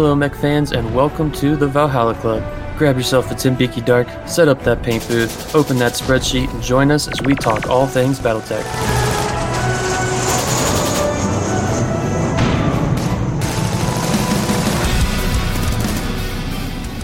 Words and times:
Hello, 0.00 0.14
mech 0.14 0.36
fans, 0.36 0.70
and 0.70 0.94
welcome 0.94 1.32
to 1.32 1.56
the 1.56 1.66
Valhalla 1.66 2.14
Club. 2.14 2.40
Grab 2.78 2.96
yourself 2.96 3.32
a 3.32 3.34
Timbiqui 3.34 3.84
Dark, 3.84 4.06
set 4.28 4.46
up 4.46 4.62
that 4.62 4.80
paint 4.80 5.04
booth, 5.08 5.52
open 5.56 5.76
that 5.78 5.94
spreadsheet, 5.94 6.48
and 6.54 6.62
join 6.62 6.92
us 6.92 7.08
as 7.08 7.20
we 7.22 7.34
talk 7.34 7.68
all 7.68 7.84
things 7.84 8.20
Battletech. 8.20 8.62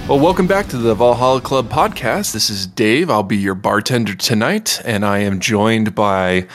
Well, 0.08 0.21
welcome 0.21 0.46
back 0.46 0.68
to 0.68 0.79
the 0.79 0.95
Valhalla 0.95 1.40
Club 1.40 1.68
podcast. 1.68 2.32
This 2.32 2.49
is 2.49 2.64
Dave. 2.64 3.11
I'll 3.11 3.25
be 3.25 3.36
your 3.36 3.57
bartender 3.57 4.14
tonight, 4.14 4.81
and 4.85 5.04
I 5.04 5.18
am 5.18 5.40
joined 5.40 5.96
by 5.96 6.46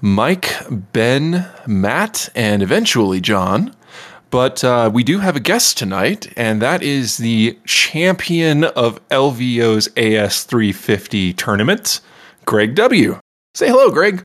Mike, 0.00 0.56
Ben, 0.92 1.48
Matt, 1.68 2.30
and 2.34 2.64
eventually 2.64 3.20
John. 3.20 3.76
But 4.34 4.64
uh, 4.64 4.90
we 4.92 5.04
do 5.04 5.20
have 5.20 5.36
a 5.36 5.40
guest 5.40 5.78
tonight, 5.78 6.32
and 6.36 6.60
that 6.60 6.82
is 6.82 7.18
the 7.18 7.56
champion 7.66 8.64
of 8.64 8.98
LVO's 9.10 9.86
AS350 9.90 11.36
tournament, 11.36 12.00
Greg 12.44 12.74
W. 12.74 13.20
Say 13.54 13.68
hello, 13.68 13.92
Greg. 13.92 14.24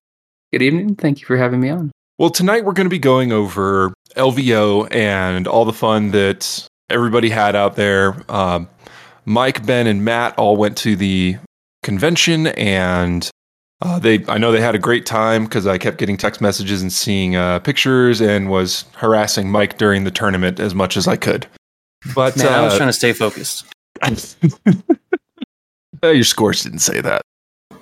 Good 0.51 0.63
evening. 0.63 0.95
Thank 0.95 1.21
you 1.21 1.27
for 1.27 1.37
having 1.37 1.59
me 1.59 1.69
on. 1.69 1.91
Well, 2.17 2.31
tonight 2.31 2.65
we're 2.65 2.73
going 2.73 2.87
to 2.87 2.89
be 2.89 2.97
going 2.97 3.31
over 3.31 3.93
LVO 4.15 4.91
and 4.91 5.45
all 5.45 5.63
the 5.63 5.73
fun 5.73 6.09
that 6.09 6.67
everybody 6.89 7.29
had 7.29 7.55
out 7.55 7.75
there. 7.75 8.19
Uh, 8.27 8.65
Mike, 9.25 9.63
Ben, 9.63 9.85
and 9.85 10.03
Matt 10.03 10.39
all 10.39 10.57
went 10.57 10.75
to 10.77 10.95
the 10.95 11.37
convention, 11.83 12.47
and 12.47 13.29
uh, 13.81 13.99
they 13.99 14.25
I 14.27 14.37
know 14.37 14.51
they 14.51 14.61
had 14.61 14.75
a 14.75 14.79
great 14.79 15.05
time 15.05 15.45
because 15.45 15.67
I 15.67 15.77
kept 15.77 15.97
getting 15.97 16.17
text 16.17 16.41
messages 16.41 16.81
and 16.81 16.91
seeing 16.91 17.35
uh, 17.35 17.59
pictures, 17.59 18.21
and 18.21 18.49
was 18.49 18.85
harassing 18.95 19.49
Mike 19.49 19.77
during 19.77 20.03
the 20.03 20.11
tournament 20.11 20.59
as 20.59 20.75
much 20.75 20.97
as 20.97 21.07
I 21.07 21.15
could. 21.15 21.47
But 22.13 22.37
Man, 22.37 22.47
I 22.47 22.63
was 22.63 22.73
uh, 22.73 22.77
trying 22.77 22.89
to 22.89 22.93
stay 22.93 23.13
focused. 23.13 23.65
uh, 24.03 24.15
your 26.03 26.23
scores 26.23 26.63
didn't 26.63 26.79
say 26.79 27.01
that. 27.01 27.21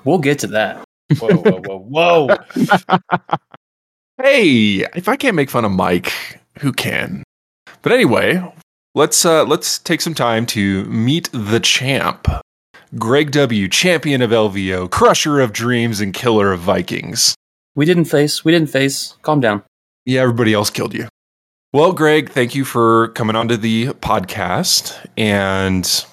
We'll 0.03 0.17
get 0.19 0.39
to 0.39 0.47
that. 0.47 0.83
Whoa, 1.19 1.35
whoa, 1.35 1.61
whoa, 1.61 2.27
whoa. 2.27 2.97
Hey, 4.19 4.83
if 4.95 5.07
I 5.07 5.15
can't 5.15 5.35
make 5.35 5.51
fun 5.51 5.63
of 5.63 5.71
Mike, 5.71 6.11
who 6.57 6.73
can? 6.73 7.21
But 7.83 7.91
anyway, 7.91 8.43
let's 8.95 9.23
uh, 9.23 9.45
let's 9.45 9.77
take 9.77 10.01
some 10.01 10.15
time 10.15 10.47
to 10.47 10.85
meet 10.85 11.29
the 11.31 11.59
champ, 11.59 12.27
Greg 12.95 13.31
W, 13.31 13.67
champion 13.67 14.21
of 14.21 14.31
LVO, 14.31 14.89
crusher 14.89 15.39
of 15.39 15.51
dreams, 15.51 15.99
and 15.99 16.13
killer 16.13 16.51
of 16.51 16.61
Vikings. 16.61 17.35
we 17.75 17.85
didn't 17.85 18.05
face. 18.05 18.45
We 18.45 18.51
didn't 18.51 18.69
face. 18.69 19.15
Calm 19.21 19.39
down. 19.39 19.63
Yeah, 20.05 20.21
everybody 20.21 20.53
else 20.53 20.69
killed 20.69 20.93
you. 20.93 21.07
Well, 21.73 21.91
Greg, 21.91 22.29
thank 22.29 22.55
you 22.55 22.63
for 22.63 23.09
coming 23.09 23.35
onto 23.35 23.57
the 23.57 23.87
podcast. 23.87 25.05
And 25.17 26.05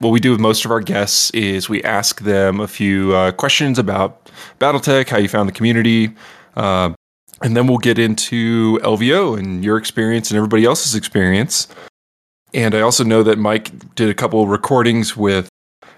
what 0.00 0.10
we 0.10 0.20
do 0.20 0.30
with 0.30 0.38
most 0.38 0.64
of 0.64 0.70
our 0.70 0.80
guests 0.80 1.30
is 1.30 1.68
we 1.68 1.82
ask 1.82 2.20
them 2.20 2.60
a 2.60 2.68
few 2.68 3.14
uh, 3.14 3.32
questions 3.32 3.78
about 3.78 4.30
Battletech, 4.60 5.08
how 5.08 5.16
you 5.16 5.28
found 5.28 5.48
the 5.48 5.52
community, 5.52 6.10
uh, 6.56 6.92
and 7.42 7.56
then 7.56 7.66
we'll 7.66 7.78
get 7.78 7.98
into 7.98 8.78
LVO 8.82 9.38
and 9.38 9.64
your 9.64 9.78
experience 9.78 10.30
and 10.30 10.36
everybody 10.36 10.64
else's 10.64 10.94
experience. 10.94 11.68
And 12.52 12.74
I 12.74 12.80
also 12.80 13.02
know 13.02 13.22
that 13.22 13.38
Mike 13.38 13.94
did 13.94 14.08
a 14.10 14.14
couple 14.14 14.46
recordings 14.46 15.16
with 15.16 15.47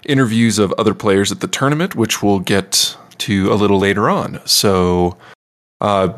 interviews 0.05 0.59
of 0.59 0.73
other 0.73 0.93
players 0.93 1.31
at 1.31 1.39
the 1.39 1.47
tournament, 1.47 1.95
which 1.95 2.21
we'll 2.21 2.39
get 2.39 2.97
to 3.19 3.51
a 3.51 3.55
little 3.55 3.79
later 3.79 4.09
on. 4.09 4.39
So, 4.45 5.17
uh, 5.79 6.13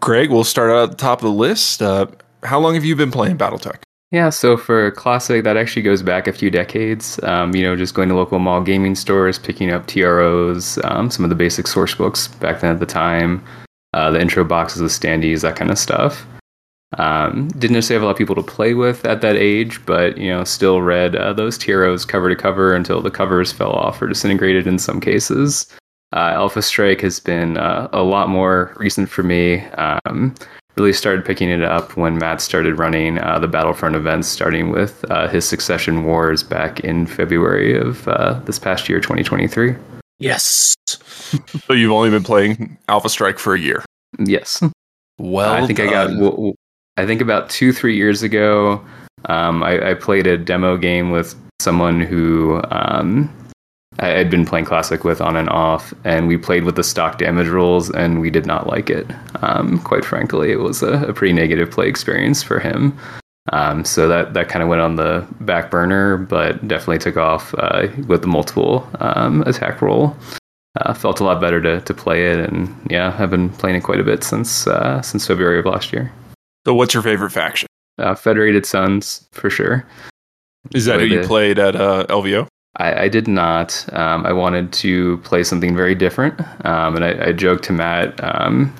Greg, 0.00 0.30
we'll 0.30 0.44
start 0.44 0.70
out 0.70 0.84
at 0.84 0.90
the 0.90 0.96
top 0.96 1.18
of 1.18 1.24
the 1.24 1.30
list. 1.30 1.82
Uh, 1.82 2.06
how 2.42 2.58
long 2.58 2.74
have 2.74 2.84
you 2.84 2.96
been 2.96 3.10
playing 3.10 3.38
BattleTech? 3.38 3.82
Yeah, 4.12 4.30
so 4.30 4.56
for 4.56 4.90
Classic, 4.90 5.44
that 5.44 5.56
actually 5.56 5.82
goes 5.82 6.02
back 6.02 6.26
a 6.26 6.32
few 6.32 6.50
decades. 6.50 7.22
Um, 7.22 7.54
you 7.54 7.62
know, 7.62 7.76
just 7.76 7.94
going 7.94 8.08
to 8.08 8.14
local 8.16 8.40
mall 8.40 8.60
gaming 8.60 8.96
stores, 8.96 9.38
picking 9.38 9.70
up 9.70 9.86
TROs, 9.86 10.78
um, 10.84 11.10
some 11.10 11.24
of 11.24 11.28
the 11.28 11.36
basic 11.36 11.68
source 11.68 11.94
books 11.94 12.26
back 12.26 12.60
then 12.60 12.72
at 12.72 12.80
the 12.80 12.86
time, 12.86 13.44
uh, 13.94 14.10
the 14.10 14.20
intro 14.20 14.42
boxes, 14.42 14.80
the 14.80 14.88
standees, 14.88 15.42
that 15.42 15.54
kind 15.54 15.70
of 15.70 15.78
stuff. 15.78 16.26
Um, 16.98 17.48
didn't 17.48 17.74
necessarily 17.74 18.00
have 18.00 18.02
a 18.02 18.06
lot 18.06 18.12
of 18.12 18.18
people 18.18 18.34
to 18.34 18.42
play 18.42 18.74
with 18.74 19.04
at 19.04 19.20
that 19.20 19.36
age, 19.36 19.84
but 19.86 20.18
you 20.18 20.28
know, 20.28 20.42
still 20.44 20.82
read 20.82 21.14
uh, 21.14 21.32
those 21.32 21.56
TROs 21.56 22.04
cover 22.04 22.28
to 22.28 22.36
cover 22.36 22.74
until 22.74 23.00
the 23.00 23.10
covers 23.10 23.52
fell 23.52 23.72
off 23.72 24.02
or 24.02 24.08
disintegrated 24.08 24.66
in 24.66 24.78
some 24.78 25.00
cases. 25.00 25.66
Uh, 26.12 26.32
Alpha 26.34 26.62
Strike 26.62 27.00
has 27.02 27.20
been 27.20 27.56
uh, 27.56 27.88
a 27.92 28.02
lot 28.02 28.28
more 28.28 28.74
recent 28.76 29.08
for 29.08 29.22
me. 29.22 29.60
Um, 29.76 30.34
really 30.76 30.92
started 30.92 31.24
picking 31.24 31.48
it 31.48 31.62
up 31.62 31.96
when 31.96 32.18
Matt 32.18 32.40
started 32.40 32.78
running 32.78 33.18
uh, 33.18 33.38
the 33.38 33.46
Battlefront 33.46 33.94
events, 33.94 34.26
starting 34.26 34.70
with 34.70 35.04
uh, 35.10 35.28
his 35.28 35.48
Succession 35.48 36.04
Wars 36.04 36.42
back 36.42 36.80
in 36.80 37.06
February 37.06 37.78
of 37.78 38.08
uh, 38.08 38.40
this 38.46 38.58
past 38.58 38.88
year, 38.88 38.98
2023. 38.98 39.76
Yes. 40.18 40.74
So 40.86 41.74
you've 41.74 41.92
only 41.92 42.10
been 42.10 42.24
playing 42.24 42.76
Alpha 42.88 43.08
Strike 43.08 43.38
for 43.38 43.54
a 43.54 43.58
year. 43.60 43.84
Yes. 44.18 44.60
Well, 45.18 45.52
I 45.52 45.64
think 45.66 45.78
I 45.78 45.86
got. 45.86 46.08
w- 46.08 46.30
w- 46.30 46.54
I 47.00 47.06
think 47.06 47.22
about 47.22 47.48
two, 47.48 47.72
three 47.72 47.96
years 47.96 48.22
ago, 48.22 48.84
um, 49.24 49.62
I, 49.62 49.92
I 49.92 49.94
played 49.94 50.26
a 50.26 50.36
demo 50.36 50.76
game 50.76 51.10
with 51.10 51.34
someone 51.58 51.98
who 51.98 52.60
um, 52.70 53.34
I 54.00 54.08
had 54.08 54.30
been 54.30 54.44
playing 54.44 54.66
classic 54.66 55.02
with 55.02 55.22
on 55.22 55.34
and 55.34 55.48
off, 55.48 55.94
and 56.04 56.28
we 56.28 56.36
played 56.36 56.64
with 56.64 56.76
the 56.76 56.84
stock 56.84 57.16
damage 57.16 57.48
rules, 57.48 57.90
and 57.90 58.20
we 58.20 58.28
did 58.28 58.44
not 58.44 58.66
like 58.66 58.90
it. 58.90 59.06
Um, 59.40 59.78
quite 59.78 60.04
frankly, 60.04 60.52
it 60.52 60.60
was 60.60 60.82
a, 60.82 61.06
a 61.06 61.14
pretty 61.14 61.32
negative 61.32 61.70
play 61.70 61.88
experience 61.88 62.42
for 62.42 62.60
him. 62.60 62.98
Um, 63.50 63.82
so 63.86 64.06
that 64.06 64.34
that 64.34 64.50
kind 64.50 64.62
of 64.62 64.68
went 64.68 64.82
on 64.82 64.96
the 64.96 65.26
back 65.40 65.70
burner, 65.70 66.18
but 66.18 66.68
definitely 66.68 66.98
took 66.98 67.16
off 67.16 67.54
uh, 67.56 67.88
with 68.08 68.20
the 68.20 68.28
multiple 68.28 68.86
um, 69.00 69.40
attack 69.42 69.80
roll. 69.80 70.14
Uh, 70.78 70.92
felt 70.92 71.18
a 71.18 71.24
lot 71.24 71.40
better 71.40 71.62
to, 71.62 71.80
to 71.80 71.94
play 71.94 72.30
it, 72.30 72.40
and 72.40 72.68
yeah, 72.90 73.16
I've 73.18 73.30
been 73.30 73.48
playing 73.48 73.76
it 73.76 73.84
quite 73.84 74.00
a 74.00 74.04
bit 74.04 74.22
since 74.22 74.66
uh, 74.66 75.00
since 75.00 75.26
February 75.26 75.60
of 75.60 75.64
last 75.64 75.94
year. 75.94 76.12
So, 76.66 76.74
what's 76.74 76.94
your 76.94 77.02
favorite 77.02 77.30
faction? 77.30 77.66
Uh, 77.98 78.14
Federated 78.14 78.66
Suns 78.66 79.28
for 79.32 79.50
sure. 79.50 79.86
Is 80.74 80.84
that 80.84 81.00
who 81.00 81.06
you 81.06 81.20
it. 81.20 81.26
played 81.26 81.58
at 81.58 81.76
uh, 81.76 82.06
LVO? 82.08 82.46
I, 82.76 83.04
I 83.04 83.08
did 83.08 83.26
not. 83.26 83.84
Um, 83.94 84.26
I 84.26 84.32
wanted 84.32 84.72
to 84.74 85.18
play 85.18 85.42
something 85.42 85.74
very 85.74 85.94
different, 85.94 86.40
um, 86.64 86.96
and 86.96 87.04
I, 87.04 87.28
I 87.28 87.32
joked 87.32 87.64
to 87.64 87.72
Matt 87.72 88.22
um, 88.22 88.74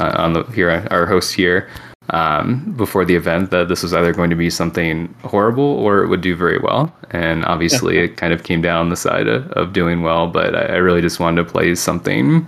uh, 0.00 0.12
on 0.16 0.32
the 0.32 0.44
here 0.44 0.86
our 0.90 1.06
host 1.06 1.34
here 1.34 1.68
um, 2.10 2.72
before 2.76 3.04
the 3.04 3.14
event 3.14 3.50
that 3.50 3.68
this 3.68 3.82
was 3.82 3.92
either 3.92 4.12
going 4.12 4.30
to 4.30 4.36
be 4.36 4.50
something 4.50 5.14
horrible 5.22 5.64
or 5.64 6.02
it 6.02 6.08
would 6.08 6.20
do 6.20 6.34
very 6.36 6.58
well. 6.58 6.94
And 7.10 7.44
obviously, 7.44 7.98
it 7.98 8.16
kind 8.16 8.32
of 8.32 8.42
came 8.42 8.62
down 8.62 8.88
the 8.88 8.96
side 8.96 9.28
of, 9.28 9.50
of 9.52 9.72
doing 9.72 10.02
well. 10.02 10.26
But 10.26 10.54
I, 10.54 10.74
I 10.74 10.76
really 10.76 11.00
just 11.02 11.20
wanted 11.20 11.44
to 11.44 11.50
play 11.50 11.74
something 11.74 12.46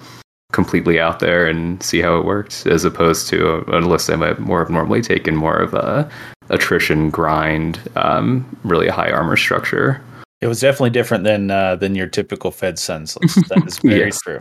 completely 0.58 0.98
out 0.98 1.20
there 1.20 1.46
and 1.46 1.80
see 1.80 2.00
how 2.00 2.19
it 2.19 2.24
worked, 2.24 2.66
as 2.66 2.84
opposed 2.84 3.28
to 3.28 3.48
a, 3.48 3.78
a 3.78 3.86
list 3.86 4.10
I 4.10 4.16
might 4.16 4.41
more 4.41 4.58
have 4.58 4.70
normally 4.70 5.00
taken, 5.00 5.36
more 5.36 5.56
of 5.56 5.72
a 5.72 6.10
attrition 6.50 7.10
grind, 7.10 7.78
um, 7.94 8.44
really 8.64 8.88
a 8.88 8.92
high 8.92 9.08
armor 9.12 9.36
structure. 9.36 10.02
It 10.41 10.48
was 10.48 10.58
definitely 10.58 10.91
different 10.91 11.22
than 11.22 11.52
uh, 11.52 11.76
than 11.76 11.94
your 11.94 12.08
typical 12.08 12.50
Fed 12.50 12.76
Suns 12.80 13.16
list. 13.20 13.38
That 13.48 13.64
is 13.68 13.78
very 13.78 14.06
Yes. 14.06 14.18
true. 14.20 14.41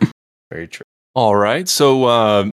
Very 0.50 0.66
true. 0.66 0.82
All 1.14 1.36
right. 1.36 1.68
So, 1.68 2.04
uh, 2.06 2.50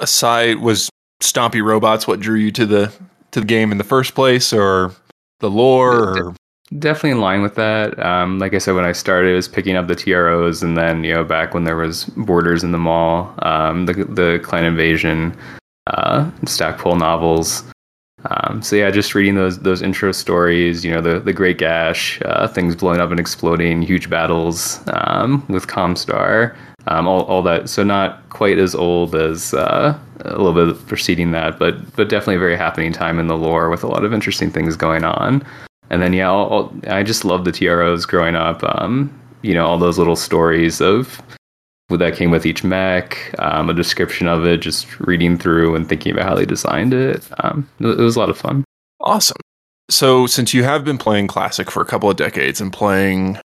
aside 0.00 0.58
was 0.58 0.90
Stompy 1.22 1.62
Robots 1.62 2.08
what 2.08 2.18
drew 2.18 2.36
you 2.36 2.50
to 2.50 2.66
the 2.66 2.92
to 3.30 3.38
the 3.40 3.46
game 3.46 3.70
in 3.70 3.78
the 3.78 3.84
first 3.84 4.16
place, 4.16 4.52
or 4.52 4.90
the 5.38 5.50
lore, 5.50 6.18
or 6.18 6.34
Definitely 6.78 7.10
in 7.10 7.20
line 7.20 7.42
with 7.42 7.54
that. 7.54 7.98
Um, 8.04 8.40
like 8.40 8.52
I 8.52 8.58
said, 8.58 8.74
when 8.74 8.84
I 8.84 8.92
started, 8.92 9.30
it 9.30 9.34
was 9.34 9.46
picking 9.46 9.76
up 9.76 9.86
the 9.86 9.94
TROs, 9.94 10.62
and 10.62 10.76
then 10.76 11.04
you 11.04 11.14
know 11.14 11.22
back 11.22 11.54
when 11.54 11.64
there 11.64 11.76
was 11.76 12.06
borders 12.16 12.64
in 12.64 12.72
the 12.72 12.78
mall, 12.78 13.32
um, 13.42 13.86
the 13.86 13.92
the 13.92 14.40
Clan 14.42 14.64
Invasion, 14.64 15.36
uh, 15.86 16.28
Stackpole 16.46 16.96
novels. 16.96 17.62
Um, 18.30 18.62
so 18.62 18.74
yeah, 18.74 18.90
just 18.90 19.14
reading 19.14 19.36
those 19.36 19.60
those 19.60 19.82
intro 19.82 20.10
stories, 20.10 20.84
you 20.84 20.90
know, 20.90 21.00
the 21.00 21.20
the 21.20 21.32
Great 21.32 21.58
Gash, 21.58 22.20
uh, 22.24 22.48
things 22.48 22.74
blowing 22.74 23.00
up 23.00 23.10
and 23.10 23.20
exploding, 23.20 23.82
huge 23.82 24.10
battles 24.10 24.80
um, 24.88 25.44
with 25.48 25.68
Comstar, 25.68 26.56
um, 26.88 27.06
all 27.06 27.22
all 27.26 27.42
that. 27.42 27.68
So 27.68 27.84
not 27.84 28.28
quite 28.30 28.58
as 28.58 28.74
old 28.74 29.14
as 29.14 29.54
uh, 29.54 29.96
a 30.20 30.42
little 30.42 30.72
bit 30.72 30.86
preceding 30.88 31.30
that, 31.32 31.56
but 31.56 31.94
but 31.94 32.08
definitely 32.08 32.36
a 32.36 32.40
very 32.40 32.56
happening 32.56 32.92
time 32.92 33.20
in 33.20 33.28
the 33.28 33.36
lore 33.36 33.70
with 33.70 33.84
a 33.84 33.88
lot 33.88 34.04
of 34.04 34.12
interesting 34.12 34.50
things 34.50 34.74
going 34.76 35.04
on. 35.04 35.44
And 35.90 36.02
then 36.02 36.12
yeah, 36.12 36.32
I 36.88 37.02
just 37.02 37.24
love 37.24 37.44
the 37.44 37.52
TROs 37.52 38.06
growing 38.06 38.34
up. 38.34 38.62
Um, 38.64 39.12
you 39.42 39.54
know, 39.54 39.66
all 39.66 39.78
those 39.78 39.98
little 39.98 40.16
stories 40.16 40.80
of 40.80 41.20
what 41.88 41.98
that 41.98 42.16
came 42.16 42.30
with 42.30 42.46
each 42.46 42.64
mech, 42.64 43.34
um, 43.38 43.68
a 43.68 43.74
description 43.74 44.26
of 44.26 44.46
it, 44.46 44.58
just 44.58 44.98
reading 45.00 45.36
through 45.36 45.74
and 45.74 45.88
thinking 45.88 46.12
about 46.12 46.26
how 46.26 46.34
they 46.34 46.46
designed 46.46 46.94
it. 46.94 47.28
Um, 47.44 47.68
it, 47.80 47.86
it 47.86 48.02
was 48.02 48.16
a 48.16 48.20
lot 48.20 48.30
of 48.30 48.38
fun. 48.38 48.64
awesome. 49.00 49.36
So, 49.90 50.26
since 50.26 50.54
you 50.54 50.64
have 50.64 50.82
been 50.82 50.96
playing 50.96 51.26
Classic 51.26 51.70
for 51.70 51.82
a 51.82 51.84
couple 51.84 52.08
of 52.08 52.16
decades 52.16 52.58
and 52.58 52.72
playing 52.72 53.38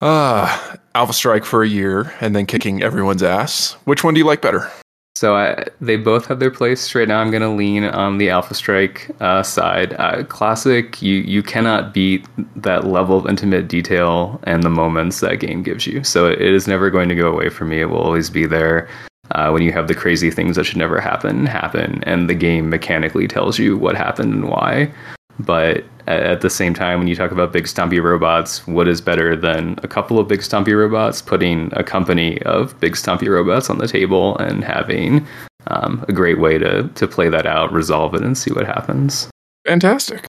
uh, 0.00 0.76
Alpha 0.96 1.12
Strike 1.12 1.44
for 1.44 1.62
a 1.62 1.68
year 1.68 2.12
and 2.20 2.34
then 2.34 2.44
kicking 2.44 2.82
everyone's 2.82 3.22
ass, 3.22 3.74
which 3.84 4.02
one 4.02 4.12
do 4.12 4.18
you 4.18 4.26
like 4.26 4.42
better? 4.42 4.68
So 5.16 5.34
I, 5.34 5.64
they 5.80 5.96
both 5.96 6.26
have 6.26 6.40
their 6.40 6.50
place. 6.50 6.94
Right 6.94 7.08
now, 7.08 7.22
I'm 7.22 7.30
going 7.30 7.40
to 7.42 7.48
lean 7.48 7.84
on 7.84 8.18
the 8.18 8.28
Alpha 8.28 8.52
Strike 8.52 9.10
uh, 9.18 9.42
side. 9.42 9.94
Uh, 9.98 10.24
classic, 10.24 11.00
you 11.00 11.14
you 11.14 11.42
cannot 11.42 11.94
beat 11.94 12.26
that 12.54 12.86
level 12.86 13.16
of 13.16 13.26
intimate 13.26 13.66
detail 13.66 14.38
and 14.42 14.62
the 14.62 14.68
moments 14.68 15.20
that 15.20 15.36
game 15.36 15.62
gives 15.62 15.86
you. 15.86 16.04
So 16.04 16.26
it 16.26 16.42
is 16.42 16.68
never 16.68 16.90
going 16.90 17.08
to 17.08 17.14
go 17.14 17.32
away 17.32 17.48
from 17.48 17.70
me. 17.70 17.80
It 17.80 17.86
will 17.86 17.96
always 17.96 18.28
be 18.28 18.44
there. 18.44 18.90
Uh, 19.30 19.48
when 19.48 19.62
you 19.62 19.72
have 19.72 19.88
the 19.88 19.94
crazy 19.94 20.30
things 20.30 20.56
that 20.56 20.64
should 20.64 20.76
never 20.76 21.00
happen 21.00 21.46
happen, 21.46 22.04
and 22.04 22.28
the 22.28 22.34
game 22.34 22.68
mechanically 22.68 23.26
tells 23.26 23.58
you 23.58 23.78
what 23.78 23.96
happened 23.96 24.34
and 24.34 24.50
why. 24.50 24.92
But 25.38 25.82
at 26.06 26.40
the 26.40 26.50
same 26.50 26.72
time, 26.72 26.98
when 26.98 27.08
you 27.08 27.16
talk 27.16 27.32
about 27.32 27.52
big 27.52 27.66
stumpy 27.66 27.98
robots, 28.00 28.66
what 28.66 28.86
is 28.86 29.00
better 29.00 29.34
than 29.36 29.78
a 29.82 29.88
couple 29.88 30.18
of 30.18 30.28
big 30.28 30.42
stumpy 30.42 30.72
robots 30.72 31.20
putting 31.20 31.70
a 31.72 31.82
company 31.82 32.40
of 32.42 32.78
big 32.80 32.96
stumpy 32.96 33.28
robots 33.28 33.68
on 33.68 33.78
the 33.78 33.88
table 33.88 34.36
and 34.38 34.62
having 34.62 35.26
um, 35.68 36.04
a 36.08 36.12
great 36.12 36.38
way 36.38 36.58
to 36.58 36.88
to 36.88 37.08
play 37.08 37.28
that 37.28 37.46
out, 37.46 37.72
resolve 37.72 38.14
it, 38.14 38.22
and 38.22 38.38
see 38.38 38.52
what 38.52 38.66
happens. 38.66 39.28
Fantastic. 39.66 40.26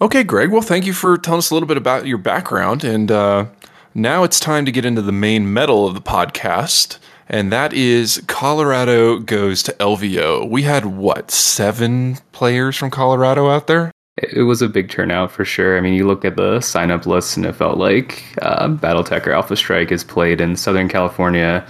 Okay, 0.00 0.22
Greg. 0.22 0.50
Well, 0.50 0.60
thank 0.60 0.84
you 0.84 0.92
for 0.92 1.16
telling 1.16 1.38
us 1.38 1.50
a 1.50 1.54
little 1.54 1.66
bit 1.66 1.78
about 1.78 2.06
your 2.06 2.18
background, 2.18 2.84
and 2.84 3.10
uh, 3.10 3.46
now 3.94 4.24
it's 4.24 4.38
time 4.38 4.66
to 4.66 4.72
get 4.72 4.84
into 4.84 5.00
the 5.00 5.12
main 5.12 5.52
metal 5.52 5.86
of 5.86 5.94
the 5.94 6.02
podcast. 6.02 6.98
And 7.28 7.50
that 7.50 7.72
is 7.72 8.22
Colorado 8.28 9.18
goes 9.18 9.62
to 9.64 9.72
LVO. 9.72 10.48
We 10.48 10.62
had 10.62 10.84
what, 10.84 11.32
seven 11.32 12.18
players 12.30 12.76
from 12.76 12.90
Colorado 12.90 13.50
out 13.50 13.66
there? 13.66 13.90
It 14.16 14.42
was 14.42 14.62
a 14.62 14.68
big 14.68 14.88
turnout 14.88 15.30
for 15.30 15.44
sure. 15.44 15.76
I 15.76 15.80
mean, 15.80 15.94
you 15.94 16.06
look 16.06 16.24
at 16.24 16.36
the 16.36 16.60
sign 16.60 16.90
up 16.90 17.06
list, 17.06 17.36
and 17.36 17.44
it 17.44 17.54
felt 17.54 17.78
like 17.78 18.24
uh, 18.42 18.68
BattleTech 18.68 19.26
or 19.26 19.32
Alpha 19.32 19.56
Strike 19.56 19.92
is 19.92 20.04
played 20.04 20.40
in 20.40 20.56
Southern 20.56 20.88
California, 20.88 21.66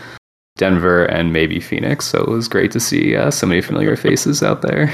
Denver, 0.57 1.05
and 1.07 1.33
maybe 1.33 1.61
Phoenix. 1.61 2.07
So 2.07 2.21
it 2.21 2.29
was 2.29 2.49
great 2.49 2.71
to 2.73 2.81
see 2.81 3.17
uh, 3.17 3.31
so 3.31 3.47
many 3.47 3.61
familiar 3.61 3.97
faces 3.97 4.43
out 4.43 4.63
there. 4.63 4.93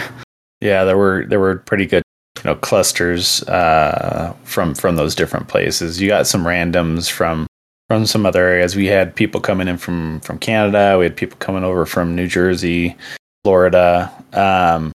Yeah, 0.61 0.85
there 0.85 0.97
were 0.97 1.27
there 1.27 1.41
were 1.41 1.57
pretty 1.57 1.87
good 1.87 2.05
you 2.39 2.45
know 2.45 2.55
clusters 2.55 3.43
uh, 3.49 4.33
from 4.45 4.75
from 4.77 4.95
those 4.95 5.17
different 5.17 5.49
places. 5.49 6.01
You 6.01 6.07
got 6.09 6.29
some 6.29 6.45
randoms 6.45 7.11
from 7.11 7.49
from 7.89 8.07
some 8.07 8.25
other 8.25 8.47
areas. 8.47 8.77
We 8.77 8.87
had 8.87 9.15
people 9.15 9.41
coming 9.41 9.67
in 9.67 9.77
from 9.77 10.21
from 10.21 10.39
Canada. 10.39 10.97
We 10.99 11.05
had 11.05 11.17
people 11.17 11.37
coming 11.39 11.65
over 11.65 11.85
from 11.85 12.15
New 12.15 12.29
Jersey, 12.29 12.97
Florida. 13.43 14.11
Um, 14.33 14.92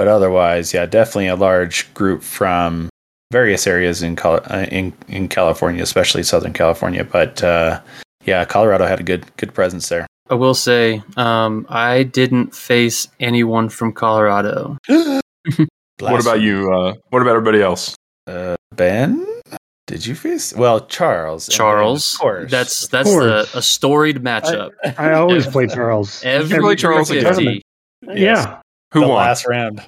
but 0.00 0.08
otherwise, 0.08 0.72
yeah, 0.72 0.86
definitely 0.86 1.26
a 1.26 1.36
large 1.36 1.92
group 1.92 2.22
from 2.22 2.88
various 3.30 3.66
areas 3.66 4.02
in 4.02 4.18
uh, 4.18 4.66
in 4.72 4.94
in 5.08 5.28
California, 5.28 5.82
especially 5.82 6.22
Southern 6.22 6.54
California. 6.54 7.04
But 7.04 7.44
uh, 7.44 7.82
yeah, 8.24 8.46
Colorado 8.46 8.86
had 8.86 8.98
a 8.98 9.02
good 9.02 9.26
good 9.36 9.52
presence 9.52 9.90
there. 9.90 10.06
I 10.30 10.36
will 10.36 10.54
say, 10.54 11.02
um, 11.18 11.66
I 11.68 12.04
didn't 12.04 12.54
face 12.54 13.08
anyone 13.20 13.68
from 13.68 13.92
Colorado. 13.92 14.78
what 14.88 16.22
about 16.22 16.40
you? 16.40 16.72
Uh, 16.72 16.94
what 17.10 17.20
about 17.20 17.36
everybody 17.36 17.60
else? 17.60 17.94
Uh, 18.26 18.56
ben, 18.74 19.26
did 19.86 20.06
you 20.06 20.14
face? 20.14 20.54
Well, 20.54 20.86
Charles. 20.86 21.46
Charles, 21.46 22.14
of 22.14 22.20
course. 22.20 22.50
That's 22.50 22.88
that's 22.88 23.10
a, 23.10 23.44
a, 23.52 23.60
storied 23.60 24.16
matchup. 24.22 24.70
I, 24.82 25.10
I 25.10 25.12
always 25.12 25.46
play 25.46 25.66
Charles. 25.66 26.24
Every, 26.24 26.56
Every 26.56 26.76
Charles 26.76 27.10
yes. 27.12 27.38
Yeah. 28.02 28.60
Who 28.92 29.00
the 29.00 29.08
won? 29.08 29.16
Last 29.16 29.46
round. 29.46 29.82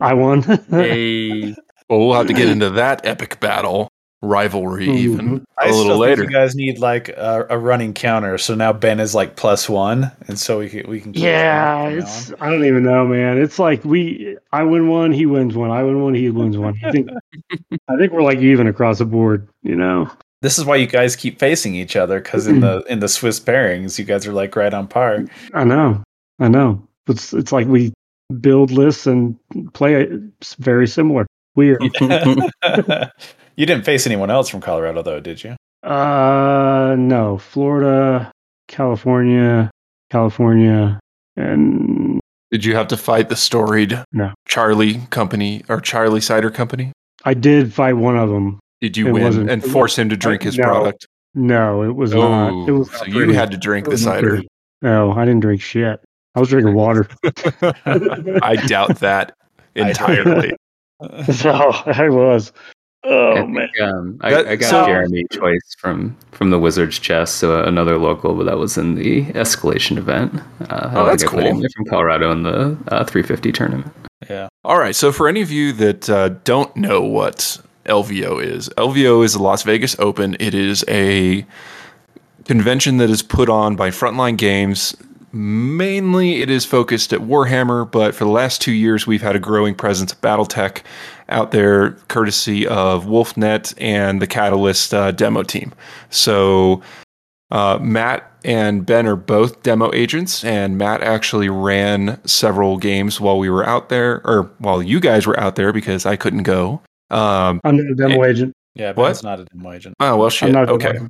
I 0.00 0.14
won. 0.14 0.42
hey. 0.70 1.54
Well, 1.88 2.00
we'll 2.00 2.14
have 2.14 2.26
to 2.26 2.32
get 2.32 2.48
into 2.48 2.70
that 2.70 3.04
epic 3.06 3.40
battle 3.40 3.90
rivalry 4.24 4.86
mm-hmm. 4.86 4.96
even 4.96 5.46
a 5.60 5.64
I 5.66 5.70
little 5.70 5.98
later. 5.98 6.24
you 6.24 6.30
guys 6.30 6.54
need 6.54 6.78
like 6.78 7.10
a, 7.10 7.46
a, 7.50 7.58
running 7.58 7.92
counter, 7.92 8.38
so 8.38 8.54
now 8.54 8.72
Ben 8.72 8.98
is 8.98 9.14
like 9.14 9.36
plus 9.36 9.68
one, 9.68 10.10
and 10.26 10.38
so 10.38 10.58
we 10.58 10.68
can 10.68 10.88
we 10.88 11.00
can. 11.00 11.14
Yeah, 11.14 11.88
it's 11.88 12.32
I 12.40 12.50
don't 12.50 12.64
even 12.64 12.82
know, 12.82 13.06
man. 13.06 13.38
It's 13.38 13.58
like 13.58 13.84
we 13.84 14.36
I 14.52 14.62
win 14.62 14.88
one, 14.88 15.12
he 15.12 15.26
wins 15.26 15.54
one. 15.56 15.70
I 15.70 15.82
win 15.82 16.02
one, 16.02 16.14
he 16.14 16.30
wins 16.30 16.56
one. 16.56 16.78
I 16.84 16.90
think 16.90 17.10
I 17.88 17.96
think 17.96 18.12
we're 18.12 18.22
like 18.22 18.38
even 18.38 18.66
across 18.66 18.98
the 18.98 19.04
board. 19.04 19.48
You 19.62 19.76
know. 19.76 20.10
This 20.42 20.58
is 20.58 20.64
why 20.64 20.76
you 20.76 20.86
guys 20.86 21.16
keep 21.16 21.38
facing 21.38 21.74
each 21.74 21.96
other 21.96 22.20
because 22.20 22.46
in 22.46 22.60
the 22.60 22.82
in 22.88 23.00
the 23.00 23.08
Swiss 23.08 23.40
pairings, 23.40 23.98
you 23.98 24.04
guys 24.04 24.26
are 24.26 24.32
like 24.32 24.56
right 24.56 24.74
on 24.74 24.88
par. 24.88 25.24
I 25.52 25.64
know, 25.64 26.02
I 26.38 26.48
know. 26.48 26.86
It's 27.06 27.32
it's 27.32 27.52
like 27.52 27.66
we 27.66 27.92
build 28.40 28.70
lists 28.70 29.06
and 29.06 29.36
play 29.72 30.02
it 30.02 30.20
very 30.58 30.86
similar. 30.86 31.26
Weird. 31.54 31.82
you 33.56 33.66
didn't 33.66 33.84
face 33.84 34.06
anyone 34.06 34.30
else 34.30 34.48
from 34.48 34.60
Colorado 34.60 35.02
though, 35.02 35.20
did 35.20 35.44
you? 35.44 35.56
Uh 35.82 36.96
no. 36.98 37.38
Florida, 37.38 38.32
California, 38.68 39.70
California, 40.10 40.98
and 41.36 42.20
did 42.50 42.64
you 42.64 42.76
have 42.76 42.88
to 42.88 42.96
fight 42.96 43.28
the 43.28 43.36
storied 43.36 44.02
no. 44.12 44.32
Charlie 44.46 45.00
company 45.10 45.64
or 45.68 45.80
Charlie 45.80 46.20
Cider 46.20 46.50
Company? 46.50 46.92
I 47.24 47.34
did 47.34 47.72
fight 47.72 47.94
one 47.94 48.16
of 48.16 48.28
them. 48.28 48.60
Did 48.80 48.96
you 48.96 49.08
it 49.08 49.12
win 49.12 49.48
and 49.48 49.64
force 49.64 49.98
him 49.98 50.08
to 50.10 50.16
drink 50.16 50.42
his 50.42 50.58
no, 50.58 50.64
product? 50.64 51.06
No, 51.34 51.82
it 51.82 51.96
was 51.96 52.14
oh, 52.14 52.20
not. 52.20 52.68
It 52.68 52.72
was 52.72 52.90
so 52.90 53.06
you 53.06 53.32
had 53.32 53.50
to 53.50 53.56
drink 53.56 53.88
the 53.88 53.98
cider. 53.98 54.28
Pretty. 54.28 54.48
No, 54.82 55.12
I 55.12 55.24
didn't 55.24 55.40
drink 55.40 55.62
shit. 55.62 56.03
I 56.34 56.40
was 56.40 56.48
drinking 56.48 56.74
water. 56.74 57.08
I 57.86 58.56
doubt 58.66 58.98
that 59.00 59.36
entirely. 59.74 60.52
so 61.32 61.50
I 61.50 62.08
was. 62.08 62.52
Oh 63.06 63.32
I 63.32 63.46
man, 63.46 63.68
um, 63.82 64.18
I, 64.22 64.30
that, 64.30 64.48
I, 64.48 64.56
got 64.56 64.70
so, 64.70 64.86
Jeremy 64.86 65.26
Choice 65.30 65.74
from 65.78 66.16
from 66.32 66.48
the 66.48 66.58
Wizards 66.58 66.98
Chest, 66.98 67.36
so 67.36 67.62
another 67.62 67.98
local, 67.98 68.34
but 68.34 68.44
that 68.44 68.56
was 68.56 68.78
in 68.78 68.94
the 68.94 69.26
escalation 69.32 69.98
event. 69.98 70.40
Uh, 70.70 70.90
oh, 70.94 71.04
that's 71.04 71.22
cool. 71.22 71.40
From 71.42 71.84
Colorado 71.86 72.32
in 72.32 72.44
the 72.44 72.78
uh, 72.88 73.04
350 73.04 73.52
tournament. 73.52 73.92
Yeah. 74.30 74.48
All 74.64 74.78
right. 74.78 74.96
So 74.96 75.12
for 75.12 75.28
any 75.28 75.42
of 75.42 75.50
you 75.50 75.72
that 75.74 76.08
uh, 76.08 76.30
don't 76.44 76.74
know 76.76 77.02
what 77.02 77.60
LVO 77.84 78.42
is, 78.42 78.70
LVO 78.70 79.22
is 79.22 79.34
the 79.34 79.42
Las 79.42 79.64
Vegas 79.64 79.98
Open. 79.98 80.34
It 80.40 80.54
is 80.54 80.82
a 80.88 81.44
convention 82.46 82.96
that 82.98 83.10
is 83.10 83.22
put 83.22 83.50
on 83.50 83.76
by 83.76 83.90
Frontline 83.90 84.38
Games 84.38 84.96
Mainly, 85.34 86.42
it 86.42 86.48
is 86.48 86.64
focused 86.64 87.12
at 87.12 87.18
Warhammer, 87.18 87.90
but 87.90 88.14
for 88.14 88.22
the 88.22 88.30
last 88.30 88.62
two 88.62 88.70
years, 88.70 89.04
we've 89.04 89.20
had 89.20 89.34
a 89.34 89.40
growing 89.40 89.74
presence 89.74 90.12
of 90.12 90.20
BattleTech 90.20 90.82
out 91.28 91.50
there, 91.50 91.92
courtesy 92.06 92.68
of 92.68 93.06
WolfNet 93.06 93.74
and 93.78 94.22
the 94.22 94.28
Catalyst 94.28 94.94
uh, 94.94 95.10
demo 95.10 95.42
team. 95.42 95.74
So, 96.08 96.82
uh, 97.50 97.80
Matt 97.82 98.30
and 98.44 98.86
Ben 98.86 99.08
are 99.08 99.16
both 99.16 99.60
demo 99.64 99.92
agents, 99.92 100.44
and 100.44 100.78
Matt 100.78 101.02
actually 101.02 101.48
ran 101.48 102.20
several 102.24 102.78
games 102.78 103.20
while 103.20 103.38
we 103.38 103.50
were 103.50 103.66
out 103.66 103.88
there, 103.88 104.24
or 104.24 104.52
while 104.58 104.80
you 104.80 105.00
guys 105.00 105.26
were 105.26 105.38
out 105.40 105.56
there 105.56 105.72
because 105.72 106.06
I 106.06 106.14
couldn't 106.14 106.44
go. 106.44 106.80
Um, 107.10 107.60
I'm 107.64 107.76
not 107.76 107.90
a 107.90 107.94
demo 107.96 108.22
and, 108.22 108.30
agent. 108.30 108.52
Yeah, 108.76 108.92
Ben's 108.92 109.24
what? 109.24 109.24
not 109.24 109.40
a 109.40 109.46
demo 109.46 109.72
agent. 109.72 109.96
Oh 109.98 110.16
well, 110.16 110.30
shit. 110.30 110.54
okay. 110.54 111.00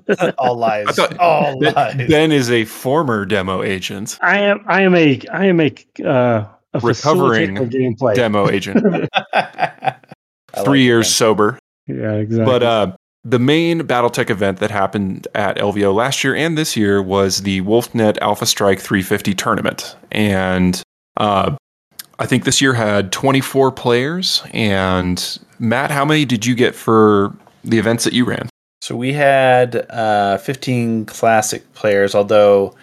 All 0.38 0.56
lies. 0.56 0.98
All 1.18 1.58
ben, 1.58 1.74
lies. 1.74 2.08
Ben 2.08 2.32
is 2.32 2.50
a 2.50 2.64
former 2.64 3.24
demo 3.24 3.62
agent. 3.62 4.18
I 4.20 4.38
am. 4.38 4.64
I 4.66 4.82
am 4.82 4.94
a. 4.94 5.20
I 5.32 5.46
am 5.46 5.60
a. 5.60 5.74
Uh, 6.04 6.46
a 6.74 6.78
recovering 6.80 7.56
gameplay. 7.56 8.14
demo 8.14 8.48
agent. 8.48 8.80
Three 10.64 10.80
like 10.80 10.86
years 10.86 11.14
sober. 11.14 11.58
Yeah, 11.86 12.14
exactly. 12.14 12.44
But 12.44 12.62
uh, 12.62 12.96
the 13.24 13.38
main 13.38 13.82
BattleTech 13.82 14.30
event 14.30 14.58
that 14.58 14.70
happened 14.70 15.28
at 15.34 15.56
LVO 15.56 15.94
last 15.94 16.24
year 16.24 16.34
and 16.34 16.56
this 16.56 16.76
year 16.76 17.02
was 17.02 17.42
the 17.42 17.60
WolfNet 17.62 18.18
Alpha 18.18 18.46
Strike 18.46 18.80
350 18.80 19.34
tournament, 19.34 19.96
and 20.10 20.82
uh, 21.16 21.56
I 22.18 22.26
think 22.26 22.44
this 22.44 22.60
year 22.60 22.74
had 22.74 23.12
24 23.12 23.72
players. 23.72 24.42
And 24.52 25.38
Matt, 25.58 25.90
how 25.90 26.04
many 26.04 26.24
did 26.24 26.46
you 26.46 26.54
get 26.54 26.74
for 26.74 27.34
the 27.64 27.78
events 27.78 28.04
that 28.04 28.12
you 28.12 28.24
ran? 28.24 28.48
So 28.82 28.96
we 28.96 29.12
had 29.12 29.86
uh, 29.90 30.38
15 30.38 31.06
classic 31.06 31.72
players, 31.72 32.16
although 32.16 32.74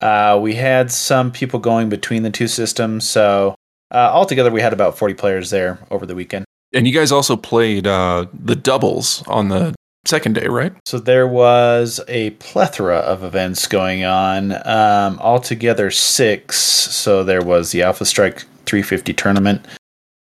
uh, 0.00 0.38
we 0.40 0.54
had 0.54 0.90
some 0.90 1.30
people 1.30 1.60
going 1.60 1.90
between 1.90 2.22
the 2.22 2.30
two 2.30 2.48
systems. 2.48 3.06
So 3.06 3.54
uh, 3.90 4.10
altogether, 4.14 4.50
we 4.50 4.62
had 4.62 4.72
about 4.72 4.96
40 4.96 5.12
players 5.12 5.50
there 5.50 5.78
over 5.90 6.06
the 6.06 6.14
weekend. 6.14 6.46
And 6.72 6.86
you 6.86 6.94
guys 6.94 7.12
also 7.12 7.36
played 7.36 7.86
uh, 7.86 8.28
the 8.32 8.56
doubles 8.56 9.22
on 9.26 9.50
the 9.50 9.74
second 10.06 10.36
day, 10.36 10.46
right? 10.46 10.72
So 10.86 10.98
there 10.98 11.28
was 11.28 12.00
a 12.08 12.30
plethora 12.30 12.96
of 12.96 13.22
events 13.22 13.66
going 13.66 14.04
on, 14.04 14.52
um, 14.66 15.18
altogether 15.20 15.90
six. 15.90 16.56
So 16.56 17.24
there 17.24 17.42
was 17.42 17.72
the 17.72 17.82
Alpha 17.82 18.06
Strike 18.06 18.38
350 18.64 19.12
tournament. 19.12 19.66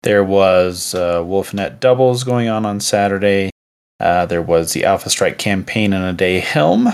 There 0.02 0.24
was 0.24 0.92
uh, 0.92 1.20
WolfNet 1.20 1.78
doubles 1.78 2.24
going 2.24 2.48
on 2.48 2.66
on 2.66 2.80
Saturday. 2.80 3.50
Uh, 4.00 4.24
there 4.26 4.42
was 4.42 4.72
the 4.72 4.84
Alpha 4.84 5.10
Strike 5.10 5.38
campaign 5.38 5.92
in 5.92 6.02
a 6.02 6.12
day 6.12 6.40
helm, 6.40 6.88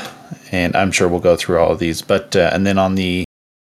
and 0.50 0.74
I'm 0.74 0.90
sure 0.90 1.08
we'll 1.08 1.20
go 1.20 1.36
through 1.36 1.58
all 1.58 1.72
of 1.72 1.78
these. 1.78 2.02
But 2.02 2.34
uh, 2.34 2.50
and 2.52 2.66
then 2.66 2.78
on 2.78 2.96
the 2.96 3.24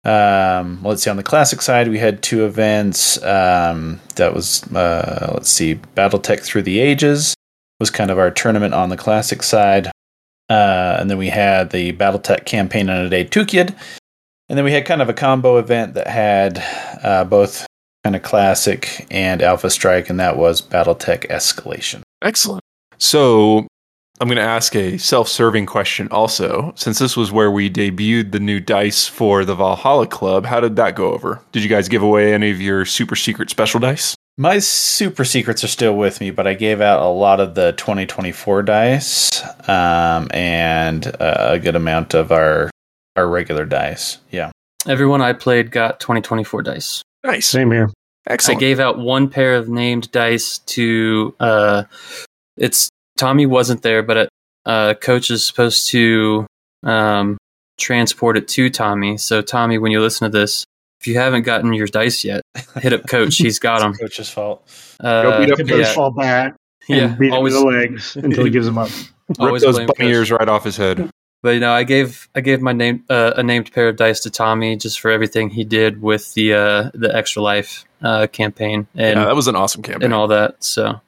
um, 0.04 0.82
let's 0.84 1.04
see, 1.04 1.10
on 1.10 1.18
the 1.18 1.24
classic 1.24 1.62
side, 1.62 1.88
we 1.88 2.00
had 2.00 2.24
two 2.24 2.46
events. 2.46 3.22
Um, 3.24 4.02
that 4.16 4.34
was 4.34 4.64
uh, 4.74 5.32
let's 5.34 5.50
see, 5.50 5.76
BattleTech 5.96 6.42
Through 6.42 6.64
the 6.64 6.80
Ages 6.80 7.34
was 7.80 7.90
kind 7.90 8.12
of 8.12 8.20
our 8.20 8.30
tournament 8.30 8.74
on 8.74 8.90
the 8.90 8.98
classic 8.98 9.42
side, 9.42 9.88
uh, 10.50 10.98
and 11.00 11.10
then 11.10 11.18
we 11.18 11.30
had 11.30 11.72
the 11.72 11.94
BattleTech 11.94 12.46
campaign 12.46 12.90
in 12.90 12.98
a 12.98 13.10
day 13.10 13.26
Tukayyid, 13.26 13.76
And 14.50 14.58
then 14.58 14.66
we 14.66 14.74
had 14.74 14.86
kind 14.86 15.02
of 15.02 15.10
a 15.10 15.14
combo 15.14 15.58
event 15.58 15.94
that 15.94 16.08
had 16.08 16.64
uh, 17.04 17.24
both 17.24 17.66
kind 18.04 18.16
of 18.16 18.22
classic 18.22 19.08
and 19.10 19.42
Alpha 19.42 19.70
Strike, 19.70 20.10
and 20.10 20.20
that 20.20 20.38
was 20.38 20.62
BattleTech 20.62 21.28
Escalation. 21.30 22.02
Excellent. 22.22 22.62
So 23.02 23.68
I'm 24.20 24.28
going 24.28 24.38
to 24.38 24.44
ask 24.44 24.76
a 24.76 24.98
self 24.98 25.28
serving 25.28 25.66
question 25.66 26.08
also. 26.12 26.72
Since 26.76 27.00
this 27.00 27.18
was 27.18 27.32
where 27.32 27.50
we 27.50 27.70
debuted 27.70 28.32
the 28.32 28.40
new 28.40 28.60
dice 28.60 29.08
for 29.08 29.44
the 29.44 29.56
Valhalla 29.56 30.06
Club, 30.06 30.46
how 30.46 30.60
did 30.60 30.76
that 30.76 30.96
go 30.96 31.12
over? 31.12 31.42
Did 31.52 31.64
you 31.64 31.70
guys 31.70 31.90
give 31.90 32.04
away 32.04 32.32
any 32.32 32.52
of 32.52 32.62
your 32.62 32.86
super 32.86 33.16
secret 33.16 33.50
special 33.50 33.80
dice? 33.80 34.16
My 34.38 34.60
super 34.60 35.26
secrets 35.26 35.64
are 35.64 35.68
still 35.68 35.98
with 35.98 36.22
me, 36.22 36.30
but 36.30 36.46
I 36.46 36.54
gave 36.54 36.80
out 36.80 37.02
a 37.02 37.10
lot 37.10 37.40
of 37.40 37.56
the 37.56 37.72
2024 37.74 38.64
dice 38.64 39.44
um, 39.68 40.28
and 40.32 41.06
uh, 41.20 41.50
a 41.54 41.60
good 41.60 41.76
amount 41.76 42.14
of 42.14 42.32
our 42.32 42.70
our 43.16 43.28
regular 43.28 43.66
dice. 43.66 44.20
Yeah. 44.30 44.52
Everyone 44.88 45.22
I 45.22 45.34
played 45.34 45.72
got 45.72 46.00
2024 46.00 46.62
dice. 46.62 47.02
Nice. 47.24 47.48
Same 47.48 47.72
here. 47.72 47.90
Excellent. 48.28 48.58
I 48.58 48.60
gave 48.60 48.80
out 48.80 49.00
one 49.00 49.28
pair 49.28 49.56
of 49.56 49.68
named 49.68 50.12
dice 50.12 50.60
to 50.60 51.36
uh 51.40 51.84
it's 52.58 52.90
Tommy 53.18 53.46
wasn't 53.46 53.82
there, 53.82 54.04
but 54.04 54.30
uh 54.66 54.94
coach 54.96 55.32
is 55.32 55.46
supposed 55.46 55.90
to 55.90 56.46
um 56.84 57.38
transport 57.78 58.38
it 58.38 58.48
to 58.50 58.70
Tommy. 58.70 59.18
So 59.18 59.42
Tommy, 59.42 59.78
when 59.78 59.92
you 59.92 60.02
listen 60.02 60.32
to 60.32 60.38
this, 60.38 60.66
if 61.00 61.08
you 61.08 61.18
haven't 61.18 61.44
gotten 61.44 61.74
your 61.74 61.88
dice 61.88 62.24
yet, 62.24 62.42
hit 62.80 62.94
up 62.94 63.08
coach. 63.08 63.38
He's 63.38 63.60
got 63.60 63.80
them. 63.80 63.94
Coach's 63.94 64.30
fault. 64.30 64.68
Go 65.02 65.08
Uh, 65.08 65.40
beat 65.40 65.52
up 65.52 65.58
Hit 65.58 65.68
Coach. 65.68 65.80
yeah, 65.80 65.94
fall 65.94 66.12
back 66.12 66.56
and 66.90 66.98
yeah, 67.00 67.08
beat 67.08 67.28
him 67.28 67.34
always, 67.34 67.56
in 67.56 67.62
the 67.62 67.68
legs 67.68 68.16
until 68.16 68.44
he 68.46 68.52
gives 68.52 68.66
them 68.66 68.78
up. 68.78 68.90
Rip 69.40 69.62
those 69.62 69.78
bunny 69.78 69.88
Coach. 69.88 70.00
ears 70.02 70.32
right 70.32 70.48
off 70.50 70.64
his 70.64 70.78
head. 70.78 71.10
But 71.44 71.52
you 71.56 71.60
know, 71.60 71.72
I 71.72 71.84
gave 71.86 72.28
I 72.36 72.42
gave 72.42 72.62
my 72.62 72.74
name 72.74 73.04
uh, 73.10 73.34
a 73.36 73.42
named 73.42 73.72
pair 73.72 73.88
of 73.90 73.96
dice 73.96 74.20
to 74.22 74.30
Tommy 74.30 74.76
just 74.76 75.00
for 75.00 75.10
everything 75.10 75.50
he 75.50 75.64
did 75.64 76.00
with 76.02 76.34
the 76.36 76.54
uh, 76.54 76.92
the 76.94 77.10
extra 77.16 77.42
life 77.42 77.84
uh, 78.04 78.28
campaign 78.28 78.86
and 78.94 79.18
yeah, 79.18 79.26
that 79.26 79.36
was 79.36 79.48
an 79.48 79.56
awesome 79.56 79.82
campaign. 79.82 80.04
and 80.06 80.14
all 80.14 80.28
that. 80.28 80.64
So 80.64 81.02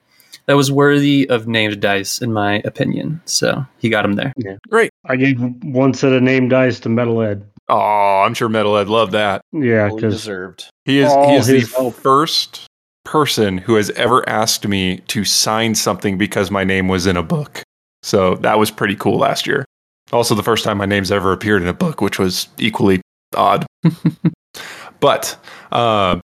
that 0.46 0.56
was 0.56 0.72
worthy 0.72 1.30
of 1.30 1.48
named 1.48 1.80
dice, 1.82 2.22
in 2.22 2.34
my 2.34 2.62
opinion. 2.66 3.22
So 3.26 3.66
he 3.78 3.90
got 3.90 4.06
him 4.06 4.14
there. 4.14 4.34
Yeah. 4.38 4.58
Great. 4.70 4.92
I 5.06 5.16
gave 5.16 5.40
one 5.64 5.94
set 5.94 6.12
of 6.14 6.22
named 6.22 6.50
dice 6.50 6.80
to 6.82 6.90
Metalhead. 6.90 7.44
Oh, 7.70 8.24
I'm 8.26 8.34
sure 8.34 8.50
Metalhead 8.50 8.88
loved 8.88 9.14
that. 9.14 9.42
Yeah, 9.54 9.88
Fully 9.90 10.02
because 10.02 10.14
deserved. 10.16 10.70
He 10.86 11.00
is 11.00 11.10
All 11.12 11.30
he 11.30 11.36
is 11.36 11.48
the 11.48 11.62
help. 11.62 11.96
first 11.96 12.66
person 13.06 13.58
who 13.58 13.76
has 13.76 13.90
ever 13.92 14.28
asked 14.28 14.68
me 14.68 14.98
to 15.08 15.24
sign 15.24 15.76
something 15.76 16.18
because 16.18 16.52
my 16.52 16.64
name 16.64 16.88
was 16.88 17.06
in 17.08 17.18
a 17.18 17.24
book. 17.24 17.64
So 18.02 18.36
that 18.36 18.60
was 18.60 18.70
pretty 18.70 18.96
cool 18.96 19.18
last 19.18 19.48
year. 19.48 19.66
Also 20.12 20.36
the 20.36 20.44
first 20.44 20.64
time 20.64 20.78
my 20.78 20.86
name's 20.86 21.12
ever 21.12 21.32
appeared 21.32 21.62
in 21.62 21.68
a 21.68 21.74
book, 21.74 22.02
which 22.02 22.20
was 22.20 22.48
equally 22.58 23.02
odd. 23.36 23.66
but 25.00 25.38
uh, 25.72 26.20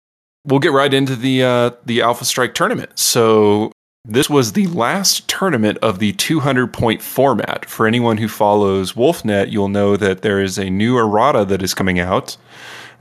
we'll 0.45 0.61
get 0.61 0.73
right 0.73 0.93
into 0.95 1.17
the 1.17 1.43
uh, 1.43 1.71
the 1.85 2.03
Alpha 2.03 2.25
Strike 2.25 2.55
tournament. 2.55 2.97
So 2.99 3.73
this 4.05 4.29
was 4.29 4.53
the 4.53 4.67
last 4.69 5.27
tournament 5.29 5.79
of 5.79 5.99
the 5.99 6.13
200 6.13 6.73
point 6.73 7.01
format. 7.01 7.65
For 7.65 7.87
anyone 7.87 8.19
who 8.19 8.29
follows 8.29 8.93
WolfNet, 8.93 9.51
you'll 9.51 9.69
know 9.69 9.97
that 9.97 10.23
there 10.23 10.41
is 10.41 10.59
a 10.59 10.69
new 10.69 10.99
errata 10.99 11.45
that 11.47 11.63
is 11.63 11.75
coming 11.75 11.99
out 11.99 12.37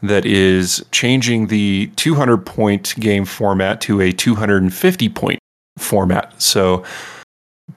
that 0.01 0.25
is 0.25 0.86
changing 0.91 1.48
the 1.48 1.88
200 1.95 2.45
point 2.45 2.93
game 3.00 3.25
format 3.25 3.79
to 3.81 4.01
a 4.01 4.12
250 4.12 5.10
point 5.10 5.39
format. 5.77 6.41
So, 6.41 6.83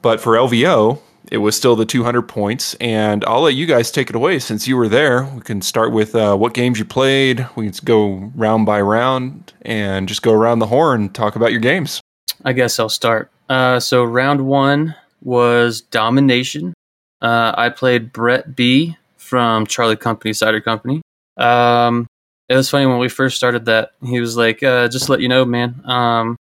but 0.02 0.20
for 0.20 0.34
LVO, 0.34 1.00
it 1.30 1.38
was 1.38 1.56
still 1.56 1.76
the 1.76 1.86
200 1.86 2.22
points. 2.22 2.74
And 2.74 3.24
I'll 3.24 3.42
let 3.42 3.54
you 3.54 3.66
guys 3.66 3.90
take 3.90 4.10
it 4.10 4.16
away 4.16 4.38
since 4.38 4.68
you 4.68 4.76
were 4.76 4.88
there. 4.88 5.24
We 5.24 5.40
can 5.40 5.62
start 5.62 5.92
with 5.92 6.14
uh, 6.14 6.36
what 6.36 6.54
games 6.54 6.78
you 6.78 6.84
played. 6.84 7.46
We 7.56 7.70
can 7.70 7.84
go 7.84 8.32
round 8.34 8.66
by 8.66 8.80
round 8.80 9.52
and 9.62 10.08
just 10.08 10.22
go 10.22 10.32
around 10.32 10.58
the 10.58 10.66
horn 10.66 11.02
and 11.02 11.14
talk 11.14 11.36
about 11.36 11.52
your 11.52 11.60
games. 11.60 12.00
I 12.44 12.52
guess 12.52 12.78
I'll 12.78 12.88
start. 12.88 13.30
Uh, 13.48 13.80
so 13.80 14.04
round 14.04 14.46
one 14.46 14.94
was 15.22 15.80
domination. 15.80 16.74
Uh, 17.20 17.52
I 17.56 17.70
played 17.70 18.12
Brett 18.12 18.54
B 18.54 18.96
from 19.16 19.66
Charlie 19.66 19.96
Company 19.96 20.32
Cider 20.32 20.60
Company. 20.60 21.02
Um, 21.36 22.06
it 22.48 22.54
was 22.54 22.70
funny 22.70 22.86
when 22.86 22.98
we 22.98 23.08
first 23.08 23.36
started 23.36 23.64
that 23.66 23.90
he 24.04 24.20
was 24.20 24.36
like, 24.36 24.62
uh, 24.62 24.88
"Just 24.88 25.08
let 25.08 25.20
you 25.20 25.28
know, 25.28 25.44
man, 25.44 25.80
um, 25.84 26.36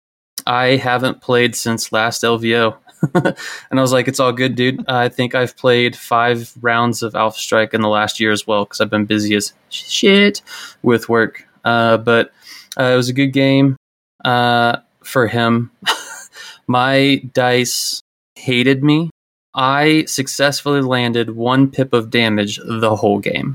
I 0.46 0.76
haven't 0.76 1.20
played 1.20 1.54
since 1.54 1.92
last 1.92 2.22
LVO." 2.22 2.76
and 3.14 3.36
I 3.78 3.80
was 3.80 3.92
like, 3.92 4.08
"It's 4.08 4.20
all 4.20 4.32
good, 4.32 4.54
dude. 4.54 4.84
I 4.88 5.08
think 5.08 5.34
I've 5.34 5.56
played 5.56 5.94
five 5.94 6.52
rounds 6.60 7.02
of 7.02 7.14
Alpha 7.14 7.38
Strike 7.38 7.74
in 7.74 7.82
the 7.82 7.88
last 7.88 8.18
year 8.18 8.32
as 8.32 8.46
well 8.46 8.64
because 8.64 8.80
I've 8.80 8.90
been 8.90 9.06
busy 9.06 9.34
as 9.36 9.52
shit 9.68 10.42
with 10.82 11.08
work. 11.08 11.46
Uh, 11.64 11.98
but 11.98 12.32
uh, 12.78 12.84
it 12.84 12.96
was 12.96 13.08
a 13.08 13.12
good 13.12 13.32
game 13.32 13.76
uh, 14.24 14.78
for 15.04 15.26
him. 15.26 15.70
My 16.66 17.22
dice 17.32 18.00
hated 18.34 18.82
me. 18.82 19.10
I 19.54 20.04
successfully 20.06 20.80
landed 20.80 21.30
one 21.30 21.70
pip 21.70 21.92
of 21.92 22.10
damage 22.10 22.58
the 22.64 22.96
whole 22.96 23.18
game. 23.18 23.54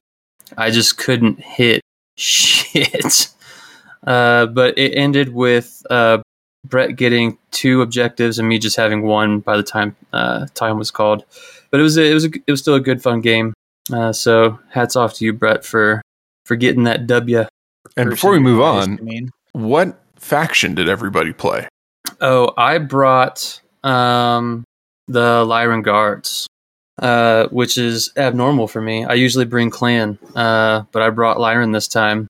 I 0.58 0.70
just 0.70 0.98
couldn't 0.98 1.40
hit 1.40 1.82
shit. 2.18 3.30
Uh, 4.06 4.46
but 4.46 4.78
it 4.78 4.94
ended 4.94 5.34
with 5.34 5.82
uh, 5.90 6.20
Brett 6.66 6.96
getting 6.96 7.38
two 7.52 7.82
objectives 7.82 8.40
and 8.40 8.48
me 8.48 8.60
just 8.60 8.78
having 8.78 9.04
one 9.04 9.40
by 9.40 9.58
the 9.58 9.64
time 9.64 9.96
uh, 10.14 10.46
time 10.54 10.78
was 10.78 10.92
called. 10.92 11.24
But 11.72 11.80
it 11.80 11.84
was 11.84 11.98
a, 11.98 12.10
it 12.10 12.14
was 12.14 12.26
a, 12.26 12.30
it 12.46 12.52
was 12.52 12.62
still 12.62 12.76
a 12.76 12.80
good 12.80 13.02
fun 13.02 13.22
game. 13.22 13.54
Uh, 13.92 14.12
so 14.14 14.60
hats 14.70 14.96
off 14.96 15.14
to 15.16 15.26
you, 15.26 15.34
Brett, 15.34 15.66
for 15.66 16.02
for 16.46 16.56
getting 16.56 16.84
that 16.84 17.08
W. 17.08 17.46
And 17.96 18.10
before 18.10 18.32
we 18.32 18.40
move 18.40 18.62
on, 18.62 19.00
what 19.54 20.00
faction 20.18 20.76
did 20.76 20.90
everybody 20.90 21.34
play? 21.34 21.68
Oh, 22.22 22.54
I 22.58 22.78
brought 22.80 23.62
um, 23.84 24.64
the 25.08 25.46
Lyran 25.46 25.84
Guards, 25.84 26.48
uh, 27.02 27.48
which 27.48 27.78
is 27.78 28.12
abnormal 28.18 28.68
for 28.68 28.82
me. 28.82 29.06
I 29.06 29.14
usually 29.14 29.46
bring 29.46 29.70
Clan, 29.70 30.18
uh, 30.36 30.84
but 30.92 31.02
I 31.02 31.10
brought 31.10 31.38
Lyran 31.38 31.74
this 31.74 31.88
time. 31.88 32.28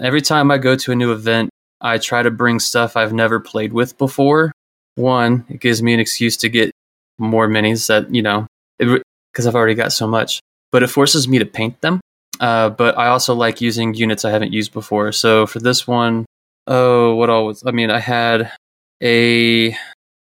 Every 0.00 0.20
time 0.20 0.50
I 0.50 0.58
go 0.58 0.76
to 0.76 0.92
a 0.92 0.96
new 0.96 1.12
event, 1.12 1.50
I 1.80 1.98
try 1.98 2.22
to 2.22 2.30
bring 2.30 2.60
stuff 2.60 2.96
I've 2.96 3.12
never 3.12 3.40
played 3.40 3.72
with 3.72 3.98
before. 3.98 4.52
One, 4.94 5.44
it 5.48 5.60
gives 5.60 5.82
me 5.82 5.94
an 5.94 6.00
excuse 6.00 6.36
to 6.38 6.48
get 6.48 6.70
more 7.18 7.48
minis 7.48 7.88
that, 7.88 8.14
you 8.14 8.22
know, 8.22 8.46
because 8.78 9.46
I've 9.46 9.54
already 9.54 9.74
got 9.74 9.92
so 9.92 10.06
much, 10.06 10.40
but 10.70 10.82
it 10.82 10.88
forces 10.88 11.26
me 11.26 11.38
to 11.38 11.46
paint 11.46 11.80
them. 11.80 12.00
Uh, 12.40 12.70
but 12.70 12.96
I 12.98 13.08
also 13.08 13.34
like 13.34 13.60
using 13.60 13.94
units 13.94 14.24
I 14.24 14.30
haven't 14.30 14.52
used 14.52 14.72
before. 14.72 15.12
So 15.12 15.46
for 15.46 15.60
this 15.60 15.86
one, 15.86 16.26
oh, 16.66 17.14
what 17.14 17.30
all 17.30 17.46
was, 17.46 17.62
I 17.66 17.70
mean, 17.70 17.90
I 17.90 17.98
had 17.98 18.52
a 19.02 19.76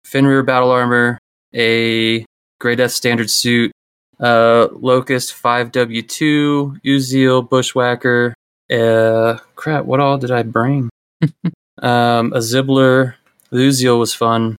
Fenrir 0.05 0.43
battle 0.43 0.71
armor, 0.71 1.19
a 1.53 2.25
Grey 2.59 2.75
Death 2.75 2.91
standard 2.91 3.29
suit, 3.29 3.71
uh, 4.19 4.67
Locust 4.71 5.33
5W2, 5.41 6.81
Uziel, 6.83 7.47
Bushwhacker, 7.47 8.33
uh, 8.71 9.37
crap, 9.55 9.85
what 9.85 9.99
all 9.99 10.17
did 10.17 10.31
I 10.31 10.43
bring? 10.43 10.89
um, 11.81 12.33
a 12.33 12.39
Zibbler. 12.39 13.15
The 13.49 13.57
Uziel 13.57 13.99
was 13.99 14.13
fun. 14.13 14.57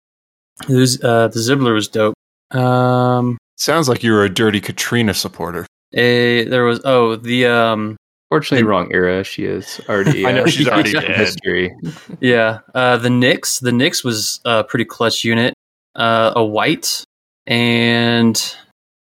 The, 0.67 0.75
Uz- 0.75 1.03
uh, 1.03 1.29
the 1.29 1.41
Zibbler 1.41 1.75
was 1.75 1.89
dope. 1.89 2.15
Um, 2.51 3.37
Sounds 3.57 3.89
like 3.89 4.03
you 4.03 4.13
were 4.13 4.25
a 4.25 4.31
dirty 4.31 4.61
Katrina 4.61 5.13
supporter. 5.13 5.67
a, 5.93 6.45
there 6.45 6.65
was, 6.65 6.81
oh, 6.85 7.17
the, 7.17 7.47
um, 7.47 7.97
Fortunately, 8.31 8.65
wrong 8.65 8.93
era. 8.93 9.25
She 9.25 9.45
is 9.45 9.81
already. 9.89 10.27
I 10.27 10.33
know, 10.33 10.43
uh, 10.43 10.47
she's 10.47 10.69
already 10.69 10.95
in 10.95 11.03
dead. 11.03 11.17
History. 11.17 11.75
Yeah, 12.21 12.61
uh, 12.75 12.99
the 12.99 13.09
Nyx. 13.09 13.61
The 13.61 13.71
Nyx 13.71 14.05
was 14.05 14.41
a 14.45 14.65
pretty 14.65 14.85
clutch 14.85 15.25
unit. 15.25 15.55
Uh, 15.95 16.33
a 16.37 16.45
white, 16.45 17.05
and 17.47 18.57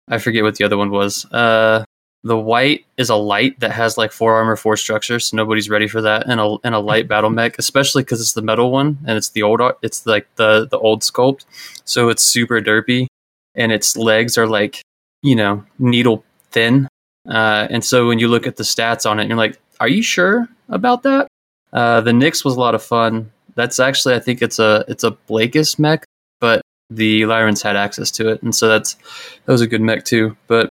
I 0.07 0.17
forget 0.19 0.43
what 0.43 0.55
the 0.55 0.63
other 0.63 0.77
one 0.77 0.91
was. 0.91 1.25
Uh, 1.25 1.83
the 2.23 2.37
white 2.37 2.85
is 2.97 3.09
a 3.09 3.15
light 3.15 3.59
that 3.59 3.71
has 3.71 3.97
like 3.97 4.11
four 4.11 4.35
armor, 4.35 4.55
four 4.55 4.77
structure, 4.77 5.19
so 5.19 5.35
nobody's 5.35 5.69
ready 5.69 5.87
for 5.87 6.01
that. 6.01 6.27
And 6.27 6.39
a 6.39 6.57
and 6.63 6.73
a 6.73 6.79
light 6.79 7.07
battle 7.07 7.29
mech, 7.29 7.55
especially 7.59 8.03
because 8.03 8.21
it's 8.21 8.33
the 8.33 8.41
metal 8.41 8.71
one 8.71 8.97
and 9.05 9.17
it's 9.17 9.29
the 9.29 9.43
old. 9.43 9.61
It's 9.81 10.05
like 10.05 10.27
the 10.35 10.67
the 10.69 10.79
old 10.79 11.01
sculpt, 11.01 11.45
so 11.83 12.09
it's 12.09 12.23
super 12.23 12.61
derpy, 12.61 13.07
and 13.55 13.71
its 13.71 13.97
legs 13.97 14.37
are 14.37 14.47
like 14.47 14.81
you 15.21 15.35
know 15.35 15.63
needle 15.79 16.23
thin. 16.51 16.86
Uh, 17.29 17.67
and 17.69 17.83
so 17.83 18.07
when 18.07 18.19
you 18.19 18.27
look 18.27 18.47
at 18.47 18.55
the 18.55 18.63
stats 18.63 19.09
on 19.09 19.19
it, 19.19 19.27
you're 19.27 19.37
like, 19.37 19.59
are 19.79 19.87
you 19.87 20.01
sure 20.01 20.47
about 20.69 21.03
that? 21.03 21.27
Uh, 21.73 22.01
the 22.01 22.11
Nyx 22.11 22.45
was 22.45 22.55
a 22.55 22.59
lot 22.59 22.75
of 22.75 22.83
fun. 22.83 23.31
That's 23.55 23.79
actually, 23.79 24.15
I 24.15 24.19
think 24.19 24.41
it's 24.41 24.59
a 24.59 24.85
it's 24.87 25.03
a 25.03 25.11
Blakist 25.11 25.79
mech, 25.79 26.05
but 26.39 26.61
the 26.89 27.23
Lyrans 27.23 27.61
had 27.61 27.75
access 27.75 28.11
to 28.11 28.29
it, 28.29 28.41
and 28.41 28.55
so 28.55 28.67
that's 28.67 28.93
that 28.93 29.51
was 29.51 29.61
a 29.61 29.67
good 29.67 29.81
mech 29.81 30.05
too. 30.05 30.37
But 30.47 30.69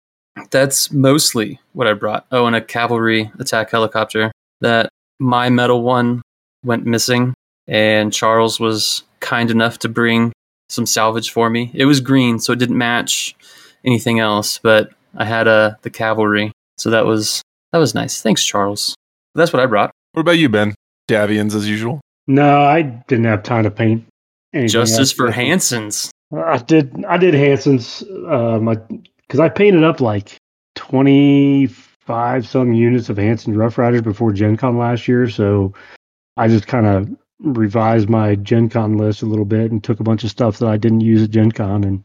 that's 0.50 0.90
mostly 0.90 1.60
what 1.72 1.86
I 1.86 1.92
brought. 1.92 2.26
Oh, 2.32 2.46
and 2.46 2.56
a 2.56 2.60
cavalry 2.60 3.30
attack 3.38 3.70
helicopter. 3.70 4.32
That 4.60 4.88
my 5.18 5.50
metal 5.50 5.82
one 5.82 6.22
went 6.64 6.86
missing, 6.86 7.34
and 7.68 8.12
Charles 8.12 8.58
was 8.58 9.04
kind 9.20 9.50
enough 9.50 9.78
to 9.80 9.88
bring 9.88 10.32
some 10.68 10.86
salvage 10.86 11.30
for 11.30 11.50
me. 11.50 11.70
It 11.74 11.84
was 11.84 12.00
green, 12.00 12.38
so 12.38 12.52
it 12.52 12.58
didn't 12.58 12.78
match 12.78 13.36
anything 13.84 14.18
else, 14.20 14.58
but 14.62 14.90
I 15.16 15.24
had 15.24 15.48
uh, 15.48 15.72
the 15.82 15.90
cavalry, 15.90 16.52
so 16.78 16.90
that 16.90 17.04
was 17.06 17.42
That 17.72 17.78
was 17.78 17.94
nice. 17.94 18.20
Thanks, 18.22 18.44
Charles. 18.44 18.94
That's 19.34 19.52
what 19.52 19.62
I 19.62 19.66
brought. 19.66 19.90
What 20.12 20.20
about 20.22 20.38
you, 20.38 20.48
Ben? 20.48 20.74
Davions 21.08 21.54
as 21.54 21.68
usual. 21.68 22.00
No, 22.26 22.62
I 22.62 22.82
didn't 22.82 23.24
have 23.24 23.42
time 23.42 23.64
to 23.64 23.70
paint. 23.70 24.04
anything 24.52 24.68
Justice 24.68 24.98
else. 24.98 25.12
for 25.12 25.30
Hanson's. 25.30 26.10
I 26.32 26.58
did. 26.58 27.04
I 27.08 27.16
did 27.16 27.34
Hanson's. 27.34 28.02
Um, 28.28 28.66
because 29.26 29.40
I 29.40 29.48
painted 29.48 29.84
up 29.84 30.00
like 30.00 30.36
twenty 30.74 31.66
five 31.66 32.46
some 32.46 32.72
units 32.72 33.08
of 33.08 33.16
Hanson's 33.16 33.56
Rough 33.56 33.78
Riders 33.78 34.02
before 34.02 34.32
Gen 34.32 34.56
Con 34.56 34.78
last 34.78 35.06
year. 35.06 35.28
So 35.28 35.72
I 36.36 36.48
just 36.48 36.66
kind 36.66 36.86
of 36.86 37.08
revised 37.40 38.08
my 38.08 38.34
Gen 38.36 38.68
Con 38.68 38.96
list 38.96 39.22
a 39.22 39.26
little 39.26 39.44
bit 39.44 39.70
and 39.70 39.82
took 39.82 40.00
a 40.00 40.04
bunch 40.04 40.24
of 40.24 40.30
stuff 40.30 40.58
that 40.58 40.68
I 40.68 40.76
didn't 40.76 41.00
use 41.00 41.22
at 41.22 41.30
Gen 41.30 41.52
Con 41.52 42.02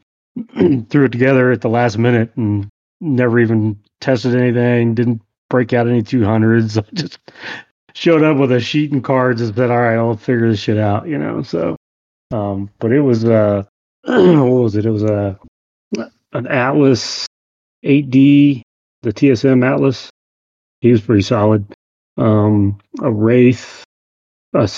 and 0.56 0.90
threw 0.90 1.06
it 1.06 1.12
together 1.12 1.52
at 1.52 1.62
the 1.62 1.70
last 1.70 1.98
minute 1.98 2.32
and 2.36 2.68
never 3.02 3.40
even 3.40 3.80
tested 4.02 4.36
anything. 4.36 4.96
Didn't 4.96 5.22
break 5.50 5.74
out 5.74 5.88
any 5.88 6.04
two 6.04 6.24
hundreds. 6.24 6.78
I 6.78 6.82
Just 6.94 7.20
showed 7.94 8.24
up 8.24 8.38
with 8.38 8.52
a 8.52 8.60
sheet 8.60 8.92
and 8.92 9.04
cards 9.04 9.42
and 9.42 9.56
said, 9.56 9.72
"All 9.72 9.80
right, 9.80 9.96
I'll 9.96 10.18
figure 10.18 10.50
this 10.50 10.60
shit 10.60 10.78
out." 10.78 11.08
You 11.08 11.18
know. 11.18 11.42
So, 11.44 11.76
um, 12.32 12.70
but 12.80 12.92
it 12.92 13.02
was 13.02 13.26
uh, 13.26 13.64
what 14.04 14.46
was 14.46 14.76
it? 14.76 14.86
It 14.86 14.92
was 14.92 15.04
a 15.04 15.40
an 16.34 16.48
Atlas 16.48 17.26
8D, 17.86 18.62
the 19.04 19.14
TSM 19.14 19.66
Atlas. 19.66 20.10
He 20.82 20.92
was 20.92 21.02
pretty 21.02 21.22
solid. 21.22 21.66
Um, 22.18 22.80
a 23.02 23.12
Wraith, 23.12 23.84
a 24.54 24.70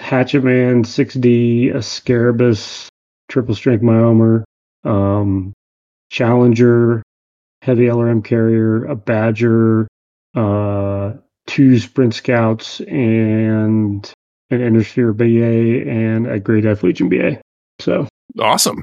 Hatchet 0.00 0.42
Man 0.42 0.82
6D, 0.82 1.74
a 1.74 1.82
Scarabus, 1.82 2.88
triple 3.28 3.54
strength 3.54 3.82
Myomer, 3.82 4.44
um, 4.84 5.52
Challenger, 6.10 7.02
heavy 7.66 7.86
LRM 7.86 8.24
carrier, 8.24 8.84
a 8.84 8.94
Badger, 8.94 9.88
uh, 10.36 11.12
two 11.46 11.78
Sprint 11.78 12.14
Scouts, 12.14 12.80
and 12.80 14.10
an 14.50 14.60
Inner 14.60 14.84
Sphere 14.84 15.12
BA, 15.12 15.90
and 15.90 16.26
a 16.28 16.38
Grey 16.38 16.60
Death 16.60 16.82
Legion 16.84 17.08
BA. 17.08 17.40
So, 17.80 18.06
Awesome. 18.38 18.82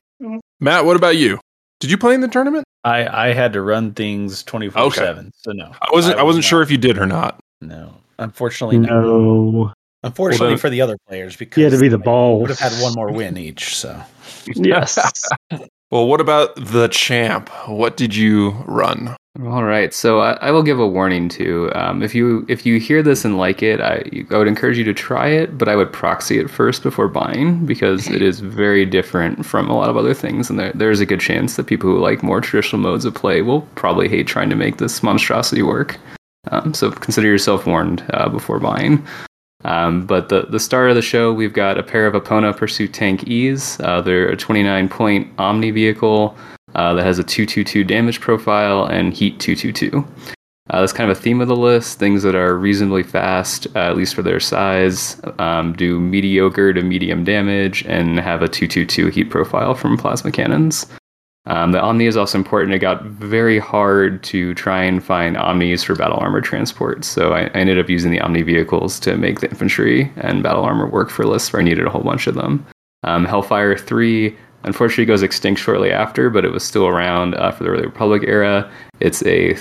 Matt, 0.59 0.85
what 0.85 0.95
about 0.95 1.15
you? 1.17 1.39
Did 1.79 1.91
you 1.91 1.97
play 1.97 2.13
in 2.13 2.21
the 2.21 2.27
tournament? 2.27 2.65
I, 2.83 3.29
I 3.29 3.33
had 3.33 3.53
to 3.53 3.61
run 3.61 3.93
things 3.93 4.43
twenty 4.43 4.69
four 4.69 4.91
seven, 4.91 5.31
so 5.35 5.51
no. 5.51 5.71
I 5.81 5.87
wasn't. 5.91 6.17
I, 6.17 6.23
was 6.23 6.35
wasn't 6.35 6.45
not. 6.45 6.49
sure 6.49 6.61
if 6.61 6.71
you 6.71 6.77
did 6.77 6.97
or 6.97 7.05
not. 7.05 7.39
No, 7.61 7.93
unfortunately, 8.19 8.79
no. 8.79 9.01
no. 9.01 9.73
Unfortunately 10.03 10.43
Well, 10.45 10.49
then- 10.51 10.59
for 10.59 10.69
the 10.69 10.81
other 10.81 10.97
players, 11.07 11.35
because 11.37 11.57
You 11.57 11.63
had 11.65 11.73
to 11.73 11.79
be 11.79 11.87
the 11.87 11.97
ball. 11.97 12.41
Would 12.41 12.49
have 12.49 12.59
had 12.59 12.73
one 12.81 12.93
more 12.93 13.11
win 13.11 13.37
each. 13.37 13.75
So 13.77 14.01
Yes. 14.55 14.97
Well, 15.93 16.07
what 16.07 16.21
about 16.21 16.55
the 16.55 16.87
champ? 16.87 17.49
What 17.67 17.97
did 17.97 18.15
you 18.15 18.49
run? 18.65 19.15
All 19.45 19.63
right, 19.63 19.93
so 19.93 20.21
I, 20.21 20.31
I 20.41 20.49
will 20.49 20.63
give 20.63 20.79
a 20.79 20.87
warning 20.87 21.29
to 21.29 21.71
Um, 21.75 22.01
if 22.01 22.15
you 22.15 22.47
if 22.49 22.65
you 22.65 22.79
hear 22.79 23.03
this 23.03 23.23
and 23.23 23.37
like 23.37 23.61
it, 23.61 23.79
I, 23.79 24.03
I 24.31 24.37
would 24.39 24.47
encourage 24.47 24.75
you 24.79 24.83
to 24.85 24.93
try 24.95 25.27
it, 25.27 25.55
but 25.55 25.67
I 25.67 25.75
would 25.75 25.93
proxy 25.93 26.39
it 26.39 26.49
first 26.49 26.81
before 26.81 27.07
buying 27.07 27.63
because 27.67 28.07
it 28.07 28.23
is 28.23 28.39
very 28.39 28.87
different 28.87 29.45
from 29.45 29.69
a 29.69 29.75
lot 29.75 29.91
of 29.91 29.95
other 29.95 30.15
things, 30.15 30.49
and 30.49 30.57
there 30.57 30.71
there's 30.73 30.99
a 30.99 31.05
good 31.05 31.19
chance 31.19 31.57
that 31.57 31.67
people 31.67 31.91
who 31.91 31.99
like 31.99 32.23
more 32.23 32.41
traditional 32.41 32.81
modes 32.81 33.05
of 33.05 33.13
play 33.13 33.43
will 33.43 33.61
probably 33.75 34.09
hate 34.09 34.25
trying 34.25 34.49
to 34.49 34.55
make 34.55 34.77
this 34.77 35.03
monstrosity 35.03 35.61
work. 35.61 35.99
Um, 36.49 36.73
so 36.73 36.89
consider 36.89 37.27
yourself 37.27 37.67
warned 37.67 38.03
uh, 38.15 38.29
before 38.29 38.59
buying. 38.59 39.05
Um, 39.63 40.05
but 40.05 40.29
the 40.29 40.43
the 40.43 40.59
star 40.59 40.87
of 40.87 40.95
the 40.95 41.01
show, 41.01 41.33
we've 41.33 41.53
got 41.53 41.77
a 41.77 41.83
pair 41.83 42.05
of 42.05 42.21
Epona 42.21 42.55
Pursuit 42.55 42.93
Tank 42.93 43.27
E's. 43.27 43.79
Uh, 43.79 44.01
they're 44.01 44.29
a 44.29 44.37
29 44.37 44.89
point 44.89 45.31
Omni 45.37 45.71
vehicle 45.71 46.35
uh, 46.75 46.93
that 46.93 47.05
has 47.05 47.19
a 47.19 47.23
222 47.23 47.83
damage 47.83 48.19
profile 48.19 48.85
and 48.85 49.13
heat 49.13 49.39
222. 49.39 50.05
Uh, 50.69 50.79
that's 50.79 50.93
kind 50.93 51.11
of 51.11 51.17
a 51.17 51.19
theme 51.19 51.41
of 51.41 51.49
the 51.49 51.55
list. 51.55 51.99
Things 51.99 52.23
that 52.23 52.35
are 52.35 52.57
reasonably 52.57 53.03
fast, 53.03 53.67
uh, 53.75 53.79
at 53.79 53.97
least 53.97 54.15
for 54.15 54.21
their 54.21 54.39
size, 54.39 55.21
um, 55.37 55.73
do 55.73 55.99
mediocre 55.99 56.73
to 56.73 56.81
medium 56.81 57.25
damage, 57.25 57.85
and 57.85 58.17
have 58.19 58.41
a 58.41 58.47
222 58.47 59.07
heat 59.07 59.29
profile 59.29 59.75
from 59.75 59.97
plasma 59.97 60.31
cannons. 60.31 60.87
Um, 61.45 61.73
the 61.73 61.81
Omni 61.81 62.05
is 62.05 62.15
also 62.15 62.37
important. 62.37 62.73
It 62.73 62.79
got 62.79 63.03
very 63.03 63.59
hard 63.59 64.23
to 64.23 64.53
try 64.53 64.81
and 64.83 65.03
find 65.03 65.35
Omnis 65.35 65.83
for 65.83 65.95
battle 65.95 66.17
armor 66.17 66.39
transport, 66.39 67.03
so 67.03 67.33
I, 67.33 67.41
I 67.41 67.49
ended 67.49 67.77
up 67.77 67.89
using 67.89 68.11
the 68.11 68.21
Omni 68.21 68.43
vehicles 68.43 68.99
to 69.01 69.17
make 69.17 69.41
the 69.41 69.49
infantry 69.49 70.11
and 70.17 70.41
battle 70.41 70.63
armor 70.63 70.87
work 70.87 71.09
for 71.09 71.25
lists 71.25 71.51
where 71.51 71.61
I 71.61 71.65
needed 71.65 71.85
a 71.85 71.89
whole 71.89 72.03
bunch 72.03 72.27
of 72.27 72.35
them. 72.35 72.65
Um, 73.03 73.25
Hellfire 73.25 73.77
3 73.77 74.35
unfortunately 74.63 75.05
goes 75.05 75.21
extinct 75.21 75.59
shortly 75.59 75.91
after, 75.91 76.29
but 76.29 76.45
it 76.45 76.51
was 76.53 76.63
still 76.63 76.87
around 76.87 77.35
uh, 77.35 77.51
for 77.51 77.65
the 77.65 77.69
early 77.69 77.85
Republic 77.85 78.23
era. 78.25 78.71
It's 79.01 79.25
a 79.25 79.57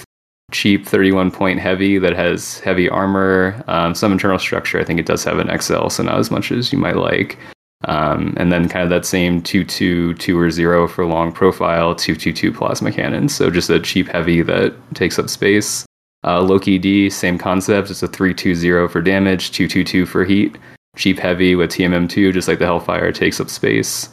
cheap 0.53 0.87
31 0.87 1.33
point 1.33 1.59
heavy 1.59 1.99
that 1.99 2.15
has 2.15 2.61
heavy 2.61 2.89
armor, 2.89 3.65
um, 3.67 3.95
some 3.95 4.13
internal 4.13 4.39
structure. 4.39 4.79
I 4.79 4.85
think 4.85 5.01
it 5.01 5.07
does 5.07 5.25
have 5.25 5.39
an 5.39 5.61
XL, 5.61 5.89
so 5.89 6.05
not 6.05 6.19
as 6.19 6.31
much 6.31 6.53
as 6.53 6.73
you 6.73 6.79
might 6.79 6.97
like. 6.97 7.39
Um, 7.85 8.35
and 8.37 8.53
then 8.53 8.69
kind 8.69 8.85
of 8.85 8.91
that 8.91 9.05
same 9.05 9.43
2 9.43 9.65
2 9.65 10.15
2 10.15 10.39
or 10.39 10.51
0 10.51 10.89
for 10.89 11.05
long 11.05 11.33
profile, 11.33 11.95
2 11.95 12.15
2 12.15 12.33
2 12.33 12.53
plasma 12.53 12.93
cannon. 12.93 13.29
So 13.29 13.51
just 13.51 13.71
a 13.71 13.81
cheap 13.81 14.09
heavy 14.09 14.43
that 14.43 14.75
takes 14.95 15.19
up 15.19 15.29
space. 15.29 15.85
Uh, 16.25 16.41
Loki 16.41 16.79
D, 16.79 17.11
same 17.11 17.39
concept. 17.39 17.91
It's 17.91 18.03
a 18.03 18.09
3 18.09 18.35
2 18.35 18.55
0 18.55 18.89
for 18.89 19.03
damage, 19.03 19.51
2 19.53 19.67
2 19.67 19.85
2 19.85 20.07
for 20.07 20.25
heat. 20.25 20.57
Cheap 20.97 21.19
heavy 21.19 21.55
with 21.55 21.71
TMM2, 21.71 22.35
just 22.35 22.49
like 22.49 22.59
the 22.59 22.67
Hellfire, 22.67 23.13
takes 23.13 23.41
up 23.41 23.49
space. 23.49 24.11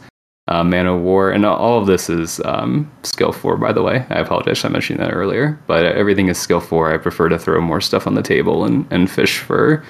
Uh, 0.48 0.64
Man 0.64 0.88
of 0.88 1.02
War, 1.02 1.30
and 1.30 1.46
all 1.46 1.78
of 1.78 1.86
this 1.86 2.10
is 2.10 2.40
um, 2.46 2.90
skill 3.04 3.32
4, 3.32 3.58
by 3.58 3.72
the 3.72 3.84
way. 3.84 4.04
I 4.10 4.16
apologize 4.16 4.66
I 4.66 4.70
mentioned 4.70 5.00
that 5.00 5.14
earlier, 5.14 5.60
but 5.68 5.86
everything 5.86 6.28
is 6.28 6.40
skill 6.40 6.62
4. 6.62 6.92
I 6.92 6.98
prefer 6.98 7.30
to 7.30 7.38
throw 7.38 7.62
more 7.62 7.82
stuff 7.82 8.08
on 8.08 8.16
the 8.16 8.24
table 8.24 8.66
and, 8.66 8.88
and 8.92 9.12
fish 9.12 9.38
for 9.38 9.84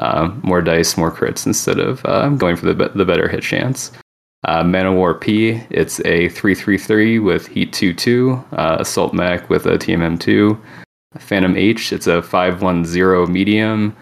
uh, 0.00 0.30
more 0.42 0.62
dice, 0.62 0.96
more 0.96 1.12
crits 1.12 1.46
instead 1.46 1.78
of 1.78 2.04
uh, 2.06 2.28
going 2.30 2.56
for 2.56 2.72
the, 2.72 2.88
the 2.94 3.04
better 3.04 3.28
hit 3.28 3.42
chance. 3.42 3.92
Uh, 4.48 4.64
Man 4.64 4.86
of 4.86 4.94
War 4.94 5.14
P, 5.14 5.62
it's 5.68 6.00
a 6.00 6.30
333 6.30 7.18
with 7.18 7.46
Heat 7.46 7.72
2 7.74 7.92
2, 7.92 8.44
uh, 8.52 8.76
Assault 8.80 9.12
Mech 9.12 9.48
with 9.50 9.66
a 9.66 9.76
TMM 9.76 10.18
2. 10.18 10.58
Phantom 11.18 11.56
H, 11.56 11.92
it's 11.92 12.06
a 12.06 12.22
510 12.22 13.30
medium 13.30 13.94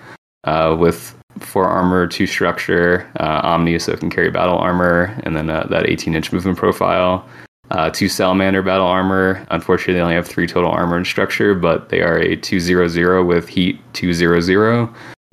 uh, 0.44 0.76
with 0.78 1.16
4 1.40 1.64
armor, 1.64 2.06
2 2.06 2.26
structure, 2.26 3.10
uh, 3.18 3.40
Omni, 3.42 3.78
so 3.80 3.92
it 3.92 4.00
can 4.00 4.10
carry 4.10 4.30
battle 4.30 4.58
armor, 4.58 5.18
and 5.24 5.36
then 5.36 5.50
uh, 5.50 5.66
that 5.70 5.88
18 5.88 6.14
inch 6.14 6.32
movement 6.32 6.56
profile. 6.56 7.28
Uh, 7.70 7.90
two 7.90 8.08
Salamander 8.08 8.62
battle 8.62 8.86
armor. 8.86 9.46
Unfortunately, 9.50 9.94
they 9.94 10.00
only 10.00 10.14
have 10.14 10.26
three 10.26 10.46
total 10.46 10.70
armor 10.70 10.96
and 10.96 11.06
structure, 11.06 11.54
but 11.54 11.90
they 11.90 12.00
are 12.00 12.16
a 12.16 12.34
200 12.34 13.24
with 13.24 13.46
Heat 13.46 13.78
200. 13.92 14.88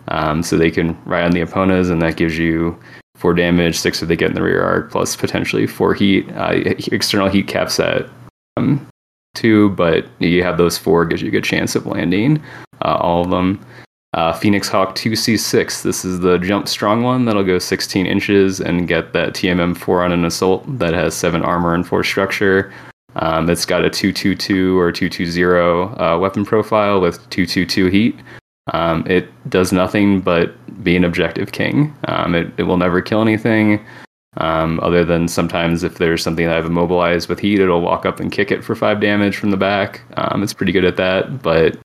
Um, 0.09 0.43
so 0.43 0.57
they 0.57 0.71
can 0.71 0.97
ride 1.05 1.25
on 1.25 1.31
the 1.31 1.41
opponents, 1.41 1.89
and 1.89 2.01
that 2.01 2.17
gives 2.17 2.37
you 2.37 2.79
four 3.15 3.33
damage, 3.33 3.77
six 3.77 4.01
if 4.01 4.07
they 4.07 4.15
get 4.15 4.29
in 4.29 4.35
the 4.35 4.43
rear 4.43 4.63
arc, 4.63 4.91
plus 4.91 5.15
potentially 5.15 5.67
four 5.67 5.93
heat. 5.93 6.29
Uh, 6.31 6.61
external 6.91 7.29
heat 7.29 7.47
caps 7.47 7.79
at 7.79 8.09
um, 8.57 8.85
two, 9.33 9.69
but 9.71 10.05
you 10.19 10.43
have 10.43 10.57
those 10.57 10.77
four, 10.77 11.05
gives 11.05 11.21
you 11.21 11.29
a 11.29 11.31
good 11.31 11.43
chance 11.43 11.75
of 11.75 11.85
landing 11.85 12.41
uh, 12.81 12.97
all 12.99 13.23
of 13.23 13.29
them. 13.29 13.59
Uh, 14.13 14.31
Phoenix 14.31 14.69
Hawk 14.69 14.95
2C6. 14.95 15.83
This 15.83 16.05
is 16.05 16.21
the 16.21 16.37
jump 16.37 16.69
strong 16.69 17.03
one 17.03 17.25
that'll 17.25 17.43
go 17.43 17.59
16 17.59 18.05
inches 18.05 18.61
and 18.61 18.87
get 18.87 19.11
that 19.11 19.33
TMM 19.33 19.77
4 19.77 20.03
on 20.03 20.11
an 20.13 20.23
assault 20.23 20.63
that 20.79 20.93
has 20.93 21.13
7 21.13 21.41
armor 21.41 21.73
and 21.73 21.85
4 21.85 22.03
structure. 22.03 22.73
Um, 23.17 23.49
it's 23.49 23.65
got 23.65 23.83
a 23.83 23.89
222 23.89 24.77
or 24.77 24.91
220 24.91 25.43
uh, 26.01 26.17
weapon 26.17 26.45
profile 26.45 27.01
with 27.01 27.17
222 27.29 27.87
heat. 27.87 28.15
Um, 28.73 29.05
it 29.07 29.27
does 29.49 29.71
nothing 29.71 30.21
but 30.21 30.53
be 30.83 30.95
an 30.95 31.03
objective 31.03 31.51
king. 31.51 31.95
Um, 32.07 32.33
it, 32.33 32.51
it 32.57 32.63
will 32.63 32.77
never 32.77 33.01
kill 33.01 33.21
anything. 33.21 33.85
Um, 34.37 34.79
other 34.81 35.05
than 35.05 35.27
sometimes 35.27 35.83
if 35.83 35.97
there's 35.97 36.21
something 36.21 36.45
that 36.45 36.57
I've 36.57 36.65
immobilized 36.65 37.29
with 37.29 37.39
heat, 37.39 37.59
it'll 37.59 37.81
walk 37.81 38.05
up 38.05 38.19
and 38.19 38.31
kick 38.31 38.51
it 38.51 38.63
for 38.63 38.75
five 38.75 38.99
damage 38.99 39.37
from 39.37 39.51
the 39.51 39.57
back. 39.57 40.01
Um, 40.17 40.43
it's 40.43 40.53
pretty 40.53 40.71
good 40.71 40.83
at 40.83 40.97
that, 40.97 41.41
but 41.41 41.77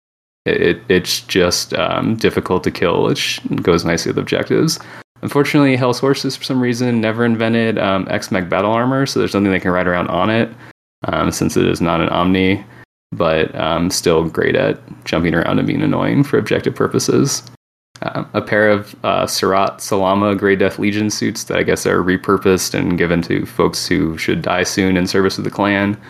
it, 0.47 0.81
it's 0.89 1.21
just 1.21 1.75
um, 1.75 2.17
difficult 2.17 2.65
to 2.65 2.71
kill, 2.71 3.05
which 3.05 3.41
goes 3.63 3.85
nicely 3.85 4.11
with 4.11 4.19
objectives. 4.19 4.81
Unfortunately, 5.23 5.77
Hell's 5.77 6.01
Horses, 6.01 6.35
for 6.35 6.45
some 6.45 6.61
reason, 6.61 7.01
never 7.01 7.25
invented 7.25 7.79
um, 7.79 8.09
X-Mech 8.11 8.49
battle 8.49 8.73
armor, 8.73 9.05
so 9.05 9.21
there's 9.21 9.35
nothing 9.35 9.53
they 9.53 9.61
can 9.61 9.71
ride 9.71 9.87
around 9.87 10.09
on 10.09 10.31
it, 10.31 10.51
since 11.31 11.57
it 11.57 11.67
is 11.67 11.81
not 11.81 12.01
an 12.01 12.09
Omni, 12.09 12.65
but 13.13 13.55
um, 13.55 13.91
still 13.91 14.29
great 14.29 14.55
at 14.55 14.79
jumping 15.05 15.35
around 15.35 15.59
and 15.59 15.67
being 15.67 15.83
annoying 15.83 16.23
for 16.25 16.39
objective 16.39 16.75
purposes. 16.75 17.43
Uh, 18.03 18.25
a 18.33 18.41
pair 18.41 18.71
of 18.71 18.97
uh, 19.05 19.27
Surat 19.27 19.81
Salama 19.81 20.35
Grey 20.35 20.57
Death 20.57 20.79
Legion 20.79 21.11
suits 21.11 21.45
that 21.45 21.59
I 21.59 21.63
guess 21.63 21.85
are 21.87 22.03
repurposed 22.03 22.73
and 22.73 22.97
given 22.97 23.21
to 23.23 23.45
folks 23.45 23.87
who 23.87 24.17
should 24.17 24.43
die 24.43 24.63
soon 24.63 24.97
in 24.97 25.07
service 25.07 25.37
of 25.37 25.45
the 25.45 25.51
clan. 25.51 26.01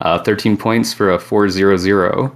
Uh, 0.00 0.22
13 0.22 0.56
points 0.56 0.94
for 0.94 1.10
a 1.10 1.18
400 1.18 2.30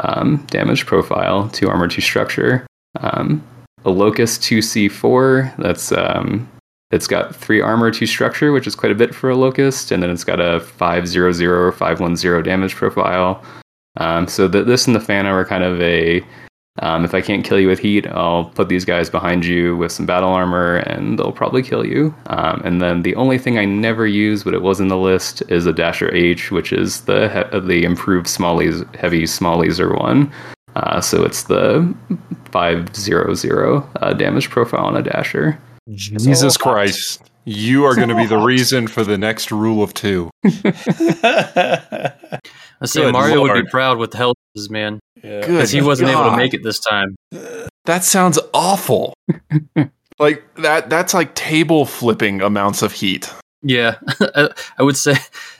um, 0.00 0.44
damage 0.46 0.86
profile, 0.86 1.48
2 1.50 1.68
armor, 1.68 1.88
2 1.88 2.00
structure. 2.00 2.66
Um, 3.00 3.44
a 3.84 3.90
Locust 3.90 4.40
2C4, 4.40 5.56
that's 5.58 5.92
um, 5.92 6.48
it's 6.90 7.06
got 7.06 7.36
3 7.36 7.60
armor, 7.60 7.90
2 7.90 8.06
structure, 8.06 8.50
which 8.50 8.66
is 8.66 8.74
quite 8.74 8.92
a 8.92 8.94
bit 8.94 9.14
for 9.14 9.28
a 9.28 9.36
Locust, 9.36 9.90
and 9.90 10.02
then 10.02 10.10
it's 10.10 10.24
got 10.24 10.40
a 10.40 10.60
500 10.60 11.42
or 11.42 11.70
510 11.72 12.42
damage 12.42 12.74
profile. 12.74 13.44
Um, 13.98 14.26
so 14.28 14.48
the, 14.48 14.64
this 14.64 14.86
and 14.86 14.94
the 14.96 15.00
Phantom 15.00 15.32
are 15.34 15.44
kind 15.44 15.64
of 15.64 15.80
a 15.80 16.24
Um, 16.82 17.04
if 17.04 17.14
I 17.14 17.20
can't 17.20 17.44
kill 17.44 17.60
you 17.60 17.68
with 17.68 17.78
heat, 17.78 18.04
I'll 18.08 18.46
put 18.46 18.68
these 18.68 18.84
guys 18.84 19.08
behind 19.08 19.44
you 19.44 19.76
with 19.76 19.92
some 19.92 20.06
battle 20.06 20.30
armor, 20.30 20.78
and 20.78 21.16
they'll 21.16 21.30
probably 21.30 21.62
kill 21.62 21.86
you. 21.86 22.12
Um, 22.26 22.60
and 22.64 22.82
then 22.82 23.02
the 23.02 23.14
only 23.14 23.38
thing 23.38 23.58
I 23.58 23.64
never 23.64 24.08
use, 24.08 24.42
but 24.42 24.54
it 24.54 24.62
was 24.62 24.80
in 24.80 24.88
the 24.88 24.96
list, 24.98 25.40
is 25.48 25.66
a 25.66 25.72
Dasher 25.72 26.12
H, 26.12 26.50
which 26.50 26.72
is 26.72 27.02
the 27.02 27.28
he- 27.52 27.60
the 27.60 27.84
improved 27.84 28.26
small 28.26 28.56
laser, 28.56 28.88
heavy 28.98 29.24
small 29.24 29.58
laser 29.58 29.94
one. 29.94 30.32
Uh, 30.74 31.00
so 31.00 31.22
it's 31.22 31.44
the 31.44 31.86
five 32.50 32.92
zero 32.96 33.34
zero 33.34 33.88
uh, 34.02 34.12
damage 34.12 34.50
profile 34.50 34.84
on 34.86 34.96
a 34.96 35.02
Dasher. 35.02 35.56
Jesus 35.88 36.56
Christ. 36.56 37.22
You 37.44 37.84
are 37.84 37.94
going 37.94 38.08
to 38.08 38.16
be 38.16 38.26
the 38.26 38.38
reason 38.54 38.88
for 38.88 39.04
the 39.04 39.16
next 39.18 39.52
rule 39.52 39.80
of 39.82 39.94
two. 39.94 40.30
I 42.84 42.86
say 42.86 43.00
Good 43.02 43.12
Mario 43.12 43.42
would 43.42 43.64
be 43.64 43.70
proud 43.70 43.98
with 43.98 44.10
the 44.12 44.18
health 44.18 44.36
is, 44.54 44.70
man, 44.70 45.00
Yeah. 45.16 45.40
Good. 45.40 45.40
because 45.40 45.70
he 45.70 45.80
wasn't 45.80 46.10
able 46.10 46.30
to 46.30 46.36
make 46.36 46.54
it 46.54 46.62
this 46.62 46.78
time. 46.80 47.16
That 47.86 48.04
sounds 48.04 48.38
awful. 48.52 49.14
like 50.18 50.42
that 50.56 50.90
that's 50.90 51.14
like 51.14 51.34
table 51.34 51.86
flipping 51.86 52.40
amounts 52.40 52.82
of 52.82 52.92
heat. 52.92 53.32
Yeah, 53.62 53.96
I 54.78 54.82
would 54.82 54.96
say 54.96 55.12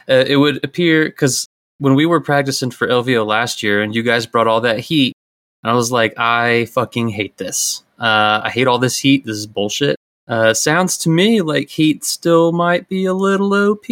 uh, 0.08 0.24
it 0.26 0.36
would 0.36 0.62
appear 0.64 1.06
because 1.06 1.46
when 1.78 1.94
we 1.94 2.04
were 2.06 2.20
practicing 2.20 2.70
for 2.70 2.86
LVO 2.86 3.26
last 3.26 3.62
year, 3.62 3.82
and 3.82 3.94
you 3.94 4.02
guys 4.02 4.26
brought 4.26 4.46
all 4.46 4.60
that 4.60 4.78
heat, 4.78 5.14
and 5.62 5.70
I 5.70 5.74
was 5.74 5.90
like, 5.90 6.12
I 6.18 6.66
fucking 6.66 7.08
hate 7.08 7.38
this. 7.38 7.82
Uh, 7.98 8.42
I 8.44 8.50
hate 8.50 8.66
all 8.66 8.78
this 8.78 8.98
heat. 8.98 9.24
This 9.24 9.36
is 9.36 9.46
bullshit. 9.46 9.96
Uh, 10.28 10.52
sounds 10.54 10.96
to 10.98 11.08
me 11.08 11.40
like 11.40 11.68
heat 11.70 12.04
still 12.04 12.52
might 12.52 12.88
be 12.88 13.04
a 13.06 13.14
little 13.14 13.52
OP. 13.54 13.86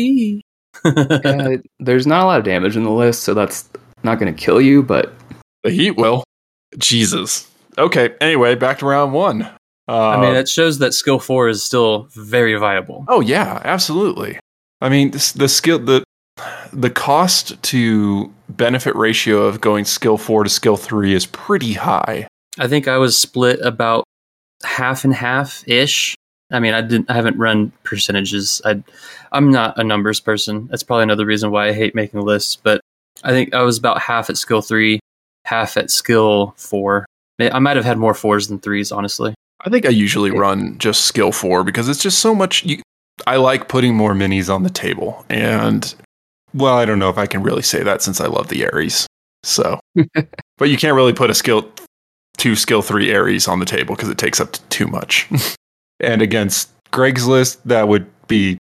Uh, 1.24 1.58
there's 1.78 2.06
not 2.06 2.22
a 2.22 2.26
lot 2.26 2.38
of 2.38 2.44
damage 2.44 2.76
in 2.76 2.84
the 2.84 2.90
list, 2.90 3.22
so 3.22 3.34
that's 3.34 3.68
not 4.02 4.18
going 4.18 4.34
to 4.34 4.40
kill 4.40 4.60
you. 4.60 4.82
But 4.82 5.12
The 5.62 5.70
heat 5.70 5.92
will. 5.92 6.24
Jesus. 6.78 7.48
Okay, 7.78 8.14
anyway, 8.20 8.54
back 8.54 8.78
to 8.80 8.86
round 8.86 9.12
1. 9.12 9.42
Uh, 9.42 10.08
I 10.08 10.20
mean, 10.20 10.34
it 10.34 10.48
shows 10.48 10.78
that 10.78 10.94
skill 10.94 11.18
four 11.18 11.48
is 11.48 11.62
still 11.62 12.08
very 12.12 12.54
viable. 12.56 13.04
Oh 13.08 13.20
yeah, 13.20 13.60
absolutely. 13.64 14.38
I 14.80 14.88
mean, 14.88 15.10
this, 15.10 15.32
the 15.32 15.48
skill 15.48 15.78
the 15.78 16.04
the 16.72 16.90
cost 16.90 17.60
to 17.62 18.32
benefit 18.48 18.96
ratio 18.96 19.42
of 19.42 19.60
going 19.60 19.84
skill 19.84 20.16
4 20.16 20.44
to 20.44 20.50
skill 20.50 20.76
3 20.76 21.14
is 21.14 21.26
pretty 21.26 21.74
high. 21.74 22.26
I 22.58 22.68
think 22.68 22.88
I 22.88 22.96
was 22.96 23.18
split 23.18 23.60
about 23.60 24.04
half 24.64 25.04
and 25.04 25.14
half 25.14 25.62
ish. 25.68 26.14
I 26.52 26.60
mean, 26.60 26.74
I 26.74 26.82
didn't. 26.82 27.10
I 27.10 27.14
haven't 27.14 27.38
run 27.38 27.72
percentages. 27.82 28.60
I, 28.64 28.82
I'm 29.32 29.50
not 29.50 29.78
a 29.78 29.84
numbers 29.84 30.20
person. 30.20 30.68
That's 30.68 30.82
probably 30.82 31.04
another 31.04 31.26
reason 31.26 31.50
why 31.50 31.68
I 31.68 31.72
hate 31.72 31.94
making 31.94 32.20
lists. 32.20 32.56
But 32.56 32.80
I 33.24 33.30
think 33.30 33.54
I 33.54 33.62
was 33.62 33.78
about 33.78 34.00
half 34.00 34.30
at 34.30 34.36
skill 34.36 34.62
three, 34.62 35.00
half 35.44 35.76
at 35.76 35.90
skill 35.90 36.54
four. 36.56 37.06
I 37.40 37.58
might 37.58 37.76
have 37.76 37.84
had 37.84 37.98
more 37.98 38.14
fours 38.14 38.46
than 38.46 38.60
threes, 38.60 38.92
honestly. 38.92 39.34
I 39.64 39.70
think 39.70 39.86
I 39.86 39.90
usually 39.90 40.30
run 40.30 40.76
just 40.78 41.04
skill 41.04 41.32
4 41.32 41.64
because 41.64 41.88
it's 41.88 42.02
just 42.02 42.18
so 42.18 42.34
much 42.34 42.64
you, 42.64 42.82
I 43.26 43.36
like 43.36 43.68
putting 43.68 43.94
more 43.94 44.12
minis 44.12 44.52
on 44.52 44.64
the 44.64 44.70
table 44.70 45.24
and 45.28 45.94
well, 46.54 46.76
I 46.76 46.84
don't 46.84 46.98
know 46.98 47.08
if 47.08 47.16
I 47.16 47.26
can 47.26 47.42
really 47.42 47.62
say 47.62 47.82
that 47.82 48.02
since 48.02 48.20
I 48.20 48.26
love 48.26 48.48
the 48.48 48.64
Aries. 48.64 49.06
So, 49.42 49.80
but 50.58 50.68
you 50.68 50.76
can't 50.76 50.94
really 50.94 51.14
put 51.14 51.30
a 51.30 51.34
skill 51.34 51.70
two 52.36 52.56
skill 52.56 52.82
3 52.82 53.10
Aries 53.10 53.48
on 53.48 53.58
the 53.58 53.64
table 53.64 53.94
because 53.94 54.10
it 54.10 54.18
takes 54.18 54.40
up 54.40 54.52
to 54.52 54.62
too 54.64 54.86
much. 54.86 55.28
and 56.02 56.20
against 56.22 56.70
Greg's 56.90 57.26
list 57.26 57.66
that 57.66 57.88
would 57.88 58.06
be 58.28 58.58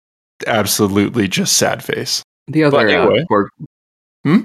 absolutely 0.46 1.28
just 1.28 1.56
sad 1.56 1.82
face. 1.84 2.22
the 2.48 2.64
other 2.64 2.76
But 2.78 2.88
anyway. 2.90 3.20
uh, 3.22 3.26
core, 3.26 3.50
Hmm? 4.24 4.38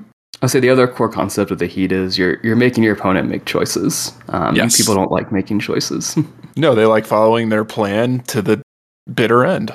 I'll 0.43 0.49
say 0.49 0.59
the 0.59 0.69
other 0.69 0.87
core 0.87 1.09
concept 1.09 1.51
of 1.51 1.59
the 1.59 1.67
heat 1.67 1.91
is 1.91 2.17
you're 2.17 2.39
you're 2.43 2.55
making 2.55 2.83
your 2.83 2.93
opponent 2.93 3.29
make 3.29 3.45
choices. 3.45 4.11
Um, 4.29 4.55
Yes. 4.55 4.75
People 4.77 4.95
don't 4.95 5.11
like 5.11 5.31
making 5.31 5.59
choices. 5.59 6.17
No, 6.57 6.75
they 6.75 6.85
like 6.85 7.05
following 7.05 7.47
their 7.47 7.63
plan 7.63 8.19
to 8.27 8.41
the 8.41 8.61
bitter 9.13 9.45
end. 9.45 9.71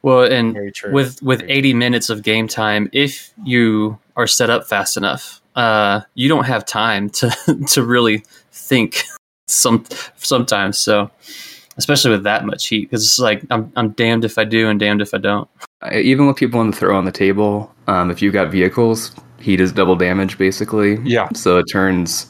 Well, 0.00 0.22
and 0.22 0.54
Very 0.54 0.72
with 0.90 1.22
with 1.22 1.42
80 1.46 1.74
minutes 1.74 2.08
of 2.08 2.22
game 2.22 2.48
time, 2.48 2.88
if 2.94 3.30
you 3.44 3.98
are 4.16 4.26
set 4.26 4.48
up 4.48 4.66
fast 4.66 4.96
enough, 4.96 5.42
uh, 5.54 6.00
you 6.14 6.30
don't 6.30 6.44
have 6.44 6.64
time 6.64 7.10
to 7.10 7.30
to 7.68 7.82
really 7.82 8.24
think 8.52 9.04
some 9.48 9.84
sometimes. 10.16 10.78
So, 10.78 11.10
especially 11.78 12.10
with 12.10 12.24
that 12.24 12.44
much 12.44 12.66
heat, 12.66 12.82
because 12.90 13.04
it's 13.04 13.18
like 13.18 13.42
I'm 13.50 13.72
I'm 13.76 13.90
damned 13.90 14.24
if 14.24 14.38
I 14.38 14.44
do 14.44 14.68
and 14.68 14.78
damned 14.80 15.02
if 15.02 15.12
I 15.14 15.18
don't. 15.18 15.48
I- 15.82 15.98
Even 16.00 16.26
with 16.26 16.36
people 16.36 16.60
on 16.60 16.70
the 16.70 16.76
throw 16.76 16.96
on 16.96 17.04
the 17.04 17.12
table, 17.12 17.72
um, 17.88 18.10
if 18.10 18.22
you've 18.22 18.32
got 18.32 18.50
vehicles, 18.50 19.12
heat 19.40 19.60
is 19.60 19.72
double 19.72 19.96
damage 19.96 20.38
basically. 20.38 20.98
Yeah. 21.04 21.28
So 21.34 21.58
it 21.58 21.64
turns 21.72 22.26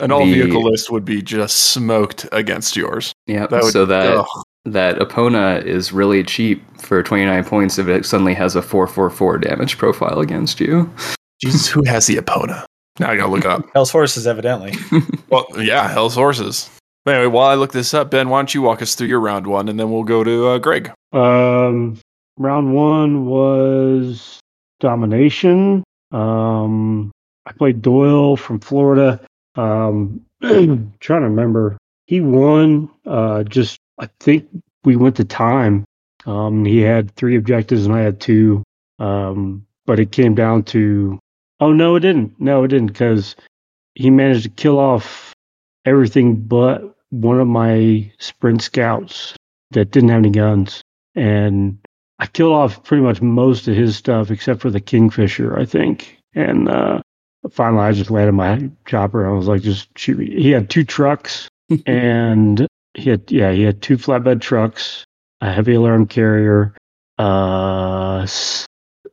An 0.00 0.10
all 0.12 0.24
The- 0.26 0.32
vehicle 0.34 0.62
list 0.62 0.90
would 0.90 1.04
be 1.04 1.22
just 1.22 1.70
smoked 1.70 2.26
against 2.32 2.76
yours. 2.76 3.12
yeah. 3.26 3.46
That 3.46 3.62
would- 3.62 3.72
so 3.72 3.86
that 3.86 4.16
ugh. 4.18 4.26
that 4.66 4.98
Epona 4.98 5.64
is 5.64 5.92
really 5.92 6.22
cheap 6.24 6.62
for 6.80 7.02
29 7.02 7.44
points 7.44 7.78
if 7.78 7.88
it 7.88 8.04
suddenly 8.04 8.34
has 8.34 8.56
a 8.56 8.62
444 8.62 9.38
damage 9.38 9.78
profile 9.78 10.18
against 10.20 10.60
you. 10.60 10.90
Jesus, 11.42 11.66
who 11.68 11.82
has 11.84 12.06
the 12.06 12.16
Epona? 12.16 12.64
Now 12.98 13.10
I 13.10 13.16
gotta 13.16 13.30
look 13.30 13.44
up. 13.44 13.62
Hell's 13.74 13.90
Horses, 13.90 14.26
evidently. 14.26 14.72
well, 15.30 15.46
yeah, 15.58 15.86
Hell's 15.88 16.14
Horses. 16.14 16.68
But 17.06 17.14
anyway, 17.14 17.32
while 17.32 17.46
I 17.46 17.54
look 17.54 17.70
this 17.70 17.94
up, 17.94 18.10
Ben, 18.10 18.28
why 18.30 18.40
don't 18.40 18.52
you 18.52 18.62
walk 18.62 18.82
us 18.82 18.96
through 18.96 19.06
your 19.06 19.20
round 19.20 19.46
one, 19.46 19.68
and 19.68 19.78
then 19.78 19.92
we'll 19.92 20.02
go 20.02 20.24
to 20.24 20.48
uh, 20.48 20.58
Greg. 20.58 20.92
Um, 21.12 22.00
round 22.36 22.74
one 22.74 23.26
was 23.26 24.40
domination. 24.80 25.84
Um, 26.10 27.12
I 27.46 27.52
played 27.52 27.80
Doyle 27.80 28.36
from 28.36 28.58
Florida. 28.58 29.20
Um, 29.54 30.22
trying 30.42 30.90
to 30.98 31.28
remember, 31.28 31.78
he 32.06 32.20
won. 32.20 32.90
Uh, 33.06 33.44
just 33.44 33.78
I 34.00 34.08
think 34.18 34.48
we 34.84 34.96
went 34.96 35.14
to 35.16 35.24
time. 35.24 35.84
Um, 36.26 36.64
he 36.64 36.80
had 36.80 37.14
three 37.14 37.36
objectives 37.36 37.86
and 37.86 37.94
I 37.94 38.00
had 38.00 38.18
two. 38.18 38.64
Um, 38.98 39.64
but 39.86 40.00
it 40.00 40.10
came 40.10 40.34
down 40.34 40.64
to, 40.64 41.20
oh 41.60 41.72
no, 41.72 41.94
it 41.94 42.00
didn't. 42.00 42.40
No, 42.40 42.64
it 42.64 42.68
didn't 42.68 42.88
because 42.88 43.36
he 43.94 44.10
managed 44.10 44.42
to 44.42 44.48
kill 44.48 44.80
off 44.80 45.32
everything 45.84 46.34
but 46.34 46.95
one 47.10 47.40
of 47.40 47.46
my 47.46 48.12
sprint 48.18 48.62
scouts 48.62 49.34
that 49.70 49.90
didn't 49.90 50.10
have 50.10 50.18
any 50.18 50.30
guns 50.30 50.82
and 51.14 51.78
I 52.18 52.26
killed 52.26 52.52
off 52.52 52.82
pretty 52.84 53.02
much 53.02 53.20
most 53.20 53.68
of 53.68 53.74
his 53.76 53.96
stuff 53.96 54.30
except 54.30 54.60
for 54.60 54.70
the 54.70 54.80
Kingfisher, 54.80 55.58
I 55.58 55.64
think. 55.64 56.18
And 56.34 56.68
uh, 56.68 57.00
finally, 57.50 57.82
I 57.82 57.92
just 57.92 58.10
landed 58.10 58.32
my 58.32 58.70
chopper. 58.86 59.24
and 59.24 59.32
I 59.32 59.36
was 59.36 59.48
like, 59.48 59.62
just 59.62 59.96
shoot 59.98 60.18
me. 60.18 60.30
He 60.30 60.50
had 60.50 60.70
two 60.70 60.84
trucks, 60.84 61.48
and 61.86 62.66
he 62.94 63.10
had 63.10 63.30
yeah, 63.30 63.52
he 63.52 63.62
had 63.62 63.82
two 63.82 63.98
flatbed 63.98 64.40
trucks, 64.40 65.04
a 65.40 65.52
heavy 65.52 65.74
LRM 65.74 66.08
carrier, 66.08 66.74
uh, 67.18 68.26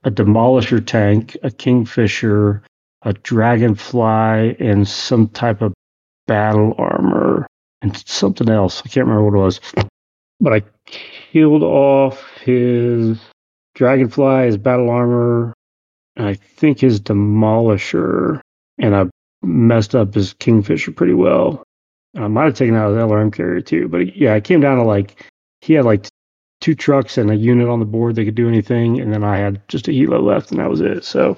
a 0.04 0.12
demolisher 0.12 0.86
tank, 0.86 1.36
a 1.44 1.52
Kingfisher, 1.52 2.64
a 3.02 3.14
dragonfly, 3.14 4.56
and 4.60 4.88
some 4.88 5.28
type 5.28 5.62
of 5.62 5.74
battle 6.26 6.74
armor 6.78 7.48
and 7.84 7.96
something 8.08 8.50
else. 8.50 8.82
I 8.84 8.90
can't 8.90 9.06
remember 9.06 9.30
what 9.30 9.40
it 9.40 9.44
was 9.44 9.62
but 10.44 10.54
I 10.54 10.64
killed 11.32 11.64
off 11.64 12.38
his 12.42 13.18
dragonfly, 13.76 14.46
his 14.48 14.58
battle 14.58 14.90
armor, 14.90 15.54
and 16.18 16.28
I 16.28 16.34
think 16.34 16.80
his 16.80 17.00
demolisher, 17.00 18.42
and 18.78 18.94
I 18.94 19.06
messed 19.42 19.96
up 19.96 20.14
his 20.14 20.34
kingfisher 20.34 20.92
pretty 20.92 21.14
well. 21.14 21.64
I 22.16 22.28
might 22.28 22.46
have 22.46 22.56
taken 22.56 22.76
out 22.76 22.90
his 22.90 22.98
LRM 22.98 23.34
carrier 23.34 23.62
too, 23.62 23.88
but 23.88 24.18
yeah, 24.18 24.36
it 24.36 24.44
came 24.44 24.60
down 24.60 24.78
to 24.78 24.84
like 24.84 25.26
he 25.62 25.74
had 25.74 25.86
like 25.86 26.08
two 26.60 26.76
trucks 26.76 27.18
and 27.18 27.32
a 27.32 27.36
unit 27.36 27.70
on 27.70 27.80
the 27.80 27.86
board 27.86 28.16
that 28.16 28.26
could 28.26 28.36
do 28.36 28.50
anything, 28.50 29.00
and 29.00 29.14
then 29.14 29.24
I 29.24 29.38
had 29.38 29.66
just 29.70 29.88
a 29.88 29.92
helo 29.92 30.22
left, 30.22 30.52
and 30.52 30.60
that 30.60 30.70
was 30.70 30.82
it. 30.82 31.06
So 31.06 31.38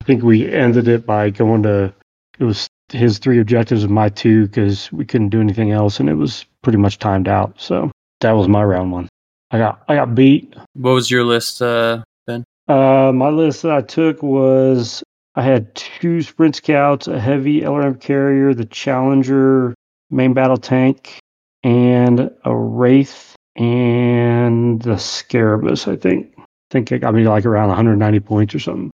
I 0.00 0.04
think 0.04 0.22
we 0.22 0.50
ended 0.50 0.88
it 0.88 1.04
by 1.04 1.28
going 1.28 1.62
to 1.64 1.92
it 2.38 2.44
was 2.44 2.68
his 2.90 3.18
three 3.18 3.40
objectives 3.40 3.84
and 3.84 3.92
my 3.92 4.08
two 4.08 4.46
because 4.46 4.90
we 4.92 5.04
couldn't 5.04 5.30
do 5.30 5.40
anything 5.40 5.72
else, 5.72 6.00
and 6.00 6.08
it 6.08 6.14
was 6.14 6.44
pretty 6.62 6.78
much 6.78 6.98
timed 6.98 7.28
out. 7.28 7.60
So 7.60 7.90
that 8.20 8.32
was 8.32 8.48
my 8.48 8.62
round 8.62 8.92
one. 8.92 9.08
I 9.50 9.58
got 9.58 9.82
I 9.88 9.94
got 9.96 10.14
beat. 10.14 10.54
What 10.74 10.92
was 10.92 11.10
your 11.10 11.24
list, 11.24 11.62
uh, 11.62 12.02
Ben? 12.26 12.44
Uh, 12.68 13.12
my 13.14 13.28
list 13.28 13.62
that 13.62 13.72
I 13.72 13.82
took 13.82 14.22
was 14.22 15.02
I 15.34 15.42
had 15.42 15.74
two 15.74 16.22
sprint 16.22 16.56
scouts, 16.56 17.08
a 17.08 17.20
heavy 17.20 17.60
LRM 17.60 18.00
carrier, 18.00 18.54
the 18.54 18.64
Challenger 18.64 19.74
main 20.10 20.34
battle 20.34 20.56
tank, 20.56 21.18
and 21.62 22.30
a 22.44 22.56
wraith 22.56 23.34
and 23.54 24.80
the 24.82 24.98
Scarabus. 24.98 25.86
I 25.88 25.96
think. 25.96 26.34
I 26.38 26.72
think 26.72 26.90
it 26.90 26.98
got 26.98 27.14
me 27.14 27.22
like 27.22 27.46
around 27.46 27.68
190 27.68 28.20
points 28.20 28.54
or 28.54 28.58
something. 28.58 28.90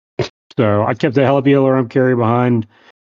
So 0.57 0.85
I 0.85 0.94
kept 0.94 1.16
the 1.16 1.27
heavy 1.27 1.51
LRM 1.51 1.90
carrier 1.90 2.16
behind. 2.16 2.66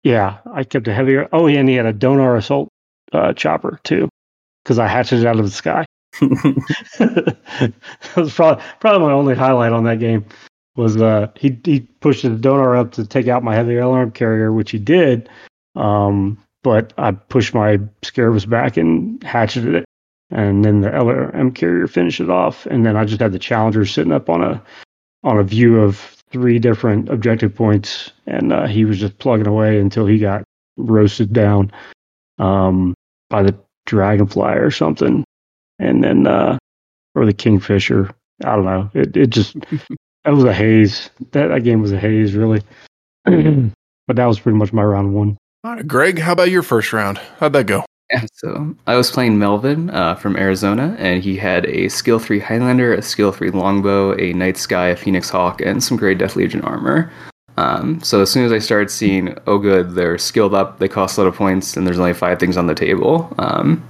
Yeah, 0.09 0.39
I 0.51 0.65
kept 0.65 0.89
a 0.89 0.95
heavy. 0.95 1.19
Oh, 1.19 1.49
and 1.49 1.69
he 1.69 1.75
had 1.75 1.85
a 1.85 1.93
Donar 1.93 2.39
assault 2.39 2.71
uh, 3.13 3.35
chopper 3.35 3.79
too, 3.85 4.09
because 4.65 4.79
I 4.79 4.87
hatched 4.87 5.13
it 5.13 5.27
out 5.27 5.39
of 5.39 5.45
the 5.45 5.51
sky. 5.51 5.85
that 6.21 7.75
was 8.17 8.33
probably 8.33 8.65
probably 8.81 9.07
my 9.07 9.13
only 9.13 9.35
highlight 9.35 9.75
on 9.75 9.85
that 9.85 9.99
game 10.01 10.25
was 10.77 10.97
uh 10.97 11.27
he 11.37 11.61
he 11.63 11.81
pushed 11.81 12.23
the 12.23 12.31
Donar 12.31 12.75
up 12.75 12.93
to 12.93 13.07
take 13.07 13.29
out 13.29 13.45
my 13.45 13.55
heavy 13.55 13.75
LRM 13.75 14.15
carrier, 14.15 14.51
which 14.51 14.71
he 14.71 14.79
did. 14.79 15.29
Um, 15.77 16.43
but 16.63 16.95
I 16.97 17.11
pushed 17.11 17.53
my 17.53 17.79
Scarabus 18.01 18.47
back 18.47 18.79
and 18.79 19.23
hatcheted 19.23 19.75
it, 19.75 19.85
and 20.31 20.65
then 20.65 20.81
the 20.81 20.89
LRM 20.89 21.55
carrier 21.55 21.87
finished 21.87 22.21
it 22.21 22.31
off, 22.31 22.65
and 22.65 22.87
then 22.87 22.97
I 22.97 23.05
just 23.05 23.21
had 23.21 23.33
the 23.33 23.39
Challenger 23.39 23.85
sitting 23.85 24.13
up 24.13 24.31
on 24.31 24.43
a 24.43 24.63
on 25.23 25.37
a 25.37 25.45
view 25.45 25.83
of 25.83 26.17
three 26.31 26.59
different 26.59 27.09
objective 27.09 27.55
points, 27.55 28.13
and 28.27 28.53
uh, 28.53 28.67
he 28.67 28.85
was 28.85 28.99
just 28.99 29.19
plugging 29.19 29.47
away 29.47 29.79
until 29.81 30.07
he 30.07 30.19
got 30.19 30.45
roasted 30.77 31.33
down 31.33 31.73
um, 32.39 32.95
by 33.31 33.43
the 33.43 33.59
Dragonfly 33.87 34.55
or 34.55 34.71
something, 34.71 35.25
and 35.79 36.05
then 36.05 36.27
uh, 36.27 36.59
or 37.15 37.27
the 37.27 37.33
Kingfisher. 37.33 38.11
I 38.45 38.55
don't 38.55 38.65
know. 38.65 38.91
It 38.95 39.17
it 39.17 39.31
just 39.31 39.55
that 40.25 40.35
was 40.35 40.45
a 40.45 40.53
haze. 40.53 41.11
That 41.33 41.49
that 41.49 41.65
game 41.65 41.81
was 41.81 41.93
a 41.93 41.99
haze, 41.99 42.35
really. 42.35 42.63
but 43.25 44.17
that 44.17 44.27
was 44.27 44.41
pretty 44.41 44.59
much 44.59 44.73
my 44.73 44.83
round 44.83 45.15
one. 45.15 45.37
All 45.65 45.75
right, 45.75 45.87
Greg, 45.87 46.19
how 46.19 46.33
about 46.33 46.51
your 46.51 46.63
first 46.63 46.93
round? 46.93 47.19
How'd 47.39 47.53
that 47.55 47.67
go? 47.67 47.85
Yeah, 48.11 48.25
so 48.33 48.75
I 48.87 48.97
was 48.97 49.11
playing 49.11 49.39
Melvin 49.39 49.91
uh, 49.91 50.15
from 50.15 50.37
Arizona, 50.37 50.97
and 50.99 51.23
he 51.23 51.37
had 51.37 51.67
a 51.67 51.89
skill 51.89 52.19
three 52.19 52.41
Highlander, 52.41 52.95
a 52.95 53.03
skill 53.03 53.33
three 53.33 53.51
Longbow, 53.51 54.19
a 54.19 54.33
Night 54.33 54.57
Sky, 54.57 54.89
a 54.89 54.97
Phoenix 54.97 55.29
Hawk, 55.29 55.61
and 55.61 55.85
some 55.85 55.99
Grey 55.99 56.15
Death 56.15 56.35
Legion 56.35 56.63
armor. 56.63 57.13
Um, 57.59 58.01
so 58.03 58.23
as 58.23 58.31
soon 58.31 58.47
as 58.47 58.53
I 58.53 58.61
started 58.61 58.91
seeing, 58.91 59.37
oh 59.47 59.59
good, 59.59 59.95
they're 59.95 60.17
skilled 60.17 60.55
up, 60.55 60.79
they 60.79 60.89
cost 60.89 61.19
a 61.19 61.23
lot 61.23 61.27
of 61.27 61.35
points, 61.35 61.77
and 61.77 61.87
there's 61.87 61.99
only 61.99 62.15
five 62.15 62.39
things 62.39 62.57
on 62.57 62.67
the 62.67 62.75
table. 62.75 63.31
Um, 63.37 63.87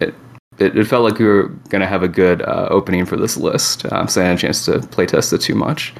it, 0.00 0.14
it, 0.58 0.76
it 0.76 0.84
felt 0.86 1.04
like 1.04 1.20
we 1.20 1.26
were 1.26 1.48
going 1.68 1.80
to 1.80 1.86
have 1.86 2.02
a 2.02 2.08
good 2.08 2.42
uh, 2.42 2.66
opening 2.70 3.06
for 3.06 3.16
this 3.16 3.36
list, 3.36 3.86
um, 3.92 4.08
so 4.08 4.20
I 4.20 4.24
had 4.24 4.36
a 4.36 4.40
chance 4.40 4.64
to 4.64 4.78
playtest 4.78 5.32
it 5.32 5.42
too 5.42 5.54
much. 5.54 5.94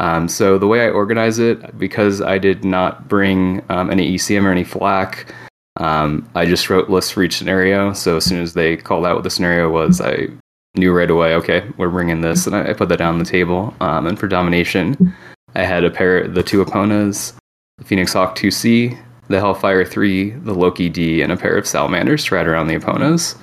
Um, 0.00 0.28
so 0.28 0.58
the 0.58 0.66
way 0.66 0.84
I 0.84 0.90
organize 0.90 1.38
it, 1.38 1.78
because 1.78 2.20
I 2.20 2.36
did 2.36 2.62
not 2.62 3.08
bring 3.08 3.62
um, 3.70 3.90
any 3.90 4.16
ECM 4.16 4.44
or 4.44 4.50
any 4.50 4.64
flak, 4.64 5.32
um, 5.80 6.28
I 6.34 6.44
just 6.44 6.68
wrote 6.68 6.90
lists 6.90 7.10
for 7.10 7.22
each 7.22 7.38
scenario. 7.38 7.94
So 7.94 8.18
as 8.18 8.24
soon 8.24 8.40
as 8.40 8.52
they 8.52 8.76
called 8.76 9.06
out 9.06 9.14
what 9.14 9.24
the 9.24 9.30
scenario 9.30 9.70
was, 9.70 10.00
I 10.00 10.28
knew 10.76 10.92
right 10.92 11.10
away, 11.10 11.34
okay, 11.36 11.66
we're 11.78 11.88
bringing 11.88 12.20
this, 12.20 12.46
and 12.46 12.54
I, 12.54 12.70
I 12.70 12.72
put 12.74 12.90
that 12.90 12.98
down 12.98 13.14
on 13.14 13.18
the 13.18 13.24
table. 13.24 13.74
Um, 13.80 14.06
and 14.06 14.18
for 14.18 14.28
domination, 14.28 15.14
I 15.54 15.62
had 15.62 15.82
a 15.82 15.90
pair, 15.90 16.28
the 16.28 16.42
two 16.42 16.60
Eponas, 16.60 17.32
the 17.78 17.84
Phoenix 17.84 18.12
Hawk 18.12 18.36
2C, 18.36 18.96
the 19.28 19.38
Hellfire 19.38 19.84
3, 19.84 20.30
the 20.30 20.54
Loki 20.54 20.90
D, 20.90 21.22
and 21.22 21.32
a 21.32 21.36
pair 21.36 21.56
of 21.56 21.66
Salamanders 21.66 22.26
to 22.26 22.34
ride 22.34 22.46
around 22.46 22.68
the 22.68 22.74
Eponas. 22.74 23.36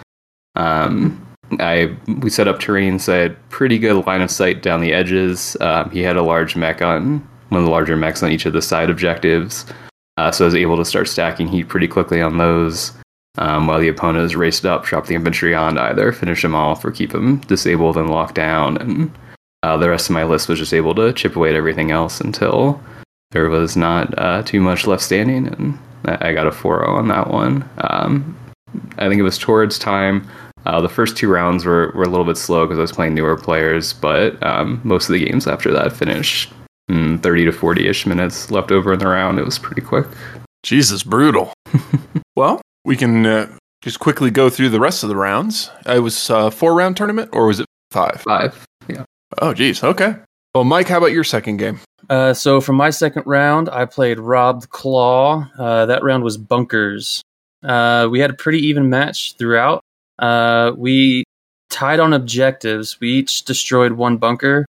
Um, 0.56 1.24
I 1.60 1.96
we 2.22 2.30
set 2.30 2.48
up 2.48 2.60
terrain, 2.60 3.00
so 3.00 3.14
I 3.14 3.18
had 3.18 3.50
pretty 3.50 3.80
good 3.80 4.06
line 4.06 4.22
of 4.22 4.30
sight 4.30 4.62
down 4.62 4.82
the 4.82 4.94
edges. 4.94 5.56
Um, 5.62 5.90
he 5.92 6.02
had 6.02 6.18
a 6.18 6.22
large 6.22 6.58
mech 6.58 6.82
on 6.82 7.20
one 7.50 7.60
of 7.60 7.66
the 7.66 7.72
larger 7.72 7.96
mechs 7.96 8.22
on 8.22 8.32
each 8.32 8.46
of 8.46 8.52
the 8.52 8.62
side 8.62 8.90
objectives. 8.90 9.66
Uh, 10.18 10.32
so 10.32 10.46
I 10.46 10.48
was 10.48 10.56
able 10.56 10.78
to 10.78 10.86
start 10.86 11.08
stacking 11.08 11.48
heat 11.48 11.68
pretty 11.68 11.88
quickly 11.88 12.22
on 12.22 12.38
those. 12.38 12.92
Um, 13.40 13.68
while 13.68 13.80
the 13.80 13.88
opponents 13.88 14.34
raced 14.34 14.66
up, 14.66 14.84
dropped 14.84 15.08
the 15.08 15.16
infantry 15.16 15.54
on 15.54 15.78
either 15.78 16.12
finish 16.12 16.42
them 16.42 16.56
off 16.56 16.84
or 16.84 16.92
keep 16.92 17.12
them 17.12 17.38
disabled 17.42 17.96
and 17.96 18.10
locked 18.10 18.34
down. 18.34 18.78
And 18.78 19.12
uh, 19.62 19.78
the 19.78 19.90
rest 19.90 20.10
of 20.10 20.16
my 20.16 20.24
list 20.24 20.50
was 20.50 20.58
just 20.58 20.74
able 20.74 20.96
to 20.96 21.14
chip 21.14 21.36
away 21.36 21.50
at 21.50 21.56
everything 21.56 21.92
else 21.92 22.20
until 22.20 22.82
there 23.32 23.48
was 23.48 23.78
not 23.78 24.18
uh, 24.18 24.42
too 24.42 24.60
much 24.60 24.88
left 24.88 25.04
standing. 25.04 25.48
And 25.48 25.78
I 26.06 26.34
got 26.34 26.48
a 26.48 26.52
4 26.52 26.80
0 26.80 26.96
on 26.96 27.08
that 27.10 27.30
one. 27.30 27.70
Um, 27.80 28.36
I 28.98 29.08
think 29.08 29.20
it 29.20 29.24
was 29.24 29.38
towards 29.38 29.78
time. 29.78 30.28
Uh, 30.66 30.82
the 30.82 30.90
first 30.90 31.16
two 31.16 31.30
rounds 31.30 31.64
were, 31.64 31.92
were 31.96 32.04
a 32.04 32.10
little 32.10 32.26
bit 32.26 32.38
slow 32.38 32.66
because 32.66 32.80
I 32.80 32.82
was 32.82 32.92
playing 32.92 33.14
newer 33.14 33.38
players, 33.38 33.94
but 33.94 34.42
um, 34.44 34.82
most 34.84 35.10
of 35.10 35.14
the 35.14 35.24
games 35.24 35.48
after 35.48 35.72
that 35.72 35.94
finished 35.94 36.52
mm, 36.90 37.22
30 37.22 37.46
to 37.46 37.52
40 37.52 37.88
ish 37.88 38.06
minutes 38.06 38.52
left 38.52 38.72
over 38.72 38.94
in 38.94 39.00
the 39.00 39.08
round. 39.08 39.40
It 39.40 39.46
was 39.46 39.60
pretty 39.60 39.82
quick. 39.82 40.08
Jesus, 40.64 41.04
brutal. 41.04 41.54
well, 42.36 42.62
we 42.86 42.96
can 42.96 43.26
uh, 43.26 43.48
just 43.82 44.00
quickly 44.00 44.32
go 44.32 44.50
through 44.50 44.70
the 44.70 44.80
rest 44.80 45.04
of 45.04 45.10
the 45.10 45.16
rounds. 45.16 45.70
It 45.86 46.00
was 46.00 46.30
a 46.30 46.52
four 46.52 46.74
round 46.74 46.98
tournament, 46.98 47.30
or 47.34 47.48
was 47.48 47.60
it 47.60 47.66
five? 47.92 48.22
Five. 48.22 48.66
Yeah. 48.88 49.06
Oh, 49.40 49.54
geez. 49.54 49.84
Okay. 49.84 50.16
Well, 50.54 50.64
Mike, 50.64 50.88
how 50.88 50.98
about 50.98 51.12
your 51.12 51.24
second 51.24 51.58
game? 51.58 51.80
Uh, 52.10 52.34
so 52.34 52.62
for 52.62 52.74
my 52.74 52.90
second 52.90 53.24
round, 53.26 53.70
I 53.70 53.86
played 53.86 54.20
Rob 54.20 54.62
the 54.62 54.68
Claw. 54.68 55.48
Uh, 55.58 55.86
that 55.86 56.04
round 56.04 56.24
was 56.24 56.38
bunkers. 56.38 57.22
Uh, 57.64 58.08
we 58.10 58.20
had 58.20 58.30
a 58.30 58.34
pretty 58.34 58.60
even 58.60 58.90
match 58.90 59.36
throughout. 59.38 59.82
Uh, 60.20 60.72
we 60.76 61.24
tied 61.70 62.00
on 62.00 62.14
objectives. 62.14 63.00
We 63.00 63.12
each 63.12 63.44
destroyed 63.46 63.94
one 63.94 64.18
bunker. 64.18 64.66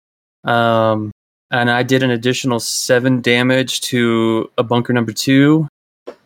Um, 0.44 1.10
and 1.52 1.70
I 1.70 1.82
did 1.82 2.02
an 2.02 2.10
additional 2.10 2.58
seven 2.58 3.20
damage 3.20 3.82
to 3.82 4.50
a 4.56 4.62
bunker 4.62 4.92
number 4.92 5.12
two. 5.12 5.68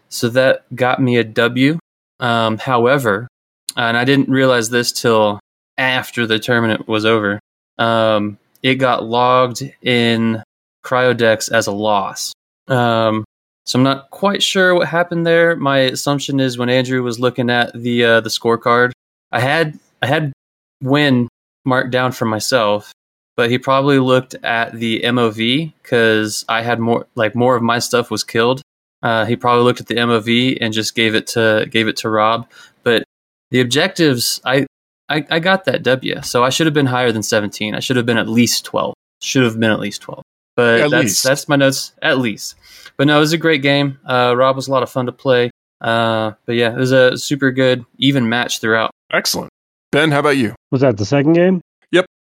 So 0.08 0.28
that 0.30 0.64
got 0.74 1.02
me 1.02 1.16
a 1.16 1.24
W. 1.24 1.78
Um, 2.20 2.58
however, 2.58 3.28
and 3.76 3.96
I 3.96 4.04
didn't 4.04 4.30
realize 4.30 4.70
this 4.70 4.92
till 4.92 5.40
after 5.76 6.26
the 6.26 6.38
tournament 6.38 6.88
was 6.88 7.04
over, 7.04 7.40
um, 7.78 8.38
it 8.62 8.76
got 8.76 9.04
logged 9.04 9.62
in 9.82 10.42
Cryodex 10.84 11.52
as 11.52 11.66
a 11.66 11.72
loss. 11.72 12.32
Um, 12.68 13.24
so 13.66 13.78
I'm 13.78 13.82
not 13.82 14.10
quite 14.10 14.42
sure 14.42 14.74
what 14.76 14.86
happened 14.86 15.26
there. 15.26 15.56
My 15.56 15.78
assumption 15.78 16.38
is 16.38 16.56
when 16.56 16.68
Andrew 16.68 17.02
was 17.02 17.18
looking 17.18 17.50
at 17.50 17.72
the 17.74 18.04
uh, 18.04 18.20
the 18.20 18.30
scorecard, 18.30 18.92
I 19.32 19.40
had 19.40 19.78
I 20.00 20.06
had 20.06 20.32
win 20.80 21.28
marked 21.64 21.90
down 21.90 22.12
for 22.12 22.26
myself, 22.26 22.92
but 23.36 23.50
he 23.50 23.58
probably 23.58 23.98
looked 23.98 24.34
at 24.42 24.72
the 24.72 25.02
MOV 25.02 25.72
because 25.82 26.44
I 26.48 26.62
had 26.62 26.80
more 26.80 27.06
like 27.14 27.34
more 27.34 27.56
of 27.56 27.62
my 27.62 27.78
stuff 27.78 28.10
was 28.10 28.24
killed. 28.24 28.62
Uh, 29.02 29.24
he 29.26 29.36
probably 29.36 29.64
looked 29.64 29.80
at 29.80 29.86
the 29.86 29.96
MOV 29.96 30.58
and 30.60 30.72
just 30.72 30.94
gave 30.94 31.14
it 31.14 31.26
to 31.28 31.66
gave 31.70 31.86
it 31.88 31.96
to 31.98 32.08
Rob. 32.08 32.48
But 32.82 33.04
the 33.50 33.60
objectives, 33.60 34.40
I, 34.44 34.66
I 35.08 35.24
I 35.30 35.38
got 35.38 35.64
that 35.66 35.82
W, 35.82 36.22
so 36.22 36.42
I 36.42 36.50
should 36.50 36.66
have 36.66 36.74
been 36.74 36.86
higher 36.86 37.12
than 37.12 37.22
17. 37.22 37.74
I 37.74 37.80
should 37.80 37.96
have 37.96 38.06
been 38.06 38.18
at 38.18 38.28
least 38.28 38.64
12. 38.64 38.94
Should 39.22 39.44
have 39.44 39.58
been 39.60 39.70
at 39.70 39.80
least 39.80 40.02
12. 40.02 40.22
But 40.56 40.80
At 40.80 40.90
that's 40.90 41.02
least. 41.02 41.24
that's 41.24 41.48
my 41.48 41.56
notes 41.56 41.92
at 42.00 42.18
least. 42.18 42.54
But 42.96 43.06
no, 43.06 43.18
it 43.18 43.20
was 43.20 43.34
a 43.34 43.38
great 43.38 43.60
game. 43.60 43.98
Uh, 44.06 44.34
Rob 44.36 44.56
was 44.56 44.68
a 44.68 44.72
lot 44.72 44.82
of 44.82 44.90
fun 44.90 45.06
to 45.06 45.12
play. 45.12 45.50
Uh, 45.82 46.32
but 46.46 46.54
yeah, 46.54 46.72
it 46.72 46.78
was 46.78 46.92
a 46.92 47.18
super 47.18 47.50
good 47.50 47.84
even 47.98 48.28
match 48.30 48.60
throughout. 48.60 48.90
Excellent. 49.12 49.50
Ben, 49.92 50.10
how 50.10 50.20
about 50.20 50.38
you? 50.38 50.54
Was 50.72 50.80
that 50.80 50.96
the 50.96 51.04
second 51.04 51.34
game? 51.34 51.60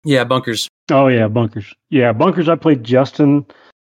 Yeah, 0.06 0.24
bunkers. 0.24 0.70
Oh 0.92 1.08
yeah, 1.08 1.28
bunkers. 1.28 1.74
Yeah, 1.90 2.14
bunkers. 2.14 2.48
I 2.48 2.56
played 2.56 2.84
Justin. 2.84 3.46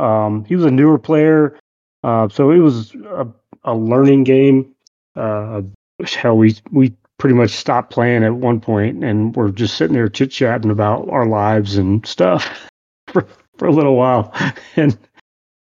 Um, 0.01 0.45
he 0.47 0.57
was 0.57 0.65
a 0.65 0.71
newer 0.71 0.99
player, 0.99 1.59
uh, 2.03 2.29
so 2.31 2.51
it 2.51 2.59
was 2.59 2.95
a, 2.95 3.27
a 3.65 3.75
learning 3.75 4.25
game. 4.25 4.75
Uh, 5.15 5.63
hell, 6.05 6.39
we 6.39 6.57
we 6.71 6.95
pretty 7.19 7.35
much 7.35 7.51
stopped 7.51 7.93
playing 7.93 8.25
at 8.25 8.35
one 8.35 8.59
point, 8.59 9.05
and 9.05 9.37
we're 9.37 9.51
just 9.51 9.77
sitting 9.77 9.95
there 9.95 10.09
chit 10.09 10.31
chatting 10.31 10.71
about 10.71 11.11
our 11.11 11.27
lives 11.27 11.77
and 11.77 12.07
stuff 12.07 12.69
for 13.09 13.27
for 13.59 13.69
a 13.69 13.73
little 13.73 13.97
while, 13.97 14.33
and 14.77 14.97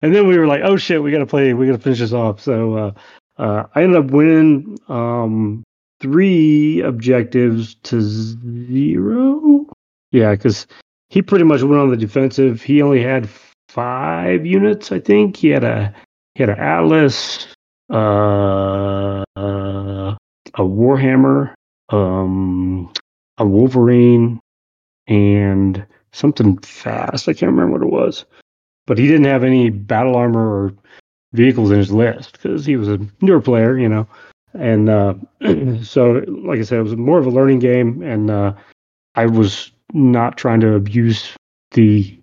and 0.02 0.13
then 0.13 0.28
we 0.28 0.38
were 0.38 0.48
like, 0.48 0.62
oh 0.66 0.76
shit, 0.76 1.02
we 1.02 1.12
got 1.12 1.20
to 1.20 1.26
play. 1.26 1.54
We 1.54 1.68
got 1.68 1.74
to 1.74 1.80
finish 1.80 2.00
this 2.00 2.12
off. 2.12 2.42
So 2.42 2.74
uh, 2.76 2.92
uh, 3.38 3.63
I 3.74 3.84
ended 3.84 4.04
up 4.04 4.12
winning 4.12 4.78
um, 4.89 5.63
three 6.02 6.82
objectives 6.82 7.76
to 7.84 8.02
zero. 8.02 9.68
Yeah, 10.13 10.32
because 10.32 10.67
he 11.10 11.21
pretty 11.21 11.43
much 11.43 11.63
went 11.63 11.82
on 11.82 11.89
the 11.89 11.97
defensive. 11.97 12.62
He 12.62 12.82
only 12.82 13.02
had 13.02 13.28
five 13.67 14.45
units, 14.45 14.91
I 14.91 14.99
think. 14.99 15.36
He 15.36 15.49
had 15.49 15.63
a 15.63 15.93
he 16.36 16.43
had 16.43 16.52
an 16.52 16.60
Atlas, 16.60 17.47
uh, 17.91 19.23
a 19.36 20.15
Warhammer, 20.58 21.56
um, 21.89 22.93
a 23.39 23.45
Wolverine, 23.45 24.39
and 25.08 25.86
something 26.12 26.58
fast. 26.60 27.28
I 27.28 27.34
can't 27.34 27.52
remember 27.52 27.73
what 27.80 27.88
it 27.88 27.91
was. 27.91 28.26
But 28.86 28.99
he 28.99 29.08
didn't 29.08 29.26
have 29.26 29.43
any 29.43 29.71
battle 29.71 30.15
armor 30.15 30.47
or 30.47 30.73
vehicles 31.34 31.71
in 31.71 31.80
his 31.80 31.91
list 31.91 32.34
because 32.34 32.65
he 32.65 32.76
was 32.76 32.88
a 32.88 32.99
newer 33.21 33.41
player, 33.41 33.80
you 33.80 33.89
know. 33.89 34.08
And 34.54 34.89
uh, 34.89 35.15
so, 35.82 36.23
like 36.28 36.60
I 36.60 36.63
said, 36.63 36.80
it 36.80 36.84
was 36.84 36.95
more 36.95 37.17
of 37.17 37.26
a 37.26 37.32
learning 37.32 37.60
game, 37.60 38.04
and 38.04 38.30
uh, 38.30 38.54
I 39.15 39.26
was 39.26 39.72
not 39.91 40.38
trying 40.38 40.62
to 40.62 40.76
abuse 40.76 41.36
the 41.72 42.19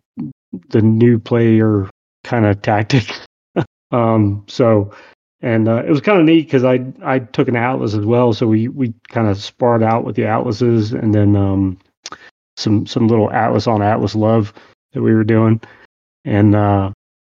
the 0.70 0.82
new 0.82 1.18
player 1.18 1.88
kind 2.24 2.44
of 2.46 2.60
tactic. 2.62 3.08
um, 3.90 4.44
so, 4.48 4.92
and 5.40 5.68
uh, 5.68 5.82
it 5.84 5.90
was 5.90 6.00
kind 6.00 6.18
of 6.18 6.26
neat 6.26 6.46
because 6.46 6.64
I 6.64 6.84
I 7.02 7.20
took 7.20 7.48
an 7.48 7.56
atlas 7.56 7.94
as 7.94 8.04
well, 8.04 8.32
so 8.32 8.46
we 8.46 8.68
we 8.68 8.94
kind 9.08 9.28
of 9.28 9.40
sparred 9.40 9.82
out 9.82 10.04
with 10.04 10.16
the 10.16 10.26
atlases, 10.26 10.92
and 10.92 11.14
then 11.14 11.36
um, 11.36 11.78
some 12.56 12.86
some 12.86 13.08
little 13.08 13.30
atlas 13.30 13.66
on 13.66 13.82
atlas 13.82 14.14
love 14.14 14.52
that 14.92 15.02
we 15.02 15.14
were 15.14 15.24
doing, 15.24 15.60
and 16.24 16.54
uh, 16.54 16.90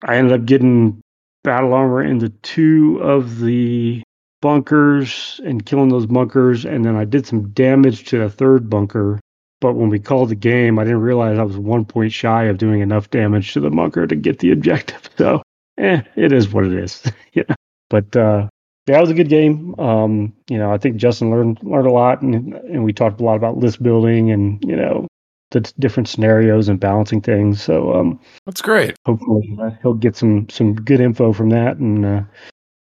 I 0.04 0.16
ended 0.16 0.32
up 0.32 0.46
getting 0.46 1.00
battle 1.44 1.74
armor 1.74 2.02
into 2.02 2.28
two 2.28 2.98
of 3.02 3.40
the 3.40 4.02
bunkers 4.40 5.40
and 5.44 5.64
killing 5.64 5.88
those 5.88 6.06
bunkers, 6.06 6.64
and 6.64 6.84
then 6.84 6.96
I 6.96 7.04
did 7.04 7.26
some 7.26 7.50
damage 7.50 8.04
to 8.06 8.18
the 8.18 8.30
third 8.30 8.68
bunker. 8.68 9.20
But 9.62 9.74
when 9.74 9.90
we 9.90 10.00
called 10.00 10.28
the 10.28 10.34
game, 10.34 10.80
I 10.80 10.82
didn't 10.82 11.02
realize 11.02 11.38
I 11.38 11.44
was 11.44 11.56
one 11.56 11.84
point 11.84 12.12
shy 12.12 12.44
of 12.46 12.58
doing 12.58 12.80
enough 12.80 13.08
damage 13.10 13.52
to 13.52 13.60
the 13.60 13.70
bunker 13.70 14.08
to 14.08 14.16
get 14.16 14.40
the 14.40 14.50
objective. 14.50 15.08
So, 15.18 15.40
eh, 15.78 16.02
it 16.16 16.32
is 16.32 16.52
what 16.52 16.64
it 16.64 16.72
is. 16.72 17.00
yeah. 17.32 17.54
But 17.88 18.16
uh, 18.16 18.48
yeah, 18.88 18.98
it 18.98 19.00
was 19.00 19.10
a 19.10 19.14
good 19.14 19.28
game. 19.28 19.78
Um, 19.78 20.32
you 20.50 20.58
know, 20.58 20.72
I 20.72 20.78
think 20.78 20.96
Justin 20.96 21.30
learned 21.30 21.60
learned 21.62 21.86
a 21.86 21.92
lot, 21.92 22.22
and 22.22 22.54
and 22.54 22.82
we 22.82 22.92
talked 22.92 23.20
a 23.20 23.24
lot 23.24 23.36
about 23.36 23.58
list 23.58 23.80
building 23.80 24.32
and 24.32 24.62
you 24.64 24.74
know 24.74 25.06
the 25.52 25.60
t- 25.60 25.72
different 25.78 26.08
scenarios 26.08 26.68
and 26.68 26.80
balancing 26.80 27.20
things. 27.20 27.62
So 27.62 27.94
um, 27.94 28.18
That's 28.46 28.62
great. 28.62 28.96
hopefully 29.06 29.56
uh, 29.62 29.70
he'll 29.80 29.94
get 29.94 30.16
some 30.16 30.48
some 30.48 30.74
good 30.74 31.00
info 31.00 31.32
from 31.32 31.50
that 31.50 31.76
and 31.76 32.04
uh, 32.04 32.22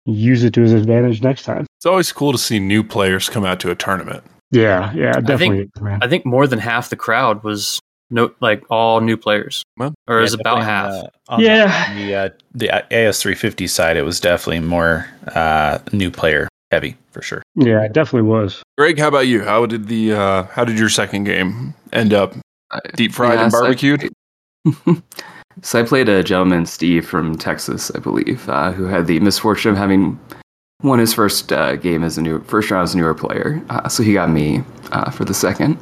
use 0.06 0.44
it 0.44 0.54
to 0.54 0.62
his 0.62 0.72
advantage 0.72 1.20
next 1.20 1.42
time. 1.42 1.66
It's 1.76 1.86
always 1.86 2.10
cool 2.10 2.32
to 2.32 2.38
see 2.38 2.58
new 2.58 2.82
players 2.82 3.28
come 3.28 3.44
out 3.44 3.60
to 3.60 3.70
a 3.70 3.74
tournament. 3.74 4.24
Yeah, 4.50 4.92
yeah, 4.94 5.12
definitely. 5.20 5.70
man. 5.80 6.00
I 6.02 6.08
think 6.08 6.26
more 6.26 6.46
than 6.46 6.58
half 6.58 6.90
the 6.90 6.96
crowd 6.96 7.42
was 7.44 7.78
no 8.10 8.32
like 8.40 8.64
all 8.70 9.00
new 9.00 9.16
players, 9.16 9.62
Well, 9.76 9.94
or 10.08 10.18
it 10.18 10.22
was 10.22 10.34
about 10.34 10.62
half. 10.64 10.92
on 10.92 11.00
the- 11.00 11.10
on 11.28 11.40
Yeah. 11.40 11.94
the, 11.94 12.00
the, 12.54 12.70
uh, 12.70 12.82
the 12.88 12.94
AS350 12.96 13.68
side, 13.68 13.96
it 13.96 14.02
was 14.02 14.18
definitely 14.18 14.60
more 14.60 15.06
uh, 15.34 15.78
new 15.92 16.10
player 16.10 16.48
heavy 16.72 16.96
for 17.12 17.22
sure. 17.22 17.42
yeah, 17.54 17.84
it 17.84 17.92
definitely 17.92 18.28
was. 18.28 18.62
Greg, 18.78 18.98
how 18.98 19.08
about 19.08 19.26
you? 19.28 19.42
How 19.44 19.66
did 19.66 19.86
the 19.86 20.12
uh, 20.12 20.42
how 20.44 20.64
did 20.64 20.78
your 20.78 20.88
second 20.88 21.24
game 21.24 21.74
end 21.92 22.12
up? 22.12 22.34
Deep 22.96 23.12
fried 23.12 23.34
Yeah, 23.34 23.42
and 23.44 23.52
so 23.52 23.58
I- 23.58 23.60
barbecued. 23.62 24.08
so 25.62 25.80
I 25.80 25.82
played 25.84 26.08
a 26.08 26.22
gentleman, 26.22 26.66
Steve 26.66 27.06
from 27.06 27.36
Texas, 27.36 27.90
I 27.94 27.98
believe, 27.98 28.48
uh, 28.48 28.72
who 28.72 28.84
had 28.86 29.06
the 29.06 29.20
misfortune 29.20 29.70
of 29.72 29.76
having 29.76 30.18
won 30.82 30.98
his 30.98 31.12
first 31.12 31.52
uh, 31.52 31.76
game 31.76 32.02
as 32.02 32.18
a 32.18 32.22
new 32.22 32.42
first 32.44 32.70
round 32.70 32.84
as 32.84 32.94
a 32.94 32.98
newer 32.98 33.14
player. 33.14 33.62
Uh, 33.68 33.88
so 33.88 34.02
he 34.02 34.12
got 34.12 34.30
me 34.30 34.62
uh, 34.92 35.10
for 35.10 35.24
the 35.24 35.34
second. 35.34 35.78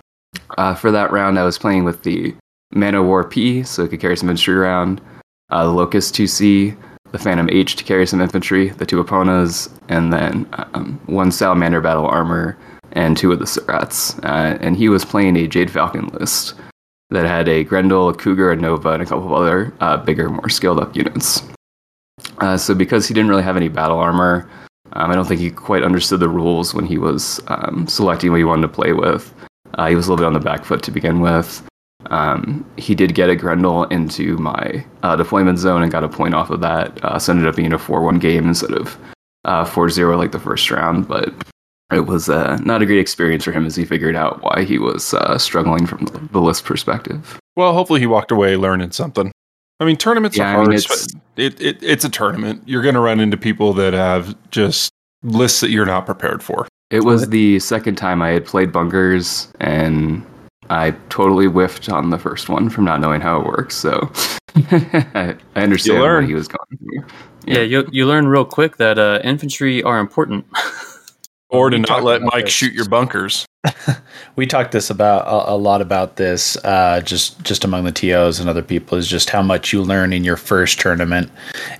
Uh, 0.57 0.75
for 0.75 0.91
that 0.91 1.13
round, 1.13 1.39
I 1.39 1.45
was 1.45 1.59
playing 1.59 1.85
with 1.85 2.03
the 2.03 2.35
Man 2.73 2.95
of 2.95 3.07
War 3.07 3.25
P, 3.25 3.63
so 3.63 3.85
it 3.85 3.89
could 3.89 4.01
carry 4.01 4.17
some 4.17 4.29
infantry 4.29 4.55
around. 4.55 5.01
Uh, 5.51 5.65
the 5.65 5.73
Locust 5.73 6.15
2C, 6.15 6.77
the 7.13 7.19
Phantom 7.19 7.49
H 7.51 7.77
to 7.77 7.85
carry 7.85 8.07
some 8.07 8.21
infantry, 8.21 8.69
the 8.71 8.85
two 8.85 9.01
Eponas, 9.01 9.71
and 9.89 10.13
then 10.13 10.47
um, 10.75 11.01
one 11.07 11.31
Salamander 11.31 11.81
Battle 11.81 12.07
Armor 12.07 12.59
and 12.93 13.17
two 13.17 13.33
of 13.33 13.39
the 13.39 13.47
Surats. 13.47 14.23
Uh, 14.25 14.59
and 14.61 14.77
he 14.77 14.89
was 14.89 15.05
playing 15.05 15.37
a 15.37 15.47
Jade 15.47 15.71
Falcon 15.71 16.09
list 16.09 16.55
that 17.11 17.25
had 17.25 17.49
a 17.49 17.65
Grendel, 17.65 18.11
a 18.11 18.15
Cougar, 18.15 18.53
a 18.53 18.57
Nova, 18.57 18.91
and 18.91 19.03
a 19.03 19.07
couple 19.07 19.25
of 19.27 19.33
other 19.33 19.73
bigger, 20.05 20.29
more 20.29 20.51
scaled 20.51 20.79
up 20.79 20.95
units. 20.95 21.43
So 22.59 22.75
because 22.75 23.09
he 23.09 23.15
didn't 23.15 23.31
really 23.31 23.43
have 23.43 23.57
any 23.57 23.69
battle 23.69 23.99
armor, 23.99 24.49
um, 24.99 25.13
I 25.13 25.15
don't 25.15 25.27
think 25.27 25.41
he 25.41 25.51
quite 25.51 25.85
understood 25.85 26.19
the 26.19 26.29
rules 26.29 26.75
when 26.75 26.85
he 26.85 26.99
was 26.99 27.41
um, 27.47 27.87
selecting 27.87 28.31
what 28.31 28.39
he 28.39 28.45
wanted 28.45 28.63
to 28.63 28.69
play 28.69 28.93
with. 28.93 29.33
Uh, 29.75 29.87
he 29.87 29.95
was 29.95 30.07
a 30.07 30.11
little 30.11 30.25
bit 30.25 30.27
on 30.27 30.33
the 30.33 30.41
back 30.41 30.65
foot 30.65 30.83
to 30.83 30.91
begin 30.91 31.21
with. 31.21 31.65
Um, 32.07 32.69
he 32.77 32.97
did 32.97 33.15
get 33.15 33.31
a 33.31 33.37
Grendel 33.37 33.85
into 33.85 34.37
my 34.39 34.85
uh, 35.05 35.15
deployment 35.15 35.59
zone 35.59 35.83
and 35.83 35.93
got 35.93 36.03
a 36.03 36.09
point 36.09 36.35
off 36.35 36.51
of 36.51 36.61
that. 36.63 37.03
Uh, 37.05 37.19
so 37.19 37.33
ended 37.33 37.47
up 37.47 37.55
being 37.55 37.73
a 37.73 37.79
4 37.79 38.03
1 38.03 38.19
game 38.19 38.49
instead 38.49 38.73
of 38.73 38.99
uh, 39.45 39.65
4 39.65 39.89
0 39.89 40.17
like 40.17 40.33
the 40.33 40.41
first 40.41 40.69
round. 40.69 41.07
But 41.07 41.33
it 41.93 42.07
was 42.07 42.29
uh, 42.29 42.57
not 42.65 42.83
a 42.83 42.87
great 42.87 42.99
experience 42.99 43.45
for 43.45 43.53
him 43.53 43.67
as 43.67 43.77
he 43.77 43.85
figured 43.85 44.17
out 44.17 44.43
why 44.43 44.65
he 44.65 44.79
was 44.79 45.15
uh, 45.15 45.39
struggling 45.39 45.87
from 45.87 46.07
the 46.33 46.41
list 46.41 46.65
perspective. 46.65 47.39
Well, 47.57 47.73
hopefully 47.73 48.01
he 48.01 48.07
walked 48.07 48.33
away 48.33 48.57
learning 48.57 48.93
something. 48.93 49.31
I 49.81 49.85
mean, 49.85 49.97
tournaments 49.97 50.37
Yeah, 50.37 50.45
are 50.45 50.49
I 50.49 50.53
hard. 50.55 50.69
mean, 50.69 50.77
it's, 50.79 51.15
it, 51.37 51.61
it, 51.61 51.83
it's 51.83 52.05
a 52.05 52.09
tournament. 52.09 52.63
You're 52.67 52.83
going 52.83 52.95
to 52.95 53.01
run 53.01 53.21
into 53.21 53.37
people 53.37 53.73
that 53.75 53.93
have 53.93 54.37
just 54.51 54.91
lists 55.23 55.61
that 55.61 55.71
you're 55.71 55.87
not 55.87 56.05
prepared 56.07 56.43
for. 56.43 56.67
It 56.91 57.05
was 57.05 57.29
the 57.29 57.59
second 57.61 57.97
time 57.97 58.23
I 58.23 58.31
had 58.31 58.47
played 58.47 58.73
bunkers, 58.73 59.53
and 59.61 60.25
I 60.71 60.93
totally 61.11 61.47
whiffed 61.47 61.89
on 61.91 62.11
the 62.11 62.19
first 62.19 62.49
one 62.49 62.71
from 62.71 62.85
not 62.85 63.01
knowing 63.01 63.21
how 63.21 63.41
it 63.41 63.47
works. 63.47 63.77
So 63.77 64.11
I 64.57 65.37
I 65.55 65.63
understand 65.63 66.01
learn. 66.01 66.25
what 66.25 66.29
he 66.29 66.35
was 66.35 66.49
going 66.49 66.79
through. 66.79 67.05
Yeah, 67.47 67.61
you 67.61 67.87
you 67.93 68.07
learn 68.07 68.27
real 68.27 68.45
quick 68.47 68.79
that 68.79 68.99
uh, 68.99 69.21
infantry 69.23 69.83
are 69.83 69.99
important. 69.99 70.47
Or 71.51 71.71
to 71.71 71.79
not 71.79 72.05
let 72.05 72.23
Mike 72.23 72.45
this. 72.45 72.55
shoot 72.55 72.75
your 72.75 72.89
bunkers. 72.89 73.47
We 74.37 74.47
talked 74.47 74.71
this 74.71 74.89
about 74.89 75.27
a, 75.27 75.55
a 75.55 75.57
lot 75.57 75.83
about 75.83 76.15
this 76.15 76.57
uh, 76.59 77.01
just 77.01 77.43
just 77.43 77.65
among 77.65 77.83
the 77.85 77.91
tos 77.91 78.39
and 78.39 78.49
other 78.49 78.63
people 78.63 78.97
is 78.97 79.09
just 79.09 79.31
how 79.31 79.43
much 79.43 79.73
you 79.73 79.83
learn 79.83 80.13
in 80.13 80.23
your 80.23 80.37
first 80.37 80.79
tournament 80.79 81.29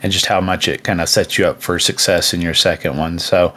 and 0.03 0.13
just 0.13 0.27
how 0.27 0.41
much 0.41 0.67
it 0.67 0.83
kind 0.83 1.01
of 1.01 1.09
sets 1.09 1.39
you 1.39 1.47
up 1.47 1.63
for 1.63 1.79
success 1.79 2.35
in 2.35 2.41
your 2.41 2.55
second 2.55 2.97
one. 2.97 3.21
So 3.21 3.55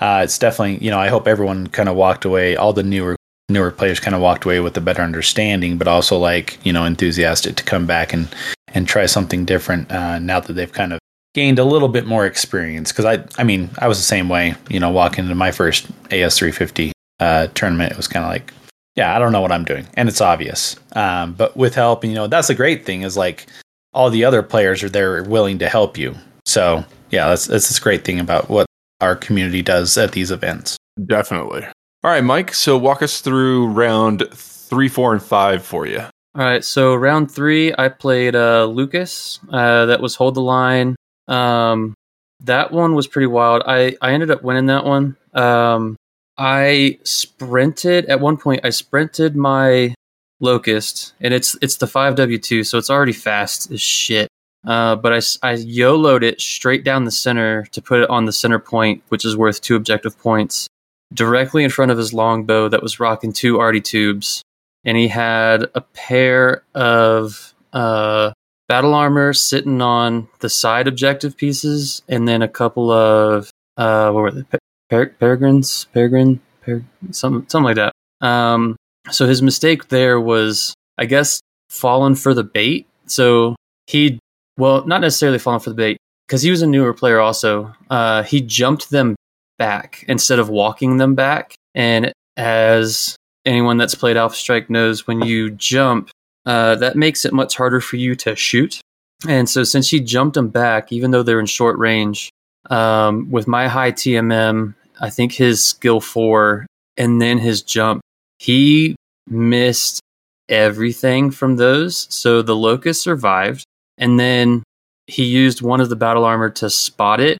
uh, 0.00 0.20
it's 0.22 0.38
definitely 0.38 0.84
you 0.84 0.90
know 0.90 0.98
I 0.98 1.08
hope 1.08 1.26
everyone 1.26 1.68
kind 1.68 1.88
of 1.88 1.96
walked 1.96 2.26
away 2.26 2.56
all 2.56 2.74
the 2.74 2.82
newer 2.82 3.16
newer 3.48 3.70
players 3.70 4.00
kind 4.00 4.14
of 4.14 4.20
walked 4.20 4.44
away 4.44 4.60
with 4.60 4.76
a 4.76 4.82
better 4.82 5.02
understanding, 5.02 5.78
but 5.78 5.88
also 5.88 6.18
like 6.18 6.58
you 6.62 6.74
know 6.74 6.84
enthusiastic 6.84 7.56
to 7.56 7.64
come 7.64 7.86
back 7.86 8.12
and 8.12 8.28
and 8.74 8.86
try 8.86 9.06
something 9.06 9.46
different 9.46 9.90
uh, 9.90 10.18
now 10.18 10.40
that 10.40 10.52
they've 10.52 10.72
kind 10.72 10.92
of 10.92 10.98
gained 11.34 11.58
a 11.58 11.64
little 11.64 11.88
bit 11.88 12.06
more 12.06 12.26
experience 12.26 12.92
because 12.92 13.04
I 13.04 13.24
I 13.40 13.44
mean 13.44 13.70
I 13.78 13.88
was 13.88 13.98
the 13.98 14.04
same 14.04 14.28
way 14.28 14.54
you 14.68 14.80
know 14.80 14.90
walking 14.90 15.24
into 15.24 15.34
my 15.34 15.50
first 15.50 15.90
AS350 16.08 16.92
uh, 17.20 17.46
tournament 17.54 17.92
it 17.92 17.96
was 17.96 18.08
kind 18.08 18.24
of 18.24 18.30
like 18.30 18.52
yeah 18.96 19.14
I 19.14 19.18
don't 19.18 19.32
know 19.32 19.40
what 19.40 19.52
I'm 19.52 19.64
doing 19.64 19.86
and 19.94 20.08
it's 20.08 20.20
obvious 20.20 20.76
um, 20.92 21.32
but 21.34 21.56
with 21.56 21.74
help 21.74 22.04
you 22.04 22.14
know 22.14 22.26
that's 22.26 22.48
the 22.48 22.54
great 22.54 22.84
thing 22.84 23.02
is 23.02 23.16
like 23.16 23.46
all 23.94 24.10
the 24.10 24.24
other 24.24 24.42
players 24.42 24.82
are 24.82 24.88
there 24.88 25.22
willing 25.22 25.58
to 25.58 25.68
help 25.68 25.96
you 25.96 26.14
so 26.44 26.84
yeah 27.10 27.28
that's 27.28 27.46
that's 27.46 27.68
this 27.68 27.78
great 27.78 28.04
thing 28.04 28.20
about 28.20 28.48
what 28.48 28.66
our 29.00 29.16
community 29.16 29.62
does 29.62 29.96
at 29.98 30.12
these 30.12 30.30
events 30.30 30.76
Definitely. 31.04 31.64
All 32.04 32.10
right, 32.10 32.24
Mike. 32.24 32.54
So 32.54 32.76
walk 32.76 33.02
us 33.02 33.20
through 33.20 33.68
round 33.68 34.28
three, 34.32 34.88
four, 34.88 35.12
and 35.12 35.22
five 35.22 35.64
for 35.64 35.86
you. 35.86 36.00
All 36.34 36.44
right, 36.44 36.64
so 36.64 36.94
round 36.94 37.30
three, 37.30 37.74
I 37.76 37.88
played 37.90 38.34
uh, 38.34 38.64
Lucas. 38.64 39.38
Uh, 39.50 39.86
that 39.86 40.00
was 40.00 40.14
hold 40.14 40.34
the 40.34 40.40
line. 40.40 40.96
Um, 41.28 41.94
that 42.40 42.72
one 42.72 42.94
was 42.94 43.06
pretty 43.06 43.26
wild. 43.26 43.62
I 43.66 43.96
I 44.00 44.12
ended 44.12 44.30
up 44.30 44.42
winning 44.42 44.66
that 44.66 44.84
one. 44.84 45.16
Um, 45.32 45.96
I 46.36 46.98
sprinted 47.04 48.06
at 48.06 48.20
one 48.20 48.36
point. 48.36 48.60
I 48.64 48.70
sprinted 48.70 49.36
my 49.36 49.94
locust, 50.40 51.14
and 51.20 51.32
it's 51.32 51.56
it's 51.62 51.76
the 51.76 51.86
five 51.86 52.16
W 52.16 52.38
two, 52.38 52.64
so 52.64 52.78
it's 52.78 52.90
already 52.90 53.12
fast 53.12 53.70
as 53.70 53.80
shit. 53.80 54.28
Uh, 54.64 54.94
but 54.94 55.12
I, 55.12 55.20
I 55.48 55.52
YOLO'd 55.54 56.22
it 56.22 56.40
straight 56.40 56.84
down 56.84 57.04
the 57.04 57.10
center 57.10 57.64
to 57.72 57.82
put 57.82 58.00
it 58.00 58.08
on 58.10 58.26
the 58.26 58.32
center 58.32 58.60
point, 58.60 59.02
which 59.08 59.24
is 59.24 59.36
worth 59.36 59.60
two 59.60 59.74
objective 59.74 60.16
points, 60.18 60.68
directly 61.12 61.64
in 61.64 61.70
front 61.70 61.90
of 61.90 61.98
his 61.98 62.12
longbow 62.12 62.68
that 62.68 62.82
was 62.82 63.00
rocking 63.00 63.32
two 63.32 63.58
arty 63.58 63.80
tubes 63.80 64.44
and 64.84 64.96
he 64.96 65.08
had 65.08 65.66
a 65.74 65.80
pair 65.80 66.64
of 66.74 67.54
uh, 67.72 68.32
battle 68.72 68.94
armor 68.94 69.34
sitting 69.34 69.82
on 69.82 70.28
the 70.40 70.48
side 70.48 70.88
objective 70.88 71.36
pieces, 71.36 72.00
and 72.08 72.26
then 72.26 72.40
a 72.40 72.48
couple 72.48 72.90
of 72.90 73.50
uh, 73.76 74.10
what 74.12 74.22
were 74.22 74.30
they? 74.30 74.42
Pe- 74.44 74.58
Per- 74.88 75.14
peregrines, 75.20 75.86
peregrine, 75.92 76.40
per- 76.62 76.82
something, 77.10 77.46
something 77.50 77.64
like 77.64 77.76
that. 77.76 77.92
Um, 78.26 78.76
so 79.10 79.26
his 79.26 79.42
mistake 79.42 79.88
there 79.88 80.18
was, 80.18 80.72
I 80.96 81.04
guess, 81.04 81.42
falling 81.68 82.14
for 82.14 82.32
the 82.32 82.44
bait. 82.44 82.86
So 83.04 83.56
he, 83.86 84.18
well, 84.56 84.86
not 84.86 85.02
necessarily 85.02 85.38
falling 85.38 85.60
for 85.60 85.68
the 85.68 85.76
bait, 85.76 85.98
because 86.26 86.40
he 86.40 86.50
was 86.50 86.62
a 86.62 86.66
newer 86.66 86.94
player. 86.94 87.20
Also, 87.20 87.74
uh, 87.90 88.22
he 88.22 88.40
jumped 88.40 88.88
them 88.88 89.16
back 89.58 90.02
instead 90.08 90.38
of 90.38 90.48
walking 90.48 90.96
them 90.96 91.14
back, 91.14 91.54
and 91.74 92.10
as 92.38 93.16
anyone 93.44 93.76
that's 93.76 93.94
played 93.94 94.16
Alpha 94.16 94.36
Strike 94.36 94.70
knows 94.70 95.06
when 95.06 95.20
you 95.20 95.50
jump, 95.50 96.08
uh, 96.46 96.76
that 96.76 96.96
makes 96.96 97.24
it 97.24 97.32
much 97.32 97.56
harder 97.56 97.80
for 97.80 97.96
you 97.96 98.14
to 98.16 98.36
shoot. 98.36 98.80
And 99.28 99.48
so, 99.48 99.62
since 99.64 99.90
he 99.90 100.00
jumped 100.00 100.34
them 100.34 100.48
back, 100.48 100.92
even 100.92 101.10
though 101.10 101.22
they're 101.22 101.40
in 101.40 101.46
short 101.46 101.78
range, 101.78 102.30
um, 102.70 103.30
with 103.30 103.46
my 103.46 103.68
high 103.68 103.92
TMM, 103.92 104.74
I 105.00 105.10
think 105.10 105.32
his 105.32 105.64
skill 105.64 106.00
four 106.00 106.66
and 106.96 107.20
then 107.20 107.38
his 107.38 107.62
jump, 107.62 108.02
he 108.38 108.96
missed 109.28 110.00
everything 110.48 111.30
from 111.30 111.56
those. 111.56 112.06
So 112.10 112.42
the 112.42 112.56
locust 112.56 113.02
survived, 113.02 113.64
and 113.98 114.18
then 114.18 114.62
he 115.06 115.24
used 115.24 115.62
one 115.62 115.80
of 115.80 115.88
the 115.88 115.96
battle 115.96 116.24
armor 116.24 116.50
to 116.50 116.70
spot 116.70 117.20
it, 117.20 117.38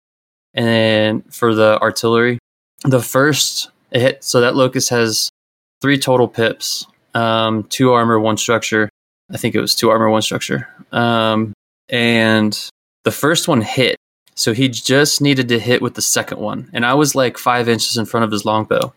and 0.55 1.23
for 1.33 1.55
the 1.55 1.79
artillery, 1.81 2.39
the 2.85 3.03
first 3.03 3.71
hit. 3.91 4.25
So 4.25 4.41
that 4.41 4.57
locust 4.57 4.91
has 4.91 5.31
three 5.81 5.99
total 5.99 6.29
pips, 6.29 6.87
um, 7.15 7.65
two 7.65 7.93
armor, 7.93 8.19
one 8.19 8.37
structure. 8.37 8.89
I 9.33 9.37
think 9.39 9.55
it 9.55 9.61
was 9.61 9.75
two 9.75 9.91
armor, 9.91 10.11
one 10.11 10.23
structure. 10.23 10.69
Um, 10.93 11.53
and 11.89 12.59
the 13.05 13.11
first 13.11 13.49
one 13.49 13.61
hit. 13.63 13.97
So 14.35 14.53
he 14.55 14.69
just 14.69 15.21
needed 15.21 15.49
to 15.49 15.59
hit 15.59 15.83
with 15.83 15.95
the 15.95 16.03
second 16.03 16.39
one. 16.39 16.71
And 16.73 16.87
I 16.87 16.95
was 16.95 17.15
like 17.15 17.37
five 17.39 17.69
inches 17.69 17.97
in 17.97 18.07
front 18.07 18.25
of 18.25 18.31
his 18.31 18.45
longbow. 18.45 18.93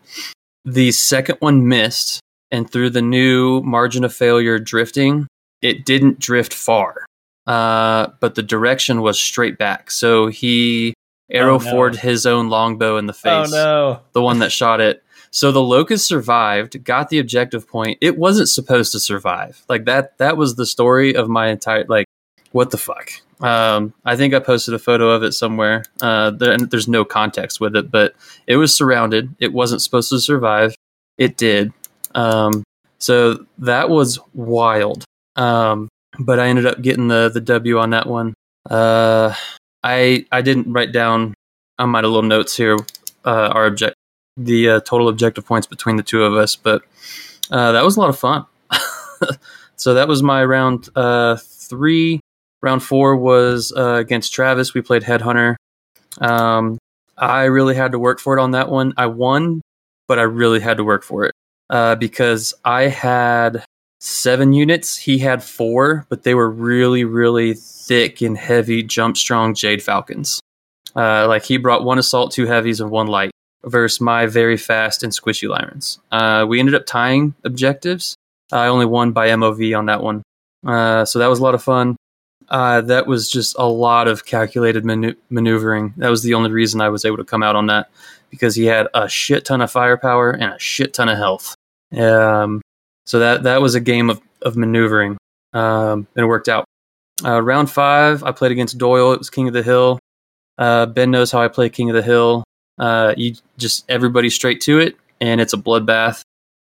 The 0.64 0.92
second 0.92 1.36
one 1.40 1.68
missed. 1.68 2.20
And 2.50 2.70
through 2.70 2.90
the 2.90 3.02
new 3.02 3.60
margin 3.62 4.04
of 4.04 4.14
failure 4.14 4.58
drifting, 4.58 5.26
it 5.62 5.84
didn't 5.84 6.20
drift 6.20 6.54
far. 6.54 7.04
Uh, 7.46 8.08
but 8.20 8.34
the 8.34 8.42
direction 8.42 9.02
was 9.02 9.18
straight 9.20 9.58
back. 9.58 9.90
So 9.90 10.28
he 10.28 10.94
arrow 11.30 11.56
Oh, 11.56 11.58
no. 11.58 11.70
forward 11.70 11.96
his 11.96 12.24
own 12.24 12.48
longbow 12.48 12.96
in 12.98 13.06
the 13.06 13.12
face 13.12 13.52
Oh, 13.52 13.56
no 13.56 14.00
the 14.12 14.22
one 14.22 14.38
that 14.40 14.52
shot 14.52 14.80
it. 14.80 15.02
So 15.36 15.52
the 15.52 15.60
locust 15.60 16.08
survived, 16.08 16.82
got 16.82 17.10
the 17.10 17.18
objective 17.18 17.68
point. 17.68 17.98
It 18.00 18.16
wasn't 18.16 18.48
supposed 18.48 18.92
to 18.92 18.98
survive. 18.98 19.62
Like 19.68 19.84
that 19.84 20.16
that 20.16 20.38
was 20.38 20.56
the 20.56 20.64
story 20.64 21.14
of 21.14 21.28
my 21.28 21.48
entire 21.48 21.84
like 21.90 22.06
what 22.52 22.70
the 22.70 22.78
fuck. 22.78 23.12
Um, 23.40 23.92
I 24.02 24.16
think 24.16 24.32
I 24.32 24.38
posted 24.38 24.72
a 24.72 24.78
photo 24.78 25.10
of 25.10 25.22
it 25.22 25.32
somewhere. 25.32 25.84
Uh, 26.00 26.30
there, 26.30 26.52
and 26.52 26.70
there's 26.70 26.88
no 26.88 27.04
context 27.04 27.60
with 27.60 27.76
it, 27.76 27.90
but 27.90 28.14
it 28.46 28.56
was 28.56 28.74
surrounded. 28.74 29.34
It 29.38 29.52
wasn't 29.52 29.82
supposed 29.82 30.08
to 30.08 30.20
survive. 30.20 30.74
It 31.18 31.36
did. 31.36 31.70
Um, 32.14 32.64
so 32.98 33.44
that 33.58 33.90
was 33.90 34.18
wild. 34.32 35.04
Um, 35.36 35.90
but 36.18 36.40
I 36.40 36.46
ended 36.46 36.64
up 36.64 36.80
getting 36.80 37.08
the 37.08 37.28
the 37.28 37.42
W 37.42 37.78
on 37.78 37.90
that 37.90 38.06
one. 38.06 38.32
Uh, 38.70 39.34
I 39.84 40.24
I 40.32 40.40
didn't 40.40 40.72
write 40.72 40.92
down 40.92 41.34
I 41.78 41.82
on 41.82 41.90
my 41.90 42.00
little 42.00 42.22
notes 42.22 42.56
here 42.56 42.78
uh, 43.26 43.50
our 43.52 43.66
object 43.66 43.96
the 44.36 44.68
uh, 44.68 44.80
total 44.80 45.08
objective 45.08 45.46
points 45.46 45.66
between 45.66 45.96
the 45.96 46.02
two 46.02 46.22
of 46.24 46.34
us, 46.34 46.56
but 46.56 46.82
uh, 47.50 47.72
that 47.72 47.84
was 47.84 47.96
a 47.96 48.00
lot 48.00 48.10
of 48.10 48.18
fun. 48.18 48.44
so 49.76 49.94
that 49.94 50.08
was 50.08 50.22
my 50.22 50.44
round 50.44 50.88
uh, 50.96 51.36
three. 51.36 52.20
Round 52.62 52.82
four 52.82 53.16
was 53.16 53.72
uh, 53.76 53.94
against 53.94 54.32
Travis. 54.32 54.74
We 54.74 54.82
played 54.82 55.02
Headhunter. 55.02 55.56
Um, 56.20 56.78
I 57.16 57.44
really 57.44 57.74
had 57.74 57.92
to 57.92 57.98
work 57.98 58.18
for 58.18 58.36
it 58.36 58.40
on 58.40 58.52
that 58.52 58.68
one. 58.68 58.92
I 58.96 59.06
won, 59.06 59.62
but 60.08 60.18
I 60.18 60.22
really 60.22 60.60
had 60.60 60.78
to 60.78 60.84
work 60.84 61.02
for 61.02 61.24
it 61.24 61.34
uh, 61.70 61.94
because 61.94 62.54
I 62.64 62.84
had 62.84 63.64
seven 64.00 64.52
units. 64.52 64.96
He 64.96 65.18
had 65.18 65.42
four, 65.42 66.06
but 66.08 66.22
they 66.24 66.34
were 66.34 66.50
really, 66.50 67.04
really 67.04 67.54
thick 67.54 68.20
and 68.20 68.36
heavy 68.36 68.82
jump 68.82 69.16
strong 69.16 69.54
Jade 69.54 69.82
Falcons. 69.82 70.40
Uh, 70.94 71.26
like 71.28 71.44
he 71.44 71.56
brought 71.56 71.84
one 71.84 71.98
assault, 71.98 72.32
two 72.32 72.46
heavies, 72.46 72.80
and 72.80 72.90
one 72.90 73.06
light 73.06 73.30
versus 73.66 74.00
my 74.00 74.26
very 74.26 74.56
fast 74.56 75.02
and 75.02 75.12
squishy 75.12 75.48
Lyrans. 75.48 75.98
Uh, 76.12 76.46
we 76.46 76.60
ended 76.60 76.74
up 76.74 76.86
tying 76.86 77.34
objectives. 77.44 78.16
I 78.52 78.66
only 78.66 78.86
won 78.86 79.12
by 79.12 79.28
MOV 79.28 79.76
on 79.76 79.86
that 79.86 80.02
one. 80.02 80.22
Uh, 80.64 81.04
so 81.04 81.18
that 81.18 81.26
was 81.26 81.40
a 81.40 81.42
lot 81.42 81.54
of 81.54 81.62
fun. 81.62 81.96
Uh, 82.48 82.80
that 82.82 83.06
was 83.06 83.28
just 83.28 83.56
a 83.58 83.66
lot 83.66 84.06
of 84.06 84.24
calculated 84.24 84.84
manu- 84.84 85.16
maneuvering. 85.30 85.94
That 85.96 86.10
was 86.10 86.22
the 86.22 86.34
only 86.34 86.50
reason 86.50 86.80
I 86.80 86.88
was 86.88 87.04
able 87.04 87.16
to 87.16 87.24
come 87.24 87.42
out 87.42 87.56
on 87.56 87.66
that 87.66 87.90
because 88.30 88.54
he 88.54 88.66
had 88.66 88.86
a 88.94 89.08
shit 89.08 89.44
ton 89.44 89.60
of 89.60 89.70
firepower 89.70 90.30
and 90.30 90.52
a 90.52 90.58
shit 90.58 90.94
ton 90.94 91.08
of 91.08 91.18
health. 91.18 91.54
Um, 91.96 92.62
so 93.04 93.18
that 93.20 93.44
that 93.44 93.60
was 93.62 93.74
a 93.74 93.80
game 93.80 94.10
of, 94.10 94.20
of 94.42 94.56
maneuvering, 94.56 95.16
um, 95.52 96.06
and 96.14 96.24
it 96.24 96.26
worked 96.26 96.48
out. 96.48 96.64
Uh, 97.24 97.40
round 97.40 97.70
five, 97.70 98.22
I 98.22 98.32
played 98.32 98.52
against 98.52 98.78
Doyle. 98.78 99.12
It 99.12 99.18
was 99.18 99.30
King 99.30 99.48
of 99.48 99.54
the 99.54 99.62
Hill. 99.62 99.98
Uh, 100.58 100.86
ben 100.86 101.10
knows 101.10 101.30
how 101.30 101.40
I 101.40 101.48
play 101.48 101.68
King 101.68 101.90
of 101.90 101.96
the 101.96 102.02
Hill. 102.02 102.44
Uh, 102.78 103.14
you 103.16 103.34
just 103.56 103.84
everybody 103.88 104.30
straight 104.30 104.60
to 104.62 104.78
it, 104.78 104.96
and 105.20 105.40
it's 105.40 105.52
a 105.52 105.58
bloodbath. 105.58 106.22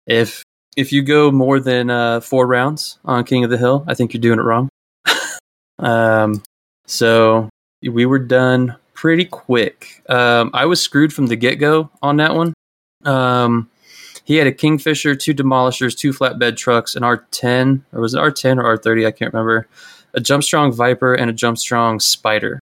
If 0.07 0.43
if 0.75 0.91
you 0.91 1.01
go 1.01 1.31
more 1.31 1.59
than 1.59 1.89
uh, 1.89 2.19
four 2.21 2.47
rounds 2.47 2.99
on 3.05 3.23
King 3.23 3.43
of 3.43 3.49
the 3.49 3.57
Hill, 3.57 3.83
I 3.87 3.93
think 3.93 4.13
you're 4.13 4.21
doing 4.21 4.39
it 4.39 4.43
wrong. 4.43 4.69
um, 5.79 6.41
so 6.85 7.49
we 7.83 8.05
were 8.05 8.19
done 8.19 8.75
pretty 8.93 9.25
quick. 9.25 10.03
Um, 10.09 10.51
I 10.53 10.65
was 10.65 10.81
screwed 10.81 11.13
from 11.13 11.27
the 11.27 11.35
get 11.35 11.55
go 11.55 11.89
on 12.01 12.17
that 12.17 12.35
one. 12.35 12.53
Um, 13.05 13.69
he 14.25 14.35
had 14.35 14.47
a 14.47 14.51
Kingfisher, 14.51 15.15
two 15.15 15.33
Demolishers, 15.33 15.97
two 15.97 16.11
flatbed 16.11 16.57
trucks, 16.57 16.95
an 16.95 17.03
R10, 17.03 17.81
or 17.93 18.01
was 18.01 18.13
it 18.13 18.19
R10 18.19 18.57
or 18.57 18.77
R30? 18.77 19.07
I 19.07 19.11
can't 19.11 19.33
remember. 19.33 19.67
A 20.13 20.19
Jump 20.19 20.43
Strong 20.43 20.73
Viper 20.73 21.13
and 21.13 21.29
a 21.29 21.33
Jump 21.33 21.57
Strong 21.57 21.99
Spider. 22.01 22.59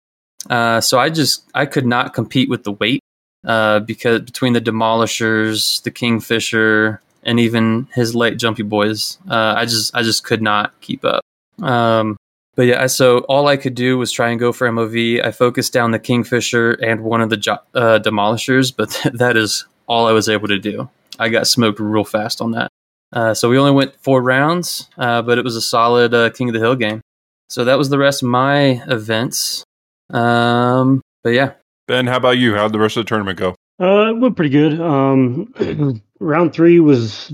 Uh, 0.49 0.81
so 0.81 0.99
I 0.99 1.09
just 1.09 1.43
I 1.53 1.65
could 1.65 1.85
not 1.85 2.13
compete 2.13 2.49
with 2.49 2.63
the 2.63 2.73
weight 2.73 3.01
uh, 3.45 3.79
because 3.79 4.21
between 4.21 4.53
the 4.53 4.61
Demolishers, 4.61 5.81
the 5.83 5.91
Kingfisher, 5.91 7.01
and 7.23 7.39
even 7.39 7.87
his 7.93 8.15
late 8.15 8.37
Jumpy 8.37 8.63
Boys, 8.63 9.17
uh, 9.29 9.53
I 9.57 9.65
just 9.65 9.95
I 9.95 10.03
just 10.03 10.23
could 10.23 10.41
not 10.41 10.79
keep 10.81 11.03
up. 11.05 11.21
Um, 11.61 12.17
but 12.55 12.63
yeah, 12.63 12.87
so 12.87 13.19
all 13.19 13.47
I 13.47 13.57
could 13.57 13.75
do 13.75 13.97
was 13.97 14.11
try 14.11 14.29
and 14.29 14.39
go 14.39 14.53
for 14.53 14.69
MOV. 14.69 15.23
I 15.23 15.31
focused 15.31 15.73
down 15.73 15.91
the 15.91 15.99
Kingfisher 15.99 16.71
and 16.71 17.03
one 17.03 17.21
of 17.21 17.29
the 17.29 17.37
jo- 17.37 17.59
uh, 17.73 17.99
Demolishers, 17.99 18.73
but 18.75 18.97
that 19.13 19.35
is 19.35 19.65
all 19.87 20.07
I 20.07 20.13
was 20.13 20.29
able 20.29 20.47
to 20.47 20.59
do. 20.59 20.89
I 21.19 21.29
got 21.29 21.47
smoked 21.47 21.79
real 21.79 22.05
fast 22.05 22.41
on 22.41 22.51
that. 22.51 22.69
Uh, 23.11 23.33
so 23.33 23.49
we 23.49 23.57
only 23.57 23.71
went 23.71 23.95
four 24.01 24.21
rounds, 24.21 24.89
uh, 24.97 25.21
but 25.21 25.37
it 25.37 25.43
was 25.43 25.55
a 25.55 25.61
solid 25.61 26.13
uh, 26.13 26.29
King 26.31 26.49
of 26.49 26.53
the 26.53 26.59
Hill 26.59 26.75
game. 26.75 27.01
So 27.49 27.65
that 27.65 27.77
was 27.77 27.89
the 27.89 27.97
rest 27.97 28.23
of 28.23 28.29
my 28.29 28.83
events. 28.87 29.63
Um, 30.09 31.01
but 31.23 31.31
yeah. 31.31 31.53
Ben, 31.87 32.07
how 32.07 32.17
about 32.17 32.37
you? 32.37 32.55
How'd 32.55 32.73
the 32.73 32.79
rest 32.79 32.97
of 32.97 33.05
the 33.05 33.09
tournament 33.09 33.37
go? 33.37 33.55
Uh, 33.79 34.09
it 34.09 34.17
went 34.17 34.35
pretty 34.35 34.49
good. 34.49 34.79
Um, 34.79 35.53
round 36.19 36.53
three 36.53 36.79
was 36.79 37.33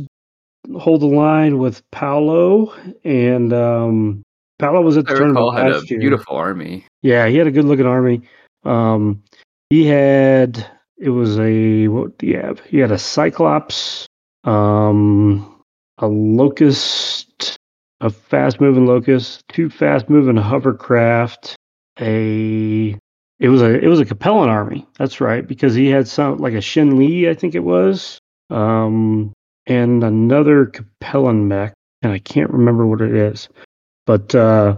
hold 0.78 1.02
the 1.02 1.08
line 1.08 1.58
with 1.58 1.82
Paolo, 1.92 2.74
and 3.04 3.54
um, 3.54 4.24
Paolo 4.60 4.82
was 4.82 4.98
at 4.98 5.06
the 5.06 5.14
I 5.14 5.16
tournament 5.16 5.38
recall 5.38 5.52
had 5.52 5.72
a 5.72 5.86
year. 5.88 6.00
beautiful 6.00 6.36
army. 6.36 6.86
Yeah, 7.02 7.28
he 7.28 7.38
had 7.38 7.48
a 7.48 7.52
good 7.52 7.66
looking 7.66 7.86
army. 7.86 8.22
Um, 8.64 9.24
he 9.70 9.86
had 9.86 10.66
it 10.98 11.10
was 11.10 11.40
a 11.40 11.88
what 11.88 12.18
do 12.18 12.28
you 12.28 12.38
have? 12.38 12.60
He 12.62 12.78
had 12.78 12.92
a 12.92 13.00
Cyclops, 13.00 14.06
um, 14.44 15.64
a 15.98 16.08
Locust, 16.08 17.58
a 18.02 18.10
fast 18.10 18.60
moving 18.60 18.86
Locust, 18.86 19.44
two 19.48 19.70
fast 19.70 20.10
moving 20.10 20.36
hovercraft, 20.36 21.56
a 22.00 22.98
it 23.42 23.50
was 23.50 23.64
a 23.64 23.84
it 23.84 23.88
was 23.88 24.00
a 24.00 24.06
Capellan 24.06 24.50
army. 24.50 24.88
That's 25.00 25.20
right 25.20 25.46
because 25.46 25.74
he 25.74 25.88
had 25.88 26.08
some 26.08 26.38
like 26.38 26.54
a 26.54 26.62
Shin 26.62 26.98
Li, 26.98 27.28
I 27.28 27.34
think 27.34 27.56
it 27.56 27.64
was, 27.64 28.20
um, 28.52 29.34
and 29.66 30.04
another 30.04 30.68
Capellan 30.68 31.48
mech, 31.48 31.74
and 32.04 32.14
I 32.14 32.20
can't 32.20 32.52
remember 32.52 32.86
what 32.86 33.02
it 33.02 33.16
is, 33.16 33.50
but 34.06 34.36
uh, 34.36 34.78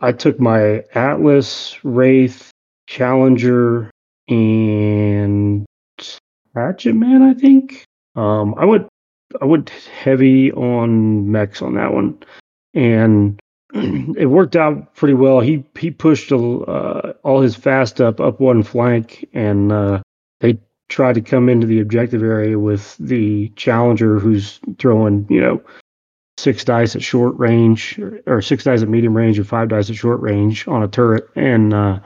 I 0.00 0.10
took 0.10 0.40
my 0.40 0.82
Atlas, 0.94 1.78
Wraith, 1.84 2.50
Challenger, 2.88 3.88
and 4.28 5.64
Hatchet 6.56 6.94
Man, 6.94 7.22
I 7.22 7.34
think. 7.34 7.84
Um, 8.16 8.56
I 8.58 8.64
went 8.64 8.88
I 9.40 9.44
went 9.44 9.70
heavy 9.70 10.50
on 10.50 11.30
mechs 11.30 11.62
on 11.62 11.74
that 11.74 11.94
one, 11.94 12.18
and 12.74 13.38
it 13.74 14.26
worked 14.26 14.56
out 14.56 14.94
pretty 14.94 15.14
well. 15.14 15.40
He 15.40 15.64
he 15.78 15.90
pushed 15.90 16.30
uh, 16.30 17.12
all 17.22 17.40
his 17.40 17.56
fast 17.56 18.00
up 18.00 18.20
up 18.20 18.38
one 18.38 18.62
flank, 18.62 19.28
and 19.32 19.72
uh, 19.72 20.02
they 20.40 20.58
tried 20.88 21.14
to 21.14 21.22
come 21.22 21.48
into 21.48 21.66
the 21.66 21.80
objective 21.80 22.22
area 22.22 22.58
with 22.58 22.96
the 22.98 23.48
Challenger, 23.56 24.18
who's 24.18 24.60
throwing 24.78 25.26
you 25.30 25.40
know 25.40 25.62
six 26.36 26.64
dice 26.64 26.96
at 26.96 27.02
short 27.02 27.38
range 27.38 27.98
or, 28.26 28.42
six 28.42 28.64
dice 28.64 28.82
at 28.82 28.88
medium 28.88 29.16
range 29.16 29.38
and 29.38 29.48
five 29.48 29.68
dice 29.68 29.88
at 29.88 29.96
short 29.96 30.20
range 30.20 30.68
on 30.68 30.82
a 30.82 30.88
turret, 30.88 31.24
and 31.34 31.72
uh, 31.72 31.98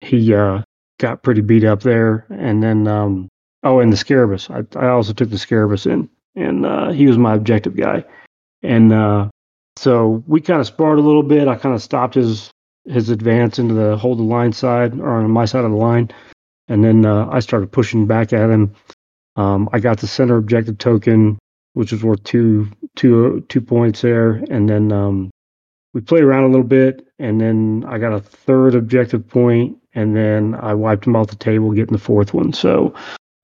he 0.00 0.34
uh, 0.34 0.62
got 0.98 1.22
pretty 1.22 1.40
beat 1.40 1.62
up 1.62 1.82
there. 1.82 2.26
And 2.30 2.62
then 2.62 2.88
um, 2.88 3.28
oh, 3.62 3.78
and 3.78 3.92
the 3.92 3.96
Scarabus, 3.96 4.50
I, 4.50 4.64
I 4.76 4.88
also 4.88 5.12
took 5.12 5.30
the 5.30 5.38
Scarabus 5.38 5.86
in, 5.86 6.08
and 6.34 6.66
uh, 6.66 6.90
he 6.90 7.06
was 7.06 7.16
my 7.16 7.34
objective 7.34 7.76
guy, 7.76 8.04
and 8.64 8.92
uh, 8.92 9.28
so 9.76 10.22
we 10.26 10.40
kind 10.40 10.60
of 10.60 10.66
sparred 10.66 10.98
a 10.98 11.02
little 11.02 11.22
bit. 11.22 11.48
I 11.48 11.56
kind 11.56 11.74
of 11.74 11.82
stopped 11.82 12.14
his 12.14 12.50
his 12.84 13.10
advance 13.10 13.58
into 13.58 13.74
the 13.74 13.96
hold 13.96 14.18
the 14.18 14.24
line 14.24 14.52
side 14.52 14.98
or 14.98 15.10
on 15.10 15.30
my 15.30 15.44
side 15.44 15.64
of 15.64 15.70
the 15.70 15.76
line, 15.76 16.10
and 16.68 16.84
then 16.84 17.06
uh, 17.06 17.28
I 17.30 17.40
started 17.40 17.72
pushing 17.72 18.06
back 18.06 18.32
at 18.32 18.50
him. 18.50 18.74
Um, 19.36 19.68
I 19.72 19.80
got 19.80 19.98
the 19.98 20.06
center 20.06 20.36
objective 20.36 20.78
token, 20.78 21.38
which 21.74 21.92
was 21.92 22.02
worth 22.02 22.22
two 22.24 22.68
two 22.96 23.44
two 23.48 23.60
points 23.60 24.02
there, 24.02 24.42
and 24.50 24.68
then 24.68 24.92
um, 24.92 25.30
we 25.94 26.00
played 26.00 26.24
around 26.24 26.44
a 26.44 26.48
little 26.48 26.66
bit, 26.66 27.06
and 27.18 27.40
then 27.40 27.84
I 27.86 27.98
got 27.98 28.12
a 28.12 28.20
third 28.20 28.74
objective 28.74 29.28
point, 29.28 29.78
and 29.94 30.16
then 30.16 30.54
I 30.54 30.74
wiped 30.74 31.06
him 31.06 31.16
off 31.16 31.28
the 31.28 31.36
table, 31.36 31.72
getting 31.72 31.92
the 31.92 31.98
fourth 31.98 32.34
one. 32.34 32.52
So 32.52 32.94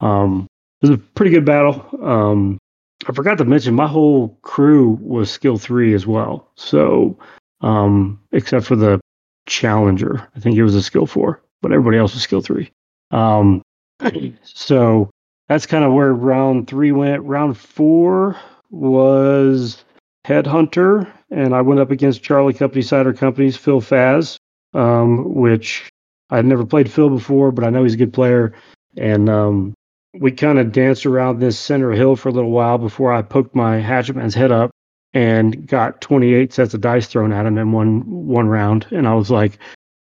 um, 0.01 0.47
it 0.83 0.89
was 0.89 0.99
a 0.99 1.03
pretty 1.03 1.31
good 1.31 1.45
battle. 1.45 1.87
Um, 2.03 2.59
I 3.07 3.13
forgot 3.13 3.39
to 3.39 3.45
mention 3.45 3.75
my 3.75 3.87
whole 3.87 4.37
crew 4.43 4.99
was 5.01 5.31
skill 5.31 5.59
three 5.59 5.95
as 5.95 6.07
well. 6.07 6.51
So 6.57 7.19
um, 7.61 8.21
except 8.33 8.67
for 8.67 8.77
the 8.77 9.01
challenger, 9.47 10.29
I 10.35 10.41
think 10.41 10.55
he 10.55 10.63
was 10.63 10.75
a 10.75 10.83
skill 10.83 11.07
four, 11.07 11.43
but 11.63 11.73
everybody 11.73 11.99
else 11.99 12.15
was 12.15 12.23
skill 12.23 12.41
three. 12.41 12.71
Um, 13.11 13.63
so 14.43 15.11
that's 15.49 15.67
kind 15.67 15.85
of 15.85 15.93
where 15.93 16.13
round 16.13 16.69
three 16.69 16.93
went. 16.93 17.23
Round 17.23 17.57
four 17.57 18.37
was 18.71 19.85
Headhunter, 20.27 21.11
and 21.31 21.55
I 21.55 21.63
went 21.63 21.81
up 21.81 21.91
against 21.91 22.23
Charlie 22.23 22.53
Company 22.53 22.83
Cider 22.83 23.13
Company's 23.13 23.57
Phil 23.57 23.81
Faz, 23.81 24.37
um, 24.75 25.35
which 25.35 25.89
I'd 26.31 26.45
never 26.45 26.67
played 26.67 26.91
Phil 26.91 27.09
before, 27.09 27.53
but 27.53 27.65
I 27.65 27.71
know 27.71 27.85
he's 27.85 27.95
a 27.95 27.99
good 27.99 28.13
player. 28.13 28.53
And 28.97 29.29
um, 29.31 29.75
we 30.15 30.33
kind 30.33 30.59
of 30.59 30.73
danced 30.73 31.07
around 31.07 31.39
this 31.39 31.59
center 31.59 31.93
hill 31.93 32.17
for 32.17 32.29
a 32.29 32.33
little 32.33 32.51
while 32.51 32.79
before 32.79 33.13
I 33.13 33.23
poked 33.23 33.55
my 33.55 33.81
hatchetman's 33.81 34.35
head 34.35 34.53
up 34.53 34.71
and 35.15 35.67
got 35.67 36.01
28 36.01 36.53
sets 36.53 36.75
of 36.75 36.81
dice 36.81 37.07
thrown 37.07 37.33
at 37.33 37.47
him 37.47 37.59
in 37.59 37.73
one 37.73 38.27
one 38.27 38.49
round. 38.49 38.87
And 38.91 39.07
I 39.07 39.15
was 39.15 39.31
like, 39.31 39.59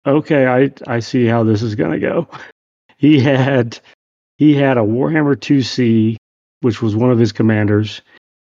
okay, 0.06 0.48
I 0.48 0.72
I 0.88 1.00
see 1.00 1.26
how 1.26 1.44
this 1.44 1.62
is 1.62 1.76
gonna 1.76 2.00
go. 2.00 2.28
He 2.98 3.20
had 3.20 3.78
he 4.38 4.54
had 4.54 4.78
a 4.78 4.82
Warhammer 4.82 5.36
2C, 5.36 6.16
which 6.62 6.82
was 6.82 6.96
one 6.96 7.12
of 7.12 7.20
his 7.20 7.34
commanders. 7.34 8.02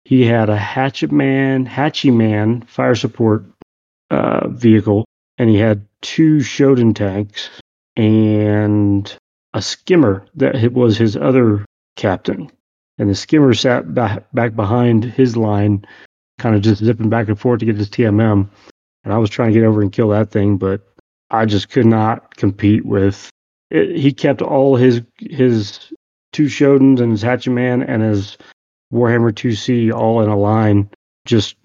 He 0.06 0.26
had 0.26 0.50
a 0.50 0.56
Hatchet 0.56 1.12
Man, 1.12 1.66
Hachiman 1.66 2.66
fire 2.66 2.96
support 2.96 3.44
uh, 4.10 4.48
vehicle, 4.48 5.04
and 5.38 5.50
he 5.50 5.58
had 5.58 5.86
two 6.02 6.38
Shoden 6.38 6.96
tanks 6.96 7.50
and 7.98 9.14
a 9.56 9.62
skimmer 9.62 10.28
that 10.36 10.74
was 10.74 10.98
his 10.98 11.16
other 11.16 11.66
captain. 11.96 12.52
And 12.98 13.10
the 13.10 13.16
skimmer 13.16 13.54
sat 13.54 13.94
back, 13.94 14.56
behind 14.56 15.06
his 15.06 15.36
line, 15.36 15.86
kind 16.38 16.56
of 16.56 16.62
just 16.62 16.84
zipping 16.84 17.10
back 17.10 17.30
and 17.30 17.40
forth 17.40 17.62
to 17.62 17.66
get 17.66 17.78
his 17.78 17.90
TMM. 17.90 18.50
And 19.04 19.14
I 19.14 19.18
was 19.18 19.30
trying 19.30 19.54
to 19.54 19.60
get 19.60 19.66
over 19.66 19.82
and 19.82 19.92
kill 19.92 20.10
that 20.10 20.30
thing, 20.30 20.58
but 20.58 20.82
I 21.32 21.46
just 21.46 21.70
could 21.70 21.86
not 21.86 22.36
compete 22.36 22.86
with. 22.86 23.30
It. 23.72 23.98
He 23.98 24.12
kept 24.12 24.42
all 24.42 24.76
his 24.76 25.02
his 25.20 25.92
two 26.34 26.46
Shodens 26.46 27.00
and 27.00 27.12
his 27.12 27.24
Hachiman 27.24 27.84
and 27.88 28.04
his 28.04 28.38
Warhammer 28.94 29.32
2C 29.32 29.94
all 29.94 30.22
in 30.22 30.30
a 30.30 30.38
line, 30.38 30.90
just 31.26 31.56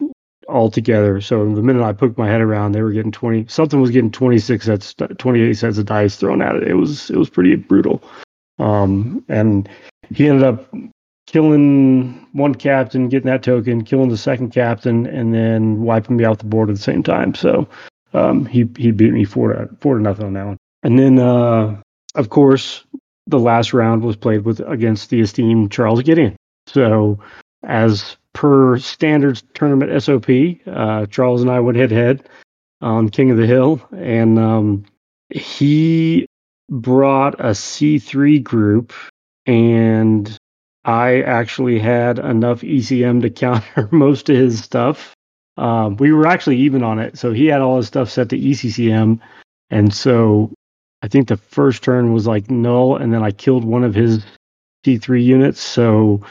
all 0.50 0.70
together. 0.70 1.20
So 1.20 1.44
the 1.54 1.62
minute 1.62 1.82
I 1.82 1.92
poked 1.92 2.18
my 2.18 2.28
head 2.28 2.40
around, 2.40 2.72
they 2.72 2.82
were 2.82 2.92
getting 2.92 3.12
20. 3.12 3.46
Something 3.48 3.80
was 3.80 3.90
getting 3.90 4.10
26 4.10 4.64
sets, 4.64 4.94
28 4.94 5.54
sets 5.54 5.78
of 5.78 5.86
dice 5.86 6.16
thrown 6.16 6.42
at 6.42 6.56
it. 6.56 6.68
It 6.68 6.74
was 6.74 7.10
it 7.10 7.16
was 7.16 7.30
pretty 7.30 7.56
brutal. 7.56 8.02
Um, 8.58 9.24
and 9.28 9.68
he 10.12 10.28
ended 10.28 10.44
up 10.44 10.72
killing 11.26 12.26
one 12.32 12.54
captain, 12.54 13.08
getting 13.08 13.30
that 13.30 13.42
token, 13.42 13.84
killing 13.84 14.10
the 14.10 14.16
second 14.16 14.50
captain, 14.50 15.06
and 15.06 15.32
then 15.32 15.82
wiping 15.82 16.16
me 16.16 16.24
off 16.24 16.38
the 16.38 16.44
board 16.44 16.68
at 16.68 16.76
the 16.76 16.82
same 16.82 17.02
time. 17.02 17.34
So 17.34 17.68
um, 18.12 18.44
he 18.46 18.68
he 18.76 18.90
beat 18.90 19.12
me 19.12 19.24
four 19.24 19.52
to 19.52 19.68
four 19.80 19.96
to 19.96 20.02
nothing 20.02 20.26
on 20.26 20.32
that 20.34 20.46
one. 20.46 20.56
And 20.82 20.98
then 20.98 21.18
uh, 21.18 21.80
of 22.14 22.28
course 22.30 22.84
the 23.26 23.38
last 23.38 23.72
round 23.72 24.02
was 24.02 24.16
played 24.16 24.44
with 24.44 24.60
against 24.60 25.10
the 25.10 25.20
esteemed 25.20 25.70
Charles 25.70 26.02
Gideon. 26.02 26.36
So 26.66 27.20
as 27.62 28.16
per 28.32 28.78
standards 28.78 29.42
tournament 29.54 30.02
SOP, 30.02 30.28
uh, 30.66 31.06
Charles 31.06 31.42
and 31.42 31.50
I 31.50 31.60
went 31.60 31.78
head 31.78 31.90
head 31.90 32.28
on 32.80 33.08
King 33.08 33.30
of 33.30 33.36
the 33.36 33.46
Hill, 33.46 33.80
and 33.92 34.38
um, 34.38 34.84
he 35.30 36.26
brought 36.70 37.40
a 37.40 37.50
C3 37.50 38.42
group, 38.42 38.92
and 39.46 40.36
I 40.84 41.22
actually 41.22 41.78
had 41.78 42.18
enough 42.18 42.62
ECM 42.62 43.22
to 43.22 43.30
counter 43.30 43.88
most 43.92 44.30
of 44.30 44.36
his 44.36 44.62
stuff. 44.62 45.14
Um, 45.56 45.96
we 45.96 46.12
were 46.12 46.26
actually 46.26 46.56
even 46.58 46.82
on 46.82 46.98
it, 46.98 47.18
so 47.18 47.32
he 47.32 47.46
had 47.46 47.60
all 47.60 47.76
his 47.76 47.88
stuff 47.88 48.08
set 48.08 48.30
to 48.30 48.38
ECCM, 48.38 49.20
and 49.68 49.92
so 49.92 50.52
I 51.02 51.08
think 51.08 51.28
the 51.28 51.36
first 51.36 51.82
turn 51.82 52.12
was 52.12 52.26
like 52.26 52.50
null, 52.50 52.96
and 52.96 53.12
then 53.12 53.22
I 53.22 53.32
killed 53.32 53.64
one 53.64 53.84
of 53.84 53.94
his 53.94 54.24
C3 54.86 55.22
units, 55.22 55.60
so 55.60 56.22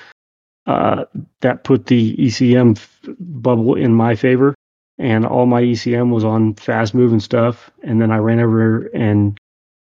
uh, 0.69 1.05
that 1.41 1.63
put 1.63 1.87
the 1.87 2.15
ECM 2.17 2.77
f- 2.77 3.09
bubble 3.19 3.73
in 3.73 3.91
my 3.91 4.15
favor, 4.15 4.53
and 4.99 5.25
all 5.25 5.47
my 5.47 5.63
ECM 5.63 6.11
was 6.11 6.23
on 6.23 6.53
fast 6.53 6.93
moving 6.93 7.19
stuff. 7.19 7.71
And 7.81 7.99
then 7.99 8.11
I 8.11 8.17
ran 8.17 8.39
over 8.39 8.85
and 8.93 9.35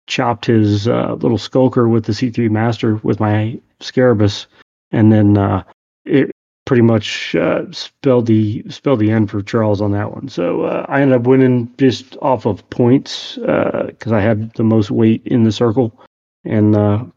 chopped 0.07 0.47
his 0.47 0.89
uh, 0.89 1.12
little 1.20 1.36
skulker 1.36 1.91
with 1.91 2.07
the 2.07 2.14
C3 2.14 2.49
Master 2.49 2.95
with 3.03 3.20
my 3.20 3.61
Scarabus, 3.80 4.47
and 4.91 5.12
then 5.12 5.36
uh, 5.36 5.62
it 6.07 6.30
pretty 6.64 6.82
much 6.82 7.34
uh, 7.34 7.70
spelled 7.70 8.24
the 8.24 8.64
spelled 8.70 9.01
the 9.01 9.11
end 9.11 9.30
for 9.30 9.43
Charles 9.43 9.82
on 9.82 9.93
that 9.93 10.11
one. 10.14 10.30
So 10.30 10.62
uh, 10.62 10.86
I 10.89 11.03
ended 11.03 11.20
up 11.20 11.26
winning 11.26 11.70
just 11.76 12.16
off 12.22 12.47
of 12.47 12.68
points 12.70 13.34
because 13.34 14.12
I 14.12 14.20
had 14.20 14.55
the 14.55 14.64
most 14.64 14.91
weight 14.91 15.20
in 15.26 15.43
the 15.43 15.53
circle, 15.53 16.01
and 16.47 16.72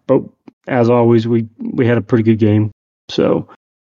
but 0.08 0.24
as 0.68 0.90
always, 0.90 1.26
we 1.26 1.48
we 1.58 1.88
had 1.88 1.98
a 1.98 2.02
pretty 2.02 2.24
good 2.24 2.40
game. 2.40 2.72
So 3.10 3.48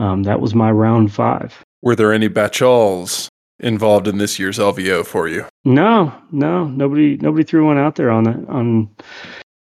um, 0.05 0.23
that 0.25 0.41
was 0.41 0.55
my 0.55 0.71
round 0.71 1.13
five. 1.13 1.65
Were 1.83 1.97
there 1.97 2.13
any 2.13 2.29
Batchalls 2.29 3.29
involved 3.59 4.07
in 4.07 4.19
this 4.19 4.39
year's 4.39 4.59
LVO 4.59 5.07
for 5.07 5.29
you? 5.29 5.47
No, 5.65 6.13
no, 6.31 6.67
nobody, 6.67 7.17
nobody 7.17 7.45
threw 7.45 7.67
one 7.67 7.79
out 7.79 7.97
there 7.97 8.11
on 8.11 8.25
the 8.25 8.33
on 8.49 8.91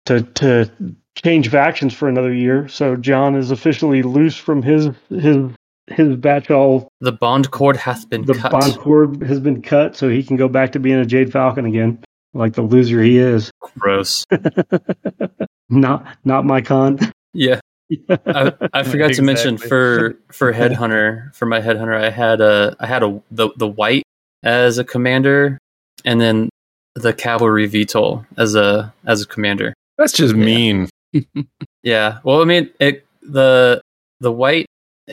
to 0.05 0.23
to 0.23 0.71
change 1.15 1.49
factions 1.49 1.93
for 1.93 2.07
another 2.09 2.33
year. 2.33 2.67
So 2.67 2.95
John 2.95 3.35
is 3.35 3.51
officially 3.51 4.01
loose 4.01 4.35
from 4.35 4.61
his 4.63 4.89
his 5.09 5.51
his 5.87 6.15
Batchall. 6.15 6.87
The 7.01 7.11
bond 7.11 7.51
cord 7.51 7.77
hath 7.77 8.09
been 8.09 8.25
the 8.25 8.33
cut. 8.33 8.51
bond 8.51 8.77
cord 8.79 9.21
has 9.23 9.39
been 9.39 9.61
cut, 9.61 9.95
so 9.95 10.09
he 10.09 10.23
can 10.23 10.37
go 10.37 10.47
back 10.47 10.71
to 10.71 10.79
being 10.79 10.97
a 10.97 11.05
Jade 11.05 11.31
Falcon 11.31 11.65
again, 11.65 12.03
like 12.33 12.53
the 12.53 12.61
loser 12.63 13.01
he 13.03 13.17
is. 13.17 13.51
Gross. 13.77 14.25
not 15.69 16.17
not 16.25 16.45
my 16.45 16.61
Khan. 16.61 16.99
Yeah. 17.33 17.59
I, 18.09 18.53
I 18.73 18.83
forgot 18.83 19.13
to 19.13 19.21
mention 19.21 19.57
for 19.57 20.17
for 20.31 20.53
headhunter 20.59 21.33
for 21.35 21.45
my 21.45 21.61
headhunter 21.61 21.95
I 21.95 22.09
had 22.09 22.41
a 22.41 22.75
I 22.79 22.87
had 22.87 23.03
a 23.03 23.21
the 23.31 23.49
the 23.57 23.67
white 23.67 24.03
as 24.43 24.77
a 24.77 24.83
commander 24.83 25.57
and 26.05 26.19
then 26.19 26.49
the 26.95 27.13
cavalry 27.13 27.67
VTOL 27.67 28.25
as 28.37 28.55
a 28.55 28.93
as 29.05 29.21
a 29.21 29.27
commander. 29.27 29.73
That's 29.97 30.13
just 30.13 30.35
Yeah. 30.35 30.45
mean. 30.45 30.89
Yeah. 31.83 32.19
Well, 32.23 32.41
I 32.41 32.45
mean, 32.45 32.69
it 32.79 33.05
the 33.21 33.81
the 34.21 34.31
white 34.31 34.65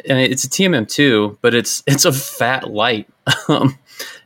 and 0.09 0.19
it's 0.21 0.45
a 0.45 0.49
TMM 0.49 0.89
too, 0.89 1.37
but 1.43 1.53
it's 1.55 1.83
it's 1.87 2.05
a 2.05 2.13
fat 2.13 2.71
light. 2.71 3.09
Um, 3.49 3.77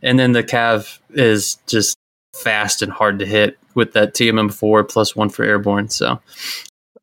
and 0.03 0.18
then 0.18 0.32
the 0.32 0.42
cav 0.45 0.99
is 1.11 1.57
just 1.66 1.97
fast 2.34 2.82
and 2.82 2.92
hard 2.92 3.18
to 3.20 3.26
hit 3.26 3.59
with 3.74 3.95
that 3.95 4.14
TMM 4.14 4.53
four 4.53 4.84
plus 4.84 5.16
one 5.16 5.30
for 5.30 5.42
airborne. 5.42 5.88
So 5.88 6.20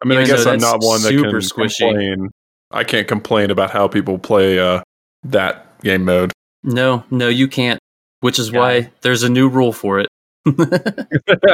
I 0.02 0.08
mean, 0.08 0.20
I 0.20 0.26
guess 0.26 0.46
I'm 0.46 0.60
not 0.60 0.82
one 0.82 1.02
that 1.04 1.10
super 1.10 1.30
can 1.30 1.40
squishy. 1.40 1.78
complain. 1.90 2.30
I 2.72 2.84
can't 2.84 3.08
complain 3.08 3.52
about 3.52 3.72
how 3.72 3.88
people 3.88 4.18
play 4.18 4.58
uh, 4.60 4.82
that 5.24 5.80
game 5.82 6.06
mode. 6.06 6.32
no, 6.64 7.04
no, 7.12 7.28
you 7.28 7.48
can't. 7.48 7.80
Which 8.22 8.38
is 8.40 8.52
Yeah. 8.52 8.60
why 8.60 8.92
there's 9.02 9.24
a 9.24 9.30
new 9.30 9.48
rule 9.50 9.74
for 9.74 10.00
it. 10.00 10.08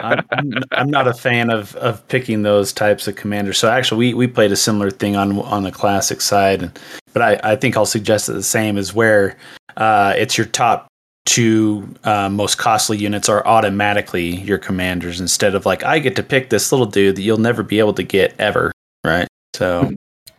I'm, 0.01 0.53
I'm 0.71 0.89
not 0.89 1.07
a 1.07 1.13
fan 1.13 1.49
of, 1.49 1.75
of 1.75 2.07
picking 2.07 2.43
those 2.43 2.71
types 2.73 3.07
of 3.07 3.15
commanders. 3.15 3.57
So 3.57 3.69
actually, 3.69 3.97
we, 3.97 4.13
we 4.13 4.27
played 4.27 4.51
a 4.51 4.55
similar 4.55 4.89
thing 4.91 5.15
on 5.15 5.39
on 5.39 5.63
the 5.63 5.71
classic 5.71 6.21
side, 6.21 6.71
but 7.13 7.21
I, 7.21 7.39
I 7.51 7.55
think 7.57 7.75
I'll 7.77 7.85
suggest 7.85 8.27
that 8.27 8.33
the 8.33 8.43
same 8.43 8.77
is 8.77 8.93
where 8.93 9.35
uh, 9.75 10.13
it's 10.17 10.37
your 10.37 10.47
top 10.47 10.86
two 11.27 11.93
uh, 12.03 12.29
most 12.29 12.57
costly 12.57 12.97
units 12.97 13.29
are 13.29 13.45
automatically 13.45 14.37
your 14.37 14.57
commanders 14.57 15.19
instead 15.21 15.53
of 15.53 15.65
like 15.65 15.83
I 15.83 15.99
get 15.99 16.15
to 16.15 16.23
pick 16.23 16.49
this 16.49 16.71
little 16.71 16.87
dude 16.87 17.17
that 17.17 17.21
you'll 17.21 17.37
never 17.37 17.61
be 17.61 17.77
able 17.79 17.93
to 17.95 18.03
get 18.03 18.33
ever, 18.39 18.71
right? 19.05 19.27
So 19.55 19.91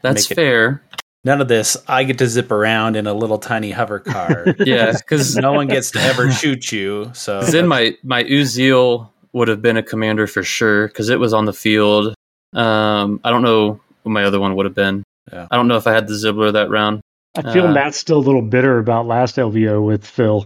That's 0.02 0.28
it- 0.30 0.34
fair. 0.34 0.82
none 1.24 1.40
of 1.40 1.48
this. 1.48 1.76
I 1.86 2.04
get 2.04 2.18
to 2.18 2.26
zip 2.26 2.50
around 2.50 2.96
in 2.96 3.06
a 3.06 3.12
little 3.14 3.38
tiny 3.38 3.70
hover 3.70 4.00
car. 4.00 4.46
Yeah, 4.58 4.92
because 4.92 5.36
no 5.46 5.52
one 5.52 5.68
gets 5.68 5.90
to 5.92 6.00
ever 6.00 6.32
shoot 6.32 6.72
you. 6.72 7.10
So 7.14 7.40
then 7.54 7.68
my 7.68 7.96
my 8.02 8.24
Uziel 8.24 9.10
would 9.34 9.48
have 9.48 9.60
been 9.62 9.76
a 9.76 9.82
commander 9.82 10.26
for 10.26 10.42
sure 10.42 10.88
because 10.88 11.10
it 11.10 11.20
was 11.20 11.32
on 11.34 11.44
the 11.44 11.52
field. 11.52 12.14
Um, 12.54 13.20
I 13.24 13.30
don't 13.30 13.42
know 13.42 13.78
what 14.02 14.12
my 14.12 14.24
other 14.24 14.40
one 14.40 14.56
would 14.56 14.64
have 14.66 14.74
been. 14.74 15.04
Yeah. 15.30 15.46
I 15.50 15.56
don't 15.56 15.68
know 15.68 15.76
if 15.76 15.86
I 15.86 15.92
had 15.92 16.08
the 16.08 16.14
Zibbler 16.14 16.52
that 16.54 16.70
round. 16.70 17.02
I 17.36 17.52
feel 17.52 17.66
Uh, 17.66 17.72
Matt's 17.72 17.98
still 17.98 18.16
a 18.16 18.24
little 18.24 18.40
bitter 18.42 18.78
about 18.78 19.06
last 19.06 19.36
LVO 19.36 19.84
with 19.84 20.06
Phil. 20.06 20.44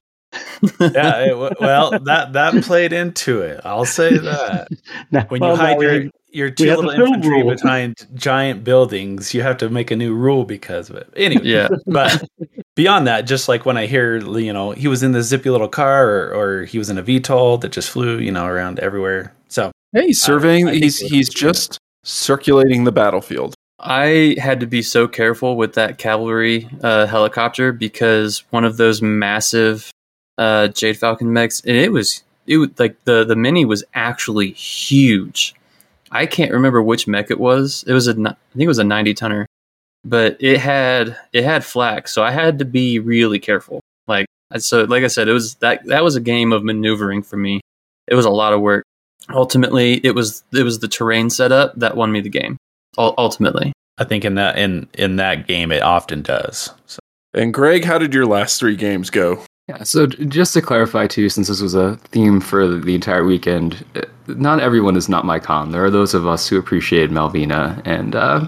Yeah, 0.80 1.24
it, 1.26 1.60
well, 1.60 1.90
that 2.00 2.32
that 2.32 2.62
played 2.64 2.92
into 2.92 3.40
it. 3.42 3.60
I'll 3.64 3.84
say 3.84 4.16
that. 4.16 4.68
Now, 5.10 5.24
When 5.28 5.40
well, 5.40 5.50
you 5.52 5.56
hide 5.56 5.80
your 5.80 5.92
we- 6.00 6.10
your 6.34 6.50
two 6.50 6.64
little 6.64 6.88
infantry 6.88 7.42
rule. 7.42 7.54
behind 7.54 8.06
giant 8.14 8.64
buildings, 8.64 9.34
you 9.34 9.42
have 9.42 9.58
to 9.58 9.68
make 9.68 9.90
a 9.90 9.96
new 9.96 10.14
rule 10.14 10.44
because 10.46 10.88
of 10.88 10.96
it. 10.96 11.06
Anyway, 11.14 11.42
yeah, 11.44 11.68
but 11.86 12.24
beyond 12.74 13.06
that, 13.06 13.22
just 13.26 13.48
like 13.50 13.66
when 13.66 13.76
I 13.76 13.84
hear, 13.84 14.16
you 14.38 14.52
know, 14.54 14.70
he 14.70 14.88
was 14.88 15.02
in 15.02 15.12
the 15.12 15.22
zippy 15.22 15.50
little 15.50 15.68
car, 15.68 16.08
or, 16.08 16.34
or 16.34 16.64
he 16.64 16.78
was 16.78 16.88
in 16.88 16.96
a 16.96 17.02
VTOL 17.02 17.60
that 17.60 17.72
just 17.72 17.90
flew, 17.90 18.16
you 18.18 18.32
know, 18.32 18.46
around 18.46 18.78
everywhere. 18.80 19.34
So 19.48 19.72
Hey, 19.92 20.06
he's 20.06 20.22
surveying. 20.22 20.68
I 20.68 20.70
think 20.72 20.84
he's 20.84 20.98
he's 21.00 21.28
just 21.28 21.76
circulating 22.02 22.84
the 22.84 22.92
battlefield. 22.92 23.54
I 23.78 24.36
had 24.38 24.60
to 24.60 24.66
be 24.66 24.80
so 24.80 25.06
careful 25.08 25.56
with 25.56 25.74
that 25.74 25.98
cavalry 25.98 26.66
uh, 26.82 27.06
helicopter 27.06 27.72
because 27.72 28.42
one 28.50 28.64
of 28.64 28.78
those 28.78 29.02
massive 29.02 29.90
uh, 30.38 30.68
Jade 30.68 30.96
Falcon 30.98 31.32
mechs, 31.32 31.60
and 31.60 31.76
it 31.76 31.92
was 31.92 32.22
it 32.46 32.58
was 32.58 32.70
like 32.78 33.02
the 33.04 33.24
the 33.24 33.36
mini 33.36 33.64
was 33.64 33.84
actually 33.94 34.50
huge. 34.52 35.54
I 36.10 36.26
can't 36.26 36.52
remember 36.52 36.82
which 36.82 37.06
mech 37.06 37.30
it 37.30 37.40
was. 37.40 37.84
It 37.86 37.92
was 37.92 38.08
a 38.08 38.12
I 38.12 38.14
think 38.14 38.64
it 38.64 38.68
was 38.68 38.78
a 38.78 38.84
ninety 38.84 39.14
tonner, 39.14 39.46
but 40.04 40.36
it 40.40 40.58
had 40.58 41.16
it 41.32 41.44
had 41.44 41.64
flak, 41.64 42.08
so 42.08 42.22
I 42.22 42.30
had 42.30 42.58
to 42.58 42.64
be 42.64 42.98
really 42.98 43.38
careful. 43.38 43.80
Like 44.06 44.26
so, 44.58 44.84
like 44.84 45.04
I 45.04 45.08
said, 45.08 45.28
it 45.28 45.32
was 45.32 45.54
that 45.56 45.84
that 45.86 46.04
was 46.04 46.16
a 46.16 46.20
game 46.20 46.52
of 46.52 46.64
maneuvering 46.64 47.22
for 47.22 47.36
me. 47.36 47.60
It 48.08 48.14
was 48.14 48.24
a 48.26 48.30
lot 48.30 48.52
of 48.52 48.60
work. 48.60 48.84
Ultimately, 49.30 49.94
it 50.04 50.14
was 50.14 50.42
it 50.52 50.64
was 50.64 50.80
the 50.80 50.88
terrain 50.88 51.30
setup 51.30 51.74
that 51.76 51.96
won 51.96 52.12
me 52.12 52.20
the 52.20 52.28
game. 52.28 52.56
Ul- 52.98 53.14
Ultimately. 53.16 53.72
I 53.98 54.04
think 54.04 54.24
in 54.24 54.34
that 54.34 54.58
in 54.58 54.88
in 54.94 55.16
that 55.16 55.46
game, 55.46 55.70
it 55.70 55.82
often 55.82 56.22
does. 56.22 56.70
So 56.86 56.98
And 57.32 57.54
Greg, 57.54 57.84
how 57.84 57.98
did 57.98 58.12
your 58.12 58.26
last 58.26 58.58
three 58.58 58.76
games 58.76 59.10
go? 59.10 59.44
Yeah, 59.68 59.84
so 59.84 60.06
just 60.06 60.54
to 60.54 60.62
clarify 60.62 61.06
too, 61.06 61.28
since 61.28 61.48
this 61.48 61.60
was 61.60 61.74
a 61.74 61.96
theme 62.10 62.40
for 62.40 62.66
the 62.66 62.94
entire 62.94 63.24
weekend, 63.24 63.84
uh, 63.94 64.00
not 64.26 64.58
everyone 64.60 64.96
is 64.96 65.08
not 65.08 65.24
my 65.24 65.38
Khan. 65.38 65.70
There 65.70 65.84
are 65.84 65.90
those 65.90 66.14
of 66.14 66.26
us 66.26 66.48
who 66.48 66.58
appreciate 66.58 67.10
Malvina, 67.10 67.80
and 67.84 68.16
uh, 68.16 68.46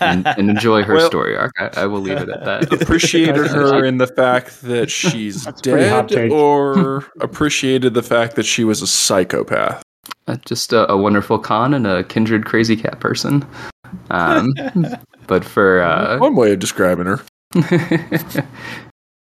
and, 0.00 0.26
and 0.26 0.50
enjoy 0.50 0.82
her 0.82 0.94
Well- 0.94 1.06
story 1.06 1.36
arc. 1.36 1.52
I, 1.58 1.82
I 1.82 1.86
will 1.86 2.00
leave 2.00 2.18
it 2.18 2.28
at 2.28 2.44
that. 2.44 2.72
appreciated 2.82 3.46
her 3.46 3.84
in 3.84 3.98
the 3.98 4.08
fact 4.08 4.62
that 4.62 4.90
she's 4.90 5.44
That's 5.44 5.60
a 5.60 5.70
pretty 5.70 5.88
hot 5.88 6.08
dead, 6.08 6.30
or 6.32 7.06
appreciated 7.20 7.94
the 7.94 8.02
fact 8.02 8.34
that 8.36 8.44
she 8.44 8.64
was 8.64 8.82
a 8.82 8.86
psychopath. 8.88 9.82
Uh, 10.26 10.36
just 10.46 10.72
a, 10.72 10.90
a 10.90 10.96
wonderful 10.96 11.38
Khan 11.38 11.74
and 11.74 11.86
a 11.86 12.02
kindred 12.02 12.44
crazy 12.44 12.76
cat 12.76 12.98
person. 12.98 13.46
Um, 14.10 14.52
but 15.28 15.44
for 15.44 15.80
uh, 15.82 16.18
One 16.18 16.34
way 16.34 16.52
of 16.52 16.58
describing 16.58 17.06
her. 17.06 17.22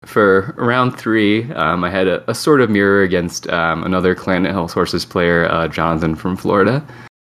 For 0.07 0.55
round 0.57 0.98
three, 0.98 1.53
um, 1.53 1.84
I 1.84 1.90
had 1.90 2.09
a, 2.09 2.28
a 2.30 2.34
sort 2.34 2.62
of 2.62 2.70
mirror 2.70 3.03
against 3.03 3.48
um, 3.51 3.84
another 3.84 4.14
Clan 4.14 4.46
Hell's 4.46 4.72
Horses 4.72 5.05
player, 5.05 5.46
uh, 5.51 5.68
Jonathan 5.68 6.14
from 6.14 6.36
Florida. 6.36 6.84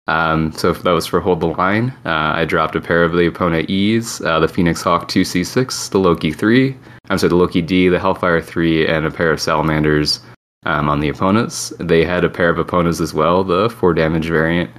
Um, 0.07 0.51
so 0.51 0.74
that 0.74 0.91
was 0.91 1.05
for 1.05 1.20
Hold 1.20 1.39
the 1.39 1.47
Line. 1.47 1.89
Uh, 2.05 2.34
I 2.36 2.45
dropped 2.45 2.76
a 2.76 2.82
pair 2.82 3.03
of 3.03 3.13
the 3.13 3.30
Epona 3.30 3.68
E's, 3.70 4.22
uh, 4.22 4.39
the 4.39 4.47
Phoenix 4.47 4.82
Hawk 4.82 5.07
2C6, 5.07 5.89
the 5.89 5.99
Loki 5.99 6.32
3, 6.32 6.76
I'm 7.09 7.18
sorry, 7.18 7.30
the 7.30 7.36
Loki 7.36 7.61
D, 7.61 7.88
the 7.88 7.99
Hellfire 7.99 8.41
3, 8.41 8.88
and 8.88 9.05
a 9.05 9.11
pair 9.11 9.32
of 9.32 9.41
Salamanders 9.41 10.20
um, 10.66 10.89
on 10.89 10.99
the 10.99 11.09
Eponas. 11.09 11.74
They 11.80 12.03
had 12.03 12.24
a 12.24 12.30
pair 12.30 12.49
of 12.49 12.59
Eponas 12.59 13.01
as 13.01 13.13
well, 13.13 13.43
the 13.43 13.70
4 13.70 13.93
damage 13.93 14.28
variant, 14.28 14.70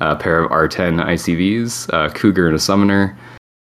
a 0.00 0.14
pair 0.14 0.40
of 0.40 0.50
R10 0.50 1.04
ICVs, 1.04 1.88
a 1.92 2.12
Cougar 2.12 2.46
and 2.46 2.56
a 2.56 2.60
Summoner. 2.60 3.16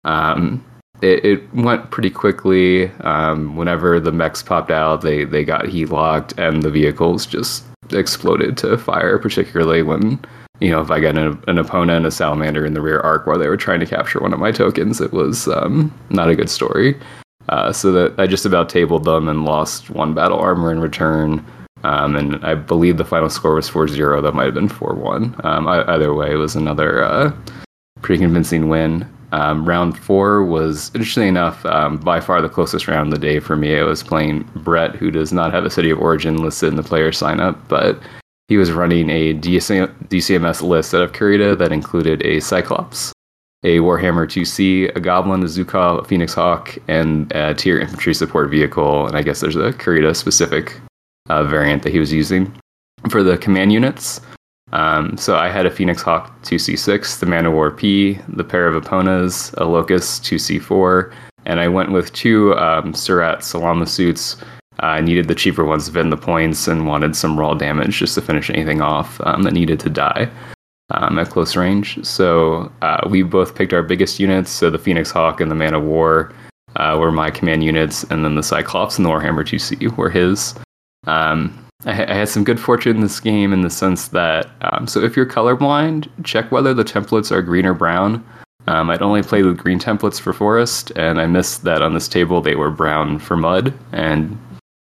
Um, 0.04 0.64
it, 1.02 1.26
it 1.26 1.54
went 1.54 1.92
pretty 1.92 2.10
quickly. 2.10 2.90
Um, 3.02 3.56
whenever 3.56 4.00
the 4.00 4.12
mechs 4.12 4.42
popped 4.42 4.72
out, 4.72 5.02
they, 5.02 5.24
they 5.24 5.44
got 5.44 5.68
heat 5.68 5.88
locked, 5.90 6.34
and 6.38 6.64
the 6.64 6.72
vehicles 6.72 7.26
just 7.26 7.64
exploded 7.92 8.58
to 8.58 8.78
fire, 8.78 9.18
particularly 9.18 9.82
when 9.82 10.20
you 10.60 10.72
know, 10.72 10.82
if 10.82 10.90
I 10.90 11.00
got 11.00 11.18
an, 11.18 11.42
an 11.48 11.58
Epona 11.58 12.04
a 12.06 12.12
salamander 12.12 12.66
in 12.66 12.74
the 12.74 12.82
rear 12.82 13.00
arc 13.02 13.28
while 13.28 13.38
they 13.38 13.48
were 13.48 13.58
trying 13.58 13.80
to 13.80 13.86
capture 13.86 14.20
one 14.20 14.34
of 14.34 14.40
my 14.40 14.52
tokens, 14.52 15.00
it 15.00 15.14
was 15.14 15.48
um, 15.48 15.94
not 16.10 16.30
a 16.30 16.36
good 16.36 16.50
story. 16.50 16.98
Uh, 17.50 17.72
so 17.72 17.92
that 17.92 18.20
I 18.20 18.28
just 18.28 18.46
about 18.46 18.70
tabled 18.70 19.06
them 19.06 19.30
and 19.30 19.46
lost 19.46 19.90
one 19.90 20.14
battle 20.14 20.40
armor 20.40 20.72
in 20.72 20.80
return. 20.80 21.46
Um, 21.84 22.16
and 22.16 22.44
I 22.44 22.56
believe 22.56 22.98
the 22.98 23.06
final 23.06 23.30
score 23.30 23.54
was 23.56 23.70
4 23.70 23.88
0. 23.88 24.22
That 24.22 24.34
might 24.34 24.46
have 24.46 24.54
been 24.54 24.68
4 24.68 24.96
1. 24.96 25.42
Um, 25.44 25.68
either 25.68 26.14
way, 26.14 26.32
it 26.32 26.38
was 26.38 26.56
another 26.56 27.04
uh, 27.04 27.32
pretty 28.02 28.22
convincing 28.22 28.68
win. 28.68 29.08
Um, 29.32 29.66
round 29.66 29.98
four 29.98 30.44
was, 30.44 30.90
interestingly 30.96 31.28
enough, 31.28 31.66
um, 31.66 31.98
by 31.98 32.20
far 32.20 32.42
the 32.42 32.50
closest 32.50 32.88
round 32.88 33.12
of 33.12 33.20
the 33.20 33.26
day 33.26 33.40
for 33.40 33.56
me. 33.56 33.78
I 33.78 33.84
was 33.84 34.04
playing 34.04 34.44
Brett, 34.56 34.96
who 34.96 35.12
does 35.12 35.34
not 35.34 35.52
have 35.52 35.66
a 35.66 35.70
city 35.70 35.90
of 35.90 36.00
origin 36.00 36.38
listed 36.38 36.70
in 36.70 36.76
the 36.76 36.84
player 36.84 37.12
sign 37.12 37.40
up, 37.40 37.68
but 37.68 38.00
he 38.48 38.58
was 38.58 38.72
running 38.72 39.10
a 39.10 39.34
DCM, 39.34 39.94
DCMS 40.08 40.62
list 40.62 40.94
out 40.94 41.02
of 41.02 41.12
Kurita 41.12 41.58
that 41.58 41.74
included 41.74 42.26
a 42.26 42.40
Cyclops, 42.40 43.12
a 43.64 43.80
Warhammer 43.80 44.26
2C, 44.26 44.96
a 44.96 45.00
Goblin, 45.02 45.44
a 45.44 45.46
Zhukov, 45.46 46.02
a 46.02 46.08
Phoenix 46.08 46.34
Hawk, 46.34 46.78
and 46.88 47.30
a 47.34 47.54
tier 47.54 47.80
infantry 47.80 48.14
support 48.14 48.50
vehicle. 48.50 49.08
And 49.08 49.18
I 49.18 49.22
guess 49.22 49.42
there's 49.42 49.58
a 49.58 49.74
Kurita 49.74 50.16
specific 50.16 50.80
uh, 51.30 51.44
variant 51.44 51.84
that 51.84 51.92
he 51.92 52.00
was 52.00 52.14
using 52.14 52.54
for 53.10 53.24
the 53.24 53.38
command 53.38 53.74
units. 53.74 54.22
Um, 54.74 55.18
so 55.18 55.36
I 55.36 55.50
had 55.50 55.66
a 55.66 55.72
Phoenix 55.72 56.02
Hawk 56.02 56.42
2C6, 56.44 57.20
the 57.20 57.26
Man 57.26 57.46
of 57.46 57.54
War 57.54 57.72
P, 57.72 58.20
the 58.28 58.44
pair 58.44 58.68
of 58.68 58.76
Eponas, 58.76 59.54
a 59.58 59.66
Locust 59.66 60.24
2C4, 60.24 61.14
and 61.46 61.60
I 61.60 61.68
went 61.68 61.92
with 61.92 62.12
two 62.14 62.54
um, 62.56 62.94
Surat 62.94 63.44
Salama 63.44 63.88
suits. 63.88 64.38
I 64.80 65.02
needed 65.02 65.28
the 65.28 65.36
cheaper 65.36 65.64
ones 65.66 65.90
to 65.90 66.00
in 66.00 66.10
the 66.10 66.18
points 66.18 66.68
and 66.68 66.88
wanted 66.88 67.16
some 67.16 67.40
raw 67.40 67.54
damage 67.54 67.98
just 67.98 68.16
to 68.16 68.22
finish 68.22 68.50
anything 68.50 68.82
off 68.82 69.20
um, 69.22 69.44
that 69.44 69.54
needed 69.54 69.80
to 69.80 69.90
die 69.90 70.30
um, 70.92 71.18
at 71.18 71.30
close 71.30 71.56
range. 71.56 72.04
So 72.06 72.72
uh, 72.82 73.08
we 73.10 73.24
both 73.24 73.56
picked 73.56 73.74
our 73.74 73.82
biggest 73.82 74.20
units. 74.20 74.52
So 74.52 74.70
the 74.70 74.78
Phoenix 74.78 75.10
Hawk 75.10 75.42
and 75.42 75.50
the 75.50 75.56
Man 75.56 75.74
of 75.74 75.84
War 75.84 76.34
uh, 76.76 76.98
were 77.00 77.12
my 77.12 77.32
command 77.32 77.64
units, 77.64 78.04
and 78.04 78.24
then 78.24 78.36
the 78.36 78.44
Cyclops 78.44 78.98
and 78.98 79.06
the 79.06 79.10
Warhammer 79.10 79.44
2C 79.44 79.96
were 79.98 80.10
his. 80.10 80.54
Um, 81.06 81.67
I, 81.86 81.92
I, 81.92 82.14
had 82.14 82.30
some 82.30 82.44
good 82.44 82.60
fortune 82.60 82.96
in 82.96 83.02
this 83.02 83.20
game 83.20 83.54
in 83.54 83.62
the 83.62 83.70
sense 83.70 84.08
that, 84.10 84.50
um, 84.62 84.88
so 84.88 85.02
if 85.02 85.16
you're 85.16 85.26
colorblind, 85.26 86.08
check 86.24 86.52
whether 86.52 86.74
the 86.74 86.84
templates 86.84 87.32
are 87.32 87.42
green 87.42 87.66
or 87.66 87.74
brown. 87.74 88.26
Um, 88.68 88.90
I'd 88.90 89.02
only 89.02 89.24
played 89.24 89.46
with 89.46 89.58
green 89.58 89.80
templates 89.80 90.20
for 90.20 90.34
forest, 90.34 90.92
and 90.96 91.22
I 91.22 91.28
missed 91.28 91.64
that 91.64 91.82
on 91.82 91.94
this 91.94 92.08
table 92.08 92.42
they 92.42 92.56
were 92.56 92.72
brown 92.72 93.20
for 93.20 93.38
mud, 93.38 93.74
and 93.92 94.38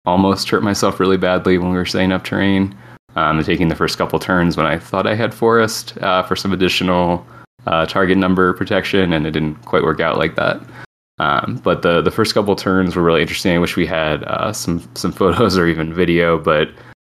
almost 0.06 0.50
hurt 0.50 0.62
myself 0.62 1.00
really 1.00 1.18
badly 1.18 1.58
when 1.58 1.72
we 1.72 1.78
were 1.78 1.86
setting 1.86 2.12
up 2.12 2.24
terrain. 2.24 2.76
Um, 3.16 3.38
and 3.38 3.46
taking 3.46 3.68
the 3.68 3.76
first 3.76 4.00
couple 4.00 4.18
turns 4.18 4.58
when 4.58 4.66
I 4.66 4.80
thought 4.80 5.06
I 5.06 5.14
had 5.14 5.36
forest 5.36 5.96
uh, 6.00 6.24
for 6.24 6.36
some 6.36 6.52
additional 6.52 7.24
uh, 7.68 7.86
target 7.86 8.18
number 8.18 8.54
protection, 8.54 9.14
and 9.14 9.28
it 9.28 9.32
didn't 9.32 9.54
quite 9.66 9.84
work 9.84 10.00
out 10.00 10.18
like 10.18 10.36
that. 10.36 10.60
Um, 11.20 11.62
but 11.64 11.82
the 11.84 12.02
the 12.02 12.12
first 12.12 12.34
couple 12.34 12.56
turns 12.56 12.96
were 12.96 13.04
really 13.04 13.22
interesting. 13.22 13.56
I 13.56 13.60
wish 13.60 13.76
we 13.76 13.86
had 13.86 14.24
uh, 14.24 14.54
some 14.54 14.88
some 14.96 15.12
photos 15.22 15.58
or 15.58 15.68
even 15.68 15.94
video, 15.94 16.38
but 16.38 16.70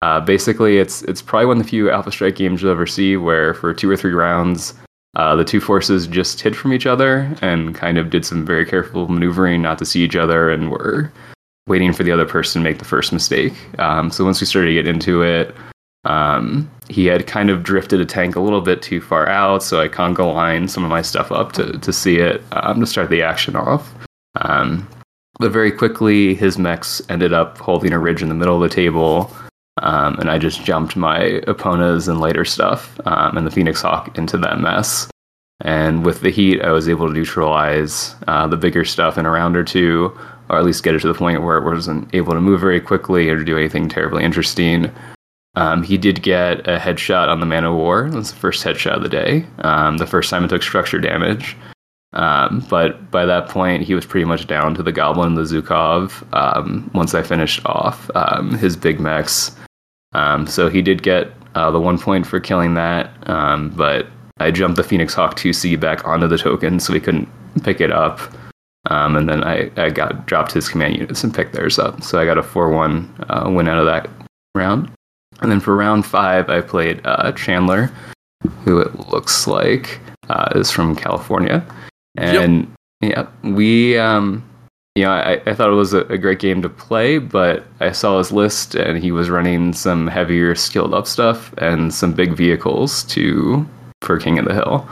uh, 0.03 0.21
basically 0.21 0.79
it's 0.79 1.03
it's 1.03 1.23
probably 1.23 1.47
one 1.47 1.59
of 1.59 1.63
the 1.63 1.69
few 1.69 1.91
Alpha 1.91 2.11
Strike 2.11 2.37
games 2.37 2.63
you'll 2.63 2.73
ever 2.73 2.87
see 2.87 3.17
where 3.17 3.55
for 3.55 3.73
two 3.73 3.91
or 3.91 3.97
three 3.97 4.13
rounds 4.13 4.75
uh, 5.17 5.37
the 5.37 5.45
two 5.45 5.61
forces 5.61 6.07
just 6.07 6.41
hid 6.41 6.57
from 6.57 6.73
each 6.73 6.87
other 6.87 7.35
and 7.41 7.75
kind 7.75 7.99
of 7.99 8.11
did 8.11 8.27
some 8.27 8.45
very 8.45 8.67
careful 8.67 9.09
maneuvering 9.09 9.63
not 9.63 9.79
to 9.79 9.85
see 9.85 10.03
each 10.03 10.17
other 10.17 10.51
and 10.51 10.71
were 10.71 11.13
waiting 11.67 11.93
for 11.93 12.03
the 12.03 12.13
other 12.13 12.27
person 12.27 12.61
to 12.61 12.69
make 12.69 12.79
the 12.79 12.85
first 12.85 13.13
mistake. 13.13 13.55
Um, 13.79 14.11
so 14.11 14.25
once 14.25 14.41
we 14.41 14.47
started 14.47 14.69
to 14.69 14.75
get 14.75 14.89
into 14.89 15.23
it, 15.23 15.55
um, 16.05 16.71
he 16.89 17.07
had 17.07 17.27
kind 17.27 17.51
of 17.51 17.63
drifted 17.63 18.01
a 18.01 18.07
tank 18.07 18.37
a 18.37 18.41
little 18.41 18.61
bit 18.61 18.83
too 18.83 19.01
far 19.01 19.29
out, 19.29 19.63
so 19.63 19.81
I 19.81 19.89
conga 19.89 20.35
lined 20.35 20.71
some 20.71 20.85
of 20.85 20.91
my 20.91 21.03
stuff 21.03 21.33
up 21.33 21.53
to, 21.53 21.79
to 21.79 21.93
see 21.93 22.19
it 22.19 22.43
I'm 22.53 22.77
um, 22.77 22.81
to 22.81 22.87
start 22.87 23.11
the 23.11 23.23
action 23.23 23.57
off. 23.57 23.93
Um, 24.41 24.89
but 25.39 25.51
very 25.51 25.73
quickly, 25.73 26.35
his 26.35 26.59
mechs 26.59 27.03
ended 27.09 27.33
up 27.33 27.59
holding 27.59 27.93
a 27.93 27.99
ridge 27.99 28.23
in 28.23 28.29
the 28.29 28.35
middle 28.35 28.63
of 28.63 28.69
the 28.69 28.75
table, 28.75 29.35
um, 29.83 30.19
and 30.21 30.31
I 30.31 30.39
just 30.39 30.65
jumped 30.65 30.97
my 30.97 31.43
Eponas 31.49 32.07
and 32.07 32.21
later 32.21 32.45
stuff 32.45 32.99
um, 33.07 33.37
and 33.37 33.47
the 33.47 33.51
Phoenix 33.51 33.83
Hawk 33.83 34.17
into 34.17 34.39
that 34.39 34.61
mess. 34.61 35.09
And 35.61 36.05
with 36.05 36.21
the 36.21 36.31
heat, 36.31 36.63
I 36.63 36.73
was 36.73 36.89
able 36.89 37.09
to 37.09 37.13
neutralize 37.13 38.15
uh, 38.29 38.47
the 38.47 38.57
bigger 38.57 38.85
stuff 38.85 39.17
in 39.17 39.25
a 39.25 39.31
round 39.31 39.57
or 39.57 39.65
two, 39.65 40.17
or 40.49 40.59
at 40.59 40.65
least 40.65 40.83
get 40.83 40.95
it 40.95 41.01
to 41.01 41.09
the 41.09 41.15
point 41.15 41.43
where 41.43 41.57
it 41.57 41.65
wasn't 41.65 42.13
able 42.15 42.33
to 42.35 42.41
move 42.41 42.61
very 42.61 42.81
quickly 42.81 43.29
or 43.31 43.43
do 43.43 43.57
anything 43.57 43.89
terribly 43.89 44.25
interesting. 44.25 44.93
Um, 45.57 45.83
he 45.83 45.99
did 45.99 46.23
get 46.23 46.67
a 46.67 46.79
headshot 46.79 47.29
on 47.29 47.41
the 47.41 47.47
Man 47.47 47.65
of 47.65 47.75
War. 47.75 48.11
That 48.11 48.17
was 48.17 48.33
the 48.33 48.39
first 48.39 48.65
headshot 48.65 48.97
of 48.97 49.03
the 49.03 49.09
day. 49.09 49.47
Um, 49.59 49.99
the 49.99 50.07
first 50.07 50.31
time 50.31 50.45
it 50.45 50.49
took 50.49 50.63
structure 50.63 50.99
damage. 50.99 51.57
Um, 52.13 52.65
but 52.69 53.11
by 53.11 53.25
that 53.25 53.49
point, 53.49 53.83
he 53.83 53.95
was 53.95 54.07
pretty 54.07 54.25
much 54.25 54.47
down 54.47 54.75
to 54.77 54.83
the 54.83 54.93
Goblin, 54.93 55.35
the 55.35 55.43
Zhukov, 55.43 56.23
um, 56.33 56.91
once 56.95 57.15
I 57.15 57.23
finished 57.23 57.65
off 57.67 58.11
um, 58.15 58.55
his 58.57 58.77
big 58.77 59.01
mechs. 59.01 59.57
Um, 60.13 60.47
so 60.47 60.69
he 60.69 60.81
did 60.81 61.03
get 61.03 61.33
uh, 61.57 61.71
the 61.73 61.81
one 61.81 61.99
point 61.99 62.27
for 62.27 62.39
killing 62.39 62.75
that, 62.75 63.11
but 63.77 64.07
I 64.39 64.51
jumped 64.51 64.77
the 64.77 64.85
Phoenix 64.85 65.15
Hawk 65.15 65.37
2C 65.37 65.79
back 65.79 66.07
onto 66.07 66.29
the 66.29 66.39
token 66.39 66.79
so 66.79 66.93
he 66.93 67.01
couldn't 67.01 67.29
pick 67.63 67.81
it 67.81 67.91
up. 67.91 68.21
and 68.89 69.29
then 69.29 69.43
I, 69.43 69.71
I 69.77 69.91
got 69.91 70.27
dropped 70.27 70.53
his 70.53 70.69
command 70.69 70.97
units 70.97 71.25
and 71.25 71.35
picked 71.35 71.53
theirs 71.53 71.81
up. 71.81 72.03
So 72.03 72.21
I 72.21 72.25
got 72.25 72.39
a 72.39 72.43
4 72.45 72.71
1 72.71 73.27
uh, 73.29 73.51
win 73.51 73.69
out 73.69 73.79
of 73.79 73.87
that 73.87 74.09
round. 74.55 74.93
And 75.41 75.51
then 75.51 75.61
for 75.61 75.77
round 75.77 76.07
five, 76.07 76.49
I 76.49 76.61
played 76.61 77.01
uh, 77.05 77.33
Chandler, 77.33 77.91
who 78.65 78.79
it 78.79 79.09
looks 79.09 79.47
like 79.47 80.01
uh, 80.29 80.53
is 80.55 80.71
from 80.71 80.97
California. 80.97 81.65
And 82.17 82.73
yep. 83.01 83.31
yeah, 83.43 83.51
we, 83.51 83.99
um, 83.99 84.49
you 84.95 85.05
know, 85.05 85.11
I, 85.11 85.43
I 85.47 85.55
thought 85.55 85.71
it 85.71 85.75
was 85.75 85.93
a, 85.93 86.03
a, 86.07 86.17
great 86.17 86.39
game 86.39 86.63
to 86.63 86.69
play, 86.69 87.19
but 87.19 87.65
I 87.81 87.91
saw 87.91 88.19
his 88.19 88.31
list 88.31 88.77
and 88.77 89.03
he 89.03 89.11
was 89.11 89.29
running 89.29 89.73
some 89.73 90.07
heavier 90.07 90.55
skilled 90.55 90.95
up 90.95 91.09
stuff 91.09 91.53
and 91.59 91.93
some 91.93 92.13
big 92.13 92.35
vehicles 92.35 93.03
to 93.05 93.67
for 94.03 94.19
King 94.19 94.39
of 94.39 94.45
the 94.45 94.55
Hill. 94.55 94.89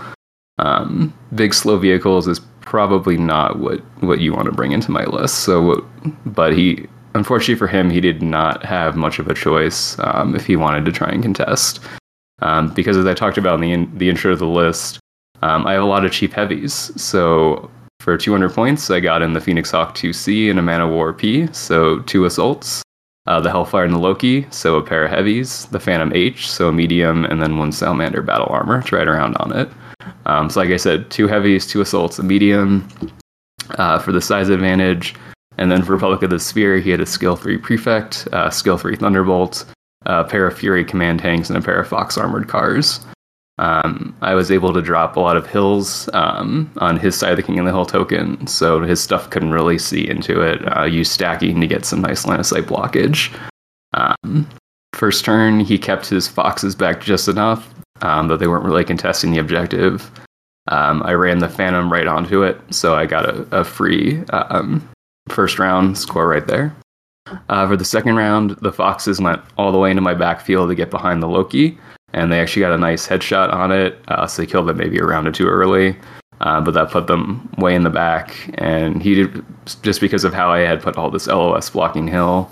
Um, 0.59 1.15
big 1.35 1.55
slow 1.55 1.79
vehicles 1.79 2.27
is 2.27 2.41
probably 2.61 3.17
not 3.17 3.59
what 3.59 3.81
what 4.01 4.21
you 4.21 4.33
want 4.33 4.47
to 4.47 4.53
bring 4.53 4.73
into 4.73 4.91
my 4.91 5.05
list. 5.05 5.41
So, 5.41 5.87
but 6.27 6.53
he 6.53 6.87
unfortunately 7.15 7.57
for 7.57 7.67
him, 7.67 7.91
he 7.91 8.01
did 8.01 8.23
not 8.23 8.65
have 8.65 8.97
much 8.97 9.19
of 9.19 9.29
a 9.29 9.35
choice 9.35 9.99
um, 10.01 10.35
if 10.35 10.47
he 10.47 10.57
wanted 10.57 10.85
to 10.85 10.93
try 10.93 11.09
and 11.09 11.23
contest. 11.23 11.81
Um, 12.41 12.73
because 12.75 12.97
as 12.97 13.07
I 13.07 13.15
talked 13.15 13.39
about 13.39 13.55
in 13.55 13.61
the, 13.61 13.73
in, 13.73 13.99
the 13.99 14.09
intro 14.09 14.33
to 14.33 14.37
the 14.37 14.47
list, 14.47 14.99
um, 15.43 15.67
I 15.67 15.73
have 15.73 15.83
a 15.83 15.87
lot 15.87 16.05
of 16.05 16.13
cheap 16.13 16.33
heavies. 16.33 16.93
So 17.01 17.71
for 18.01 18.17
200 18.17 18.53
points, 18.53 18.91
I 18.91 19.01
got 19.01 19.23
in 19.23 19.33
the 19.33 19.41
Phoenix 19.41 19.71
Hawk 19.71 19.95
2C 19.95 20.51
and 20.51 20.59
a 20.59 20.63
Man 20.63 20.81
of 20.81 20.91
War 20.91 21.13
P, 21.13 21.49
so 21.53 22.01
two 22.01 22.25
assaults. 22.25 22.83
Uh, 23.29 23.41
the 23.41 23.51
Hellfire 23.51 23.85
and 23.85 23.95
the 23.95 23.99
Loki, 23.99 24.49
so 24.51 24.75
a 24.75 24.83
pair 24.83 25.05
of 25.05 25.11
heavies. 25.11 25.67
The 25.67 25.79
Phantom 25.79 26.13
H, 26.13 26.51
so 26.51 26.69
a 26.69 26.73
medium, 26.73 27.25
and 27.25 27.41
then 27.41 27.57
one 27.57 27.71
Salamander 27.71 28.21
battle 28.21 28.49
armor 28.51 28.83
to 28.83 28.97
ride 28.97 29.07
around 29.07 29.37
on 29.37 29.57
it. 29.57 29.71
Um, 30.27 30.51
so, 30.51 30.59
like 30.59 30.71
I 30.71 30.77
said, 30.77 31.09
two 31.09 31.29
heavies, 31.29 31.65
two 31.65 31.81
assaults, 31.81 32.19
a 32.19 32.25
medium 32.25 32.89
uh, 33.79 34.01
for 34.01 34.11
the 34.11 34.21
size 34.21 34.49
advantage. 34.49 35.15
And 35.59 35.71
then 35.71 35.83
for 35.83 35.93
Republic 35.93 36.23
of 36.23 36.31
the 36.31 36.39
Sphere, 36.39 36.79
he 36.79 36.91
had 36.91 37.01
a 37.01 37.07
skill 37.07 37.37
3 37.37 37.59
Prefect, 37.59 38.27
uh, 38.33 38.51
skill 38.51 38.79
3 38.79 38.97
Thunderbolt, 38.97 39.65
a 40.07 40.25
pair 40.25 40.47
of 40.47 40.57
Fury 40.59 40.85
command 40.85 41.21
tanks, 41.21 41.49
and 41.51 41.59
a 41.59 41.63
pair 41.63 41.79
of 41.81 41.89
Fox 41.89 42.17
armored 42.17 42.49
cars. 42.49 43.01
um, 43.59 44.17
I 44.23 44.35
was 44.35 44.51
able 44.51 44.73
to 44.73 44.83
drop 44.83 45.17
a 45.17 45.21
lot 45.21 45.37
of 45.37 45.47
hills 45.47 46.09
um, 46.15 46.71
on 46.79 46.97
his 46.99 47.17
side 47.17 47.31
of 47.33 47.37
the 47.37 47.43
King 47.43 47.59
of 47.59 47.67
the 47.67 47.71
Hill 47.71 47.85
token, 47.85 48.47
so 48.47 48.81
his 48.81 49.01
stuff 49.01 49.31
couldn't 49.31 49.53
really 49.53 49.79
see 49.79 50.09
into 50.09 50.41
it. 50.41 50.61
Uh, 50.77 50.85
use 50.85 51.11
stacking 51.11 51.61
to 51.61 51.67
get 51.67 51.85
some 51.85 52.01
nice 52.01 52.27
line 52.27 52.41
of 52.41 52.47
sight 52.47 52.65
blockage. 52.65 53.33
Um, 53.95 54.49
first 54.95 55.25
turn, 55.25 55.61
he 55.61 55.79
kept 55.79 56.07
his 56.07 56.27
foxes 56.27 56.75
back 56.75 57.03
just 57.03 57.29
enough, 57.29 57.73
um, 58.01 58.27
but 58.27 58.39
they 58.39 58.49
weren't 58.49 58.65
really 58.65 58.85
contesting 58.85 59.33
the 59.33 59.39
objective. 59.39 60.11
Um, 60.69 61.03
I 61.03 61.13
ran 61.13 61.39
the 61.39 61.49
Phantom 61.49 61.93
right 61.93 62.07
onto 62.07 62.43
it, 62.43 62.59
so 62.71 62.95
I 62.95 63.07
got 63.07 63.27
a, 63.27 63.61
a 63.61 63.65
free 63.65 64.23
um, 64.31 64.89
first 65.29 65.59
round 65.59 65.99
score 65.99 66.29
right 66.29 66.47
there. 66.47 66.75
Uh, 67.49 67.67
for 67.67 67.77
the 67.77 67.85
second 67.85 68.17
round, 68.17 68.51
the 68.63 68.73
Foxes 68.73 69.21
went 69.21 69.41
all 69.57 69.73
the 69.73 69.79
way 69.79 69.91
into 69.91 70.03
my 70.03 70.15
backfield 70.15 70.69
to 70.69 70.75
get 70.75 70.91
behind 70.91 71.23
the 71.23 71.29
Loki, 71.29 71.79
and 72.13 72.31
they 72.31 72.41
actually 72.41 72.61
got 72.61 72.73
a 72.73 72.79
nice 72.79 73.07
headshot 73.07 73.53
on 73.53 73.73
it. 73.73 73.99
Uh, 74.09 74.27
so 74.27 74.43
they 74.43 74.47
killed 74.47 74.69
it 74.69 74.77
maybe 74.77 74.99
a 74.99 75.05
round 75.05 75.27
or 75.27 75.33
two 75.33 75.47
early, 75.47 75.97
uh, 76.41 76.61
but 76.61 76.75
that 76.75 76.91
put 76.91 77.07
them 77.07 77.49
way 77.59 77.75
in 77.75 77.85
the 77.85 77.91
back. 77.91 78.37
And 78.55 79.03
he 79.03 79.15
did 79.15 79.45
just 79.83 80.01
because 80.01 80.25
of 80.25 80.35
how 80.35 80.51
I 80.51 80.61
had 80.61 80.83
put 80.83 80.97
all 80.97 81.11
this 81.11 81.27
LOS 81.27 81.71
blocking 81.71 82.09
hill. 82.09 82.51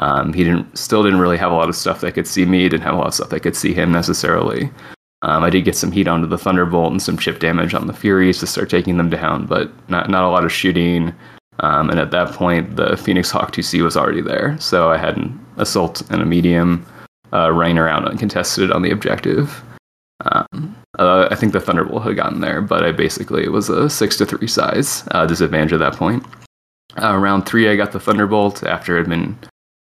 Um, 0.00 0.32
he 0.32 0.44
didn't 0.44 0.76
still 0.78 1.02
didn't 1.02 1.20
really 1.20 1.36
have 1.36 1.50
a 1.50 1.56
lot 1.56 1.68
of 1.68 1.76
stuff 1.76 2.00
that 2.02 2.12
could 2.12 2.26
see 2.26 2.44
me. 2.44 2.68
Didn't 2.68 2.84
have 2.84 2.94
a 2.94 2.98
lot 2.98 3.08
of 3.08 3.14
stuff 3.14 3.30
that 3.30 3.40
could 3.40 3.56
see 3.56 3.74
him 3.74 3.90
necessarily. 3.90 4.70
Um, 5.22 5.44
I 5.44 5.50
did 5.50 5.64
get 5.64 5.76
some 5.76 5.92
heat 5.92 6.08
onto 6.08 6.26
the 6.26 6.38
Thunderbolt 6.38 6.92
and 6.92 7.02
some 7.02 7.18
chip 7.18 7.40
damage 7.40 7.74
on 7.74 7.86
the 7.86 7.92
Furies 7.92 8.38
to 8.38 8.46
start 8.46 8.70
taking 8.70 8.96
them 8.96 9.10
down, 9.10 9.46
but 9.46 9.70
not 9.90 10.08
not 10.08 10.24
a 10.24 10.28
lot 10.28 10.44
of 10.44 10.52
shooting. 10.52 11.14
Um, 11.60 11.90
and 11.90 12.00
at 12.00 12.10
that 12.10 12.32
point, 12.32 12.76
the 12.76 12.96
Phoenix 12.96 13.30
Hawk 13.30 13.52
2C 13.52 13.82
was 13.82 13.96
already 13.96 14.22
there, 14.22 14.58
so 14.58 14.90
I 14.90 14.96
had 14.96 15.16
an 15.16 15.38
assault 15.58 16.02
and 16.10 16.22
a 16.22 16.24
medium 16.24 16.86
uh, 17.32 17.52
running 17.52 17.78
around 17.78 18.06
uncontested 18.06 18.72
on 18.72 18.82
the 18.82 18.90
objective. 18.90 19.62
Um, 20.24 20.76
uh, 20.98 21.28
I 21.30 21.34
think 21.34 21.52
the 21.52 21.60
Thunderbolt 21.60 22.02
had 22.02 22.16
gotten 22.16 22.40
there, 22.40 22.60
but 22.60 22.84
I 22.84 22.92
basically 22.92 23.48
was 23.48 23.68
a 23.68 23.88
six 23.88 24.16
to 24.18 24.26
three 24.26 24.48
size 24.48 25.06
uh, 25.12 25.26
disadvantage 25.26 25.72
at 25.72 25.78
that 25.80 25.94
point. 25.94 26.24
Uh, 27.00 27.16
round 27.16 27.46
three, 27.46 27.68
I 27.68 27.76
got 27.76 27.92
the 27.92 28.00
Thunderbolt 28.00 28.62
after 28.64 28.98
I'd 28.98 29.08
been 29.08 29.38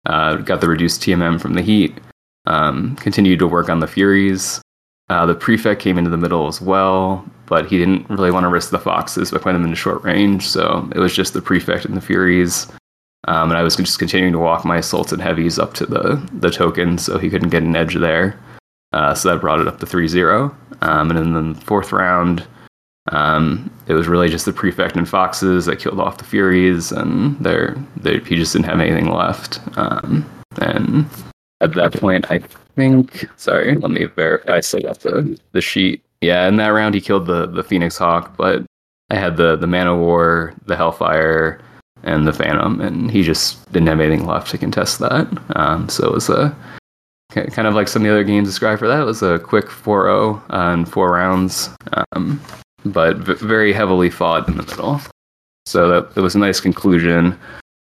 uh, 0.07 0.37
got 0.37 0.61
the 0.61 0.69
reduced 0.69 1.03
TMM 1.03 1.41
from 1.41 1.55
the 1.55 1.63
heat. 1.63 1.99
Um, 2.47 2.95
continued 2.97 3.41
to 3.41 3.49
work 3.49 3.69
on 3.69 3.81
the 3.81 3.89
Furies. 3.89 4.63
Uh, 5.09 5.25
the 5.25 5.35
prefect 5.35 5.81
came 5.81 5.99
into 5.99 6.11
the 6.11 6.17
middle 6.17 6.49
as 6.49 6.61
well, 6.61 7.25
but 7.47 7.67
he 7.67 7.79
didn't 7.79 8.09
really 8.11 8.33
want 8.33 8.45
to 8.45 8.49
risk 8.49 8.71
the 8.71 8.79
foxes 8.79 9.31
by 9.31 9.39
putting 9.39 9.55
them 9.55 9.65
into 9.65 9.77
short 9.77 10.03
range, 10.03 10.47
so 10.47 10.89
it 10.95 10.99
was 10.99 11.15
just 11.15 11.33
the 11.33 11.43
prefect 11.43 11.85
and 11.85 11.97
the 11.97 12.01
furies. 12.01 12.67
Um, 13.29 13.51
and 13.51 13.59
I 13.59 13.63
was 13.63 13.77
just 13.77 13.99
continuing 13.99 14.33
to 14.33 14.39
walk 14.39 14.65
my 14.65 14.79
assaults 14.79 15.13
and 15.13 15.23
heavies 15.23 15.59
up 15.59 15.75
to 15.75 15.87
the 15.87 16.17
the 16.33 16.51
token, 16.51 16.99
so 16.99 17.19
he 17.19 17.31
couldn't 17.31 17.51
get 17.51 17.63
an 17.63 17.77
edge 17.77 17.95
there. 17.95 18.39
Uh, 18.93 19.15
so 19.15 19.29
that 19.29 19.41
brought 19.41 19.61
it 19.61 19.69
up 19.69 19.79
to 19.81 19.87
3-0. 19.87 20.55
Um, 20.81 21.11
and 21.11 21.19
in 21.19 21.53
the 21.53 21.61
fourth 21.61 21.93
round, 21.93 22.47
um, 23.13 23.71
it 23.89 23.95
was 23.95 24.09
really 24.09 24.29
just 24.29 24.47
the 24.47 24.53
prefect 24.53 24.97
and 24.97 25.09
foxes 25.09 25.67
that 25.67 25.79
killed 25.79 26.01
off 26.01 26.19
the 26.19 26.25
furies, 26.25 26.93
and 26.93 27.39
there 27.39 27.77
he 28.03 28.37
just 28.37 28.53
didn't 28.53 28.67
have 28.67 28.81
anything 28.81 29.11
left. 29.11 29.61
Um, 29.77 30.29
and 30.61 31.07
at 31.61 31.75
that 31.75 31.93
point, 31.93 32.31
I 32.31 32.41
think. 32.77 33.29
Sorry, 33.37 33.75
let 33.75 33.91
me 33.91 34.05
verify. 34.05 34.57
I 34.57 34.61
still 34.61 34.81
got 34.81 35.01
the 35.01 35.39
the 35.53 35.61
sheet. 35.61 36.03
Yeah, 36.21 36.47
in 36.49 36.57
that 36.57 36.69
round, 36.69 36.95
he 36.95 37.01
killed 37.01 37.27
the 37.27 37.47
the 37.47 37.65
Phoenix 37.65 37.99
Hawk, 37.99 38.37
but 38.37 38.65
I 39.11 39.17
had 39.17 39.37
the 39.37 39.57
the 39.57 39.67
Man 39.67 39.87
of 39.89 39.99
War, 39.99 40.55
the 40.67 40.77
Hellfire, 40.77 41.61
and 42.05 42.27
the 42.27 42.33
Phantom, 42.33 42.81
and 42.81 43.11
he 43.11 43.23
just 43.23 43.65
didn't 43.73 43.89
have 43.89 44.01
anything 44.01 44.27
left 44.27 44.51
to 44.53 44.59
contest 44.59 44.99
that. 45.01 45.27
Um, 45.57 45.89
so 45.89 46.07
it 46.07 46.13
was 46.13 46.29
a 46.29 46.57
kind 47.31 47.67
of 47.69 47.75
like 47.75 47.89
some 47.89 48.03
of 48.03 48.07
the 48.07 48.13
other 48.13 48.25
games 48.25 48.49
described 48.49 48.79
for 48.79 48.89
that. 48.89 49.01
It 49.01 49.05
was 49.05 49.23
a 49.23 49.39
quick 49.39 49.67
4-0 49.67 50.41
and 50.51 50.91
four 50.91 51.11
rounds, 51.11 51.69
um, 52.13 52.41
but 52.87 53.19
v- 53.19 53.35
very 53.35 53.73
heavily 53.73 54.09
fought 54.09 54.49
in 54.49 54.57
the 54.57 54.63
middle. 54.63 55.01
So 55.67 55.89
that 55.89 56.17
it 56.17 56.21
was 56.21 56.35
a 56.35 56.39
nice 56.39 56.61
conclusion. 56.61 57.39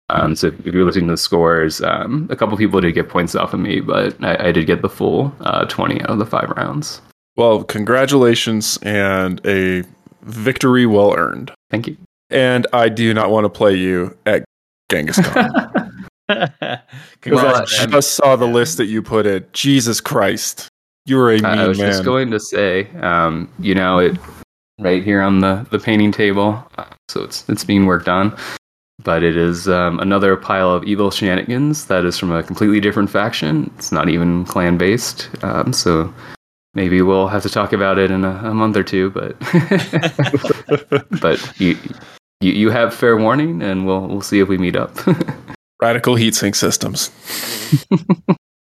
Um, 0.09 0.35
so 0.35 0.47
if 0.47 0.65
you're 0.65 0.85
looking 0.85 1.03
at 1.03 1.13
the 1.13 1.17
scores, 1.17 1.81
um, 1.81 2.27
a 2.31 2.35
couple 2.35 2.57
people 2.57 2.81
did 2.81 2.93
get 2.93 3.09
points 3.09 3.35
off 3.35 3.53
of 3.53 3.59
me, 3.59 3.79
but 3.79 4.21
I, 4.23 4.47
I 4.47 4.51
did 4.51 4.65
get 4.65 4.81
the 4.81 4.89
full 4.89 5.33
uh, 5.41 5.65
20 5.65 6.01
out 6.01 6.09
of 6.09 6.19
the 6.19 6.25
five 6.25 6.49
rounds. 6.57 7.01
Well, 7.35 7.63
congratulations 7.63 8.77
and 8.81 9.39
a 9.45 9.83
victory 10.23 10.85
well 10.85 11.15
earned. 11.15 11.51
Thank 11.69 11.87
you. 11.87 11.97
And 12.29 12.67
I 12.73 12.89
do 12.89 13.13
not 13.13 13.29
want 13.31 13.45
to 13.45 13.49
play 13.49 13.75
you 13.75 14.17
at 14.25 14.43
Genghis 14.89 15.19
Con. 15.25 15.49
well, 16.29 17.55
I 17.55 17.85
just 17.87 18.11
saw 18.11 18.35
the 18.35 18.45
list 18.45 18.77
that 18.77 18.85
you 18.85 19.01
put 19.01 19.25
in. 19.25 19.45
Jesus 19.53 19.99
Christ. 19.99 20.67
You're 21.05 21.31
a 21.31 21.33
mean 21.35 21.43
man. 21.43 21.59
I 21.59 21.67
was 21.67 21.79
man. 21.79 21.87
just 21.87 22.03
going 22.03 22.29
to 22.31 22.39
say, 22.39 22.87
um, 23.01 23.51
you 23.57 23.73
know, 23.73 23.97
it 23.97 24.15
right 24.79 25.03
here 25.03 25.21
on 25.21 25.39
the, 25.39 25.65
the 25.71 25.79
painting 25.79 26.11
table. 26.11 26.63
Uh, 26.77 26.85
so 27.07 27.23
it's 27.23 27.49
it's 27.49 27.63
being 27.63 27.87
worked 27.87 28.07
on 28.07 28.37
but 29.03 29.23
it 29.23 29.37
is 29.37 29.67
um, 29.67 29.99
another 29.99 30.35
pile 30.35 30.71
of 30.71 30.83
evil 30.83 31.11
shenanigans 31.11 31.85
that 31.85 32.05
is 32.05 32.17
from 32.17 32.31
a 32.31 32.43
completely 32.43 32.79
different 32.79 33.09
faction. 33.09 33.71
It's 33.77 33.91
not 33.91 34.09
even 34.09 34.45
clan 34.45 34.77
based, 34.77 35.29
um, 35.43 35.73
so 35.73 36.13
maybe 36.73 37.01
we'll 37.01 37.27
have 37.27 37.43
to 37.43 37.49
talk 37.49 37.73
about 37.73 37.97
it 37.97 38.11
in 38.11 38.25
a, 38.25 38.41
a 38.43 38.53
month 38.53 38.75
or 38.75 38.83
two. 38.83 39.09
But 39.11 39.39
but 41.21 41.59
you, 41.59 41.77
you 42.41 42.51
you 42.51 42.69
have 42.69 42.93
fair 42.93 43.17
warning, 43.17 43.61
and 43.61 43.85
we'll 43.85 44.07
we'll 44.07 44.21
see 44.21 44.39
if 44.39 44.47
we 44.47 44.57
meet 44.57 44.75
up. 44.75 44.95
Radical 45.81 46.15
heatsink 46.15 46.57
systems. 46.57 47.09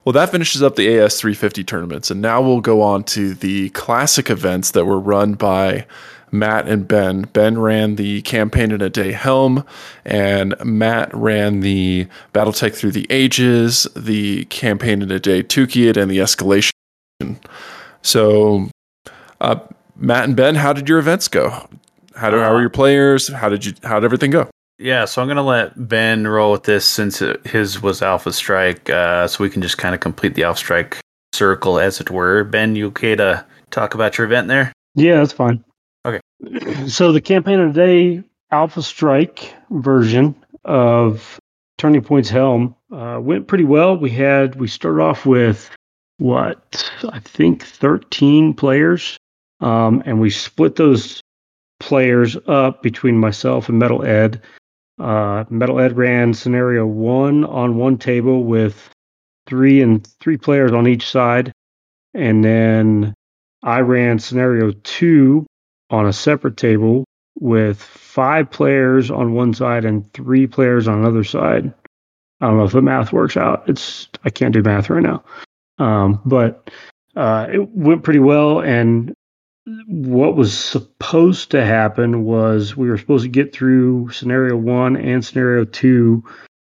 well, 0.03 0.11
that 0.11 0.31
finishes 0.31 0.61
up 0.61 0.75
the 0.75 0.99
AS 0.99 1.19
350 1.19 1.63
tournaments, 1.63 2.11
and 2.11 2.21
now 2.21 2.41
we'll 2.41 2.59
go 2.59 2.81
on 2.81 3.05
to 3.05 3.33
the 3.33 3.69
classic 3.69 4.29
events 4.29 4.71
that 4.71 4.83
were 4.83 4.99
run 4.99 5.33
by 5.33 5.85
Matt 6.31 6.67
and 6.67 6.87
Ben. 6.87 7.23
Ben 7.33 7.59
ran 7.59 7.95
the 7.95 8.21
campaign 8.23 8.71
in 8.71 8.81
a 8.81 8.89
day 8.89 9.11
helm, 9.11 9.65
and 10.03 10.55
Matt 10.63 11.13
ran 11.13 11.61
the 11.61 12.07
Battletech 12.33 12.75
through 12.75 12.91
the 12.91 13.07
ages, 13.09 13.87
the 13.95 14.45
campaign 14.45 15.01
in 15.01 15.11
a 15.11 15.19
day 15.19 15.43
Tukayyid, 15.43 15.97
and 15.97 16.09
the 16.09 16.17
escalation. 16.17 16.71
So, 18.01 18.69
uh, 19.41 19.59
Matt 19.95 20.25
and 20.25 20.35
Ben, 20.35 20.55
how 20.55 20.73
did 20.73 20.89
your 20.89 20.99
events 20.99 21.27
go? 21.27 21.67
How, 22.15 22.29
do, 22.29 22.39
how 22.39 22.53
were 22.53 22.61
your 22.61 22.69
players? 22.69 23.27
How 23.27 23.49
did 23.49 23.65
you? 23.65 23.73
How 23.83 23.99
did 23.99 24.05
everything 24.05 24.31
go? 24.31 24.49
Yeah, 24.77 25.05
so 25.05 25.21
I'm 25.21 25.27
gonna 25.27 25.41
let 25.41 25.87
Ben 25.87 26.27
roll 26.27 26.51
with 26.51 26.63
this 26.63 26.85
since 26.85 27.23
his 27.45 27.81
was 27.81 28.01
Alpha 28.01 28.33
Strike, 28.33 28.89
uh, 28.89 29.27
so 29.27 29.43
we 29.43 29.49
can 29.49 29.61
just 29.61 29.77
kind 29.77 29.95
of 29.95 30.01
complete 30.01 30.35
the 30.35 30.43
Alpha 30.43 30.59
Strike 30.59 30.99
circle, 31.33 31.79
as 31.79 32.01
it 32.01 32.09
were. 32.09 32.43
Ben, 32.43 32.75
you 32.75 32.87
okay 32.87 33.15
to 33.15 33.45
talk 33.71 33.93
about 33.93 34.17
your 34.17 34.25
event 34.25 34.47
there? 34.49 34.73
Yeah, 34.95 35.17
that's 35.17 35.33
fine. 35.33 35.63
Okay. 36.05 36.19
So 36.87 37.11
the 37.11 37.21
campaign 37.21 37.59
of 37.59 37.73
the 37.73 37.81
day 37.81 38.23
Alpha 38.51 38.83
Strike 38.83 39.55
version 39.71 40.35
of 40.63 41.39
Turning 41.77 42.03
Point's 42.03 42.29
Helm 42.29 42.75
uh, 42.91 43.19
went 43.21 43.47
pretty 43.47 43.63
well. 43.63 43.97
We 43.97 44.11
had 44.11 44.55
we 44.55 44.67
started 44.67 45.01
off 45.01 45.25
with 45.25 45.69
what 46.17 46.89
I 47.09 47.19
think 47.19 47.63
13 47.63 48.53
players, 48.53 49.17
um, 49.59 50.03
and 50.05 50.21
we 50.21 50.29
split 50.29 50.75
those 50.75 51.21
players 51.79 52.37
up 52.47 52.83
between 52.83 53.17
myself 53.17 53.67
and 53.67 53.79
Metal 53.79 54.05
Ed. 54.05 54.41
Uh, 54.99 55.43
Metal 55.49 55.79
Ed 55.79 55.97
ran 55.97 56.33
scenario 56.33 56.85
one 56.85 57.43
on 57.43 57.77
one 57.77 57.97
table 57.97 58.43
with 58.43 58.89
three 59.47 59.81
and 59.81 60.07
three 60.21 60.37
players 60.37 60.71
on 60.71 60.87
each 60.87 61.09
side, 61.09 61.51
and 62.13 62.43
then 62.43 63.13
I 63.63 63.79
ran 63.79 64.19
scenario 64.19 64.71
two 64.71 65.45
on 65.89 66.07
a 66.07 66.13
separate 66.13 66.57
table 66.57 67.05
with 67.39 67.81
five 67.81 68.49
players 68.49 69.11
on 69.11 69.33
one 69.33 69.53
side 69.53 69.85
and 69.85 70.11
three 70.13 70.47
players 70.47 70.87
on 70.87 70.99
another 70.99 71.23
side. 71.23 71.73
I 72.41 72.47
don't 72.47 72.57
know 72.57 72.65
if 72.65 72.71
the 72.71 72.81
math 72.81 73.13
works 73.13 73.37
out. 73.37 73.67
It's 73.67 74.07
I 74.23 74.29
can't 74.29 74.53
do 74.53 74.61
math 74.61 74.89
right 74.89 75.03
now, 75.03 75.23
um, 75.77 76.21
but 76.25 76.69
uh, 77.15 77.47
it 77.51 77.69
went 77.69 78.03
pretty 78.03 78.19
well. 78.19 78.59
And 78.59 79.13
what 79.87 80.35
was 80.35 80.57
supposed 80.57 81.51
to 81.51 81.65
happen 81.65 82.23
was 82.23 82.75
we 82.75 82.89
were 82.89 82.97
supposed 82.97 83.23
to 83.23 83.29
get 83.29 83.53
through 83.53 84.11
scenario 84.11 84.55
one 84.55 84.95
and 84.95 85.25
scenario 85.25 85.65
two 85.65 86.23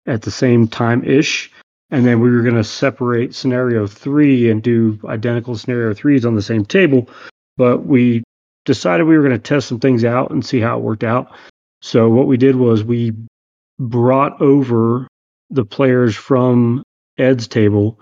at 0.06 0.22
the 0.22 0.30
same 0.30 0.68
time 0.68 1.04
ish. 1.04 1.50
And 1.90 2.04
then 2.04 2.20
we 2.20 2.30
were 2.30 2.42
going 2.42 2.56
to 2.56 2.64
separate 2.64 3.34
scenario 3.34 3.86
three 3.86 4.50
and 4.50 4.62
do 4.62 4.98
identical 5.04 5.56
scenario 5.56 5.94
threes 5.94 6.24
on 6.24 6.34
the 6.34 6.42
same 6.42 6.64
table. 6.64 7.08
But 7.56 7.86
we 7.86 8.24
decided 8.66 9.04
we 9.04 9.16
were 9.16 9.22
going 9.22 9.32
to 9.34 9.38
test 9.38 9.68
some 9.68 9.80
things 9.80 10.04
out 10.04 10.30
and 10.30 10.44
see 10.44 10.60
how 10.60 10.76
it 10.76 10.82
worked 10.82 11.04
out. 11.04 11.34
So 11.80 12.08
what 12.08 12.26
we 12.26 12.36
did 12.36 12.56
was 12.56 12.84
we 12.84 13.14
brought 13.78 14.40
over 14.42 15.08
the 15.50 15.64
players 15.64 16.14
from 16.14 16.82
Ed's 17.16 17.48
table 17.48 17.98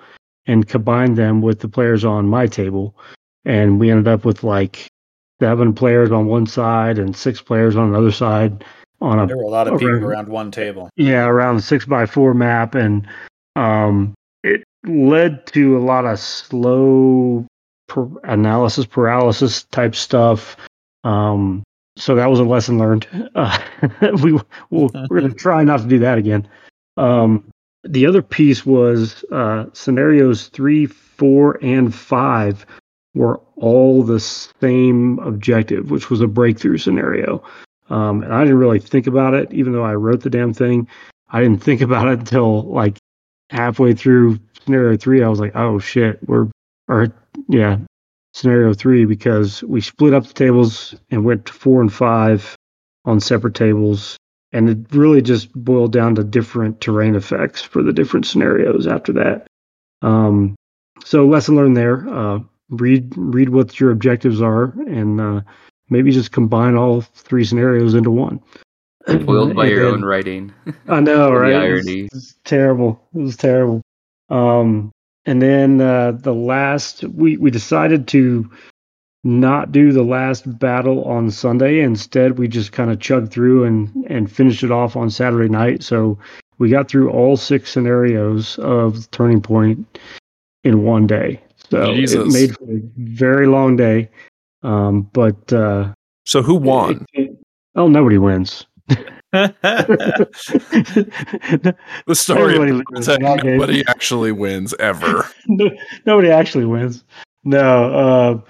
and 0.46 0.66
combined 0.66 1.16
them 1.16 1.40
with 1.42 1.60
the 1.60 1.68
players 1.68 2.04
on 2.04 2.26
my 2.26 2.46
table. 2.46 2.96
And 3.44 3.78
we 3.78 3.90
ended 3.90 4.08
up 4.08 4.24
with 4.24 4.42
like 4.42 4.88
seven 5.40 5.74
players 5.74 6.10
on 6.10 6.26
one 6.26 6.46
side 6.46 6.98
and 6.98 7.14
six 7.14 7.40
players 7.40 7.76
on 7.76 7.88
another 7.88 8.12
side 8.12 8.64
on 9.00 9.18
a 9.18 9.26
there 9.26 9.36
were 9.36 9.42
a 9.42 9.48
lot 9.48 9.68
of 9.68 9.78
people 9.78 10.04
around 10.04 10.28
one 10.28 10.50
table. 10.50 10.88
Yeah, 10.96 11.26
around 11.26 11.56
the 11.56 11.62
six 11.62 11.84
by 11.84 12.06
four 12.06 12.32
map 12.34 12.74
and 12.74 13.06
um 13.56 14.14
it 14.42 14.64
led 14.86 15.46
to 15.48 15.76
a 15.76 15.80
lot 15.80 16.06
of 16.06 16.18
slow 16.18 17.46
per- 17.88 18.10
analysis 18.24 18.86
paralysis 18.86 19.64
type 19.64 19.94
stuff. 19.94 20.56
Um, 21.04 21.62
so 21.96 22.16
that 22.16 22.30
was 22.30 22.40
a 22.40 22.44
lesson 22.44 22.78
learned. 22.78 23.06
Uh, 23.34 23.58
we 24.22 24.32
we'll, 24.70 24.90
we're 25.10 25.20
going 25.20 25.28
to 25.30 25.34
try 25.36 25.64
not 25.64 25.80
to 25.80 25.86
do 25.86 25.98
that 25.98 26.18
again. 26.18 26.48
Um, 26.96 27.44
the 27.82 28.06
other 28.06 28.22
piece 28.22 28.64
was 28.64 29.24
uh, 29.32 29.66
scenarios 29.72 30.48
three, 30.48 30.86
four, 30.86 31.58
and 31.62 31.94
five 31.94 32.64
were 33.14 33.40
all 33.56 34.02
the 34.02 34.20
same 34.20 35.18
objective, 35.20 35.90
which 35.90 36.10
was 36.10 36.20
a 36.20 36.26
breakthrough 36.26 36.78
scenario. 36.78 37.42
Um, 37.90 38.22
and 38.22 38.32
I 38.32 38.42
didn't 38.42 38.58
really 38.58 38.80
think 38.80 39.06
about 39.06 39.34
it, 39.34 39.52
even 39.52 39.72
though 39.72 39.84
I 39.84 39.94
wrote 39.94 40.22
the 40.22 40.30
damn 40.30 40.54
thing. 40.54 40.88
I 41.28 41.40
didn't 41.42 41.62
think 41.64 41.80
about 41.80 42.08
it 42.08 42.20
until 42.20 42.62
like 42.62 42.98
halfway 43.50 43.94
through 43.94 44.38
scenario 44.64 44.96
three. 44.96 45.22
I 45.22 45.28
was 45.28 45.40
like, 45.40 45.54
oh 45.54 45.78
shit, 45.78 46.26
we're, 46.26 46.48
or 46.88 47.08
yeah, 47.48 47.78
scenario 48.32 48.74
three, 48.74 49.04
because 49.04 49.62
we 49.64 49.80
split 49.80 50.14
up 50.14 50.26
the 50.26 50.34
tables 50.34 50.94
and 51.10 51.24
went 51.24 51.46
to 51.46 51.52
four 51.52 51.80
and 51.80 51.92
five 51.92 52.56
on 53.04 53.20
separate 53.20 53.54
tables. 53.54 54.16
And 54.52 54.70
it 54.70 54.78
really 54.94 55.20
just 55.20 55.52
boiled 55.52 55.92
down 55.92 56.14
to 56.14 56.22
different 56.24 56.80
terrain 56.80 57.16
effects 57.16 57.60
for 57.60 57.82
the 57.82 57.92
different 57.92 58.24
scenarios 58.26 58.86
after 58.86 59.12
that. 59.14 59.46
Um, 60.02 60.54
so 61.04 61.26
lesson 61.26 61.56
learned 61.56 61.76
there. 61.76 62.08
Uh, 62.08 62.38
read 62.70 63.12
read 63.16 63.48
what 63.50 63.78
your 63.80 63.90
objectives 63.90 64.40
are, 64.40 64.72
and 64.86 65.20
uh, 65.20 65.40
maybe 65.90 66.12
just 66.12 66.30
combine 66.32 66.76
all 66.76 67.00
three 67.00 67.44
scenarios 67.44 67.94
into 67.94 68.10
one. 68.12 68.40
Spoiled 69.08 69.54
by 69.56 69.62
And 69.66 69.70
your 69.72 69.86
own 69.86 70.04
writing. 70.04 70.52
I 70.88 71.00
know, 71.00 71.32
right? 71.32 71.52
It 71.52 71.72
was- 71.72 71.86
It 71.88 72.12
was 72.14 72.36
terrible. 72.44 73.02
It 73.14 73.18
was 73.18 73.36
terrible. 73.36 73.82
Um, 74.30 74.92
and 75.26 75.40
then 75.42 75.80
uh, 75.80 76.12
the 76.12 76.34
last, 76.34 77.04
we 77.04 77.36
we 77.36 77.50
decided 77.50 78.06
to 78.08 78.50
not 79.26 79.72
do 79.72 79.90
the 79.92 80.02
last 80.02 80.58
battle 80.58 81.02
on 81.04 81.30
Sunday. 81.30 81.80
Instead, 81.80 82.38
we 82.38 82.46
just 82.46 82.72
kind 82.72 82.90
of 82.90 83.00
chugged 83.00 83.32
through 83.32 83.64
and 83.64 83.90
and 84.08 84.30
finished 84.30 84.62
it 84.62 84.70
off 84.70 84.96
on 84.96 85.10
Saturday 85.10 85.48
night. 85.48 85.82
So 85.82 86.18
we 86.58 86.68
got 86.68 86.88
through 86.88 87.10
all 87.10 87.36
six 87.36 87.70
scenarios 87.72 88.58
of 88.58 89.10
Turning 89.10 89.40
Point 89.40 89.98
in 90.62 90.82
one 90.84 91.06
day. 91.06 91.40
So 91.70 91.90
it 91.92 92.26
made 92.32 92.54
for 92.56 92.64
a 92.64 92.80
very 92.98 93.46
long 93.46 93.76
day. 93.76 94.10
Um, 94.62 95.02
but 95.12 95.52
uh, 95.52 95.92
So 96.26 96.42
who 96.42 96.54
won? 96.54 97.06
it- 97.14 97.20
it- 97.22 97.38
oh, 97.74 97.88
nobody 97.88 98.18
wins. 98.18 98.66
The 102.06 102.14
story 102.14 102.54
Everybody 102.54 102.70
of 102.70 102.82
loses 102.88 103.06
Tech, 103.06 103.18
in 103.18 103.24
that 103.24 103.44
nobody 103.44 103.82
actually 103.88 104.32
wins 104.32 104.74
ever. 104.78 105.28
no, 105.48 105.70
nobody 106.06 106.30
actually 106.30 106.66
wins. 106.66 107.02
No, 107.42 107.92
uh, 107.92 108.40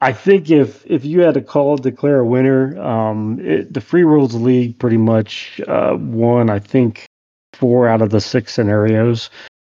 I 0.00 0.12
think 0.12 0.50
if 0.50 0.84
if 0.86 1.04
you 1.04 1.20
had 1.20 1.34
to 1.34 1.42
call 1.42 1.76
declare 1.76 2.18
a 2.18 2.26
winner, 2.26 2.76
um, 2.80 3.38
it, 3.40 3.72
the 3.72 3.80
Free 3.80 4.04
Worlds 4.04 4.34
League 4.34 4.78
pretty 4.78 4.96
much 4.96 5.60
uh, 5.68 5.96
won. 5.98 6.50
I 6.50 6.58
think 6.58 7.06
four 7.52 7.88
out 7.88 8.02
of 8.02 8.10
the 8.10 8.20
six 8.20 8.52
scenarios. 8.52 9.30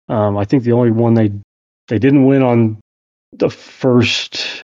Um, 0.08 0.36
I 0.36 0.44
think 0.44 0.62
the 0.62 0.72
only 0.72 0.92
one 0.92 1.14
they 1.14 1.32
they 1.88 1.98
didn't 1.98 2.26
win 2.26 2.42
on 2.42 2.80
the 3.32 3.50
first 3.50 4.62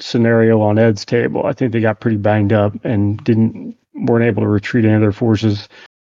scenario 0.00 0.60
on 0.60 0.78
Ed's 0.78 1.04
table. 1.04 1.44
I 1.44 1.52
think 1.52 1.72
they 1.72 1.80
got 1.80 2.00
pretty 2.00 2.16
banged 2.16 2.52
up 2.52 2.72
and 2.84 3.22
didn't 3.24 3.76
weren't 4.00 4.24
able 4.24 4.42
to 4.42 4.48
retreat 4.48 4.84
any 4.84 4.94
of 4.94 5.00
their 5.00 5.12
forces. 5.12 5.68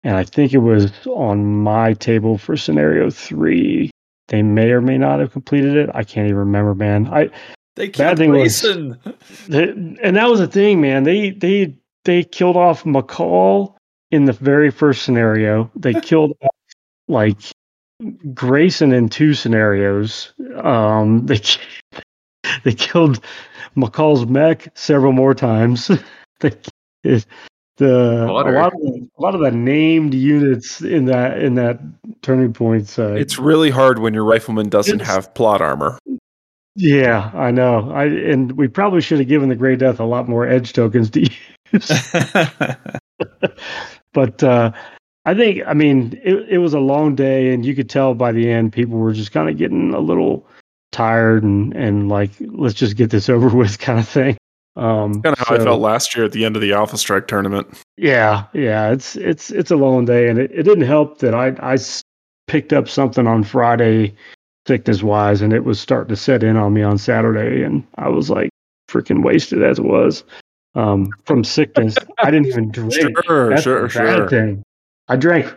And 0.03 0.17
I 0.17 0.25
think 0.25 0.53
it 0.53 0.59
was 0.59 0.91
on 1.07 1.45
my 1.45 1.93
table 1.95 2.39
for 2.39 2.57
scenario 2.57 3.11
three. 3.11 3.91
They 4.29 4.43
may 4.43 4.71
or 4.71 4.81
may 4.81 4.97
not 4.97 5.21
have 5.21 5.33
completed 5.33 5.77
it. 5.77 5.91
I 5.93 6.05
can't 6.05 6.27
even 6.27 6.39
remember, 6.39 6.75
man. 6.75 7.07
I 7.09 7.31
They 7.77 7.89
killed 7.89 8.19
thing 8.19 8.31
was- 8.31 8.65
and 8.65 10.17
that 10.17 10.29
was 10.31 10.41
the 10.41 10.47
thing, 10.47 10.81
man. 10.81 11.03
They 11.03 11.31
they 11.31 11.77
they 12.05 12.25
killed 12.25 12.57
off 12.57 12.85
McCall 12.85 13.75
in 14.11 14.25
the 14.25 14.33
very 14.33 14.71
first 14.71 15.03
scenario. 15.03 15.71
They 15.75 15.95
killed 16.01 16.33
off 16.41 16.51
like 17.09 17.39
Grayson 18.33 18.93
in 18.93 19.09
two 19.09 19.35
scenarios. 19.35 20.33
Um, 20.63 21.27
they 21.27 21.41
they 22.65 22.73
killed 22.73 23.23
McCall's 23.77 24.27
mech 24.27 24.69
several 24.75 25.13
more 25.13 25.35
times. 25.35 25.91
they, 26.41 26.53
it, 27.05 27.27
the 27.81 28.25
a 28.25 28.31
lot 28.33 28.47
of 28.47 28.53
the, 28.81 29.09
a 29.19 29.21
lot 29.21 29.35
of 29.35 29.41
the 29.41 29.51
named 29.51 30.15
units 30.15 30.81
in 30.81 31.07
that 31.07 31.39
in 31.43 31.55
that 31.57 31.81
turning 32.23 32.53
point 32.53 32.97
Uh, 32.99 33.15
It's 33.15 33.39
really 33.39 33.71
hard 33.71 33.99
when 33.99 34.15
your 34.15 34.25
rifleman 34.25 34.69
doesn't 34.69 35.01
It's- 35.01 35.11
have 35.13 35.35
plot 35.35 35.61
armor. 35.61 35.99
yeah, 36.77 37.31
I 37.35 37.51
know. 37.51 37.91
I 37.91 38.05
and 38.05 38.53
we 38.53 38.69
probably 38.69 39.01
should 39.01 39.19
have 39.19 39.29
given 39.29 39.49
the 39.49 39.57
Grey 39.57 39.75
Death 39.77 39.99
a 40.01 40.05
lot 40.05 40.29
more 40.29 40.47
edge 40.47 40.73
tokens 40.73 41.11
to 41.11 41.21
use. 41.73 42.13
but 44.13 44.43
uh, 44.43 44.73
I 45.25 45.35
think, 45.35 45.63
I 45.67 45.75
mean, 45.75 46.19
it, 46.25 46.49
it 46.49 46.59
was 46.59 46.75
a 46.75 46.81
long 46.81 47.15
day, 47.15 47.53
and 47.53 47.65
you 47.65 47.75
could 47.75 47.91
tell 47.91 48.15
by 48.15 48.33
the 48.33 48.51
end 48.51 48.73
people 48.73 48.99
were 48.99 49.13
just 49.13 49.33
kind 49.33 49.49
of 49.49 49.57
getting 49.57 49.93
a 49.95 50.01
little 50.01 50.47
tired 50.93 51.45
and 51.45 51.73
and 51.77 52.09
like 52.09 52.31
let's 52.41 52.75
just 52.75 52.97
get 52.97 53.11
this 53.11 53.29
over 53.29 53.49
with 53.57 53.79
kind 53.79 53.99
of 53.99 54.09
thing. 54.09 54.37
Um, 54.77 55.21
Kind 55.23 55.37
of 55.39 55.47
how 55.47 55.55
I 55.55 55.59
felt 55.59 55.81
last 55.81 56.15
year 56.15 56.25
at 56.25 56.33
the 56.33 56.45
end 56.45 56.57
of 56.57 56.63
the 56.63 56.73
Alpha 56.73 56.97
Strike 56.97 57.27
tournament. 57.27 57.67
Yeah, 57.97 58.45
yeah, 58.53 58.91
it's 58.91 59.17
it's 59.17 59.51
it's 59.51 59.71
a 59.71 59.77
long 59.77 60.05
day, 60.05 60.29
and 60.29 60.39
it, 60.39 60.51
it 60.53 60.63
didn't 60.63 60.87
help 60.87 61.19
that 61.19 61.35
I 61.35 61.49
I 61.61 61.77
picked 62.47 62.73
up 62.73 62.89
something 62.89 63.27
on 63.27 63.45
Friday, 63.45 64.15
sickness 64.67 65.03
wise, 65.03 65.43
and 65.43 65.53
it 65.53 65.65
was 65.65 65.81
starting 65.81 66.09
to 66.09 66.17
set 66.17 66.43
in 66.43 66.57
on 66.57 66.73
me 66.73 66.83
on 66.83 66.99
Saturday, 66.99 67.63
and 67.63 67.85
I 67.97 68.09
was 68.09 68.31
like 68.31 68.51
freaking 68.89 69.23
wasted 69.25 69.63
as 69.63 69.79
it 69.79 69.85
was 69.85 70.25
um, 70.75 71.11
from 71.25 71.45
sickness. 71.45 71.97
I 72.19 72.31
didn't 72.31 72.47
even 72.47 72.71
drink. 72.73 72.93
Sure, 73.25 73.51
That's 73.51 73.63
sure, 73.63 73.89
sure. 73.89 74.29
thing. 74.29 74.63
I 75.09 75.17
drank. 75.17 75.53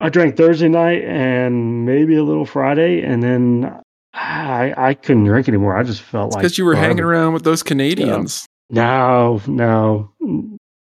I 0.00 0.08
drank 0.08 0.36
Thursday 0.36 0.68
night 0.68 1.04
and 1.04 1.84
maybe 1.84 2.16
a 2.16 2.24
little 2.24 2.46
Friday, 2.46 3.02
and 3.02 3.22
then 3.22 3.80
I 4.14 4.74
I 4.76 4.94
couldn't 4.94 5.24
drink 5.24 5.48
anymore. 5.48 5.76
I 5.76 5.82
just 5.82 6.02
felt 6.02 6.32
like 6.32 6.42
Because 6.42 6.58
you 6.58 6.64
were 6.64 6.74
hanging 6.74 7.00
around 7.04 7.32
with 7.34 7.44
those 7.44 7.62
Canadians. 7.62 8.46
No, 8.70 9.40
no, 9.46 10.12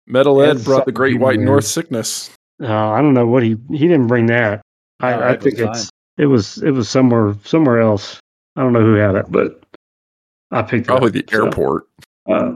Metal 0.06 0.40
Ed 0.42 0.54
That's 0.54 0.64
brought 0.64 0.86
the 0.86 0.92
Great 0.92 1.18
White 1.20 1.36
weird. 1.38 1.46
North 1.46 1.64
sickness. 1.64 2.30
Uh, 2.62 2.66
I 2.90 3.00
don't 3.02 3.14
know 3.14 3.26
what 3.26 3.42
he 3.42 3.56
he 3.70 3.78
didn't 3.88 4.06
bring 4.06 4.26
that. 4.26 4.62
I, 5.00 5.10
No, 5.16 5.22
I 5.22 5.36
think 5.36 5.58
was 5.58 5.80
it's 5.82 5.90
it 6.18 6.26
was 6.26 6.58
it 6.62 6.70
was 6.70 6.88
somewhere 6.88 7.34
somewhere 7.44 7.80
else. 7.80 8.18
I 8.56 8.62
don't 8.62 8.72
know 8.72 8.82
who 8.82 8.94
had 8.94 9.14
it, 9.14 9.26
but 9.30 9.62
I 10.50 10.62
picked 10.62 10.86
Probably 10.86 11.08
it 11.08 11.12
the 11.12 11.24
up. 11.24 11.30
So, 11.30 11.44
airport. 11.46 11.84
uh, 12.28 12.52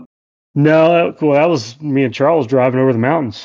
no, 0.55 1.13
that- 1.13 1.23
well, 1.23 1.33
that 1.35 1.49
was 1.49 1.81
me 1.81 2.05
and 2.05 2.13
Charles 2.15 2.47
driving 2.47 2.79
over 2.81 2.93
the 2.93 2.99
mountains 2.99 3.45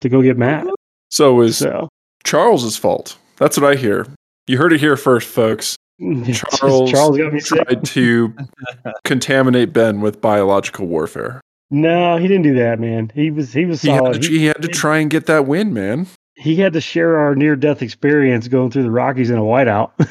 to 0.00 0.08
go 0.08 0.20
get 0.22 0.36
Matt. 0.36 0.66
So 1.10 1.32
it 1.34 1.44
was 1.44 1.58
So 1.58 1.88
Charles's 2.24 2.76
fault. 2.76 3.16
That's 3.36 3.58
what 3.58 3.70
I 3.70 3.76
hear. 3.76 4.06
You 4.46 4.58
heard 4.58 4.72
it 4.72 4.80
here 4.80 4.96
first, 4.96 5.28
folks. 5.28 5.76
Charles 6.58 6.90
Charles 6.90 7.16
got 7.18 7.32
me 7.32 7.40
sick. 7.40 7.62
Tried 7.66 7.84
to 7.84 8.34
contaminate 9.04 9.72
Ben 9.72 10.00
with 10.00 10.20
biological 10.20 10.86
warfare. 10.86 11.40
No, 11.70 12.16
he 12.18 12.28
didn't 12.28 12.42
do 12.42 12.54
that, 12.54 12.78
man. 12.78 13.10
He 13.14 13.30
was 13.30 13.52
he 13.52 13.64
was 13.64 13.82
He 13.82 13.88
had, 13.88 14.14
to, 14.14 14.28
He, 14.28 14.38
he 14.40 14.44
had 14.46 14.60
to 14.62 14.68
try 14.68 14.98
and 14.98 15.10
get 15.10 15.26
that 15.26 15.46
win, 15.46 15.72
man. 15.72 16.06
he 16.36 16.56
had 16.56 16.72
to 16.74 16.80
share 16.80 17.16
our 17.18 17.34
near 17.34 17.56
death 17.56 17.82
experience 17.82 18.48
going 18.48 18.70
through 18.70 18.82
the 18.84 18.90
Rockies 18.90 19.30
in 19.30 19.38
a 19.38 19.42
whiteout. 19.42 19.90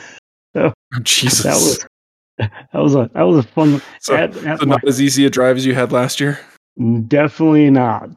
Oh, 0.56 0.72
Jesus. 1.02 1.42
that 1.44 1.54
was 1.56 1.86
that 2.38 2.80
was 2.80 2.94
a 2.94 3.10
that 3.16 3.24
was 3.24 3.38
a 3.44 3.48
fun. 3.48 3.82
so, 4.00 4.16
at, 4.16 4.36
at 4.46 4.60
so 4.60 4.66
my- 4.68 4.76
not 4.76 4.88
as 4.88 5.02
easy 5.02 5.26
a 5.26 5.30
drive 5.32 5.58
as 5.58 5.66
you 5.66 5.74
had 5.74 5.92
last 5.92 6.20
year. 6.20 6.40
definitely 7.08 7.72
not. 7.72 8.10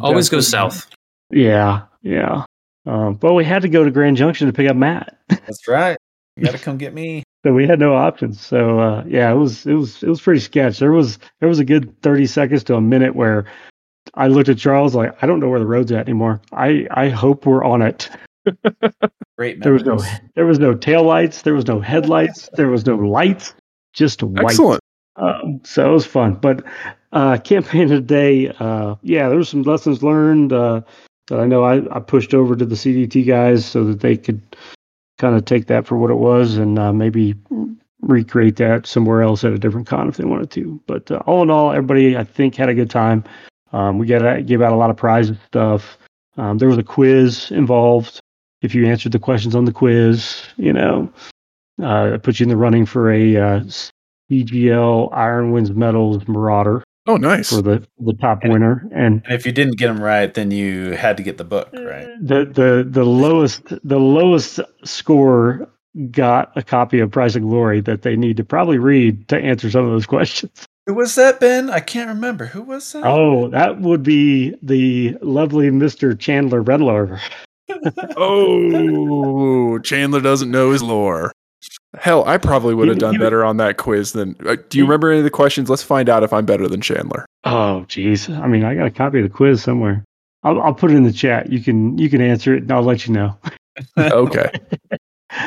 Always 0.00 0.28
go 0.28 0.38
south. 0.40 0.88
Yeah, 1.32 1.82
yeah. 2.02 2.44
Um, 2.86 3.14
but 3.14 3.34
we 3.34 3.44
had 3.44 3.62
to 3.62 3.68
go 3.68 3.82
to 3.82 3.90
Grand 3.90 4.16
Junction 4.16 4.46
to 4.46 4.52
pick 4.52 4.68
up 4.70 4.76
Matt, 4.76 5.16
That's 5.28 5.66
right. 5.66 5.96
You 6.36 6.44
gotta 6.44 6.58
come 6.58 6.78
get 6.78 6.94
me. 6.94 7.22
so 7.46 7.52
we 7.52 7.66
had 7.66 7.78
no 7.78 7.94
options. 7.94 8.40
So 8.40 8.80
uh, 8.80 9.04
yeah, 9.06 9.30
it 9.30 9.36
was 9.36 9.66
it 9.66 9.74
was 9.74 10.02
it 10.02 10.08
was 10.08 10.20
pretty 10.20 10.40
sketch. 10.40 10.78
There 10.78 10.92
was 10.92 11.18
there 11.40 11.48
was 11.48 11.58
a 11.58 11.64
good 11.64 12.00
thirty 12.02 12.26
seconds 12.26 12.64
to 12.64 12.74
a 12.74 12.80
minute 12.80 13.14
where 13.14 13.46
I 14.14 14.28
looked 14.28 14.48
at 14.48 14.58
Charles 14.58 14.94
like 14.94 15.16
I 15.22 15.26
don't 15.26 15.40
know 15.40 15.48
where 15.48 15.60
the 15.60 15.66
road's 15.66 15.92
at 15.92 16.06
anymore. 16.08 16.40
I 16.52 16.86
I 16.90 17.08
hope 17.08 17.46
we're 17.46 17.64
on 17.64 17.82
it. 17.82 18.10
Great 19.38 19.62
There 19.62 19.72
was 19.72 19.84
no 19.84 19.98
there 20.34 20.46
was 20.46 20.58
no 20.58 20.74
tail 20.74 21.02
lights, 21.02 21.42
there 21.42 21.54
was 21.54 21.66
no 21.66 21.80
headlights, 21.80 22.48
there 22.54 22.68
was 22.68 22.86
no 22.86 22.96
lights, 22.96 23.54
just 23.92 24.22
white. 24.22 24.44
Excellent. 24.44 24.80
Um, 25.16 25.60
so 25.64 25.88
it 25.88 25.92
was 25.92 26.06
fun. 26.06 26.34
But 26.34 26.64
uh, 27.12 27.38
campaign 27.38 27.88
today, 27.88 28.48
uh, 28.58 28.96
yeah, 29.02 29.28
there 29.28 29.38
was 29.38 29.48
some 29.48 29.62
lessons 29.62 30.02
learned 30.02 30.52
uh, 30.52 30.82
that 31.28 31.40
I 31.40 31.46
know 31.46 31.62
I, 31.64 31.96
I 31.96 32.00
pushed 32.00 32.34
over 32.34 32.56
to 32.56 32.64
the 32.64 32.74
CDT 32.74 33.26
guys 33.26 33.64
so 33.64 33.84
that 33.84 34.00
they 34.00 34.16
could 34.16 34.42
kind 35.24 35.36
of 35.36 35.46
take 35.46 35.68
that 35.68 35.86
for 35.86 35.96
what 35.96 36.10
it 36.10 36.16
was 36.16 36.58
and 36.58 36.78
uh, 36.78 36.92
maybe 36.92 37.34
recreate 38.02 38.56
that 38.56 38.86
somewhere 38.86 39.22
else 39.22 39.42
at 39.42 39.54
a 39.54 39.58
different 39.58 39.86
con 39.86 40.06
if 40.06 40.18
they 40.18 40.24
wanted 40.24 40.50
to. 40.50 40.78
But 40.86 41.10
uh, 41.10 41.22
all 41.24 41.42
in 41.42 41.48
all, 41.48 41.72
everybody 41.72 42.14
I 42.14 42.24
think 42.24 42.54
had 42.54 42.68
a 42.68 42.74
good 42.74 42.90
time. 42.90 43.24
Um, 43.72 43.98
we 43.98 44.06
got 44.06 44.44
gave 44.44 44.60
out 44.60 44.72
a 44.72 44.76
lot 44.76 44.90
of 44.90 44.98
prizes 44.98 45.38
stuff. 45.46 45.96
Um, 46.36 46.58
there 46.58 46.68
was 46.68 46.76
a 46.76 46.82
quiz 46.82 47.50
involved. 47.50 48.20
If 48.60 48.74
you 48.74 48.86
answered 48.86 49.12
the 49.12 49.18
questions 49.18 49.54
on 49.54 49.64
the 49.64 49.72
quiz, 49.72 50.42
you 50.58 50.74
know, 50.74 51.10
uh, 51.82 52.12
it 52.12 52.22
puts 52.22 52.38
you 52.38 52.44
in 52.44 52.50
the 52.50 52.56
running 52.56 52.84
for 52.84 53.10
a 53.10 53.36
uh, 53.36 53.60
EGL 54.30 55.08
Iron 55.12 55.52
Winds 55.52 55.70
Metals 55.70 56.28
Marauder 56.28 56.82
Oh, 57.06 57.16
nice. 57.16 57.50
for 57.50 57.60
the 57.60 57.86
the 57.98 58.14
top 58.14 58.44
winner, 58.44 58.88
and 58.92 59.22
And 59.24 59.34
if 59.34 59.44
you 59.44 59.52
didn't 59.52 59.76
get 59.76 59.88
them 59.88 60.02
right, 60.02 60.32
then 60.32 60.50
you 60.50 60.92
had 60.92 61.16
to 61.18 61.22
get 61.22 61.36
the 61.36 61.44
book 61.44 61.70
mm-hmm. 61.72 61.84
right. 61.84 62.08
the 62.20 62.44
the 62.46 62.86
the 62.88 63.04
lowest 63.04 63.62
the 63.84 63.98
lowest 63.98 64.60
score 64.84 65.68
got 66.10 66.52
a 66.56 66.62
copy 66.62 67.00
of 67.00 67.10
Price 67.10 67.36
of 67.36 67.42
Glory 67.42 67.80
that 67.82 68.02
they 68.02 68.16
need 68.16 68.36
to 68.38 68.44
probably 68.44 68.78
read 68.78 69.28
to 69.28 69.36
answer 69.36 69.70
some 69.70 69.84
of 69.84 69.90
those 69.90 70.06
questions. 70.14 70.66
Who 70.86 70.94
was 70.94 71.14
that, 71.14 71.40
Ben? 71.40 71.70
I 71.70 71.80
can't 71.80 72.08
remember. 72.08 72.46
Who 72.46 72.62
was 72.62 72.92
that? 72.92 73.04
Oh, 73.04 73.48
that 73.48 73.80
would 73.80 74.02
be 74.02 74.54
the 74.62 75.16
lovely 75.22 75.70
Mister 75.70 76.14
Chandler 76.14 76.62
Redler. 76.62 77.20
Oh, 78.16 79.78
Chandler 79.78 80.20
doesn't 80.20 80.50
know 80.50 80.72
his 80.72 80.82
lore. 80.82 81.32
Hell, 81.98 82.24
I 82.26 82.38
probably 82.38 82.74
would 82.74 82.88
have 82.88 82.98
done 82.98 83.18
better 83.18 83.44
on 83.44 83.56
that 83.58 83.76
quiz 83.76 84.12
than. 84.12 84.36
Uh, 84.44 84.56
do 84.68 84.78
you 84.78 84.84
remember 84.84 85.10
any 85.10 85.18
of 85.18 85.24
the 85.24 85.30
questions? 85.30 85.70
Let's 85.70 85.82
find 85.82 86.08
out 86.08 86.22
if 86.22 86.32
I'm 86.32 86.44
better 86.44 86.68
than 86.68 86.80
Chandler. 86.80 87.26
Oh, 87.44 87.84
jeez. 87.88 88.28
I 88.36 88.46
mean, 88.46 88.64
I 88.64 88.74
got 88.74 88.86
a 88.86 88.90
copy 88.90 89.18
of 89.18 89.24
the 89.24 89.34
quiz 89.34 89.62
somewhere. 89.62 90.04
I'll, 90.42 90.60
I'll 90.60 90.74
put 90.74 90.90
it 90.90 90.96
in 90.96 91.04
the 91.04 91.12
chat. 91.12 91.50
You 91.50 91.60
can 91.60 91.96
you 91.98 92.10
can 92.10 92.20
answer 92.20 92.54
it, 92.54 92.62
and 92.62 92.72
I'll 92.72 92.82
let 92.82 93.06
you 93.06 93.14
know. 93.14 93.36
Okay. 93.98 94.52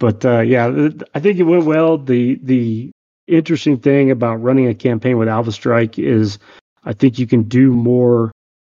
But 0.00 0.24
uh, 0.24 0.40
yeah, 0.40 0.90
I 1.14 1.20
think 1.20 1.38
it 1.38 1.44
went 1.44 1.64
well. 1.64 1.96
The 1.96 2.38
the 2.42 2.90
interesting 3.26 3.78
thing 3.78 4.10
about 4.10 4.42
running 4.42 4.66
a 4.66 4.74
campaign 4.74 5.16
with 5.16 5.28
Alpha 5.28 5.52
Strike 5.52 5.98
is 5.98 6.38
I 6.84 6.92
think 6.92 7.18
you 7.18 7.26
can 7.26 7.44
do 7.44 7.72
more 7.72 8.30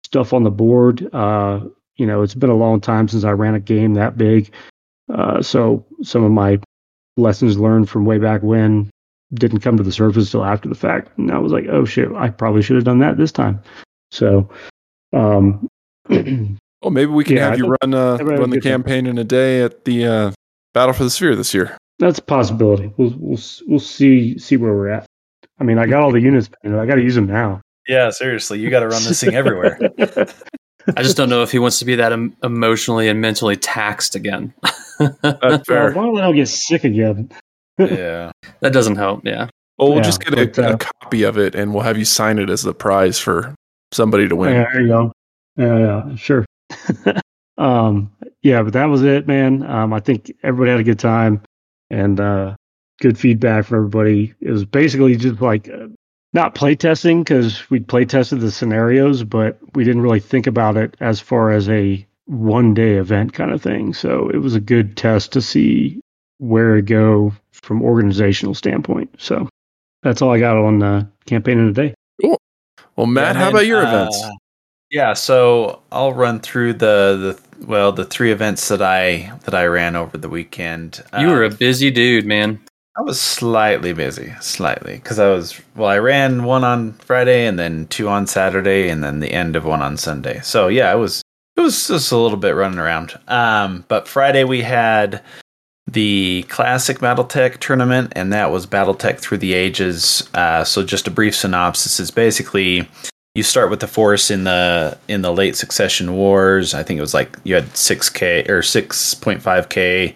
stuff 0.06 0.34
on 0.34 0.44
the 0.44 0.50
board. 0.50 1.08
Uh, 1.14 1.60
you 1.98 2.08
know, 2.08 2.24
it's 2.24 2.34
been 2.34 2.50
a 2.50 2.56
long 2.56 2.82
time 2.82 3.08
since 3.08 3.26
I 3.26 3.32
ran 3.32 3.54
a 3.54 3.60
game 3.60 3.94
that 3.94 4.18
big. 4.18 4.52
Uh, 5.14 5.42
so 5.42 5.86
some 6.02 6.24
of 6.24 6.32
my 6.32 6.60
lessons 7.20 7.58
learned 7.58 7.90
from 7.90 8.06
way 8.06 8.18
back 8.18 8.42
when 8.44 8.90
didn't 9.34 9.60
come 9.60 9.78
to 9.78 9.84
the 9.84 9.92
surface 9.92 10.32
till 10.32 10.44
after 10.44 10.68
the 10.68 10.76
fact. 10.76 11.16
And 11.18 11.32
I 11.32 11.38
was 11.38 11.52
like, 11.52 11.66
oh 11.70 11.86
shit, 11.86 12.12
I 12.14 12.30
probably 12.30 12.62
should 12.64 12.76
have 12.78 12.86
done 12.86 13.00
that 13.00 13.18
this 13.18 13.32
time. 13.32 13.62
So 14.12 14.50
um 15.14 15.68
Well, 16.82 16.92
maybe 16.92 17.12
we 17.12 17.24
can 17.26 17.36
Yeah, 17.36 17.44
have 17.50 17.54
I 17.54 17.58
you 17.58 17.76
run 17.82 17.94
uh, 17.94 18.18
I 18.20 18.24
read 18.24 18.38
a 18.38 18.42
run 18.42 18.50
the 18.52 18.56
good 18.58 18.64
time. 18.64 18.84
campaign 18.84 19.06
in 19.08 19.18
a 19.18 19.24
day 19.24 19.62
at 19.62 19.84
the 19.86 20.06
uh, 20.06 20.32
Battle 20.74 20.94
for 20.94 21.04
the 21.04 21.10
Sphere 21.10 21.36
this 21.36 21.54
year. 21.54 21.78
That's 22.00 22.20
a 22.20 22.22
possibility. 22.24 22.94
We'll 22.96 23.14
we'll 23.18 23.40
we'll 23.68 23.80
see 23.82 24.38
see 24.38 24.56
where 24.56 24.74
we're 24.74 24.88
at. 24.90 25.06
I 25.60 25.66
mean, 25.66 25.78
I 25.78 25.86
got 25.88 26.02
all 26.02 26.12
the 26.12 26.22
units. 26.22 26.50
painted. 26.64 26.80
I 26.80 26.86
got 26.86 26.96
to 26.96 27.02
use 27.04 27.16
them 27.16 27.28
now. 27.28 27.60
Yeah, 27.88 28.10
seriously, 28.12 28.60
you 28.60 28.70
got 28.70 28.80
to 28.80 28.88
run 28.88 29.04
this 29.04 29.20
thing 29.20 29.36
everywhere. 29.36 29.78
I 30.98 31.04
just 31.04 31.18
don't 31.18 31.30
know 31.30 31.44
if 31.44 31.52
he 31.52 31.60
wants 31.60 31.80
to 31.80 31.86
be 31.86 31.96
that 31.96 32.12
em- 32.12 32.36
emotionally 32.44 33.08
and 33.10 33.22
mentally 33.22 33.56
taxed 33.56 34.16
again. 34.16 34.54
That's 35.00 35.18
Well, 35.42 35.64
fair. 35.66 35.94
why 35.94 36.04
don't 36.06 36.18
I 36.18 36.22
don't 36.22 36.36
get 36.36 36.48
sick 36.48 36.84
again? 36.84 37.32
yeah. 37.78 38.32
that 38.62 38.74
doesn't 38.74 38.96
help. 38.98 39.26
Yeah. 39.26 39.48
Well, 39.78 39.90
we'll 39.90 39.98
Yeah, 39.98 40.04
just 40.04 40.24
get 40.24 40.38
a, 40.38 40.46
but, 40.48 40.60
uh, 40.60 40.74
a 40.74 40.78
copy 40.78 41.24
of 41.24 41.38
it, 41.38 41.56
and 41.56 41.74
we'll 41.74 41.84
have 41.84 41.98
you 41.98 42.06
sign 42.06 42.38
it 42.40 42.50
as 42.50 42.64
the 42.64 42.74
prize 42.74 43.18
for 43.20 43.56
somebody 43.94 44.28
to 44.28 44.36
win. 44.36 44.54
Yeah, 44.54 44.66
there 44.74 44.82
you 44.82 44.88
go. 44.88 45.12
Yeah, 45.56 45.78
yeah, 46.08 46.16
sure. 46.16 46.46
um, 47.58 48.12
yeah, 48.42 48.62
but 48.64 48.74
that 48.74 48.86
was 48.86 49.04
it, 49.04 49.28
man. 49.28 49.64
Um, 49.64 49.94
I 49.94 50.00
think 50.00 50.32
everybody 50.44 50.72
had 50.72 50.80
a 50.80 50.84
good 50.84 51.00
time 51.00 51.42
and 51.90 52.20
uh, 52.20 52.56
good 53.02 53.18
feedback 53.18 53.66
from 53.66 53.78
everybody. 53.78 54.34
It 54.42 54.52
was 54.52 54.66
basically 54.66 55.16
just 55.16 55.42
like 55.42 55.70
uh, 56.34 56.40
not 56.40 56.56
playtesting 56.56 57.20
because 57.20 57.70
we 57.70 57.80
play 57.80 58.06
tested 58.06 58.40
the 58.40 58.52
scenarios, 58.52 59.24
but 59.24 59.58
we 59.76 59.84
didn't 59.84 60.02
really 60.02 60.20
think 60.20 60.48
about 60.48 60.78
it 60.78 60.96
as 61.00 61.20
far 61.20 61.52
as 61.52 61.70
a 61.70 62.06
one 62.26 62.74
day 62.74 62.94
event 62.96 63.34
kind 63.34 63.52
of 63.52 63.62
thing. 63.62 63.94
So 63.94 64.30
it 64.30 64.38
was 64.38 64.56
a 64.56 64.60
good 64.60 64.96
test 64.96 65.34
to 65.34 65.42
see 65.42 66.00
where 66.38 66.76
to 66.76 66.82
go 66.82 67.34
from 67.52 67.82
organizational 67.82 68.54
standpoint. 68.54 69.10
So 69.18 69.50
that's 70.04 70.22
all 70.22 70.32
I 70.32 70.40
got 70.40 70.58
on 70.58 70.82
uh, 70.82 71.06
campaign 71.26 71.60
of 71.60 71.74
the 71.76 71.82
day. 71.82 71.96
Well, 72.96 73.08
Matt, 73.08 73.36
Yeah, 73.36 73.42
how 73.44 73.50
about 73.50 73.66
your 73.66 73.86
uh, 73.86 73.88
events? 73.88 74.24
Yeah, 74.92 75.14
so 75.14 75.82
I'll 75.92 76.14
run 76.14 76.40
through 76.40 76.74
the 76.74 77.38
the 77.60 77.66
well 77.66 77.92
the 77.92 78.06
three 78.06 78.32
events 78.32 78.68
that 78.70 78.82
I 78.82 79.32
that 79.46 79.54
I 79.54 79.66
ran 79.68 79.96
over 79.96 80.18
the 80.18 80.28
weekend. 80.28 81.04
You 81.18 81.28
were 81.28 81.44
a 81.44 81.50
busy 81.50 81.92
dude, 81.92 82.26
man. 82.26 82.60
I 83.00 83.02
was 83.02 83.22
slightly 83.22 83.94
busy, 83.94 84.34
slightly, 84.42 84.96
because 84.96 85.20
I 85.20 85.30
was 85.30 85.62
well. 85.74 85.88
I 85.88 86.00
ran 86.00 86.44
one 86.44 86.66
on 86.66 86.92
Friday 86.96 87.46
and 87.46 87.58
then 87.58 87.88
two 87.88 88.10
on 88.10 88.28
Saturday, 88.28 88.90
and 88.90 89.02
then 89.02 89.22
the 89.22 89.32
end 89.32 89.56
of 89.56 89.64
one 89.64 89.82
on 89.82 89.96
Sunday. 89.96 90.42
So 90.42 90.68
yeah, 90.68 90.92
it 90.94 90.98
was 90.98 91.22
it 91.56 91.62
was 91.62 91.88
just 91.88 92.12
a 92.12 92.18
little 92.18 92.38
bit 92.38 92.56
running 92.56 92.78
around. 92.78 93.18
Um, 93.30 93.86
but 93.88 94.06
Friday 94.06 94.44
we 94.44 94.64
had 94.64 95.24
the 95.88 96.44
classic 96.50 97.00
BattleTech 97.00 97.60
tournament, 97.60 98.12
and 98.18 98.34
that 98.34 98.52
was 98.52 98.68
BattleTech 98.68 99.20
through 99.20 99.38
the 99.38 99.54
ages. 99.54 100.30
Uh, 100.34 100.66
so 100.66 100.84
just 100.84 101.08
a 101.08 101.12
brief 101.12 101.38
synopsis 101.38 102.02
is 102.02 102.12
basically 102.12 102.86
you 103.34 103.44
start 103.44 103.70
with 103.70 103.80
the 103.80 103.88
force 103.88 104.30
in 104.30 104.44
the 104.44 104.98
in 105.08 105.22
the 105.22 105.32
late 105.32 105.56
succession 105.56 106.16
wars. 106.16 106.74
I 106.74 106.84
think 106.84 106.98
it 106.98 107.02
was 107.02 107.14
like 107.14 107.38
you 107.46 107.56
had 107.56 107.78
six 107.78 108.10
k 108.10 108.44
or 108.50 108.62
six 108.62 109.14
point 109.14 109.42
five 109.42 109.70
k 109.70 110.16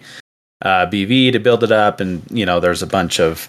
uh, 0.64 0.86
BV 0.86 1.32
to 1.32 1.38
build 1.38 1.62
it 1.62 1.72
up, 1.72 2.00
and 2.00 2.22
you 2.30 2.44
know 2.46 2.60
there's 2.60 2.82
a 2.82 2.86
bunch 2.86 3.20
of 3.20 3.48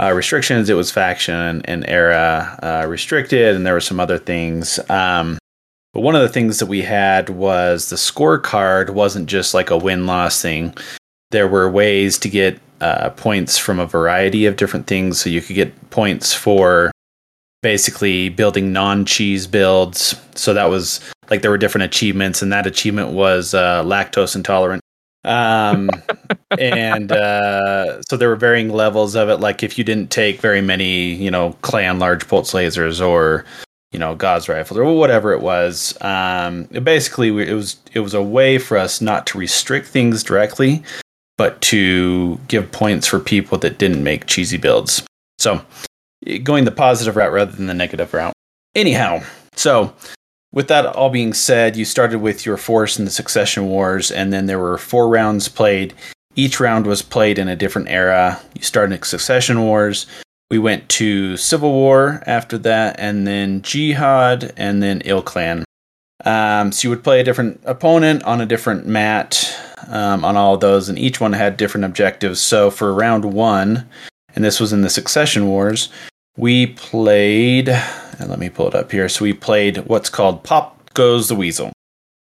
uh, 0.00 0.12
restrictions. 0.12 0.68
It 0.68 0.74
was 0.74 0.90
faction 0.90 1.62
and 1.64 1.88
era 1.88 2.58
uh, 2.62 2.86
restricted, 2.88 3.54
and 3.54 3.66
there 3.66 3.74
were 3.74 3.80
some 3.80 4.00
other 4.00 4.18
things. 4.18 4.78
Um, 4.90 5.38
but 5.92 6.00
one 6.00 6.16
of 6.16 6.22
the 6.22 6.28
things 6.28 6.58
that 6.58 6.66
we 6.66 6.82
had 6.82 7.30
was 7.30 7.88
the 7.88 7.96
scorecard 7.96 8.90
wasn't 8.90 9.28
just 9.28 9.54
like 9.54 9.70
a 9.70 9.78
win 9.78 10.06
loss 10.06 10.42
thing. 10.42 10.74
There 11.30 11.46
were 11.46 11.70
ways 11.70 12.18
to 12.18 12.28
get 12.28 12.58
uh, 12.80 13.10
points 13.10 13.58
from 13.58 13.78
a 13.78 13.86
variety 13.86 14.46
of 14.46 14.56
different 14.56 14.86
things. 14.86 15.20
So 15.20 15.30
you 15.30 15.40
could 15.40 15.54
get 15.54 15.90
points 15.90 16.34
for 16.34 16.90
basically 17.62 18.28
building 18.28 18.72
non 18.72 19.04
cheese 19.04 19.46
builds. 19.46 20.14
So 20.34 20.52
that 20.54 20.66
was 20.66 21.00
like 21.30 21.42
there 21.42 21.50
were 21.50 21.58
different 21.58 21.84
achievements, 21.84 22.42
and 22.42 22.52
that 22.52 22.66
achievement 22.66 23.10
was 23.10 23.54
uh, 23.54 23.82
lactose 23.84 24.34
intolerant. 24.34 24.82
Um, 25.24 25.90
and 26.58 27.10
uh, 27.10 28.02
so 28.02 28.16
there 28.16 28.28
were 28.28 28.36
varying 28.36 28.70
levels 28.70 29.14
of 29.14 29.28
it. 29.28 29.36
Like 29.38 29.62
if 29.62 29.78
you 29.78 29.84
didn't 29.84 30.10
take 30.10 30.40
very 30.40 30.60
many, 30.60 31.14
you 31.14 31.30
know, 31.30 31.52
clan 31.62 31.98
large 31.98 32.28
pulse 32.28 32.52
lasers 32.52 33.04
or 33.04 33.44
you 33.92 34.00
know 34.00 34.16
Gauss 34.16 34.48
rifles 34.48 34.76
or 34.76 34.84
whatever 34.98 35.32
it 35.32 35.40
was. 35.40 35.96
Um, 36.00 36.68
it 36.72 36.82
basically, 36.82 37.28
it 37.48 37.54
was 37.54 37.76
it 37.92 38.00
was 38.00 38.12
a 38.12 38.22
way 38.22 38.58
for 38.58 38.76
us 38.76 39.00
not 39.00 39.26
to 39.28 39.38
restrict 39.38 39.86
things 39.86 40.24
directly, 40.24 40.82
but 41.38 41.60
to 41.62 42.38
give 42.48 42.70
points 42.72 43.06
for 43.06 43.20
people 43.20 43.56
that 43.58 43.78
didn't 43.78 44.02
make 44.02 44.26
cheesy 44.26 44.56
builds. 44.56 45.06
So 45.38 45.64
going 46.42 46.64
the 46.64 46.72
positive 46.72 47.16
route 47.16 47.32
rather 47.32 47.52
than 47.52 47.66
the 47.66 47.74
negative 47.74 48.12
route. 48.12 48.32
Anyhow, 48.74 49.22
so 49.54 49.94
with 50.54 50.68
that 50.68 50.86
all 50.86 51.10
being 51.10 51.34
said, 51.34 51.76
you 51.76 51.84
started 51.84 52.20
with 52.20 52.46
your 52.46 52.56
force 52.56 52.96
in 52.96 53.04
the 53.04 53.10
succession 53.10 53.66
wars, 53.66 54.12
and 54.12 54.32
then 54.32 54.46
there 54.46 54.60
were 54.60 54.78
four 54.78 55.08
rounds 55.08 55.48
played. 55.48 55.92
Each 56.36 56.60
round 56.60 56.86
was 56.86 57.02
played 57.02 57.38
in 57.38 57.48
a 57.48 57.56
different 57.56 57.88
era. 57.88 58.40
You 58.54 58.62
started 58.62 58.94
in 58.94 59.02
succession 59.02 59.62
wars. 59.62 60.06
We 60.50 60.58
went 60.58 60.88
to 60.90 61.36
Civil 61.36 61.72
War 61.72 62.22
after 62.26 62.56
that, 62.58 62.96
and 63.00 63.26
then 63.26 63.62
Jihad, 63.62 64.52
and 64.56 64.80
then 64.80 65.02
Il 65.04 65.22
Clan. 65.22 65.64
Um, 66.24 66.70
so 66.70 66.86
you 66.86 66.90
would 66.90 67.04
play 67.04 67.20
a 67.20 67.24
different 67.24 67.60
opponent 67.64 68.22
on 68.22 68.40
a 68.40 68.46
different 68.46 68.86
mat 68.86 69.52
um, 69.88 70.24
on 70.24 70.36
all 70.36 70.54
of 70.54 70.60
those, 70.60 70.88
and 70.88 70.98
each 70.98 71.20
one 71.20 71.32
had 71.32 71.56
different 71.56 71.84
objectives. 71.84 72.40
So 72.40 72.70
for 72.70 72.94
round 72.94 73.24
one, 73.24 73.88
and 74.36 74.44
this 74.44 74.60
was 74.60 74.72
in 74.72 74.82
the 74.82 74.90
Succession 74.90 75.48
Wars, 75.48 75.88
we 76.36 76.68
played. 76.68 77.76
And 78.18 78.28
let 78.28 78.38
me 78.38 78.48
pull 78.48 78.68
it 78.68 78.74
up 78.74 78.90
here. 78.90 79.08
So 79.08 79.24
we 79.24 79.32
played 79.32 79.78
what's 79.86 80.08
called 80.08 80.44
Pop 80.44 80.92
Goes 80.94 81.28
the 81.28 81.34
Weasel. 81.34 81.72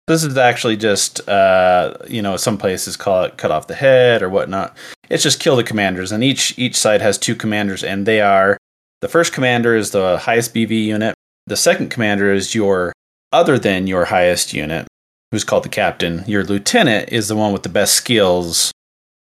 This 0.07 0.23
is 0.23 0.37
actually 0.37 0.75
just, 0.75 1.27
uh, 1.29 1.95
you 2.09 2.21
know, 2.21 2.35
some 2.35 2.57
places 2.57 2.97
call 2.97 3.23
it 3.23 3.37
cut 3.37 3.51
off 3.51 3.67
the 3.67 3.75
head 3.75 4.21
or 4.21 4.29
whatnot. 4.29 4.75
It's 5.09 5.23
just 5.23 5.39
kill 5.39 5.55
the 5.55 5.63
commanders, 5.63 6.11
and 6.11 6.23
each 6.23 6.57
each 6.59 6.75
side 6.75 7.01
has 7.01 7.17
two 7.17 7.35
commanders, 7.35 7.83
and 7.83 8.05
they 8.05 8.19
are 8.19 8.57
the 8.99 9.07
first 9.07 9.31
commander 9.31 9.75
is 9.75 9.91
the 9.91 10.17
highest 10.17 10.53
BV 10.53 10.85
unit. 10.85 11.15
The 11.45 11.55
second 11.55 11.89
commander 11.89 12.33
is 12.33 12.53
your 12.53 12.91
other 13.31 13.57
than 13.57 13.87
your 13.87 14.05
highest 14.05 14.53
unit, 14.53 14.87
who's 15.31 15.43
called 15.43 15.63
the 15.63 15.69
captain. 15.69 16.23
Your 16.27 16.43
lieutenant 16.43 17.09
is 17.09 17.27
the 17.27 17.35
one 17.35 17.53
with 17.53 17.63
the 17.63 17.69
best 17.69 17.95
skills 17.95 18.71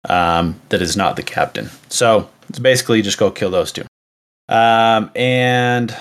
um, 0.07 0.59
that 0.69 0.81
is 0.81 0.95
not 0.95 1.15
the 1.15 1.23
captain. 1.23 1.69
So 1.89 2.29
it's 2.47 2.59
basically 2.59 3.01
just 3.01 3.17
go 3.17 3.31
kill 3.31 3.51
those 3.51 3.71
two. 3.71 3.85
Um, 4.47 5.11
and 5.15 5.95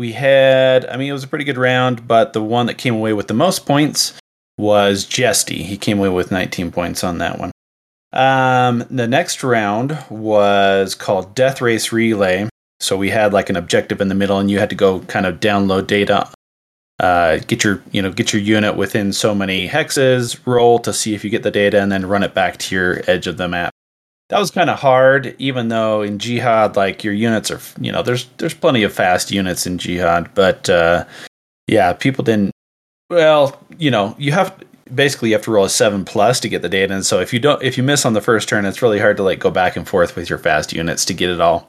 we 0.00 0.12
had, 0.12 0.86
I 0.86 0.96
mean, 0.96 1.10
it 1.10 1.12
was 1.12 1.24
a 1.24 1.28
pretty 1.28 1.44
good 1.44 1.58
round, 1.58 2.08
but 2.08 2.32
the 2.32 2.42
one 2.42 2.64
that 2.66 2.78
came 2.78 2.94
away 2.94 3.12
with 3.12 3.28
the 3.28 3.34
most 3.34 3.66
points 3.66 4.14
was 4.56 5.04
Jesty. 5.04 5.62
He 5.62 5.76
came 5.76 5.98
away 5.98 6.08
with 6.08 6.30
19 6.30 6.72
points 6.72 7.04
on 7.04 7.18
that 7.18 7.38
one. 7.38 7.52
Um, 8.10 8.86
the 8.90 9.06
next 9.06 9.44
round 9.44 10.02
was 10.08 10.94
called 10.94 11.34
Death 11.34 11.60
Race 11.60 11.92
Relay. 11.92 12.48
So 12.80 12.96
we 12.96 13.10
had 13.10 13.34
like 13.34 13.50
an 13.50 13.56
objective 13.56 14.00
in 14.00 14.08
the 14.08 14.14
middle, 14.14 14.38
and 14.38 14.50
you 14.50 14.58
had 14.58 14.70
to 14.70 14.74
go 14.74 15.00
kind 15.00 15.26
of 15.26 15.38
download 15.38 15.86
data, 15.86 16.30
uh, 16.98 17.36
get 17.46 17.62
your 17.62 17.82
you 17.92 18.00
know 18.00 18.10
get 18.10 18.32
your 18.32 18.40
unit 18.40 18.76
within 18.76 19.12
so 19.12 19.34
many 19.34 19.68
hexes, 19.68 20.40
roll 20.46 20.78
to 20.78 20.94
see 20.94 21.14
if 21.14 21.24
you 21.24 21.28
get 21.28 21.42
the 21.42 21.50
data, 21.50 21.78
and 21.78 21.92
then 21.92 22.06
run 22.06 22.22
it 22.22 22.32
back 22.32 22.56
to 22.56 22.74
your 22.74 23.02
edge 23.06 23.26
of 23.26 23.36
the 23.36 23.48
map. 23.48 23.70
That 24.30 24.38
was 24.38 24.52
kind 24.52 24.70
of 24.70 24.78
hard, 24.78 25.34
even 25.38 25.68
though 25.68 26.02
in 26.02 26.18
Jihad, 26.18 26.76
like 26.76 27.02
your 27.02 27.12
units 27.12 27.50
are, 27.50 27.60
you 27.80 27.90
know, 27.90 28.02
there's 28.02 28.26
there's 28.38 28.54
plenty 28.54 28.84
of 28.84 28.92
fast 28.92 29.32
units 29.32 29.66
in 29.66 29.76
Jihad, 29.76 30.32
but 30.34 30.70
uh, 30.70 31.04
yeah, 31.66 31.92
people 31.92 32.24
didn't. 32.24 32.52
Well, 33.10 33.60
you 33.76 33.90
know, 33.90 34.14
you 34.18 34.30
have 34.30 34.56
basically 34.94 35.30
you 35.30 35.34
have 35.34 35.44
to 35.44 35.50
roll 35.50 35.64
a 35.64 35.70
seven 35.70 36.04
plus 36.04 36.38
to 36.40 36.48
get 36.48 36.62
the 36.62 36.68
data, 36.68 36.94
and 36.94 37.04
so 37.04 37.18
if 37.18 37.32
you 37.32 37.40
don't, 37.40 37.60
if 37.60 37.76
you 37.76 37.82
miss 37.82 38.06
on 38.06 38.12
the 38.12 38.20
first 38.20 38.48
turn, 38.48 38.64
it's 38.64 38.82
really 38.82 39.00
hard 39.00 39.16
to 39.16 39.24
like 39.24 39.40
go 39.40 39.50
back 39.50 39.76
and 39.76 39.88
forth 39.88 40.14
with 40.14 40.30
your 40.30 40.38
fast 40.38 40.72
units 40.72 41.04
to 41.06 41.14
get 41.14 41.28
it 41.28 41.40
all. 41.40 41.68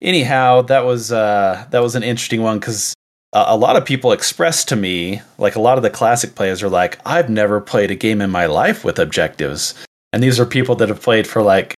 Anyhow, 0.00 0.62
that 0.62 0.86
was 0.86 1.12
uh, 1.12 1.66
that 1.70 1.82
was 1.82 1.96
an 1.96 2.02
interesting 2.02 2.40
one 2.40 2.58
because 2.58 2.94
a 3.34 3.56
lot 3.58 3.76
of 3.76 3.84
people 3.84 4.10
expressed 4.10 4.68
to 4.70 4.74
me, 4.74 5.20
like 5.36 5.54
a 5.54 5.60
lot 5.60 5.76
of 5.76 5.82
the 5.82 5.90
classic 5.90 6.34
players 6.34 6.62
are 6.62 6.70
like, 6.70 6.98
I've 7.06 7.28
never 7.28 7.60
played 7.60 7.90
a 7.90 7.94
game 7.94 8.22
in 8.22 8.30
my 8.30 8.46
life 8.46 8.84
with 8.84 8.98
objectives, 8.98 9.74
and 10.14 10.22
these 10.22 10.40
are 10.40 10.46
people 10.46 10.76
that 10.76 10.88
have 10.88 11.02
played 11.02 11.26
for 11.26 11.42
like 11.42 11.74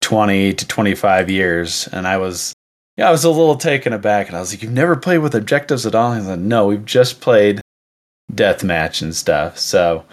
20 0.00 0.54
to 0.54 0.66
25 0.66 1.30
years. 1.30 1.88
And 1.92 2.06
I 2.06 2.16
was, 2.16 2.52
yeah, 2.96 3.08
I 3.08 3.12
was 3.12 3.24
a 3.24 3.30
little 3.30 3.56
taken 3.56 3.92
aback. 3.92 4.28
And 4.28 4.36
I 4.36 4.40
was 4.40 4.52
like, 4.52 4.62
You've 4.62 4.72
never 4.72 4.96
played 4.96 5.18
with 5.18 5.34
objectives 5.34 5.86
at 5.86 5.94
all? 5.94 6.12
He's 6.14 6.26
like, 6.26 6.38
No, 6.38 6.66
we've 6.66 6.84
just 6.84 7.20
played 7.20 7.60
deathmatch 8.32 9.02
and 9.02 9.14
stuff. 9.14 9.58
So 9.58 10.04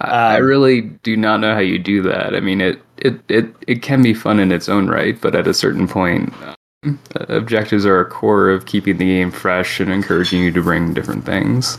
I, 0.00 0.06
I 0.34 0.36
Um, 0.38 0.44
really 0.44 0.80
do 0.82 1.16
not 1.16 1.40
know 1.40 1.54
how 1.54 1.60
you 1.60 1.78
do 1.78 2.02
that. 2.02 2.34
I 2.34 2.40
mean, 2.40 2.60
it, 2.60 2.80
it, 2.98 3.20
it, 3.28 3.46
it 3.66 3.82
can 3.82 4.02
be 4.02 4.14
fun 4.14 4.38
in 4.38 4.52
its 4.52 4.68
own 4.68 4.88
right, 4.88 5.20
but 5.20 5.34
at 5.34 5.46
a 5.46 5.54
certain 5.54 5.88
point, 5.88 6.32
um, 6.84 6.98
objectives 7.14 7.86
are 7.86 8.00
a 8.00 8.04
core 8.04 8.50
of 8.50 8.66
keeping 8.66 8.98
the 8.98 9.04
game 9.06 9.30
fresh 9.30 9.80
and 9.80 9.90
encouraging 9.90 10.42
you 10.42 10.50
to 10.52 10.62
bring 10.62 10.92
different 10.94 11.24
things. 11.24 11.78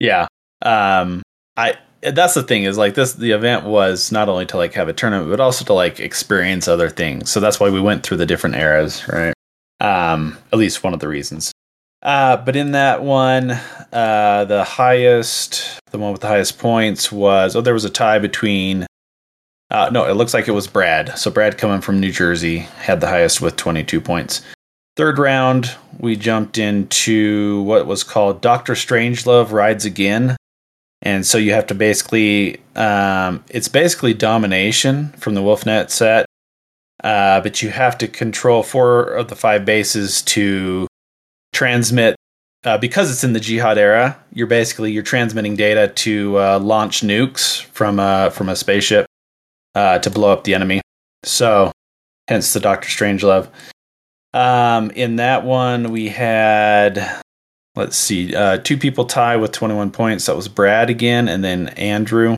Yeah. 0.00 0.26
Um 0.62 1.22
I 1.56 1.74
that's 2.12 2.34
the 2.34 2.42
thing 2.42 2.64
is 2.64 2.76
like 2.76 2.94
this 2.94 3.14
the 3.14 3.32
event 3.32 3.64
was 3.64 4.12
not 4.12 4.28
only 4.28 4.46
to 4.46 4.56
like 4.56 4.74
have 4.74 4.88
a 4.88 4.92
tournament 4.92 5.30
but 5.30 5.40
also 5.40 5.64
to 5.64 5.72
like 5.72 6.00
experience 6.00 6.68
other 6.68 6.90
things. 6.90 7.30
So 7.30 7.40
that's 7.40 7.58
why 7.58 7.70
we 7.70 7.80
went 7.80 8.04
through 8.04 8.18
the 8.18 8.26
different 8.26 8.56
eras, 8.56 9.06
right? 9.08 9.34
Um 9.80 10.38
at 10.52 10.58
least 10.58 10.84
one 10.84 10.94
of 10.94 11.00
the 11.00 11.08
reasons. 11.08 11.52
Uh 12.02 12.36
but 12.36 12.56
in 12.56 12.72
that 12.72 13.02
one 13.02 13.52
uh 13.92 14.44
the 14.44 14.64
highest 14.64 15.80
the 15.90 15.98
one 15.98 16.12
with 16.12 16.20
the 16.20 16.28
highest 16.28 16.58
points 16.58 17.10
was 17.10 17.56
oh 17.56 17.60
there 17.60 17.74
was 17.74 17.84
a 17.84 17.90
tie 17.90 18.18
between 18.18 18.86
uh 19.70 19.90
no, 19.92 20.04
it 20.04 20.14
looks 20.14 20.34
like 20.34 20.48
it 20.48 20.52
was 20.52 20.66
Brad. 20.66 21.18
So 21.18 21.30
Brad 21.30 21.58
coming 21.58 21.80
from 21.80 22.00
New 22.00 22.12
Jersey 22.12 22.58
had 22.58 23.00
the 23.00 23.08
highest 23.08 23.40
with 23.40 23.56
22 23.56 24.00
points. 24.00 24.42
Third 24.96 25.18
round, 25.18 25.74
we 25.98 26.14
jumped 26.14 26.56
into 26.56 27.62
what 27.62 27.86
was 27.86 28.04
called 28.04 28.40
Doctor 28.40 28.74
Strangelove 28.74 29.50
Rides 29.50 29.84
Again. 29.84 30.36
And 31.04 31.26
so 31.26 31.38
you 31.38 31.52
have 31.52 31.66
to 31.68 31.74
basically, 31.74 32.60
um, 32.74 33.44
it's 33.50 33.68
basically 33.68 34.14
domination 34.14 35.10
from 35.18 35.34
the 35.34 35.42
Wolfnet 35.42 35.90
set, 35.90 36.26
uh, 37.04 37.40
but 37.42 37.62
you 37.62 37.68
have 37.68 37.98
to 37.98 38.08
control 38.08 38.62
four 38.62 39.02
of 39.02 39.28
the 39.28 39.36
five 39.36 39.64
bases 39.64 40.22
to 40.22 40.88
transmit. 41.52 42.16
Uh, 42.64 42.78
because 42.78 43.10
it's 43.10 43.22
in 43.22 43.34
the 43.34 43.40
jihad 43.40 43.76
era, 43.76 44.18
you're 44.32 44.46
basically 44.46 44.90
you're 44.90 45.02
transmitting 45.02 45.54
data 45.54 45.88
to 45.88 46.38
uh, 46.38 46.58
launch 46.58 47.02
nukes 47.02 47.62
from 47.64 48.00
a 48.00 48.30
from 48.30 48.48
a 48.48 48.56
spaceship 48.56 49.04
uh, 49.74 49.98
to 49.98 50.08
blow 50.10 50.32
up 50.32 50.44
the 50.44 50.54
enemy. 50.54 50.80
So, 51.24 51.72
hence 52.26 52.54
the 52.54 52.60
Doctor 52.60 52.88
Strangelove. 52.88 53.50
Um, 54.32 54.90
in 54.90 55.16
that 55.16 55.44
one, 55.44 55.90
we 55.92 56.08
had, 56.08 57.22
let's 57.76 57.96
see, 57.96 58.34
uh, 58.34 58.58
two 58.58 58.76
people 58.76 59.04
tie 59.04 59.36
with 59.36 59.52
21 59.52 59.90
points. 59.90 60.26
That 60.26 60.36
was 60.36 60.48
Brad 60.48 60.90
again, 60.90 61.28
and 61.28 61.44
then 61.44 61.68
Andrew. 61.70 62.36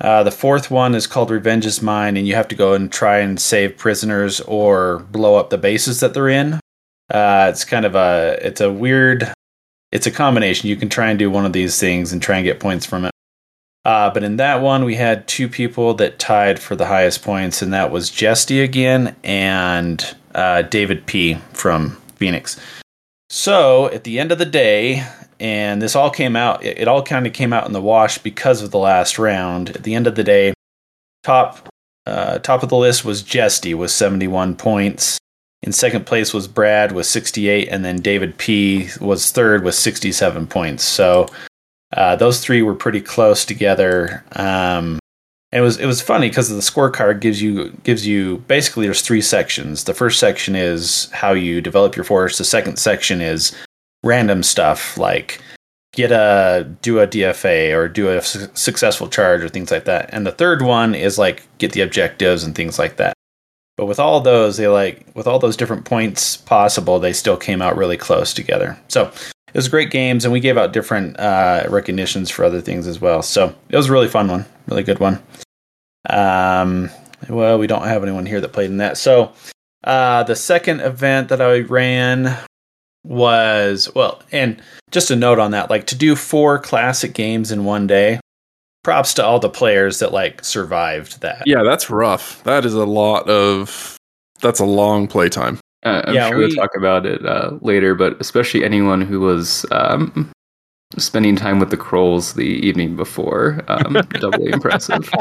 Uh, 0.00 0.22
the 0.24 0.30
fourth 0.30 0.70
one 0.70 0.94
is 0.94 1.06
called 1.06 1.30
Revenge 1.30 1.64
is 1.64 1.80
Mine, 1.80 2.16
and 2.16 2.26
you 2.26 2.34
have 2.34 2.48
to 2.48 2.56
go 2.56 2.74
and 2.74 2.90
try 2.90 3.18
and 3.18 3.40
save 3.40 3.76
prisoners 3.76 4.40
or 4.40 5.00
blow 5.10 5.36
up 5.36 5.50
the 5.50 5.58
bases 5.58 6.00
that 6.00 6.12
they're 6.14 6.28
in. 6.28 6.54
Uh, 7.08 7.46
it's 7.50 7.64
kind 7.64 7.84
of 7.84 7.94
a, 7.94 8.38
it's 8.42 8.60
a 8.60 8.72
weird, 8.72 9.32
it's 9.92 10.06
a 10.06 10.10
combination. 10.10 10.68
You 10.68 10.76
can 10.76 10.88
try 10.88 11.10
and 11.10 11.18
do 11.18 11.30
one 11.30 11.46
of 11.46 11.52
these 11.52 11.78
things 11.78 12.12
and 12.12 12.20
try 12.20 12.36
and 12.36 12.44
get 12.44 12.58
points 12.58 12.84
from 12.84 13.04
it. 13.04 13.12
Uh, 13.84 14.10
but 14.10 14.22
in 14.22 14.36
that 14.36 14.60
one, 14.60 14.84
we 14.84 14.94
had 14.94 15.26
two 15.28 15.48
people 15.48 15.94
that 15.94 16.18
tied 16.18 16.58
for 16.58 16.74
the 16.74 16.86
highest 16.86 17.22
points, 17.22 17.62
and 17.62 17.72
that 17.72 17.90
was 17.90 18.10
Jesty 18.10 18.60
again 18.60 19.14
and 19.22 20.16
uh, 20.34 20.62
David 20.62 21.06
P. 21.06 21.34
from 21.52 21.90
Phoenix. 22.16 22.58
So 23.32 23.86
at 23.86 24.04
the 24.04 24.18
end 24.18 24.30
of 24.30 24.36
the 24.36 24.44
day, 24.44 25.06
and 25.40 25.80
this 25.80 25.96
all 25.96 26.10
came 26.10 26.36
out, 26.36 26.62
it, 26.62 26.86
all 26.86 27.02
kind 27.02 27.26
of 27.26 27.32
came 27.32 27.54
out 27.54 27.66
in 27.66 27.72
the 27.72 27.80
wash 27.80 28.18
because 28.18 28.60
of 28.60 28.72
the 28.72 28.78
last 28.78 29.18
round. 29.18 29.70
At 29.70 29.84
the 29.84 29.94
end 29.94 30.06
of 30.06 30.16
the 30.16 30.22
day, 30.22 30.52
top 31.22 31.66
uh, 32.04 32.40
top 32.40 32.62
of 32.62 32.68
the 32.68 32.76
list 32.76 33.06
was 33.06 33.22
Jesty 33.22 33.72
with 33.72 33.90
71 33.90 34.56
points. 34.56 35.16
In 35.62 35.72
second 35.72 36.04
place 36.04 36.34
was 36.34 36.46
Brad 36.46 36.92
with 36.92 37.06
68, 37.06 37.68
and 37.70 37.82
then 37.82 38.02
David 38.02 38.36
P. 38.36 38.90
was 39.00 39.30
third 39.30 39.64
with 39.64 39.76
67 39.76 40.46
points. 40.46 40.84
So 40.84 41.26
uh, 41.96 42.16
those 42.16 42.38
three 42.40 42.60
were 42.60 42.74
pretty 42.74 43.00
close 43.00 43.46
together. 43.46 44.22
Um, 44.32 44.98
it 45.52 45.60
was 45.60 45.78
it 45.78 45.86
was 45.86 46.00
funny 46.00 46.28
because 46.28 46.48
the 46.48 46.56
scorecard 46.56 47.20
gives 47.20 47.42
you 47.42 47.70
gives 47.84 48.06
you 48.06 48.38
basically 48.48 48.86
there's 48.86 49.02
three 49.02 49.20
sections. 49.20 49.84
The 49.84 49.94
first 49.94 50.18
section 50.18 50.56
is 50.56 51.10
how 51.12 51.32
you 51.32 51.60
develop 51.60 51.94
your 51.94 52.04
force. 52.04 52.38
The 52.38 52.44
second 52.44 52.78
section 52.78 53.20
is 53.20 53.54
random 54.02 54.42
stuff 54.42 54.96
like 54.96 55.40
get 55.92 56.10
a 56.10 56.66
do 56.80 57.00
a 57.00 57.06
DFA 57.06 57.76
or 57.76 57.86
do 57.86 58.08
a 58.08 58.22
su- 58.22 58.48
successful 58.54 59.08
charge 59.08 59.42
or 59.42 59.48
things 59.50 59.70
like 59.70 59.84
that. 59.84 60.08
And 60.12 60.26
the 60.26 60.32
third 60.32 60.62
one 60.62 60.94
is 60.94 61.18
like 61.18 61.46
get 61.58 61.72
the 61.72 61.82
objectives 61.82 62.44
and 62.44 62.54
things 62.54 62.78
like 62.78 62.96
that. 62.96 63.12
But 63.76 63.86
with 63.86 64.00
all 64.00 64.20
those, 64.20 64.56
they 64.56 64.68
like 64.68 65.06
with 65.14 65.26
all 65.26 65.38
those 65.38 65.56
different 65.56 65.84
points 65.84 66.36
possible, 66.36 66.98
they 66.98 67.12
still 67.12 67.36
came 67.36 67.60
out 67.60 67.76
really 67.76 67.98
close 67.98 68.32
together. 68.32 68.78
So 68.88 69.12
it 69.48 69.54
was 69.54 69.68
great 69.68 69.90
games, 69.90 70.24
and 70.24 70.32
we 70.32 70.40
gave 70.40 70.56
out 70.56 70.72
different 70.72 71.18
uh, 71.20 71.64
recognitions 71.68 72.30
for 72.30 72.44
other 72.44 72.60
things 72.60 72.86
as 72.86 73.00
well. 73.00 73.22
So 73.22 73.54
it 73.68 73.76
was 73.76 73.88
a 73.88 73.92
really 73.92 74.08
fun 74.08 74.28
one, 74.28 74.46
really 74.66 74.82
good 74.82 74.98
one. 74.98 75.22
Um, 76.08 76.90
well, 77.28 77.58
we 77.58 77.66
don't 77.66 77.86
have 77.86 78.02
anyone 78.02 78.26
here 78.26 78.40
that 78.40 78.52
played 78.52 78.70
in 78.70 78.78
that. 78.78 78.96
So 78.96 79.32
uh, 79.84 80.22
the 80.24 80.36
second 80.36 80.80
event 80.80 81.28
that 81.28 81.40
I 81.40 81.60
ran 81.60 82.36
was 83.04 83.92
well, 83.94 84.22
and 84.32 84.62
just 84.90 85.10
a 85.10 85.16
note 85.16 85.38
on 85.38 85.50
that, 85.50 85.70
like 85.70 85.86
to 85.88 85.96
do 85.96 86.16
four 86.16 86.58
classic 86.58 87.14
games 87.14 87.50
in 87.50 87.64
one 87.64 87.86
day. 87.86 88.20
Props 88.84 89.14
to 89.14 89.24
all 89.24 89.38
the 89.38 89.48
players 89.48 90.00
that 90.00 90.12
like 90.12 90.44
survived 90.44 91.20
that. 91.20 91.44
Yeah, 91.46 91.62
that's 91.62 91.88
rough. 91.88 92.42
That 92.44 92.64
is 92.64 92.74
a 92.74 92.84
lot 92.84 93.28
of. 93.28 93.96
That's 94.40 94.58
a 94.58 94.64
long 94.64 95.06
playtime. 95.06 95.60
Uh, 95.84 96.02
I'm 96.06 96.14
Yeah, 96.14 96.28
sure 96.28 96.38
we- 96.38 96.46
we'll 96.46 96.54
talk 96.54 96.76
about 96.76 97.06
it 97.06 97.24
uh, 97.26 97.58
later, 97.60 97.94
but 97.94 98.20
especially 98.20 98.64
anyone 98.64 99.00
who 99.00 99.20
was 99.20 99.66
um, 99.72 100.30
spending 100.96 101.34
time 101.36 101.58
with 101.58 101.70
the 101.70 101.76
Krolls 101.76 102.34
the 102.34 102.44
evening 102.44 102.94
before, 102.96 103.62
um, 103.68 103.92
doubly 104.20 104.50
impressive. 104.50 105.08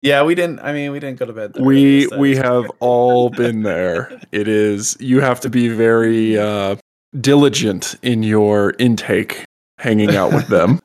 Yeah, 0.00 0.22
we 0.22 0.36
didn't. 0.36 0.60
I 0.60 0.72
mean, 0.72 0.92
we 0.92 1.00
didn't 1.00 1.18
go 1.18 1.26
to 1.26 1.32
bed. 1.32 1.56
We 1.58 2.04
early, 2.04 2.06
so 2.06 2.18
we 2.18 2.36
have 2.36 2.70
all 2.78 3.30
been 3.42 3.64
there. 3.64 4.12
It 4.30 4.46
is 4.46 4.96
you 5.00 5.20
have 5.20 5.40
to 5.40 5.50
be 5.50 5.66
very 5.68 6.38
uh, 6.38 6.76
diligent 7.20 7.96
in 8.02 8.22
your 8.22 8.74
intake, 8.78 9.44
hanging 9.78 10.14
out 10.14 10.32
with 10.32 10.46
them. 10.46 10.78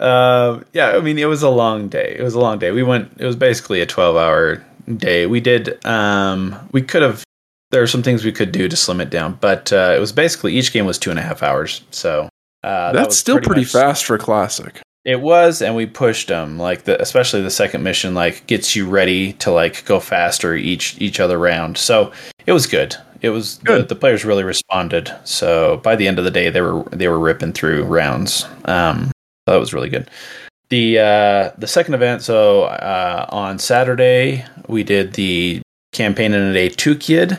Uh, 0.00 0.60
yeah, 0.72 0.90
I 0.96 1.00
mean, 1.00 1.16
it 1.16 1.26
was 1.26 1.44
a 1.44 1.48
long 1.48 1.88
day. 1.88 2.16
It 2.18 2.22
was 2.24 2.34
a 2.34 2.40
long 2.40 2.58
day. 2.58 2.72
We 2.72 2.82
went. 2.82 3.12
It 3.20 3.24
was 3.24 3.36
basically 3.36 3.80
a 3.80 3.86
twelve-hour 3.86 4.64
day. 4.96 5.26
We 5.26 5.40
did. 5.40 5.84
Um, 5.86 6.56
we 6.72 6.82
could 6.82 7.02
have. 7.02 7.24
There 7.70 7.82
are 7.82 7.86
some 7.86 8.02
things 8.02 8.24
we 8.24 8.32
could 8.32 8.52
do 8.52 8.68
to 8.68 8.76
slim 8.76 9.00
it 9.00 9.08
down, 9.10 9.38
but 9.40 9.72
uh, 9.72 9.94
it 9.96 10.00
was 10.00 10.12
basically 10.12 10.52
each 10.54 10.72
game 10.72 10.84
was 10.84 10.98
two 10.98 11.10
and 11.10 11.18
a 11.18 11.22
half 11.22 11.42
hours. 11.42 11.82
So 11.90 12.28
uh, 12.62 12.92
that 12.92 12.92
That's 12.92 13.06
was 13.08 13.18
still 13.18 13.40
pretty 13.40 13.62
much- 13.62 13.72
fast 13.72 14.04
for 14.04 14.18
classic. 14.18 14.80
It 15.04 15.20
was, 15.20 15.60
and 15.62 15.74
we 15.74 15.86
pushed 15.86 16.28
them. 16.28 16.58
Like 16.60 16.84
the, 16.84 17.00
especially 17.02 17.42
the 17.42 17.50
second 17.50 17.82
mission, 17.82 18.14
like 18.14 18.46
gets 18.46 18.76
you 18.76 18.88
ready 18.88 19.32
to 19.34 19.50
like 19.50 19.84
go 19.84 19.98
faster 19.98 20.54
each 20.54 21.00
each 21.00 21.18
other 21.18 21.38
round. 21.38 21.76
So 21.76 22.12
it 22.46 22.52
was 22.52 22.66
good. 22.68 22.94
It 23.20 23.30
was 23.30 23.58
The, 23.58 23.64
Good. 23.64 23.88
the 23.88 23.94
players 23.96 24.24
really 24.24 24.44
responded. 24.44 25.12
So 25.24 25.78
by 25.78 25.96
the 25.96 26.06
end 26.06 26.18
of 26.20 26.24
the 26.24 26.30
day, 26.30 26.50
they 26.50 26.60
were 26.60 26.82
they 26.90 27.08
were 27.08 27.18
ripping 27.18 27.52
through 27.52 27.84
rounds. 27.84 28.46
Um, 28.64 29.10
that 29.46 29.56
was 29.56 29.72
really 29.74 29.88
good. 29.88 30.08
The 30.72 30.98
uh, 31.00 31.50
the 31.58 31.66
second 31.66 31.92
event. 31.92 32.22
So 32.22 32.62
uh, 32.62 33.26
on 33.28 33.58
Saturday, 33.58 34.46
we 34.68 34.82
did 34.82 35.12
the 35.12 35.60
campaign 35.92 36.32
in 36.32 36.40
a 36.40 36.52
day 36.54 36.70
Tukayyid. 36.70 37.38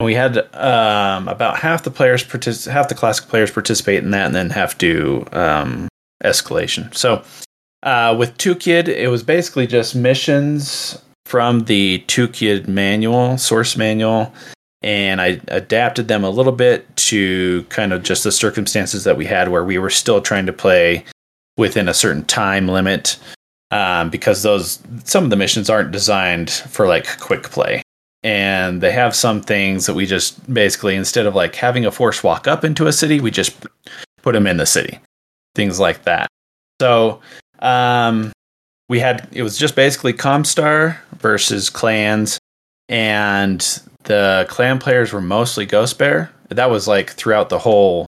And 0.00 0.04
we 0.04 0.14
had 0.14 0.36
um, 0.56 1.28
about 1.28 1.60
half 1.60 1.84
the 1.84 1.92
players 1.92 2.24
partic- 2.24 2.68
half 2.68 2.88
the 2.88 2.96
classic 2.96 3.28
players 3.28 3.52
participate 3.52 4.02
in 4.02 4.10
that, 4.10 4.26
and 4.26 4.34
then 4.34 4.50
have 4.50 4.76
to 4.78 5.24
um, 5.30 5.86
escalation. 6.24 6.92
So 6.92 7.22
uh, 7.84 8.16
with 8.18 8.36
Tukayyid, 8.36 8.88
it 8.88 9.06
was 9.06 9.22
basically 9.22 9.68
just 9.68 9.94
missions 9.94 11.00
from 11.24 11.66
the 11.66 12.02
Tukayyid 12.08 12.66
manual, 12.66 13.38
source 13.38 13.76
manual, 13.76 14.34
and 14.82 15.20
I 15.20 15.40
adapted 15.46 16.08
them 16.08 16.24
a 16.24 16.30
little 16.30 16.50
bit 16.50 16.96
to 16.96 17.62
kind 17.68 17.92
of 17.92 18.02
just 18.02 18.24
the 18.24 18.32
circumstances 18.32 19.04
that 19.04 19.16
we 19.16 19.26
had 19.26 19.50
where 19.50 19.64
we 19.64 19.78
were 19.78 19.88
still 19.88 20.20
trying 20.20 20.46
to 20.46 20.52
play 20.52 21.04
within 21.56 21.88
a 21.88 21.94
certain 21.94 22.24
time 22.24 22.68
limit. 22.68 23.18
um, 23.72 24.10
because 24.10 24.42
those 24.42 24.78
some 25.04 25.24
of 25.24 25.30
the 25.30 25.36
missions 25.36 25.68
aren't 25.70 25.90
designed 25.90 26.50
for 26.50 26.86
like 26.86 27.18
quick 27.18 27.44
play, 27.44 27.82
and 28.22 28.80
they 28.82 28.92
have 28.92 29.16
some 29.16 29.40
things 29.40 29.86
that 29.86 29.94
we 29.94 30.06
just 30.06 30.52
basically 30.52 30.94
instead 30.94 31.26
of 31.26 31.34
like 31.34 31.54
having 31.56 31.86
a 31.86 31.90
force 31.90 32.22
walk 32.22 32.46
up 32.46 32.64
into 32.64 32.86
a 32.86 32.92
city, 32.92 33.18
we 33.18 33.30
just 33.30 33.56
put 34.20 34.34
them 34.34 34.46
in 34.46 34.58
the 34.58 34.66
city, 34.66 35.00
things 35.54 35.80
like 35.80 36.04
that. 36.04 36.28
So 36.80 37.20
um, 37.60 38.30
we 38.90 39.00
had 39.00 39.26
it 39.32 39.42
was 39.42 39.56
just 39.56 39.74
basically 39.74 40.12
Comstar 40.12 40.98
versus 41.18 41.70
clans, 41.70 42.38
and 42.90 43.60
the 44.04 44.44
clan 44.50 44.78
players 44.78 45.14
were 45.14 45.22
mostly 45.22 45.64
Ghost 45.64 45.98
Bear. 45.98 46.30
That 46.50 46.70
was 46.70 46.86
like 46.86 47.10
throughout 47.10 47.48
the 47.48 47.58
whole 47.58 48.04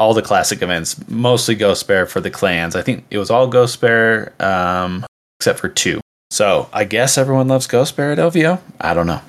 all 0.00 0.14
the 0.14 0.22
classic 0.22 0.62
events, 0.62 0.96
mostly 1.08 1.54
Ghost 1.54 1.86
Bear 1.86 2.06
for 2.06 2.20
the 2.20 2.30
clans. 2.30 2.74
I 2.74 2.80
think 2.80 3.04
it 3.10 3.18
was 3.18 3.30
all 3.30 3.46
Ghost 3.46 3.80
Bear, 3.82 4.32
um, 4.40 5.04
except 5.38 5.58
for 5.60 5.68
two. 5.68 6.00
So 6.30 6.68
I 6.72 6.84
guess 6.84 7.18
everyone 7.18 7.48
loves 7.48 7.66
Ghost 7.66 7.96
Bear 7.96 8.10
at 8.12 8.18
LVO. 8.18 8.58
I 8.80 8.94
don't 8.94 9.06
know. 9.06 9.20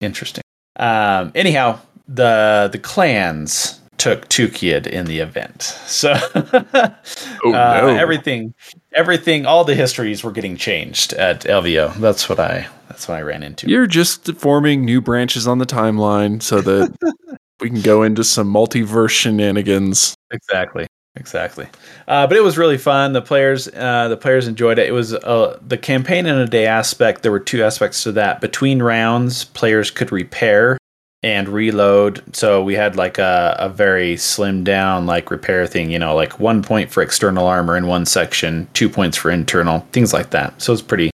Interesting. 0.00 0.44
Um, 0.76 1.32
anyhow, 1.34 1.80
the 2.06 2.68
the 2.70 2.78
clans 2.78 3.80
took 3.98 4.28
Tukayyid 4.28 4.86
in 4.86 5.06
the 5.06 5.18
event. 5.18 5.62
So 5.62 6.12
Oh, 6.34 7.52
uh, 7.52 7.80
no. 7.80 7.88
everything, 7.88 8.54
everything, 8.92 9.46
all 9.46 9.64
the 9.64 9.74
histories 9.74 10.22
were 10.22 10.32
getting 10.32 10.56
changed 10.56 11.12
at 11.14 11.40
LVO. 11.42 11.94
That's 11.96 12.28
what 12.28 12.38
I. 12.38 12.68
That's 12.88 13.08
what 13.08 13.16
I 13.16 13.22
ran 13.22 13.42
into. 13.42 13.68
You're 13.68 13.86
just 13.88 14.32
forming 14.36 14.84
new 14.84 15.00
branches 15.00 15.48
on 15.48 15.58
the 15.58 15.66
timeline 15.66 16.40
so 16.40 16.60
that 16.60 16.94
we 17.60 17.70
can 17.70 17.80
go 17.80 18.02
into 18.02 18.24
some 18.24 18.52
multiverse 18.52 19.10
shenanigans. 19.10 20.14
Exactly. 20.30 20.86
Exactly. 21.16 21.68
Uh, 22.08 22.26
but 22.26 22.36
it 22.36 22.42
was 22.42 22.58
really 22.58 22.78
fun. 22.78 23.12
The 23.12 23.22
players, 23.22 23.68
uh, 23.68 24.08
the 24.08 24.16
players 24.16 24.48
enjoyed 24.48 24.80
it. 24.80 24.88
It 24.88 24.92
was 24.92 25.14
uh, 25.14 25.60
the 25.66 25.78
campaign 25.78 26.26
in 26.26 26.36
a 26.36 26.46
day 26.46 26.66
aspect. 26.66 27.22
There 27.22 27.30
were 27.30 27.38
two 27.38 27.62
aspects 27.62 28.02
to 28.02 28.12
that. 28.12 28.40
Between 28.40 28.82
rounds, 28.82 29.44
players 29.44 29.92
could 29.92 30.10
repair 30.10 30.76
and 31.22 31.48
reload. 31.48 32.22
So 32.34 32.62
we 32.64 32.74
had 32.74 32.96
like 32.96 33.18
a, 33.18 33.54
a 33.60 33.68
very 33.68 34.16
slim 34.16 34.64
down 34.64 35.06
like 35.06 35.30
repair 35.30 35.68
thing. 35.68 35.90
You 35.90 36.00
know, 36.00 36.16
like 36.16 36.40
one 36.40 36.62
point 36.62 36.90
for 36.90 37.00
external 37.00 37.46
armor 37.46 37.76
in 37.76 37.86
one 37.86 38.06
section, 38.06 38.66
two 38.74 38.88
points 38.88 39.16
for 39.16 39.30
internal, 39.30 39.86
things 39.92 40.12
like 40.12 40.30
that. 40.30 40.60
So 40.60 40.72
it's 40.72 40.82
pretty, 40.82 41.10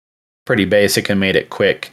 pretty 0.46 0.66
basic 0.66 1.10
and 1.10 1.22
made 1.22 1.38
it 1.38 1.50
quick. 1.50 1.90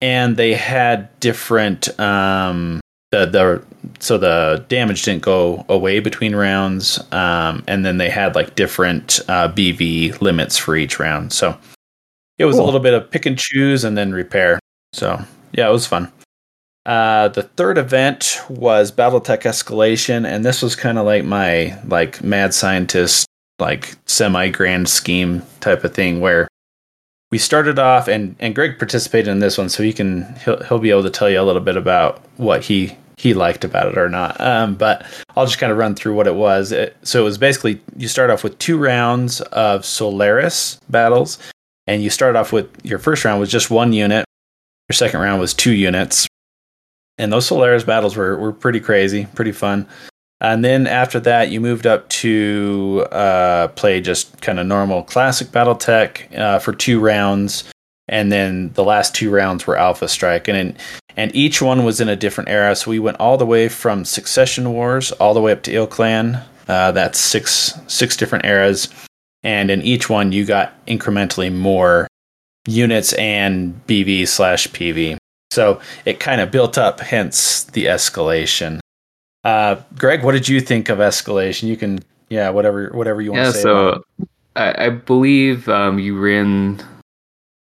And 0.00 0.38
they 0.38 0.54
had 0.54 1.20
different 1.20 2.00
um, 2.00 2.80
the 3.10 3.26
the 3.26 3.62
so 3.98 4.18
the 4.18 4.64
damage 4.68 5.02
didn't 5.02 5.22
go 5.22 5.64
away 5.68 6.00
between 6.00 6.34
rounds, 6.34 7.00
um, 7.12 7.64
and 7.66 7.84
then 7.84 7.98
they 7.98 8.10
had 8.10 8.34
like 8.34 8.54
different 8.54 9.20
uh, 9.28 9.48
BV 9.48 10.20
limits 10.20 10.56
for 10.56 10.76
each 10.76 10.98
round. 10.98 11.32
So 11.32 11.56
it 12.38 12.44
was 12.44 12.58
a 12.58 12.62
little 12.62 12.80
bit 12.80 12.94
of 12.94 13.10
pick 13.10 13.26
and 13.26 13.38
choose 13.38 13.84
and 13.84 13.96
then 13.96 14.12
repair. 14.12 14.58
So 14.92 15.20
yeah, 15.52 15.68
it 15.68 15.72
was 15.72 15.86
fun. 15.86 16.10
Uh, 16.84 17.28
the 17.28 17.44
third 17.44 17.78
event 17.78 18.40
was 18.48 18.90
BattleTech 18.90 19.42
Escalation, 19.42 20.26
and 20.26 20.44
this 20.44 20.62
was 20.62 20.74
kind 20.74 20.98
of 20.98 21.06
like 21.06 21.24
my 21.24 21.78
like 21.86 22.22
mad 22.22 22.54
scientist 22.54 23.26
like 23.58 23.94
semi 24.06 24.48
grand 24.48 24.88
scheme 24.88 25.42
type 25.60 25.84
of 25.84 25.94
thing 25.94 26.20
where 26.20 26.48
we 27.30 27.38
started 27.38 27.78
off 27.78 28.08
and 28.08 28.34
and 28.40 28.54
Greg 28.54 28.78
participated 28.78 29.28
in 29.28 29.38
this 29.38 29.56
one, 29.56 29.68
so 29.68 29.82
he 29.82 29.92
can 29.92 30.34
he'll 30.44 30.62
he'll 30.64 30.78
be 30.78 30.90
able 30.90 31.04
to 31.04 31.10
tell 31.10 31.30
you 31.30 31.40
a 31.40 31.44
little 31.44 31.62
bit 31.62 31.76
about 31.76 32.20
what 32.36 32.64
he 32.64 32.96
he 33.22 33.34
liked 33.34 33.62
about 33.62 33.86
it 33.86 33.96
or 33.96 34.08
not. 34.08 34.40
Um, 34.40 34.74
but 34.74 35.06
I'll 35.36 35.46
just 35.46 35.60
kind 35.60 35.70
of 35.70 35.78
run 35.78 35.94
through 35.94 36.16
what 36.16 36.26
it 36.26 36.34
was. 36.34 36.72
It, 36.72 36.96
so 37.04 37.20
it 37.20 37.24
was 37.24 37.38
basically 37.38 37.80
you 37.96 38.08
start 38.08 38.30
off 38.30 38.42
with 38.42 38.58
two 38.58 38.76
rounds 38.76 39.40
of 39.40 39.84
Solaris 39.84 40.80
battles, 40.90 41.38
and 41.86 42.02
you 42.02 42.10
start 42.10 42.34
off 42.34 42.52
with 42.52 42.68
your 42.82 42.98
first 42.98 43.24
round 43.24 43.38
was 43.38 43.48
just 43.48 43.70
one 43.70 43.92
unit. 43.92 44.24
Your 44.88 44.94
second 44.94 45.20
round 45.20 45.40
was 45.40 45.54
two 45.54 45.70
units, 45.70 46.26
and 47.16 47.32
those 47.32 47.46
Solaris 47.46 47.84
battles 47.84 48.16
were 48.16 48.36
were 48.36 48.52
pretty 48.52 48.80
crazy, 48.80 49.28
pretty 49.36 49.52
fun. 49.52 49.86
And 50.40 50.64
then 50.64 50.88
after 50.88 51.20
that, 51.20 51.50
you 51.50 51.60
moved 51.60 51.86
up 51.86 52.08
to 52.08 53.06
uh, 53.12 53.68
play 53.68 54.00
just 54.00 54.42
kind 54.42 54.58
of 54.58 54.66
normal 54.66 55.04
classic 55.04 55.46
BattleTech 55.48 56.36
uh, 56.36 56.58
for 56.58 56.72
two 56.72 56.98
rounds, 56.98 57.62
and 58.08 58.30
then 58.32 58.72
the 58.74 58.84
last 58.84 59.14
two 59.14 59.30
rounds 59.30 59.66
were 59.66 59.76
Alpha 59.76 60.08
Strike, 60.08 60.48
and 60.48 60.56
in, 60.56 60.76
and 61.16 61.34
each 61.34 61.60
one 61.62 61.84
was 61.84 62.00
in 62.00 62.08
a 62.08 62.16
different 62.16 62.50
era. 62.50 62.74
So 62.76 62.90
we 62.90 62.98
went 62.98 63.18
all 63.20 63.36
the 63.36 63.46
way 63.46 63.68
from 63.68 64.04
Succession 64.04 64.72
Wars 64.72 65.12
all 65.12 65.34
the 65.34 65.40
way 65.40 65.52
up 65.52 65.62
to 65.64 65.72
Il 65.72 65.86
Clan. 65.86 66.42
Uh, 66.68 66.92
that's 66.92 67.18
six 67.18 67.74
six 67.86 68.16
different 68.16 68.44
eras, 68.44 68.88
and 69.42 69.70
in 69.70 69.82
each 69.82 70.08
one 70.08 70.32
you 70.32 70.44
got 70.44 70.72
incrementally 70.86 71.52
more 71.54 72.06
units 72.66 73.12
and 73.14 73.80
BV 73.86 74.28
slash 74.28 74.68
PV. 74.68 75.16
So 75.50 75.80
it 76.06 76.18
kind 76.20 76.40
of 76.40 76.50
built 76.50 76.78
up, 76.78 77.00
hence 77.00 77.64
the 77.64 77.86
escalation. 77.86 78.78
Uh, 79.44 79.76
Greg, 79.98 80.22
what 80.22 80.32
did 80.32 80.48
you 80.48 80.60
think 80.60 80.88
of 80.88 80.98
escalation? 80.98 81.64
You 81.64 81.76
can, 81.76 81.98
yeah, 82.30 82.48
whatever, 82.50 82.90
whatever 82.94 83.20
you 83.20 83.32
want 83.32 83.42
Yeah, 83.44 83.50
to 83.50 83.52
say. 83.52 83.62
about 83.70 84.04
so 84.18 84.26
I, 84.56 84.86
I 84.86 84.88
believe 84.90 85.68
um, 85.68 85.98
you 85.98 86.18
ran. 86.18 86.82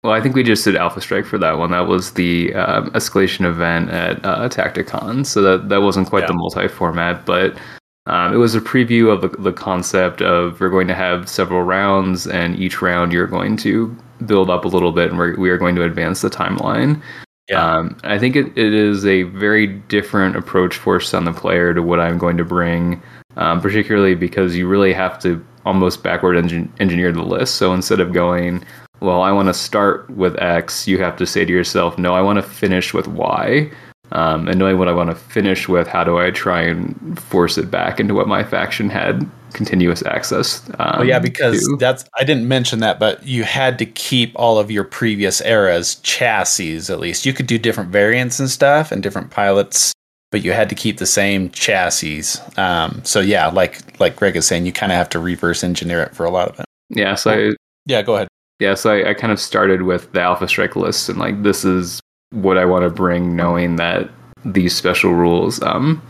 Well, 0.03 0.13
I 0.13 0.21
think 0.21 0.33
we 0.33 0.43
just 0.43 0.63
did 0.63 0.77
Alpha 0.77 1.01
Strike 1.01 1.25
for 1.25 1.37
that 1.39 1.57
one. 1.57 1.71
That 1.71 1.87
was 1.87 2.13
the 2.13 2.53
um, 2.55 2.89
escalation 2.91 3.45
event 3.45 3.89
at 3.89 4.23
uh, 4.25 4.47
Tacticon, 4.47 5.25
so 5.25 5.41
that 5.41 5.67
that 5.69 5.81
wasn't 5.81 6.07
quite 6.09 6.21
Yeah. 6.21 6.27
the 6.27 6.33
multi-format, 6.35 7.25
but 7.25 7.57
um, 8.05 8.33
it 8.33 8.37
was 8.37 8.55
a 8.55 8.61
preview 8.61 9.11
of 9.11 9.21
the, 9.21 9.27
the 9.41 9.51
concept 9.51 10.21
of 10.21 10.59
we're 10.61 10.69
going 10.69 10.87
to 10.87 10.95
have 10.95 11.27
several 11.27 11.63
rounds, 11.63 12.27
and 12.27 12.57
each 12.57 12.81
round 12.81 13.11
you're 13.11 13.27
going 13.27 13.57
to 13.57 13.93
build 14.25 14.49
up 14.49 14.63
a 14.63 14.69
little 14.69 14.93
bit, 14.93 15.09
and 15.09 15.19
we're, 15.19 15.37
we 15.37 15.49
are 15.49 15.57
going 15.57 15.75
to 15.75 15.83
advance 15.83 16.21
the 16.21 16.29
timeline. 16.29 17.01
Yeah. 17.49 17.61
Um, 17.61 17.97
I 18.03 18.17
think 18.17 18.37
it, 18.37 18.57
it 18.57 18.73
is 18.73 19.05
a 19.05 19.23
very 19.23 19.67
different 19.67 20.37
approach 20.37 20.77
forced 20.77 21.13
on 21.13 21.25
the 21.25 21.33
player 21.33 21.73
to 21.73 21.81
what 21.83 21.99
I'm 21.99 22.17
going 22.17 22.37
to 22.37 22.45
bring, 22.45 23.01
um, 23.35 23.59
particularly 23.59 24.15
because 24.15 24.55
you 24.55 24.67
really 24.67 24.93
have 24.93 25.19
to 25.23 25.45
almost 25.65 26.03
backward 26.03 26.37
engin- 26.37 26.69
engineer 26.79 27.11
the 27.11 27.21
list. 27.23 27.55
So 27.55 27.73
instead 27.73 27.99
of 27.99 28.13
going, 28.13 28.63
well, 29.01 29.21
I 29.21 29.31
want 29.31 29.47
to 29.47 29.53
start 29.53 30.09
with 30.09 30.39
X, 30.41 30.87
you 30.87 30.97
have 30.99 31.17
to 31.17 31.25
say 31.25 31.45
to 31.45 31.51
yourself, 31.51 31.97
no, 31.97 32.13
I 32.13 32.21
want 32.21 32.37
to 32.37 32.43
finish 32.43 32.93
with 32.93 33.07
Y. 33.07 33.71
Um, 34.11 34.47
and 34.47 34.57
knowing 34.57 34.79
what 34.79 34.87
I 34.87 34.91
want 34.91 35.11
to 35.11 35.15
finish 35.15 35.69
with, 35.69 35.87
how 35.87 36.03
do 36.03 36.17
I 36.17 36.31
try 36.31 36.61
and 36.61 37.19
force 37.19 37.57
it 37.59 37.69
back 37.69 37.99
into 37.99 38.15
what 38.15 38.27
my 38.27 38.43
faction 38.43 38.89
had 38.89 39.29
continuous 39.53 40.03
access? 40.03 40.67
Um, 40.79 40.99
Well, 40.99 41.05
yeah, 41.05 41.19
because 41.19 41.59
to? 41.59 41.77
that's 41.79 42.05
I 42.19 42.23
didn't 42.23 42.47
mention 42.47 42.79
that, 42.79 42.99
but 42.99 43.25
you 43.25 43.43
had 43.43 43.77
to 43.79 43.85
keep 43.85 44.31
all 44.35 44.57
of 44.57 44.71
your 44.71 44.83
previous 44.83 45.41
eras 45.41 45.95
chassis 45.95 46.77
at 46.89 46.99
least. 46.99 47.25
You 47.25 47.33
could 47.33 47.45
do 47.45 47.59
different 47.59 47.91
variants 47.91 48.39
and 48.39 48.49
stuff 48.49 48.91
and 48.91 49.03
different 49.03 49.29
pilots, 49.29 49.93
but 50.31 50.43
you 50.43 50.53
had 50.53 50.69
to 50.69 50.75
keep 50.75 50.97
the 50.97 51.05
same 51.05 51.51
chassis. 51.51 52.23
Um, 52.57 53.01
so 53.05 53.19
yeah, 53.19 53.47
like 53.47 53.99
like 53.99 54.15
Greg 54.15 54.35
is 54.35 54.47
saying, 54.47 54.65
you 54.65 54.71
kind 54.73 54.91
of 54.91 54.97
have 54.97 55.09
to 55.09 55.19
reverse 55.19 55.63
engineer 55.63 56.01
it 56.01 56.15
for 56.15 56.25
a 56.25 56.31
lot 56.31 56.49
of 56.49 56.59
it. 56.59 56.65
yeah, 56.89 57.13
so 57.13 57.31
I, 57.31 57.53
Yeah, 57.85 58.01
go 58.01 58.15
ahead. 58.15 58.27
Yeah, 58.59 58.73
so 58.73 58.91
I, 58.91 59.11
I 59.11 59.13
kind 59.13 59.31
of 59.31 59.39
started 59.39 59.83
with 59.83 60.11
the 60.11 60.21
Alpha 60.21 60.47
Strike 60.47 60.75
list 60.75 61.09
and 61.09 61.17
like 61.17 61.43
this 61.43 61.63
is 61.63 61.99
what 62.31 62.57
I 62.57 62.65
want 62.65 62.83
to 62.83 62.89
bring, 62.89 63.35
knowing 63.35 63.77
that 63.77 64.09
these 64.45 64.75
special 64.75 65.13
rules, 65.13 65.61
um, 65.63 66.01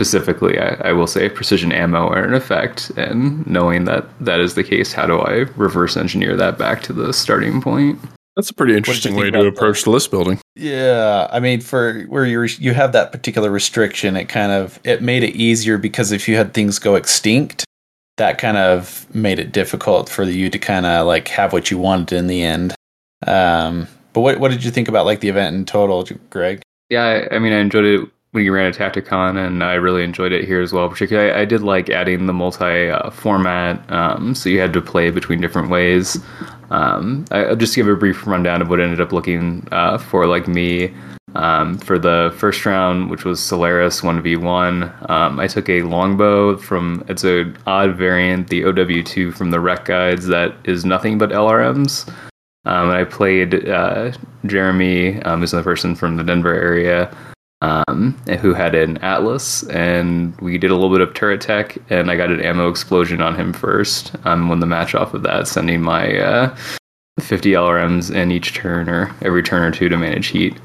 specifically, 0.00 0.58
I, 0.58 0.74
I 0.88 0.92
will 0.92 1.06
say 1.06 1.28
precision 1.28 1.72
ammo 1.72 2.08
are 2.08 2.24
in 2.24 2.34
effect, 2.34 2.90
and 2.96 3.46
knowing 3.46 3.84
that 3.84 4.06
that 4.20 4.40
is 4.40 4.54
the 4.54 4.64
case, 4.64 4.92
how 4.92 5.06
do 5.06 5.20
I 5.20 5.46
reverse 5.56 5.96
engineer 5.96 6.36
that 6.36 6.58
back 6.58 6.82
to 6.82 6.92
the 6.92 7.12
starting 7.12 7.60
point? 7.60 7.98
That's 8.36 8.50
a 8.50 8.54
pretty 8.54 8.76
interesting 8.76 9.14
way 9.14 9.28
about 9.28 9.42
to 9.42 9.48
approach 9.48 9.84
the 9.84 9.90
list 9.90 10.10
building. 10.10 10.40
Yeah, 10.56 11.28
I 11.30 11.38
mean, 11.38 11.60
for 11.60 12.02
where 12.04 12.26
you 12.26 12.42
you 12.42 12.74
have 12.74 12.92
that 12.92 13.12
particular 13.12 13.50
restriction, 13.50 14.16
it 14.16 14.24
kind 14.24 14.50
of 14.50 14.80
it 14.82 15.02
made 15.02 15.22
it 15.22 15.36
easier 15.36 15.78
because 15.78 16.10
if 16.10 16.28
you 16.28 16.34
had 16.36 16.52
things 16.52 16.80
go 16.80 16.96
extinct, 16.96 17.64
that 18.16 18.38
kind 18.38 18.56
of 18.56 19.06
made 19.14 19.38
it 19.38 19.52
difficult 19.52 20.08
for 20.08 20.22
you 20.24 20.48
to 20.50 20.58
kind 20.58 20.86
of 20.86 21.06
like 21.06 21.28
have 21.28 21.52
what 21.52 21.70
you 21.70 21.78
wanted 21.78 22.16
in 22.16 22.26
the 22.26 22.42
end. 22.42 22.74
Um, 23.26 23.88
but 24.12 24.20
what 24.20 24.38
what 24.38 24.50
did 24.50 24.64
you 24.64 24.70
think 24.70 24.88
about 24.88 25.06
like 25.06 25.20
the 25.20 25.28
event 25.28 25.56
in 25.56 25.64
total, 25.64 26.06
Greg? 26.30 26.62
Yeah, 26.90 27.26
I, 27.30 27.36
I 27.36 27.38
mean, 27.38 27.52
I 27.52 27.58
enjoyed 27.58 27.84
it 27.84 28.08
when 28.30 28.44
you 28.44 28.52
ran 28.52 28.66
at 28.66 28.74
Tacticon, 28.74 29.36
and 29.36 29.62
I 29.62 29.74
really 29.74 30.02
enjoyed 30.02 30.32
it 30.32 30.44
here 30.44 30.60
as 30.60 30.72
well. 30.72 30.88
Particularly, 30.88 31.32
I, 31.32 31.42
I 31.42 31.44
did 31.44 31.62
like 31.62 31.88
adding 31.90 32.26
the 32.26 32.32
multi 32.32 32.90
uh, 32.90 33.10
format, 33.10 33.90
um, 33.90 34.34
so 34.34 34.48
you 34.48 34.60
had 34.60 34.72
to 34.74 34.80
play 34.80 35.10
between 35.10 35.40
different 35.40 35.70
ways. 35.70 36.18
Um, 36.70 37.24
I, 37.30 37.44
I'll 37.44 37.56
just 37.56 37.74
give 37.74 37.88
a 37.88 37.96
brief 37.96 38.26
rundown 38.26 38.62
of 38.62 38.68
what 38.68 38.80
ended 38.80 39.00
up 39.00 39.12
looking 39.12 39.66
uh, 39.72 39.98
for 39.98 40.26
like 40.26 40.46
me. 40.46 40.94
Um, 41.34 41.78
for 41.78 41.98
the 41.98 42.32
first 42.38 42.64
round, 42.64 43.10
which 43.10 43.24
was 43.24 43.40
Solaris 43.40 44.02
1v1, 44.02 45.10
um, 45.10 45.40
I 45.40 45.48
took 45.48 45.68
a 45.68 45.82
longbow 45.82 46.56
from, 46.58 47.04
it's 47.08 47.24
an 47.24 47.56
odd 47.66 47.96
variant, 47.96 48.48
the 48.48 48.62
OW2 48.62 49.34
from 49.34 49.50
the 49.50 49.60
rec 49.60 49.86
guides 49.86 50.26
that 50.28 50.54
is 50.64 50.84
nothing 50.84 51.18
but 51.18 51.30
LRMs. 51.30 52.08
Um, 52.66 52.88
and 52.88 52.98
I 52.98 53.04
played 53.04 53.68
uh, 53.68 54.12
Jeremy, 54.46 55.20
um, 55.22 55.40
who's 55.40 55.52
another 55.52 55.64
person 55.64 55.94
from 55.94 56.16
the 56.16 56.22
Denver 56.22 56.54
area, 56.54 57.14
um, 57.60 58.12
who 58.40 58.54
had 58.54 58.74
an 58.74 58.98
Atlas, 58.98 59.64
and 59.68 60.38
we 60.40 60.56
did 60.56 60.70
a 60.70 60.74
little 60.74 60.90
bit 60.90 61.00
of 61.00 61.14
turret 61.14 61.40
tech, 61.40 61.76
and 61.90 62.10
I 62.10 62.16
got 62.16 62.30
an 62.30 62.40
ammo 62.40 62.68
explosion 62.68 63.20
on 63.20 63.34
him 63.34 63.52
first. 63.52 64.14
Um, 64.24 64.48
won 64.48 64.60
the 64.60 64.66
match 64.66 64.94
off 64.94 65.14
of 65.14 65.22
that, 65.22 65.48
sending 65.48 65.82
my 65.82 66.16
uh, 66.18 66.56
50 67.20 67.52
LRMs 67.52 68.14
in 68.14 68.30
each 68.30 68.54
turn 68.54 68.88
or 68.88 69.14
every 69.22 69.42
turn 69.42 69.62
or 69.62 69.70
two 69.70 69.88
to 69.88 69.96
manage 69.96 70.28
heat. 70.28 70.58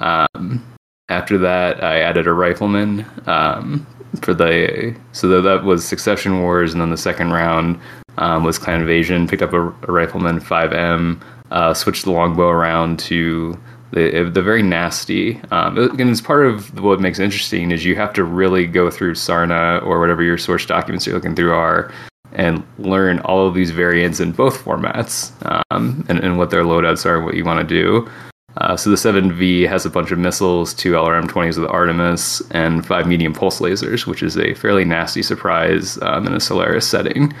Um, 0.00 0.64
after 1.08 1.38
that, 1.38 1.82
I 1.82 2.00
added 2.00 2.26
a 2.26 2.32
rifleman 2.32 3.04
um, 3.26 3.86
for 4.20 4.34
the 4.34 4.96
so 5.12 5.42
that, 5.42 5.64
was 5.64 5.86
Succession 5.86 6.40
Wars, 6.40 6.72
and 6.72 6.80
then 6.80 6.90
the 6.90 6.96
second 6.96 7.32
round 7.32 7.78
um, 8.18 8.44
was 8.44 8.58
Clan 8.58 8.80
Invasion. 8.80 9.26
Picked 9.28 9.42
up 9.42 9.52
a, 9.52 9.60
a 9.60 9.92
rifleman 9.92 10.40
5M, 10.40 11.20
uh, 11.50 11.74
switched 11.74 12.04
the 12.04 12.10
longbow 12.10 12.48
around 12.48 12.98
to 13.00 13.58
the 13.92 14.30
the 14.32 14.42
very 14.42 14.62
nasty. 14.62 15.40
Um, 15.50 15.78
and 15.78 16.10
it's 16.10 16.20
part 16.20 16.46
of 16.46 16.80
what 16.80 17.00
makes 17.00 17.18
it 17.18 17.24
interesting 17.24 17.70
is 17.70 17.84
you 17.84 17.96
have 17.96 18.12
to 18.14 18.24
really 18.24 18.66
go 18.66 18.90
through 18.90 19.14
Sarna 19.14 19.82
or 19.84 20.00
whatever 20.00 20.22
your 20.22 20.38
source 20.38 20.66
documents 20.66 21.06
you're 21.06 21.14
looking 21.14 21.34
through 21.34 21.52
are 21.52 21.92
and 22.32 22.64
learn 22.78 23.20
all 23.20 23.46
of 23.46 23.54
these 23.54 23.70
variants 23.70 24.18
in 24.18 24.32
both 24.32 24.58
formats 24.64 25.30
um, 25.70 26.04
and, 26.08 26.18
and, 26.18 26.36
what 26.36 26.50
their 26.50 26.64
loadouts 26.64 27.06
are 27.06 27.16
and 27.16 27.24
what 27.24 27.34
you 27.34 27.44
want 27.44 27.60
to 27.60 27.74
do. 27.74 28.10
Uh, 28.58 28.76
so 28.76 28.88
the 28.88 28.96
7V 28.96 29.68
has 29.68 29.84
a 29.84 29.90
bunch 29.90 30.12
of 30.12 30.18
missiles, 30.18 30.74
two 30.74 30.92
LRM-20s 30.92 31.58
with 31.58 31.68
Artemis, 31.68 32.40
and 32.52 32.86
five 32.86 33.06
medium 33.06 33.32
pulse 33.32 33.60
lasers, 33.60 34.06
which 34.06 34.22
is 34.22 34.36
a 34.36 34.54
fairly 34.54 34.84
nasty 34.84 35.22
surprise 35.22 36.00
um, 36.02 36.26
in 36.26 36.34
a 36.34 36.40
Solaris 36.40 36.86
setting. 36.86 37.34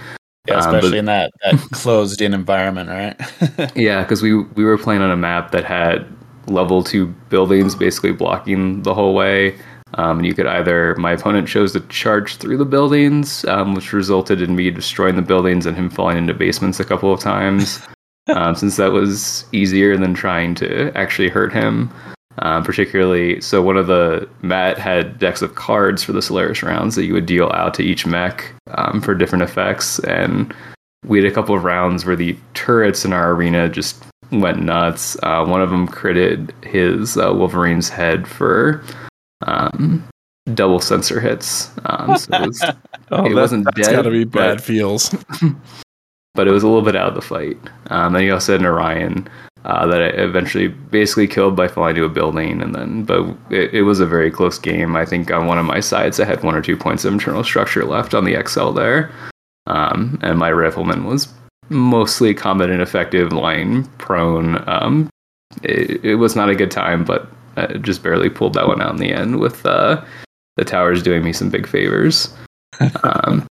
Yeah, 0.48 0.58
especially 0.58 0.78
um, 0.78 0.90
but, 0.90 0.98
in 0.98 1.04
that, 1.04 1.30
that 1.42 1.60
closed-in 1.70 2.34
environment, 2.34 2.88
right? 2.88 3.76
yeah, 3.76 4.02
because 4.02 4.22
we 4.22 4.36
we 4.36 4.64
were 4.64 4.76
playing 4.76 5.02
on 5.02 5.10
a 5.10 5.16
map 5.16 5.52
that 5.52 5.64
had 5.64 6.06
level 6.46 6.82
two 6.82 7.06
buildings 7.30 7.74
basically 7.74 8.12
blocking 8.12 8.82
the 8.82 8.92
whole 8.92 9.14
way. 9.14 9.58
Um, 9.96 10.18
and 10.18 10.26
you 10.26 10.34
could 10.34 10.46
either, 10.46 10.96
my 10.96 11.12
opponent 11.12 11.46
chose 11.46 11.72
to 11.72 11.80
charge 11.82 12.36
through 12.36 12.56
the 12.56 12.64
buildings, 12.64 13.44
um, 13.44 13.74
which 13.74 13.92
resulted 13.92 14.42
in 14.42 14.56
me 14.56 14.70
destroying 14.70 15.14
the 15.14 15.22
buildings 15.22 15.66
and 15.66 15.76
him 15.76 15.88
falling 15.88 16.18
into 16.18 16.34
basements 16.34 16.80
a 16.80 16.84
couple 16.84 17.12
of 17.12 17.20
times, 17.20 17.80
um, 18.28 18.54
since 18.54 18.76
that 18.76 18.92
was 18.92 19.44
easier 19.52 19.96
than 19.96 20.14
trying 20.14 20.54
to 20.56 20.92
actually 20.96 21.28
hurt 21.28 21.52
him. 21.52 21.90
Um, 22.38 22.64
particularly, 22.64 23.40
so 23.40 23.62
one 23.62 23.76
of 23.76 23.86
the 23.86 24.28
Matt 24.42 24.76
had 24.76 25.20
decks 25.20 25.40
of 25.40 25.54
cards 25.54 26.02
for 26.02 26.10
the 26.10 26.20
Solaris 26.20 26.64
rounds 26.64 26.96
that 26.96 27.04
you 27.04 27.14
would 27.14 27.26
deal 27.26 27.48
out 27.54 27.74
to 27.74 27.84
each 27.84 28.06
mech 28.06 28.52
um, 28.72 29.00
for 29.00 29.14
different 29.14 29.44
effects. 29.44 30.00
And 30.00 30.52
we 31.06 31.22
had 31.22 31.30
a 31.30 31.34
couple 31.34 31.54
of 31.54 31.62
rounds 31.62 32.04
where 32.04 32.16
the 32.16 32.36
turrets 32.54 33.04
in 33.04 33.12
our 33.12 33.32
arena 33.32 33.68
just 33.68 34.02
went 34.32 34.60
nuts. 34.60 35.16
Uh, 35.22 35.44
one 35.44 35.62
of 35.62 35.70
them 35.70 35.86
critted 35.86 36.50
his 36.64 37.16
uh, 37.16 37.32
Wolverine's 37.32 37.88
head 37.88 38.26
for 38.26 38.82
um, 39.46 40.06
double 40.54 40.80
sensor 40.80 41.20
hits. 41.20 41.70
Um, 41.84 42.16
so 42.16 42.34
it, 42.34 42.46
was, 42.48 42.62
oh, 43.10 43.24
it 43.24 43.28
that, 43.28 43.34
wasn't 43.34 43.64
that's 43.64 43.88
dead. 43.88 43.96
Gotta 43.96 44.10
be 44.10 44.24
bad 44.24 44.62
feels. 44.62 45.14
but 46.34 46.48
it 46.48 46.50
was 46.50 46.62
a 46.62 46.66
little 46.66 46.82
bit 46.82 46.96
out 46.96 47.08
of 47.08 47.14
the 47.14 47.22
fight. 47.22 47.56
Um, 47.88 48.14
and 48.14 48.24
he 48.24 48.30
also 48.30 48.52
had 48.52 48.60
an 48.60 48.66
Orion 48.66 49.28
uh, 49.64 49.86
that 49.86 50.02
I 50.02 50.06
eventually 50.06 50.68
basically 50.68 51.26
killed 51.26 51.56
by 51.56 51.68
falling 51.68 51.94
to 51.94 52.04
a 52.04 52.08
building, 52.08 52.60
and 52.60 52.74
then 52.74 53.04
but 53.04 53.24
it, 53.50 53.72
it, 53.72 53.82
was 53.82 53.98
a 53.98 54.06
very 54.06 54.30
close 54.30 54.58
game. 54.58 54.94
I 54.94 55.06
think 55.06 55.30
on 55.30 55.46
one 55.46 55.58
of 55.58 55.64
my 55.64 55.80
sides, 55.80 56.20
I 56.20 56.26
had 56.26 56.42
one 56.42 56.54
or 56.54 56.60
two 56.60 56.76
points 56.76 57.04
of 57.04 57.12
internal 57.14 57.42
structure 57.42 57.84
left 57.84 58.14
on 58.14 58.24
the 58.24 58.42
XL 58.46 58.72
there, 58.72 59.10
um, 59.66 60.18
and 60.22 60.38
my 60.38 60.52
rifleman 60.52 61.04
was 61.04 61.32
mostly 61.70 62.34
combat 62.34 62.68
ineffective, 62.68 63.32
lying 63.32 63.84
prone. 63.98 64.62
Um, 64.68 65.08
it, 65.62 66.04
it, 66.04 66.16
was 66.16 66.36
not 66.36 66.50
a 66.50 66.54
good 66.54 66.70
time, 66.70 67.04
but 67.04 67.26
I 67.56 67.66
just 67.78 68.02
barely 68.02 68.28
pulled 68.28 68.54
that 68.54 68.66
one 68.68 68.82
out 68.82 68.92
in 68.92 68.98
the 68.98 69.12
end 69.12 69.40
with 69.40 69.64
uh, 69.64 70.04
the 70.56 70.64
towers 70.64 71.02
doing 71.02 71.24
me 71.24 71.32
some 71.32 71.48
big 71.48 71.66
favors. 71.66 72.34
um, 73.02 73.46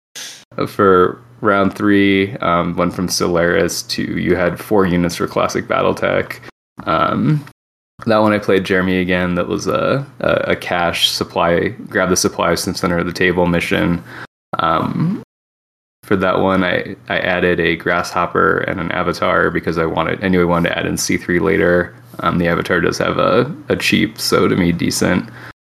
for 0.68 1.22
round 1.42 1.76
three, 1.76 2.34
um, 2.38 2.76
went 2.76 2.94
from 2.94 3.08
Solaris 3.08 3.84
to 3.84 4.04
you 4.20 4.36
had 4.36 4.60
four 4.60 4.86
units 4.86 5.16
for 5.16 5.28
classic 5.28 5.66
BattleTech. 5.66 6.40
Um, 6.84 7.46
that 8.06 8.20
one 8.20 8.34
I 8.34 8.40
played 8.40 8.64
Jeremy 8.64 8.98
again. 8.98 9.36
That 9.36 9.48
was 9.48 9.68
a, 9.68 10.06
a, 10.20 10.52
a 10.52 10.56
cache 10.56 11.10
supply, 11.10 11.70
grab 11.70 12.10
the 12.10 12.16
supplies 12.16 12.64
from 12.64 12.76
center 12.76 12.98
of 12.98 13.06
the 13.06 13.14
table 13.14 13.46
mission. 13.46 14.04
Um, 14.60 15.22
for 16.04 16.16
that 16.16 16.40
one, 16.40 16.64
I, 16.64 16.96
I 17.10 17.20
added 17.20 17.60
a 17.60 17.76
grasshopper 17.76 18.60
and 18.60 18.80
an 18.80 18.92
avatar 18.92 19.52
because 19.52 19.78
I 19.78 19.86
wanted 19.86 20.24
I 20.24 20.30
knew 20.30 20.42
I 20.42 20.46
wanted 20.46 20.70
to 20.70 20.78
add 20.78 20.86
in 20.86 20.96
C3 20.96 21.40
later. 21.42 21.96
Um, 22.20 22.38
the 22.38 22.48
avatar 22.48 22.82
does 22.82 22.98
have 22.98 23.18
a, 23.18 23.56
a 23.70 23.76
cheap, 23.76 24.20
so 24.20 24.48
to 24.48 24.56
me 24.56 24.72
decent 24.72 25.30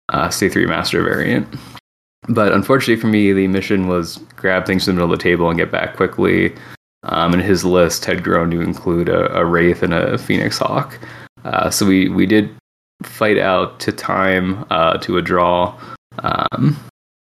uh, 0.09 0.29
C3 0.29 0.67
master 0.67 1.03
variant. 1.03 1.47
But 2.27 2.53
unfortunately 2.53 3.01
for 3.01 3.07
me, 3.07 3.33
the 3.33 3.47
mission 3.47 3.87
was 3.87 4.17
grab 4.35 4.65
things 4.65 4.87
in 4.87 4.95
the 4.95 5.01
middle 5.01 5.13
of 5.13 5.19
the 5.19 5.23
table 5.23 5.49
and 5.49 5.57
get 5.57 5.71
back 5.71 5.95
quickly. 5.95 6.55
Um, 7.03 7.33
and 7.33 7.41
his 7.41 7.65
list 7.65 8.05
had 8.05 8.23
grown 8.23 8.51
to 8.51 8.61
include 8.61 9.09
a, 9.09 9.35
a 9.35 9.43
wraith 9.43 9.81
and 9.81 9.93
a 9.93 10.17
phoenix 10.17 10.59
hawk. 10.59 10.99
Uh, 11.43 11.71
so 11.71 11.85
we 11.85 12.09
we 12.09 12.27
did 12.27 12.55
fight 13.01 13.39
out 13.39 13.79
to 13.79 13.91
time 13.91 14.65
uh, 14.69 14.97
to 14.99 15.17
a 15.17 15.21
draw. 15.21 15.75
Um, 16.19 16.77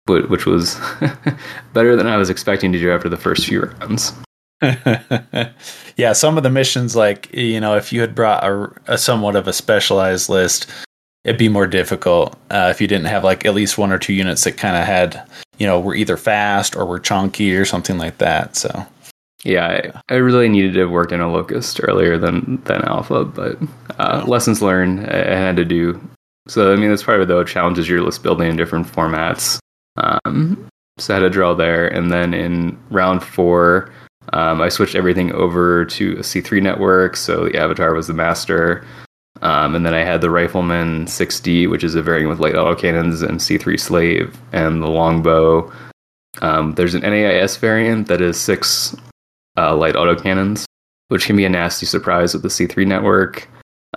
which 0.06 0.46
was 0.46 0.80
better 1.72 1.96
than 1.96 2.06
I 2.06 2.16
was 2.16 2.30
expecting 2.30 2.72
to 2.72 2.78
do 2.78 2.92
after 2.92 3.08
the 3.08 3.16
first 3.16 3.46
few 3.46 3.62
rounds. 3.62 4.12
yeah, 5.96 6.12
some 6.12 6.36
of 6.36 6.42
the 6.42 6.50
missions, 6.50 6.96
like 6.96 7.32
you 7.34 7.60
know, 7.60 7.76
if 7.76 7.92
you 7.92 8.00
had 8.00 8.14
brought 8.14 8.44
a, 8.44 8.72
a 8.86 8.98
somewhat 8.98 9.36
of 9.36 9.48
a 9.48 9.52
specialized 9.52 10.28
list, 10.28 10.70
it'd 11.26 11.38
be 11.38 11.48
more 11.48 11.66
difficult 11.66 12.38
uh, 12.50 12.68
if 12.70 12.80
you 12.80 12.86
didn't 12.86 13.06
have 13.06 13.24
like 13.24 13.44
at 13.44 13.52
least 13.52 13.76
one 13.76 13.90
or 13.90 13.98
two 13.98 14.12
units 14.12 14.44
that 14.44 14.56
kind 14.56 14.76
of 14.76 14.84
had, 14.84 15.28
you 15.58 15.66
know, 15.66 15.80
were 15.80 15.94
either 15.94 16.16
fast 16.16 16.76
or 16.76 16.86
were 16.86 17.00
chunky 17.00 17.54
or 17.56 17.64
something 17.64 17.98
like 17.98 18.18
that. 18.18 18.54
So, 18.54 18.86
yeah, 19.42 19.90
I, 20.08 20.14
I 20.14 20.16
really 20.18 20.48
needed 20.48 20.74
to 20.74 20.80
have 20.80 20.90
worked 20.90 21.10
in 21.10 21.20
a 21.20 21.30
locust 21.30 21.80
earlier 21.82 22.16
than 22.16 22.62
than 22.64 22.82
alpha, 22.82 23.24
but 23.24 23.58
uh, 23.98 24.22
oh. 24.24 24.30
lessons 24.30 24.62
learned 24.62 25.00
I, 25.00 25.32
I 25.32 25.36
had 25.36 25.56
to 25.56 25.64
do. 25.64 26.00
So, 26.46 26.72
I 26.72 26.76
mean, 26.76 26.90
that's 26.90 27.02
part 27.02 27.20
of 27.20 27.26
the. 27.26 27.42
Challenges 27.42 27.88
your 27.88 28.02
list 28.02 28.22
building 28.22 28.48
in 28.48 28.56
different 28.56 28.86
formats. 28.86 29.58
Um, 29.96 30.68
so 30.98 31.12
I 31.12 31.16
had 31.16 31.26
a 31.26 31.30
draw 31.30 31.54
there, 31.54 31.88
and 31.88 32.12
then 32.12 32.34
in 32.34 32.78
round 32.90 33.24
four, 33.24 33.92
um, 34.32 34.62
I 34.62 34.68
switched 34.68 34.94
everything 34.94 35.32
over 35.32 35.84
to 35.86 36.12
a 36.12 36.20
C3 36.20 36.62
network. 36.62 37.16
So 37.16 37.46
the 37.48 37.58
Avatar 37.58 37.94
was 37.94 38.06
the 38.06 38.14
master, 38.14 38.86
um, 39.42 39.74
and 39.74 39.84
then 39.84 39.94
I 39.94 40.04
had 40.04 40.20
the 40.20 40.30
Rifleman 40.30 41.06
6D, 41.06 41.68
which 41.68 41.84
is 41.84 41.94
a 41.94 42.02
variant 42.02 42.30
with 42.30 42.40
light 42.40 42.54
autocannons 42.54 43.22
and 43.22 43.40
C3 43.40 43.78
Slave, 43.78 44.38
and 44.52 44.82
the 44.82 44.88
Longbow. 44.88 45.70
Um, 46.42 46.74
there's 46.74 46.94
an 46.94 47.02
NAIS 47.02 47.56
variant 47.56 48.08
that 48.08 48.20
is 48.20 48.38
six 48.38 48.96
uh, 49.56 49.74
light 49.76 49.94
autocannons, 49.94 50.64
which 51.08 51.26
can 51.26 51.36
be 51.36 51.44
a 51.44 51.48
nasty 51.48 51.86
surprise 51.86 52.34
with 52.34 52.42
the 52.42 52.48
C3 52.48 52.86
network. 52.86 53.48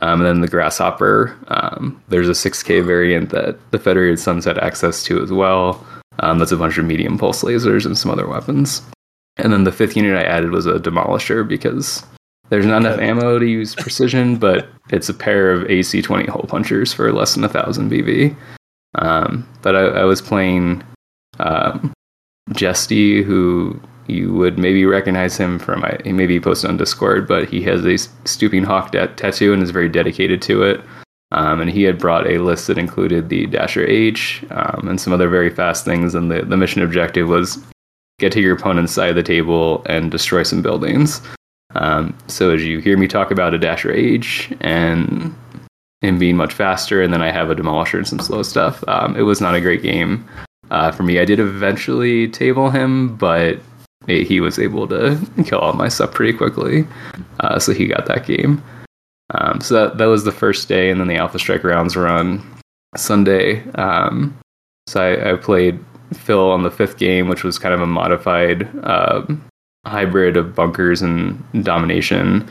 Um, 0.01 0.21
and 0.21 0.25
then 0.25 0.41
the 0.41 0.47
Grasshopper, 0.47 1.37
um, 1.47 2.01
there's 2.07 2.29
a 2.29 2.31
6K 2.31 2.85
variant 2.85 3.31
that 3.31 3.57
the 3.71 3.79
Federated 3.79 4.19
Suns 4.19 4.45
had 4.45 4.57
access 4.57 5.03
to 5.03 5.21
as 5.21 5.31
well. 5.31 5.85
Um, 6.19 6.39
that's 6.39 6.51
a 6.51 6.57
bunch 6.57 6.77
of 6.77 6.85
medium 6.85 7.17
pulse 7.17 7.43
lasers 7.43 7.85
and 7.85 7.97
some 7.97 8.11
other 8.11 8.27
weapons. 8.27 8.81
And 9.37 9.51
then 9.51 9.63
the 9.63 9.71
fifth 9.71 9.95
unit 9.95 10.15
I 10.15 10.23
added 10.23 10.51
was 10.51 10.65
a 10.65 10.79
Demolisher 10.79 11.47
because 11.47 12.03
there's 12.49 12.65
not 12.65 12.81
enough 12.81 12.99
ammo 12.99 13.39
to 13.39 13.45
use 13.45 13.75
precision, 13.75 14.35
but 14.39 14.67
it's 14.89 15.09
a 15.09 15.13
pair 15.13 15.51
of 15.51 15.69
AC 15.69 16.01
20 16.01 16.29
hole 16.29 16.45
punchers 16.47 16.93
for 16.93 17.11
less 17.11 17.35
than 17.35 17.43
a 17.43 17.49
thousand 17.49 17.91
BV. 17.91 18.35
Um, 18.95 19.47
but 19.61 19.75
I, 19.75 20.01
I, 20.01 20.03
was 20.03 20.19
playing 20.19 20.83
um, 21.37 21.93
Jesty, 22.53 23.21
who 23.21 23.79
you 24.07 24.33
would 24.33 24.57
maybe 24.57 24.83
recognize 24.85 25.37
him 25.37 25.59
from 25.59 25.85
he 26.03 26.11
maybe 26.11 26.39
posted 26.39 26.71
on 26.71 26.77
Discord, 26.77 27.27
but 27.27 27.47
he 27.47 27.61
has 27.63 27.85
a 27.85 27.97
stooping 28.27 28.63
hawk 28.63 28.91
tattoo 28.91 29.53
and 29.53 29.61
is 29.61 29.69
very 29.69 29.89
dedicated 29.89 30.41
to 30.43 30.63
it. 30.63 30.81
Um, 31.31 31.61
and 31.61 31.69
he 31.69 31.83
had 31.83 31.99
brought 31.99 32.25
a 32.25 32.39
list 32.39 32.65
that 32.67 32.79
included 32.79 33.29
the 33.29 33.45
Dasher 33.45 33.85
H 33.85 34.43
um, 34.49 34.87
and 34.87 34.99
some 34.99 35.13
other 35.13 35.29
very 35.29 35.51
fast 35.51 35.85
things. 35.85 36.15
And 36.15 36.31
the, 36.31 36.41
the 36.41 36.57
mission 36.57 36.81
objective 36.81 37.29
was 37.29 37.63
get 38.17 38.31
to 38.33 38.41
your 38.41 38.55
opponent's 38.55 38.93
side 38.93 39.11
of 39.11 39.15
the 39.15 39.23
table 39.23 39.83
and 39.85 40.09
destroy 40.09 40.41
some 40.41 40.63
buildings. 40.63 41.21
Um, 41.75 42.17
so 42.27 42.51
as 42.51 42.63
you 42.63 42.79
hear 42.79 42.97
me 42.97 43.07
talk 43.07 43.31
about 43.31 43.53
a 43.53 43.59
Dasher 43.59 43.91
H 43.91 44.51
and 44.61 45.35
him 46.01 46.17
being 46.17 46.37
much 46.37 46.53
faster, 46.53 47.01
and 47.01 47.13
then 47.13 47.21
I 47.21 47.31
have 47.31 47.49
a 47.49 47.55
Demolisher 47.55 47.97
and 47.97 48.07
some 48.07 48.19
slow 48.19 48.43
stuff, 48.43 48.83
um, 48.87 49.15
it 49.15 49.23
was 49.23 49.41
not 49.41 49.55
a 49.55 49.61
great 49.61 49.83
game. 49.83 50.27
Uh, 50.71 50.91
for 50.91 51.03
me, 51.03 51.19
I 51.19 51.25
did 51.25 51.39
eventually 51.39 52.27
table 52.27 52.69
him, 52.69 53.15
but 53.17 53.59
he 54.07 54.39
was 54.39 54.57
able 54.57 54.87
to 54.87 55.19
kill 55.45 55.59
all 55.59 55.73
my 55.73 55.87
stuff 55.87 56.13
pretty 56.13 56.37
quickly. 56.37 56.87
Uh, 57.39 57.59
so 57.59 57.73
he 57.73 57.87
got 57.87 58.05
that 58.07 58.25
game. 58.25 58.63
Um, 59.35 59.61
so 59.61 59.75
that, 59.75 59.97
that 59.97 60.05
was 60.05 60.23
the 60.23 60.31
first 60.31 60.67
day, 60.67 60.89
and 60.89 60.99
then 60.99 61.07
the 61.07 61.17
Alpha 61.17 61.37
Strike 61.37 61.63
rounds 61.63 61.95
were 61.95 62.07
on 62.07 62.43
Sunday. 62.95 63.63
Um, 63.71 64.37
so 64.87 65.01
I, 65.01 65.33
I, 65.33 65.35
played 65.35 65.79
Phil 66.13 66.49
on 66.49 66.63
the 66.63 66.71
fifth 66.71 66.97
game, 66.97 67.27
which 67.27 67.43
was 67.43 67.59
kind 67.59 67.75
of 67.75 67.81
a 67.81 67.85
modified 67.85 68.67
uh, 68.83 69.23
hybrid 69.85 70.37
of 70.37 70.55
bunkers 70.55 71.01
and 71.01 71.41
domination. 71.63 72.49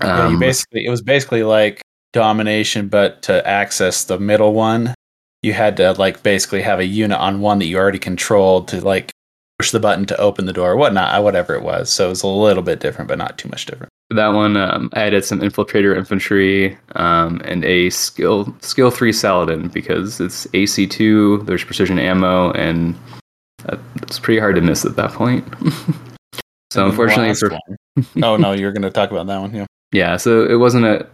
Um, 0.00 0.08
yeah, 0.08 0.28
you 0.28 0.34
um, 0.34 0.40
basically 0.40 0.86
it 0.86 0.90
was 0.90 1.02
basically 1.02 1.42
like 1.42 1.82
domination, 2.12 2.88
but 2.88 3.22
to 3.22 3.46
access 3.46 4.04
the 4.04 4.18
middle 4.18 4.52
one, 4.52 4.94
you 5.42 5.52
had 5.52 5.76
to 5.78 5.92
like 5.92 6.22
basically 6.22 6.62
have 6.62 6.80
a 6.80 6.84
unit 6.84 7.18
on 7.18 7.40
one 7.40 7.58
that 7.58 7.66
you 7.66 7.76
already 7.76 7.98
controlled 7.98 8.68
to 8.68 8.80
like 8.80 9.12
push 9.58 9.70
the 9.70 9.80
button 9.80 10.04
to 10.06 10.16
open 10.18 10.46
the 10.46 10.52
door, 10.52 10.72
or 10.72 10.76
whatnot, 10.76 11.22
whatever 11.22 11.54
it 11.54 11.62
was. 11.62 11.90
So 11.90 12.06
it 12.06 12.10
was 12.10 12.22
a 12.22 12.26
little 12.26 12.62
bit 12.62 12.80
different, 12.80 13.08
but 13.08 13.18
not 13.18 13.38
too 13.38 13.48
much 13.48 13.66
different. 13.66 13.90
That 14.10 14.28
one, 14.28 14.56
um, 14.56 14.90
I 14.92 15.02
added 15.02 15.24
some 15.24 15.40
infiltrator 15.40 15.96
infantry 15.96 16.78
um, 16.94 17.40
and 17.44 17.64
a 17.64 17.90
skill 17.90 18.54
skill 18.60 18.90
three 18.90 19.12
Saladin 19.12 19.68
because 19.68 20.20
it's 20.20 20.46
AC 20.54 20.86
two. 20.86 21.42
There's 21.42 21.64
precision 21.64 21.98
ammo, 21.98 22.52
and 22.52 22.94
uh, 23.68 23.78
it's 24.02 24.18
pretty 24.18 24.38
hard 24.38 24.54
to 24.56 24.60
miss 24.60 24.84
at 24.84 24.96
that 24.96 25.12
point. 25.12 25.44
so 26.76 26.86
unfortunately 26.86 27.34
for 27.34 27.58
oh 28.22 28.36
no, 28.36 28.52
you're 28.52 28.72
going 28.72 28.82
to 28.82 28.90
talk 28.90 29.10
about 29.10 29.26
that 29.26 29.40
one. 29.40 29.54
Yeah. 29.54 29.66
yeah, 29.92 30.16
so 30.16 30.44
it 30.44 30.56
wasn't 30.56 30.84
a. 30.84 31.06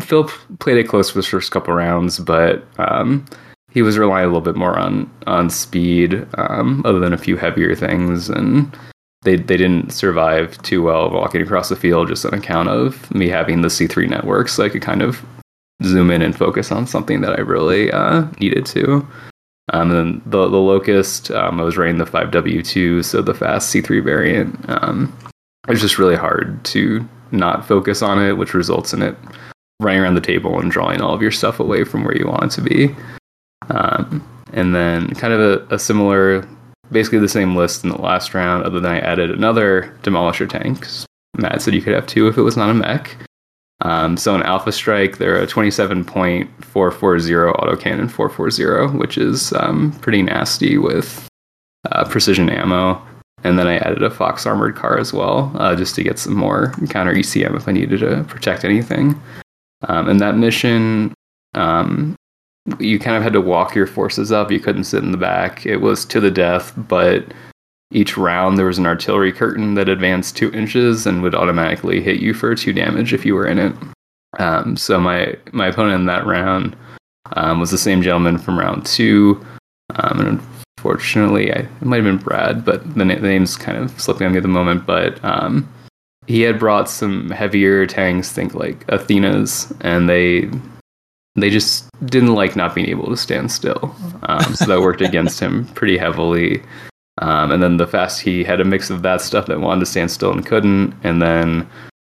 Phil 0.00 0.24
played 0.58 0.76
it 0.76 0.88
close 0.88 1.10
for 1.10 1.18
the 1.18 1.26
first 1.26 1.50
couple 1.52 1.72
rounds, 1.72 2.18
but 2.18 2.64
um, 2.78 3.24
he 3.70 3.82
was 3.82 3.96
relying 3.98 4.24
a 4.24 4.28
little 4.28 4.40
bit 4.40 4.56
more 4.56 4.78
on 4.78 5.10
on 5.26 5.48
speed, 5.50 6.26
um, 6.36 6.82
other 6.84 6.98
than 6.98 7.12
a 7.12 7.18
few 7.18 7.36
heavier 7.36 7.74
things, 7.74 8.28
and 8.28 8.76
they 9.22 9.36
they 9.36 9.56
didn't 9.56 9.90
survive 9.90 10.60
too 10.62 10.82
well 10.82 11.10
walking 11.10 11.42
across 11.42 11.68
the 11.68 11.76
field 11.76 12.08
just 12.08 12.26
on 12.26 12.34
account 12.34 12.68
of 12.68 13.12
me 13.14 13.28
having 13.28 13.62
the 13.62 13.70
C 13.70 13.86
three 13.86 14.06
network, 14.06 14.48
so 14.48 14.64
I 14.64 14.68
could 14.68 14.82
kind 14.82 15.02
of 15.02 15.24
zoom 15.82 16.10
in 16.10 16.22
and 16.22 16.36
focus 16.36 16.72
on 16.72 16.86
something 16.86 17.20
that 17.20 17.38
I 17.38 17.42
really 17.42 17.90
uh, 17.90 18.26
needed 18.40 18.66
to. 18.66 19.06
Um, 19.72 19.90
and 19.90 19.98
then 19.98 20.22
the 20.26 20.48
the 20.48 20.56
locust, 20.56 21.30
um, 21.30 21.60
I 21.60 21.64
was 21.64 21.76
running 21.76 21.98
the 21.98 22.06
five 22.06 22.30
W 22.30 22.62
two, 22.62 23.02
so 23.02 23.20
the 23.20 23.34
fast 23.34 23.70
C 23.70 23.80
three 23.80 24.00
variant. 24.00 24.58
Um, 24.68 25.16
it 25.66 25.72
was 25.72 25.80
just 25.80 25.98
really 25.98 26.16
hard 26.16 26.64
to 26.66 27.06
not 27.32 27.66
focus 27.66 28.02
on 28.02 28.22
it, 28.22 28.34
which 28.34 28.54
results 28.54 28.92
in 28.92 29.02
it 29.02 29.16
running 29.80 30.00
around 30.00 30.14
the 30.14 30.20
table 30.20 30.60
and 30.60 30.70
drawing 30.70 31.00
all 31.00 31.12
of 31.12 31.20
your 31.20 31.32
stuff 31.32 31.58
away 31.60 31.84
from 31.84 32.04
where 32.04 32.16
you 32.16 32.26
want 32.26 32.44
it 32.44 32.50
to 32.50 32.62
be. 32.62 32.94
Um, 33.68 34.26
and 34.52 34.74
then 34.74 35.10
kind 35.16 35.32
of 35.32 35.40
a, 35.40 35.74
a 35.74 35.78
similar, 35.78 36.48
basically 36.92 37.18
the 37.18 37.28
same 37.28 37.56
list 37.56 37.82
in 37.82 37.90
the 37.90 38.00
last 38.00 38.32
round, 38.32 38.64
other 38.64 38.80
than 38.80 38.92
I 38.92 39.00
added 39.00 39.30
another 39.32 39.92
demolisher 40.02 40.48
tank. 40.48 40.86
Matt 41.36 41.60
said 41.60 41.74
you 41.74 41.82
could 41.82 41.94
have 41.94 42.06
two 42.06 42.28
if 42.28 42.38
it 42.38 42.42
was 42.42 42.56
not 42.56 42.70
a 42.70 42.74
mech. 42.74 43.16
Um, 43.82 44.16
so 44.16 44.34
in 44.34 44.42
Alpha 44.42 44.72
Strike, 44.72 45.18
they're 45.18 45.42
a 45.42 45.46
27.440 45.46 46.48
autocannon 47.54 48.10
440, 48.10 48.96
which 48.98 49.18
is 49.18 49.52
um, 49.54 49.92
pretty 50.00 50.22
nasty 50.22 50.78
with 50.78 51.28
uh, 51.92 52.04
precision 52.08 52.48
ammo. 52.48 53.00
And 53.44 53.58
then 53.58 53.66
I 53.66 53.76
added 53.78 54.02
a 54.02 54.10
Fox 54.10 54.46
armored 54.46 54.76
car 54.76 54.98
as 54.98 55.12
well, 55.12 55.52
uh, 55.56 55.76
just 55.76 55.94
to 55.96 56.02
get 56.02 56.18
some 56.18 56.34
more 56.34 56.72
counter 56.88 57.12
ECM 57.12 57.54
if 57.54 57.68
I 57.68 57.72
needed 57.72 58.00
to 58.00 58.24
protect 58.24 58.64
anything. 58.64 59.20
Um, 59.88 60.08
and 60.08 60.20
that 60.20 60.36
mission, 60.36 61.12
um, 61.54 62.16
you 62.80 62.98
kind 62.98 63.16
of 63.16 63.22
had 63.22 63.34
to 63.34 63.40
walk 63.40 63.74
your 63.74 63.86
forces 63.86 64.32
up. 64.32 64.50
You 64.50 64.58
couldn't 64.58 64.84
sit 64.84 65.04
in 65.04 65.12
the 65.12 65.18
back. 65.18 65.66
It 65.66 65.76
was 65.76 66.04
to 66.06 66.18
the 66.18 66.30
death, 66.30 66.72
but 66.88 67.26
each 67.92 68.16
round 68.16 68.58
there 68.58 68.66
was 68.66 68.78
an 68.78 68.86
artillery 68.86 69.32
curtain 69.32 69.74
that 69.74 69.88
advanced 69.88 70.36
two 70.36 70.50
inches 70.52 71.06
and 71.06 71.22
would 71.22 71.34
automatically 71.34 72.00
hit 72.00 72.20
you 72.20 72.34
for 72.34 72.54
two 72.54 72.72
damage 72.72 73.12
if 73.12 73.24
you 73.24 73.34
were 73.34 73.46
in 73.46 73.58
it. 73.58 73.72
Um, 74.38 74.76
so 74.76 75.00
my 75.00 75.36
my 75.52 75.68
opponent 75.68 76.00
in 76.00 76.06
that 76.06 76.26
round 76.26 76.76
um, 77.34 77.60
was 77.60 77.70
the 77.70 77.78
same 77.78 78.02
gentleman 78.02 78.38
from 78.38 78.58
round 78.58 78.84
two, 78.84 79.44
um, 79.94 80.20
and 80.20 80.40
unfortunately, 80.76 81.52
I, 81.52 81.60
it 81.60 81.82
might 81.82 81.96
have 81.96 82.04
been 82.04 82.18
Brad, 82.18 82.64
but 82.64 82.94
the, 82.94 83.04
na- 83.04 83.14
the 83.14 83.22
name's 83.22 83.56
kind 83.56 83.78
of 83.78 83.98
slipping 84.00 84.26
on 84.26 84.32
me 84.32 84.38
at 84.38 84.42
the 84.42 84.48
moment. 84.48 84.86
But 84.86 85.24
um, 85.24 85.68
he 86.26 86.42
had 86.42 86.58
brought 86.58 86.90
some 86.90 87.30
heavier 87.30 87.86
tanks, 87.86 88.30
think 88.32 88.54
like 88.54 88.84
Athena's, 88.88 89.72
and 89.80 90.08
they 90.08 90.50
they 91.36 91.50
just 91.50 91.88
didn't 92.06 92.34
like 92.34 92.56
not 92.56 92.74
being 92.74 92.88
able 92.88 93.08
to 93.08 93.16
stand 93.16 93.52
still. 93.52 93.94
Um, 94.24 94.54
so 94.54 94.66
that 94.66 94.80
worked 94.80 95.02
against 95.02 95.40
him 95.40 95.66
pretty 95.68 95.98
heavily. 95.98 96.62
Um, 97.18 97.50
and 97.50 97.62
then 97.62 97.78
the 97.78 97.86
fast 97.86 98.20
he 98.20 98.44
had 98.44 98.60
a 98.60 98.64
mix 98.64 98.90
of 98.90 99.02
that 99.02 99.20
stuff 99.20 99.46
that 99.46 99.60
wanted 99.60 99.80
to 99.80 99.86
stand 99.86 100.10
still 100.10 100.32
and 100.32 100.44
couldn't, 100.44 100.94
and 101.02 101.22
then 101.22 101.68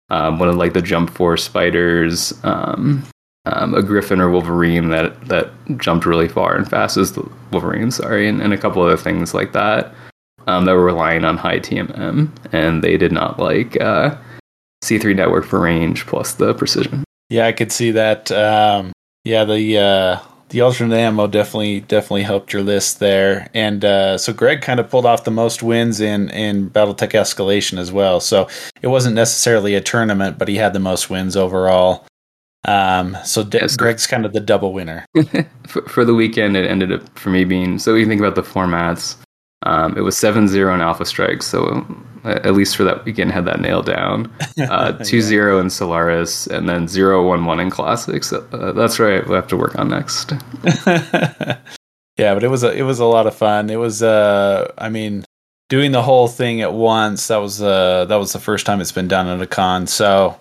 um, 0.09 0.39
one 0.39 0.49
of 0.49 0.55
like 0.55 0.73
the 0.73 0.81
jump 0.81 1.09
force 1.09 1.43
spiders, 1.43 2.33
um, 2.43 3.03
um, 3.45 3.73
a 3.75 3.83
griffin 3.83 4.19
or 4.19 4.29
wolverine 4.29 4.89
that 4.89 5.27
that 5.27 5.51
jumped 5.77 6.05
really 6.05 6.27
far 6.27 6.55
and 6.55 6.69
fast 6.69 6.97
as 6.97 7.13
the 7.13 7.29
wolverine, 7.51 7.91
sorry, 7.91 8.27
and, 8.27 8.41
and 8.41 8.53
a 8.53 8.57
couple 8.57 8.81
other 8.81 8.97
things 8.97 9.33
like 9.33 9.53
that 9.53 9.93
um, 10.47 10.65
that 10.65 10.73
were 10.73 10.83
relying 10.83 11.23
on 11.23 11.37
high 11.37 11.59
TMM, 11.59 12.29
and 12.51 12.83
they 12.83 12.97
did 12.97 13.11
not 13.11 13.39
like 13.39 13.79
uh, 13.81 14.15
C3 14.83 15.15
network 15.15 15.45
for 15.45 15.59
range 15.59 16.05
plus 16.05 16.33
the 16.33 16.53
precision. 16.53 17.03
Yeah, 17.29 17.47
I 17.47 17.51
could 17.51 17.71
see 17.71 17.91
that. 17.91 18.31
Um, 18.31 18.91
yeah, 19.23 19.43
the 19.43 19.77
uh, 19.77 20.19
the 20.49 20.61
alternate 20.61 20.97
ammo 20.97 21.27
definitely 21.27 21.81
definitely 21.81 22.23
helped 22.23 22.53
your 22.53 22.61
list 22.61 22.99
there, 22.99 23.49
and 23.53 23.83
uh, 23.83 24.17
so 24.17 24.31
Greg 24.33 24.61
kind 24.61 24.79
of 24.79 24.89
pulled 24.89 25.05
off 25.05 25.23
the 25.23 25.31
most 25.31 25.63
wins 25.63 25.99
in 25.99 26.29
in 26.29 26.69
BattleTech 26.69 27.11
Escalation 27.11 27.77
as 27.77 27.91
well. 27.91 28.19
So 28.19 28.47
it 28.81 28.87
wasn't 28.87 29.15
necessarily 29.15 29.75
a 29.75 29.81
tournament, 29.81 30.37
but 30.37 30.47
he 30.47 30.55
had 30.57 30.73
the 30.73 30.79
most 30.79 31.09
wins 31.09 31.35
overall. 31.35 32.05
Um, 32.67 33.15
so 33.23 33.43
De- 33.43 33.59
Yes. 33.59 33.75
Greg's 33.77 34.07
kind 34.07 34.25
of 34.25 34.33
the 34.33 34.39
double 34.39 34.73
winner. 34.73 35.05
for, 35.67 35.81
for 35.83 36.03
the 36.05 36.15
weekend, 36.15 36.57
it 36.57 36.69
ended 36.69 36.91
up 36.91 37.17
for 37.17 37.29
me 37.29 37.43
being 37.45 37.77
so. 37.79 37.93
You 37.95 38.05
think 38.07 38.19
about 38.21 38.35
the 38.35 38.41
formats. 38.43 39.17
Um, 39.65 39.97
it 39.97 40.01
was 40.01 40.15
7-0 40.15 40.73
in 40.73 40.81
Alpha 40.81 41.05
Strike, 41.05 41.41
so 41.41 41.85
uh, 42.23 42.39
at 42.43 42.53
least 42.53 42.75
for 42.75 42.83
that 42.83 43.03
weekend, 43.03 43.31
had 43.31 43.45
that 43.45 43.59
nailed 43.59 43.85
down. 43.85 44.31
Uh, 44.57 44.93
2-0 44.93 45.59
in 45.61 45.69
Solaris, 45.69 46.47
and 46.47 46.67
then 46.69 46.87
0-1-1 46.87 47.61
in 47.61 47.69
Classics. 47.69 48.31
Uh, 48.31 48.71
that's 48.71 48.99
right. 48.99 49.25
We'll 49.27 49.35
have 49.35 49.47
to 49.49 49.57
work 49.57 49.77
on 49.77 49.89
next. 49.89 50.31
yeah, 52.17 52.33
but 52.33 52.43
it 52.43 52.49
was 52.49 52.63
a 52.63 52.71
it 52.71 52.83
was 52.83 52.99
a 52.99 53.05
lot 53.05 53.27
of 53.27 53.35
fun. 53.35 53.69
It 53.69 53.75
was 53.75 54.01
uh 54.01 54.71
I 54.77 54.89
mean 54.89 55.25
doing 55.67 55.91
the 55.91 56.01
whole 56.01 56.27
thing 56.27 56.61
at 56.61 56.73
once. 56.73 57.27
That 57.27 57.37
was 57.37 57.61
uh 57.61 58.05
that 58.05 58.15
was 58.15 58.31
the 58.31 58.39
first 58.39 58.65
time 58.65 58.79
it's 58.79 58.93
been 58.93 59.09
done 59.09 59.27
at 59.27 59.41
a 59.41 59.47
con. 59.47 59.87
So 59.87 60.37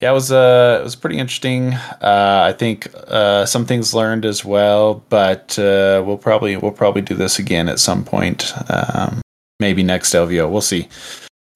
yeah, 0.00 0.10
it 0.10 0.14
was 0.14 0.30
uh 0.30 0.78
it 0.80 0.84
was 0.84 0.96
pretty 0.96 1.18
interesting. 1.18 1.74
Uh 1.74 2.44
I 2.48 2.52
think 2.52 2.88
uh 3.08 3.46
some 3.46 3.66
things 3.66 3.94
learned 3.94 4.24
as 4.24 4.44
well, 4.44 5.02
but 5.08 5.58
uh 5.58 6.02
we'll 6.06 6.18
probably 6.18 6.56
we'll 6.56 6.72
probably 6.72 7.02
do 7.02 7.14
this 7.14 7.38
again 7.38 7.68
at 7.68 7.80
some 7.80 8.04
point. 8.04 8.52
Um 8.70 9.20
maybe 9.60 9.82
next 9.82 10.12
LVO. 10.14 10.50
We'll 10.50 10.60
see. 10.60 10.88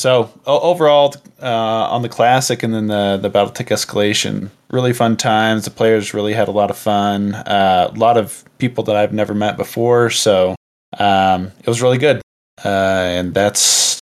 So 0.00 0.30
overall, 0.46 1.14
uh, 1.42 1.46
on 1.46 2.00
the 2.00 2.08
classic 2.08 2.62
and 2.62 2.72
then 2.72 2.86
the 2.86 3.18
the 3.20 3.30
BattleTech 3.30 3.68
escalation, 3.68 4.48
really 4.70 4.94
fun 4.94 5.18
times. 5.18 5.66
The 5.66 5.70
players 5.70 6.14
really 6.14 6.32
had 6.32 6.48
a 6.48 6.52
lot 6.52 6.70
of 6.70 6.78
fun. 6.78 7.34
Uh, 7.34 7.90
a 7.94 7.98
lot 7.98 8.16
of 8.16 8.42
people 8.56 8.82
that 8.84 8.96
I've 8.96 9.12
never 9.12 9.34
met 9.34 9.58
before, 9.58 10.08
so 10.08 10.54
um, 10.98 11.52
it 11.58 11.66
was 11.66 11.82
really 11.82 11.98
good. 11.98 12.22
Uh, 12.64 12.68
and 12.68 13.34
that's 13.34 14.00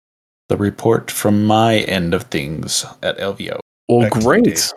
the 0.50 0.58
report 0.58 1.10
from 1.10 1.46
my 1.46 1.78
end 1.78 2.12
of 2.12 2.24
things 2.24 2.84
at 3.02 3.16
LVO. 3.16 3.58
Well, 3.88 4.02
Back 4.02 4.12
great. 4.22 4.44
Dave. 4.44 4.72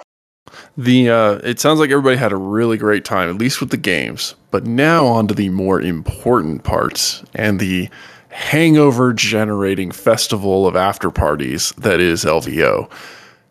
The 0.77 1.09
uh, 1.09 1.33
it 1.43 1.59
sounds 1.59 1.79
like 1.79 1.91
everybody 1.91 2.17
had 2.17 2.31
a 2.31 2.37
really 2.37 2.77
great 2.77 3.05
time, 3.05 3.29
at 3.29 3.37
least 3.37 3.59
with 3.59 3.69
the 3.69 3.77
games. 3.77 4.35
But 4.51 4.65
now 4.65 5.05
on 5.05 5.27
to 5.27 5.33
the 5.33 5.49
more 5.49 5.79
important 5.79 6.63
parts 6.63 7.23
and 7.35 7.59
the 7.59 7.89
hangover 8.29 9.13
generating 9.13 9.91
festival 9.91 10.67
of 10.67 10.75
after 10.75 11.11
parties 11.11 11.71
that 11.77 11.99
is 11.99 12.25
LVO. 12.25 12.89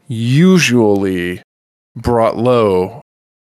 Usually 0.08 1.42
brought 1.94 2.36
low 2.36 3.02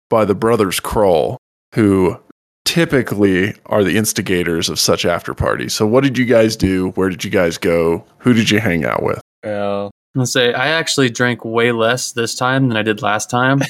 by 0.10 0.26
the 0.26 0.36
brothers 0.36 0.80
Kroll, 0.80 1.38
who 1.74 2.20
typically 2.66 3.54
are 3.68 3.84
the 3.84 3.98
instigators 3.98 4.70
of 4.70 4.80
such 4.80 5.06
after 5.06 5.34
parties. 5.34 5.74
So 5.74 5.86
what 5.86 6.04
did 6.04 6.18
you 6.18 6.26
guys 6.26 6.56
do? 6.56 6.90
Where 6.92 7.10
did 7.10 7.24
you 7.24 7.30
guys 7.30 7.58
go? 7.58 8.04
Who 8.20 8.34
did 8.34 8.50
you 8.50 8.60
hang 8.60 8.86
out 8.86 9.04
with? 9.04 9.22
Well, 9.44 9.92
Let's 10.16 10.32
say 10.32 10.54
I 10.54 10.70
actually 10.70 11.10
drank 11.10 11.44
way 11.44 11.74
less 11.74 12.14
this 12.14 12.36
time 12.36 12.70
than 12.70 12.78
I 12.78 12.84
did 12.84 13.02
last 13.02 13.30
time. 13.30 13.62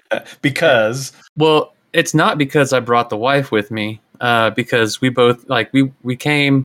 because 0.42 1.12
Well, 1.36 1.74
it's 1.94 2.12
not 2.12 2.36
because 2.36 2.72
I 2.72 2.80
brought 2.80 3.08
the 3.08 3.16
wife 3.16 3.50
with 3.50 3.70
me, 3.70 4.00
uh, 4.20 4.50
because 4.50 5.00
we 5.00 5.08
both 5.08 5.48
like 5.48 5.72
we 5.72 5.92
we 6.02 6.16
came 6.16 6.62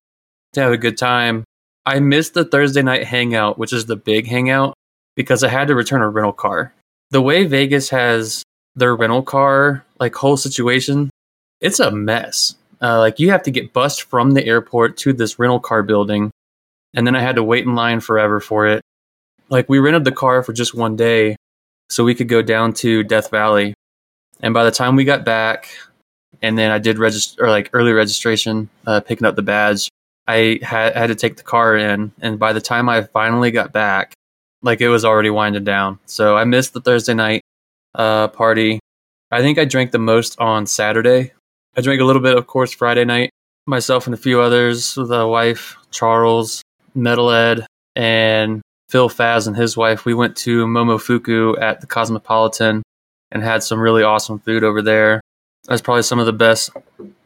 to 0.53 0.61
have 0.61 0.73
a 0.73 0.77
good 0.77 0.97
time. 0.97 1.45
I 1.85 1.99
missed 1.99 2.33
the 2.33 2.43
Thursday 2.43 2.81
night 2.81 3.05
hangout, 3.05 3.57
which 3.57 3.71
is 3.71 3.85
the 3.85 3.95
big 3.95 4.27
hangout, 4.27 4.73
because 5.15 5.43
I 5.43 5.47
had 5.47 5.69
to 5.69 5.75
return 5.75 6.01
a 6.01 6.09
rental 6.09 6.33
car. 6.33 6.73
The 7.11 7.21
way 7.21 7.45
Vegas 7.45 7.89
has 7.89 8.43
their 8.75 8.95
rental 8.95 9.23
car 9.23 9.85
like 9.99 10.15
whole 10.15 10.37
situation, 10.37 11.09
it's 11.61 11.79
a 11.79 11.91
mess. 11.91 12.55
Uh, 12.81 12.99
like 12.99 13.19
you 13.19 13.31
have 13.31 13.43
to 13.43 13.51
get 13.51 13.73
bussed 13.73 14.03
from 14.03 14.31
the 14.31 14.45
airport 14.45 14.97
to 14.97 15.13
this 15.13 15.39
rental 15.39 15.59
car 15.59 15.83
building, 15.83 16.31
and 16.93 17.07
then 17.07 17.15
I 17.15 17.21
had 17.21 17.35
to 17.35 17.43
wait 17.43 17.65
in 17.65 17.75
line 17.75 17.99
forever 18.01 18.39
for 18.39 18.67
it. 18.67 18.81
Like 19.49 19.67
we 19.67 19.79
rented 19.79 20.05
the 20.05 20.11
car 20.11 20.43
for 20.43 20.53
just 20.53 20.73
one 20.73 20.95
day, 20.95 21.35
so 21.89 22.03
we 22.03 22.15
could 22.15 22.29
go 22.29 22.41
down 22.41 22.73
to 22.73 23.03
Death 23.03 23.31
Valley 23.31 23.73
and 24.41 24.53
by 24.53 24.63
the 24.63 24.71
time 24.71 24.95
we 24.95 25.03
got 25.03 25.25
back, 25.25 25.69
and 26.41 26.57
then 26.57 26.71
I 26.71 26.79
did 26.79 26.97
register 26.97 27.45
or 27.45 27.49
like 27.49 27.69
early 27.73 27.91
registration, 27.91 28.69
uh, 28.87 29.01
picking 29.01 29.27
up 29.27 29.35
the 29.35 29.41
badge, 29.41 29.89
I 30.27 30.59
had 30.61 30.95
had 30.95 31.07
to 31.07 31.15
take 31.15 31.37
the 31.37 31.43
car 31.43 31.75
in. 31.75 32.11
And 32.21 32.39
by 32.39 32.53
the 32.53 32.61
time 32.61 32.87
I 32.87 33.03
finally 33.03 33.51
got 33.51 33.73
back, 33.73 34.13
like 34.61 34.81
it 34.81 34.89
was 34.89 35.03
already 35.03 35.29
winding 35.29 35.63
down. 35.63 35.99
So 36.05 36.37
I 36.37 36.45
missed 36.45 36.73
the 36.73 36.81
Thursday 36.81 37.13
night 37.13 37.41
uh, 37.95 38.29
party. 38.29 38.79
I 39.31 39.41
think 39.41 39.59
I 39.59 39.65
drank 39.65 39.91
the 39.91 39.99
most 39.99 40.39
on 40.39 40.65
Saturday. 40.65 41.33
I 41.75 41.81
drank 41.81 42.01
a 42.01 42.05
little 42.05 42.21
bit, 42.21 42.37
of 42.37 42.47
course, 42.47 42.73
Friday 42.73 43.05
night. 43.05 43.31
Myself 43.67 44.07
and 44.07 44.13
a 44.13 44.17
few 44.17 44.41
others 44.41 44.95
with 44.97 45.11
a 45.11 45.27
wife 45.27 45.77
Charles, 45.91 46.61
Metalhead, 46.95 47.65
and 47.95 48.61
Phil 48.89 49.09
Faz 49.09 49.47
and 49.47 49.55
his 49.55 49.77
wife. 49.77 50.05
We 50.05 50.13
went 50.13 50.35
to 50.37 50.65
Momofuku 50.65 51.61
at 51.61 51.79
the 51.81 51.87
Cosmopolitan 51.87 52.83
and 53.31 53.43
had 53.43 53.63
some 53.63 53.79
really 53.79 54.03
awesome 54.03 54.39
food 54.39 54.63
over 54.63 54.81
there. 54.81 55.21
That's 55.67 55.81
probably 55.81 56.03
some 56.03 56.19
of 56.19 56.25
the 56.25 56.33
best, 56.33 56.71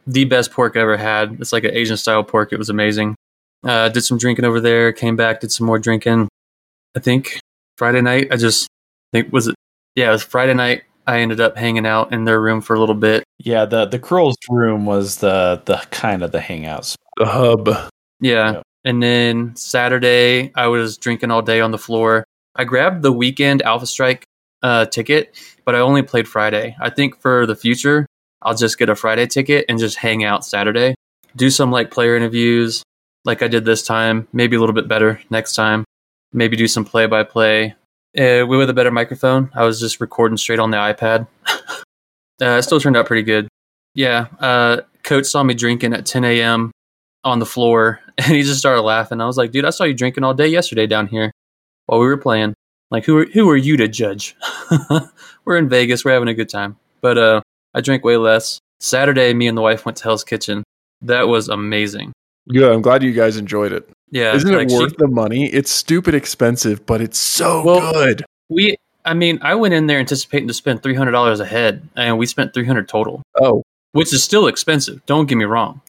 the 0.06 0.24
best 0.24 0.52
pork 0.52 0.76
I 0.76 0.80
ever 0.80 0.96
had. 0.96 1.38
It's 1.40 1.52
like 1.52 1.64
an 1.64 1.74
Asian 1.74 1.96
style 1.96 2.22
pork. 2.22 2.52
It 2.52 2.58
was 2.58 2.68
amazing. 2.68 3.16
Uh, 3.62 3.88
did 3.88 4.02
some 4.02 4.18
drinking 4.18 4.44
over 4.44 4.60
there. 4.60 4.92
Came 4.92 5.16
back, 5.16 5.40
did 5.40 5.50
some 5.50 5.66
more 5.66 5.78
drinking. 5.78 6.28
I 6.94 7.00
think 7.00 7.40
Friday 7.78 8.02
night. 8.02 8.28
I 8.30 8.36
just 8.36 8.68
think 9.12 9.32
was 9.32 9.48
it. 9.48 9.54
Yeah, 9.96 10.08
it 10.08 10.12
was 10.12 10.22
Friday 10.22 10.54
night. 10.54 10.82
I 11.06 11.20
ended 11.20 11.40
up 11.40 11.56
hanging 11.56 11.86
out 11.86 12.12
in 12.12 12.24
their 12.24 12.40
room 12.40 12.60
for 12.60 12.74
a 12.74 12.80
little 12.80 12.94
bit. 12.94 13.24
Yeah, 13.38 13.64
the 13.64 13.86
the 13.86 13.98
Kroll's 13.98 14.36
room 14.48 14.84
was 14.84 15.18
the 15.18 15.62
the 15.64 15.76
kind 15.90 16.22
of 16.22 16.32
the 16.32 16.40
hangout 16.40 16.84
spot. 16.84 17.00
The 17.16 17.26
hub. 17.26 17.68
Yeah. 18.20 18.52
Yep. 18.52 18.62
And 18.84 19.02
then 19.02 19.56
Saturday, 19.56 20.52
I 20.54 20.66
was 20.66 20.98
drinking 20.98 21.30
all 21.30 21.42
day 21.42 21.60
on 21.60 21.70
the 21.70 21.78
floor. 21.78 22.24
I 22.54 22.64
grabbed 22.64 23.02
the 23.02 23.12
weekend 23.12 23.62
Alpha 23.62 23.86
Strike 23.86 24.24
uh, 24.62 24.86
ticket, 24.86 25.34
but 25.64 25.74
I 25.74 25.78
only 25.78 26.02
played 26.02 26.28
Friday. 26.28 26.76
I 26.80 26.90
think 26.90 27.20
for 27.20 27.46
the 27.46 27.56
future, 27.56 28.06
I'll 28.42 28.54
just 28.54 28.78
get 28.78 28.88
a 28.88 28.94
Friday 28.94 29.26
ticket 29.26 29.64
and 29.68 29.78
just 29.78 29.96
hang 29.96 30.22
out 30.22 30.44
Saturday. 30.44 30.94
Do 31.34 31.50
some 31.50 31.70
like 31.70 31.90
player 31.90 32.16
interviews, 32.16 32.82
like 33.24 33.42
I 33.42 33.48
did 33.48 33.64
this 33.64 33.82
time. 33.82 34.28
Maybe 34.32 34.56
a 34.56 34.60
little 34.60 34.74
bit 34.74 34.86
better 34.86 35.20
next 35.30 35.54
time. 35.54 35.84
Maybe 36.32 36.56
do 36.56 36.68
some 36.68 36.84
play 36.84 37.06
by 37.06 37.24
play. 37.24 37.74
We 38.14 38.44
with 38.44 38.70
a 38.70 38.74
better 38.74 38.90
microphone. 38.90 39.50
I 39.54 39.64
was 39.64 39.80
just 39.80 40.00
recording 40.00 40.36
straight 40.36 40.58
on 40.58 40.70
the 40.70 40.76
iPad. 40.76 41.26
uh, 41.48 41.80
it 42.40 42.62
still 42.62 42.80
turned 42.80 42.96
out 42.96 43.06
pretty 43.06 43.22
good. 43.22 43.48
Yeah. 43.94 44.26
Uh, 44.38 44.82
coach 45.02 45.26
saw 45.26 45.42
me 45.42 45.54
drinking 45.54 45.94
at 45.94 46.06
10 46.06 46.24
a.m. 46.24 46.70
on 47.24 47.38
the 47.38 47.46
floor 47.46 48.00
and 48.18 48.26
he 48.34 48.42
just 48.42 48.58
started 48.58 48.82
laughing. 48.82 49.20
I 49.20 49.26
was 49.26 49.36
like, 49.36 49.50
dude, 49.50 49.64
I 49.64 49.70
saw 49.70 49.84
you 49.84 49.94
drinking 49.94 50.24
all 50.24 50.34
day 50.34 50.48
yesterday 50.48 50.86
down 50.86 51.06
here 51.06 51.32
while 51.86 52.00
we 52.00 52.06
were 52.06 52.16
playing. 52.16 52.54
Like, 52.90 53.04
who 53.04 53.18
are, 53.18 53.24
who 53.26 53.48
are 53.50 53.56
you 53.56 53.76
to 53.78 53.88
judge? 53.88 54.36
we're 55.44 55.56
in 55.56 55.68
Vegas. 55.68 56.04
We're 56.04 56.12
having 56.12 56.28
a 56.28 56.34
good 56.34 56.48
time. 56.48 56.76
But 57.00 57.18
uh, 57.18 57.40
I 57.74 57.80
drank 57.80 58.04
way 58.04 58.16
less. 58.16 58.60
Saturday, 58.80 59.32
me 59.34 59.48
and 59.48 59.56
the 59.56 59.62
wife 59.62 59.84
went 59.84 59.96
to 59.98 60.04
Hell's 60.04 60.22
Kitchen. 60.24 60.62
That 61.02 61.26
was 61.28 61.48
amazing. 61.48 62.12
Yeah, 62.46 62.70
I'm 62.70 62.82
glad 62.82 63.02
you 63.02 63.12
guys 63.12 63.36
enjoyed 63.36 63.72
it. 63.72 63.88
Yeah. 64.10 64.34
Isn't 64.34 64.52
like 64.52 64.66
it 64.66 64.70
she- 64.70 64.78
worth 64.78 64.96
the 64.98 65.08
money? 65.08 65.46
It's 65.46 65.70
stupid 65.70 66.14
expensive, 66.14 66.84
but 66.86 67.00
it's 67.00 67.18
so 67.18 67.64
Well- 67.64 67.92
good. 67.92 68.24
we, 68.48 68.76
I 69.04 69.14
mean, 69.14 69.38
I 69.42 69.54
went 69.54 69.74
in 69.74 69.86
there 69.86 69.98
anticipating 69.98 70.48
to 70.48 70.54
spend 70.54 70.82
$300 70.82 71.40
a 71.40 71.44
head, 71.46 71.88
and 71.96 72.16
we 72.18 72.26
spent 72.26 72.54
300 72.54 72.86
total. 72.88 73.22
Oh, 73.40 73.62
which 73.92 74.12
is 74.12 74.22
still 74.22 74.46
expensive. 74.46 75.04
Don't 75.06 75.26
get 75.26 75.36
me 75.36 75.44
wrong. 75.46 75.80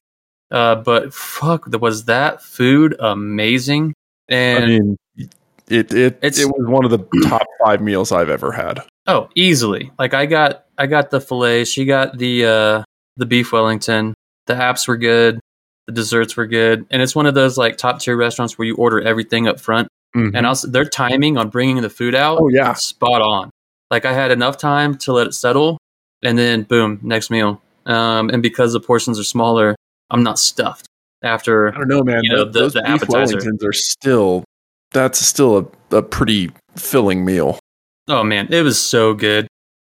Uh, 0.51 0.75
but 0.75 1.13
fuck, 1.13 1.65
was 1.81 2.05
that 2.05 2.41
food 2.41 2.95
amazing? 2.99 3.93
And 4.29 4.63
I 4.63 4.67
mean, 4.67 4.97
it 5.17 5.91
it 5.93 6.17
It's- 6.21 6.39
it 6.39 6.45
was 6.47 6.67
one 6.67 6.85
of 6.85 6.91
the 6.91 6.99
top 7.29 7.45
five 7.63 7.81
meals 7.81 8.11
I've 8.11 8.29
ever 8.29 8.51
had. 8.51 8.81
oh, 9.07 9.29
easily. 9.35 9.91
Like 9.99 10.13
I 10.13 10.25
got, 10.25 10.65
I 10.77 10.87
got 10.87 11.09
the 11.11 11.19
fillet. 11.21 11.65
She 11.65 11.85
got 11.85 12.17
the 12.17 12.45
uh, 12.45 12.83
the 13.17 13.25
beef 13.25 13.51
Wellington. 13.51 14.13
The 14.47 14.53
apps 14.53 14.87
were 14.87 14.97
good. 14.97 15.39
The 15.87 15.93
desserts 15.93 16.35
were 16.35 16.47
good, 16.47 16.85
and 16.89 17.01
it's 17.01 17.15
one 17.15 17.25
of 17.27 17.35
those 17.35 17.57
like 17.57 17.77
top 17.77 17.99
tier 17.99 18.17
restaurants 18.17 18.57
where 18.57 18.65
you 18.67 18.75
order 18.75 18.99
everything 19.01 19.47
up 19.47 19.59
front. 19.59 19.87
And 20.15 20.45
also, 20.47 20.69
their 20.69 20.85
timing 20.85 21.37
on 21.37 21.49
bringing 21.49 21.81
the 21.81 21.89
food 21.89 22.15
out, 22.15 22.39
Oh, 22.39 22.47
yeah. 22.47 22.71
spot 22.75 23.21
on. 23.21 23.49
Like 23.91 24.05
I 24.05 24.13
had 24.13 24.31
enough 24.31 24.57
time 24.57 24.97
to 24.99 25.11
let 25.11 25.27
it 25.27 25.33
settle, 25.33 25.77
and 26.23 26.37
then 26.37 26.63
boom, 26.63 26.99
next 27.03 27.29
meal. 27.29 27.61
Um, 27.85 28.29
and 28.29 28.41
because 28.41 28.71
the 28.71 28.79
portions 28.79 29.19
are 29.19 29.25
smaller, 29.25 29.74
I'm 30.11 30.23
not 30.23 30.39
stuffed 30.39 30.87
after 31.23 31.73
I 31.73 31.77
don't 31.77 31.87
know, 31.87 32.03
man. 32.03 32.23
you 32.23 32.29
know, 32.31 32.43
Th- 32.43 32.53
the- 32.53 32.59
those 32.59 32.73
the 32.73 32.81
beef. 32.83 33.01
Wellingtons 33.01 33.63
are 33.63 33.73
still 33.73 34.43
that's 34.91 35.19
still 35.19 35.57
a, 35.91 35.97
a 35.97 36.01
pretty 36.03 36.51
filling 36.77 37.25
meal. 37.25 37.59
Oh 38.07 38.23
man, 38.23 38.47
it 38.53 38.61
was 38.61 38.79
so 38.81 39.13
good. 39.13 39.47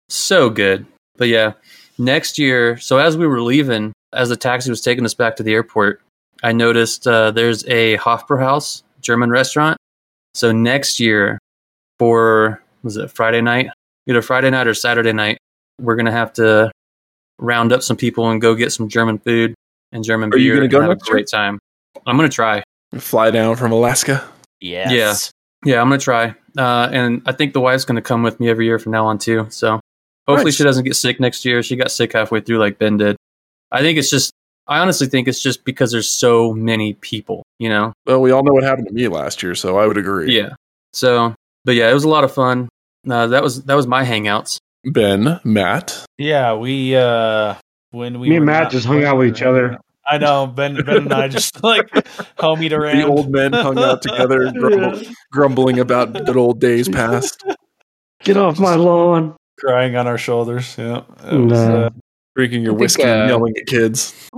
So 0.09 0.49
good. 0.51 0.87
But 1.16 1.28
yeah, 1.28 1.53
next 1.99 2.39
year, 2.39 2.77
so 2.78 2.99
as 2.99 3.16
we 3.16 3.27
were 3.27 3.43
leaving, 3.43 3.93
as 4.12 4.28
the 4.28 4.37
taxi 4.37 4.70
was 4.70 4.81
taking 4.81 5.05
us 5.05 5.15
back 5.15 5.37
to 5.37 5.43
the 5.43 5.53
airport, 5.53 6.01
I 6.43 6.53
noticed 6.53 7.07
uh, 7.09 7.31
there's 7.33 7.66
a 7.66 7.97
Hofbrauhaus 7.99 8.83
German 9.01 9.31
restaurant. 9.31 9.77
So 10.35 10.53
next 10.53 11.01
year, 11.01 11.39
for 11.99 12.62
was 12.83 12.97
it 12.97 13.11
Friday 13.11 13.41
night? 13.41 13.69
Either 14.07 14.23
Friday 14.23 14.51
night 14.51 14.66
or 14.69 14.74
Saturday 14.74 15.12
night, 15.12 15.39
we're 15.81 15.97
gonna 15.97 16.12
have 16.12 16.33
to 16.35 16.70
round 17.39 17.73
up 17.73 17.83
some 17.83 17.97
people 17.97 18.31
and 18.31 18.41
go 18.41 18.55
get 18.55 18.73
some 18.73 18.89
German 18.89 19.19
food 19.19 19.55
and 19.97 20.05
German 20.05 20.32
Are 20.32 20.36
you 20.36 20.52
beer 20.52 20.56
gonna 20.60 20.68
go 20.68 20.81
have 20.82 20.90
a 20.90 20.94
next 20.94 21.09
year? 21.09 21.14
great 21.16 21.28
time. 21.28 21.59
I'm 22.06 22.16
gonna 22.16 22.28
try. 22.28 22.62
Fly 22.98 23.31
down 23.32 23.56
from 23.56 23.73
Alaska. 23.73 24.24
Yes. 24.60 25.32
Yeah, 25.64 25.74
Yeah, 25.74 25.81
I'm 25.81 25.89
gonna 25.89 25.98
try. 25.98 26.35
Uh, 26.56 26.89
and 26.93 27.23
I 27.27 27.32
think 27.32 27.52
the 27.52 27.60
wife's 27.60 27.85
gonna 27.85 28.02
come 28.02 28.23
with 28.23 28.39
me 28.39 28.48
every 28.48 28.66
year 28.66 28.78
from 28.78 28.93
now 28.93 29.06
on 29.06 29.18
too. 29.18 29.47
So 29.51 29.81
hopefully 30.28 30.47
Nice. 30.51 30.55
she 30.56 30.64
doesn't 30.64 30.85
get 30.85 30.94
sick 30.97 31.18
next 31.18 31.44
year. 31.44 31.62
She 31.62 31.74
got 31.77 31.90
sick 31.90 32.12
halfway 32.12 32.40
through, 32.40 32.59
like 32.59 32.78
Ben 32.78 32.97
did. 32.98 33.16
I 33.73 33.81
think 33.81 33.98
it's 33.98 34.10
just. 34.10 34.32
I 34.68 34.81
honestly 34.81 35.06
think 35.06 35.28
it's 35.28 35.40
just 35.40 35.64
because 35.64 35.93
there's 35.93 36.10
so 36.10 36.52
many 36.52 36.94
people. 36.94 37.43
You 37.59 37.68
know. 37.68 37.93
Well, 38.06 38.20
we 38.20 38.31
all 38.32 38.43
know 38.44 38.52
what 38.52 38.64
happened 38.64 38.89
to 38.89 38.94
me 38.94 39.06
last 39.09 39.43
year, 39.43 39.55
so 39.55 39.78
I 39.78 39.86
would 39.86 39.97
agree. 39.97 40.36
Yeah. 40.36 40.51
So, 40.93 41.35
but 41.64 41.74
yeah, 41.77 41.90
it 41.90 41.94
was 41.94 42.05
a 42.05 42.09
lot 42.09 42.24
of 42.24 42.32
fun. 42.32 42.68
Uh, 43.09 43.27
that 43.28 43.43
was 43.43 43.62
that 43.64 43.74
was 43.74 43.86
my 43.86 44.05
hangouts. 44.05 44.59
Ben, 44.85 45.40
Matt, 45.44 46.05
Yeah, 46.18 46.55
we 46.55 46.94
uh 46.97 47.55
when 47.90 48.18
we 48.20 48.28
Me 48.28 48.36
and 48.36 48.47
Matt 48.47 48.70
just 48.70 48.86
hung 48.86 49.05
out 49.05 49.18
with 49.18 49.28
each 49.28 49.43
other. 49.43 49.78
I 50.09 50.19
know 50.19 50.47
Ben 50.47 50.77
Ben 50.85 50.97
and 50.99 51.12
I 51.12 51.28
just 51.39 51.62
like 51.65 51.89
homied 52.39 52.73
around. 52.73 52.99
the 52.99 53.07
old 53.07 53.31
men 53.31 53.53
hung 53.53 53.78
out 53.78 54.03
together, 54.03 54.53
grumble, 54.59 55.01
grumbling 55.33 55.78
about 55.78 56.12
good 56.12 56.37
old 56.37 56.61
days 56.61 56.89
past, 56.89 57.43
Get 58.23 58.37
off 58.37 58.59
my 58.59 58.74
lawn. 58.77 59.35
crying 59.59 59.97
on 59.97 60.07
our 60.07 60.19
shoulders. 60.19 60.74
Yeah, 60.78 61.03
was, 61.24 61.33
No. 61.33 61.85
uh, 61.87 61.91
drinking 62.37 62.62
your 62.62 62.73
think, 62.73 62.81
whiskey 62.81 63.03
and 63.05 63.23
uh, 63.23 63.27
yelling 63.27 63.55
at 63.59 63.66
kids. 63.66 64.28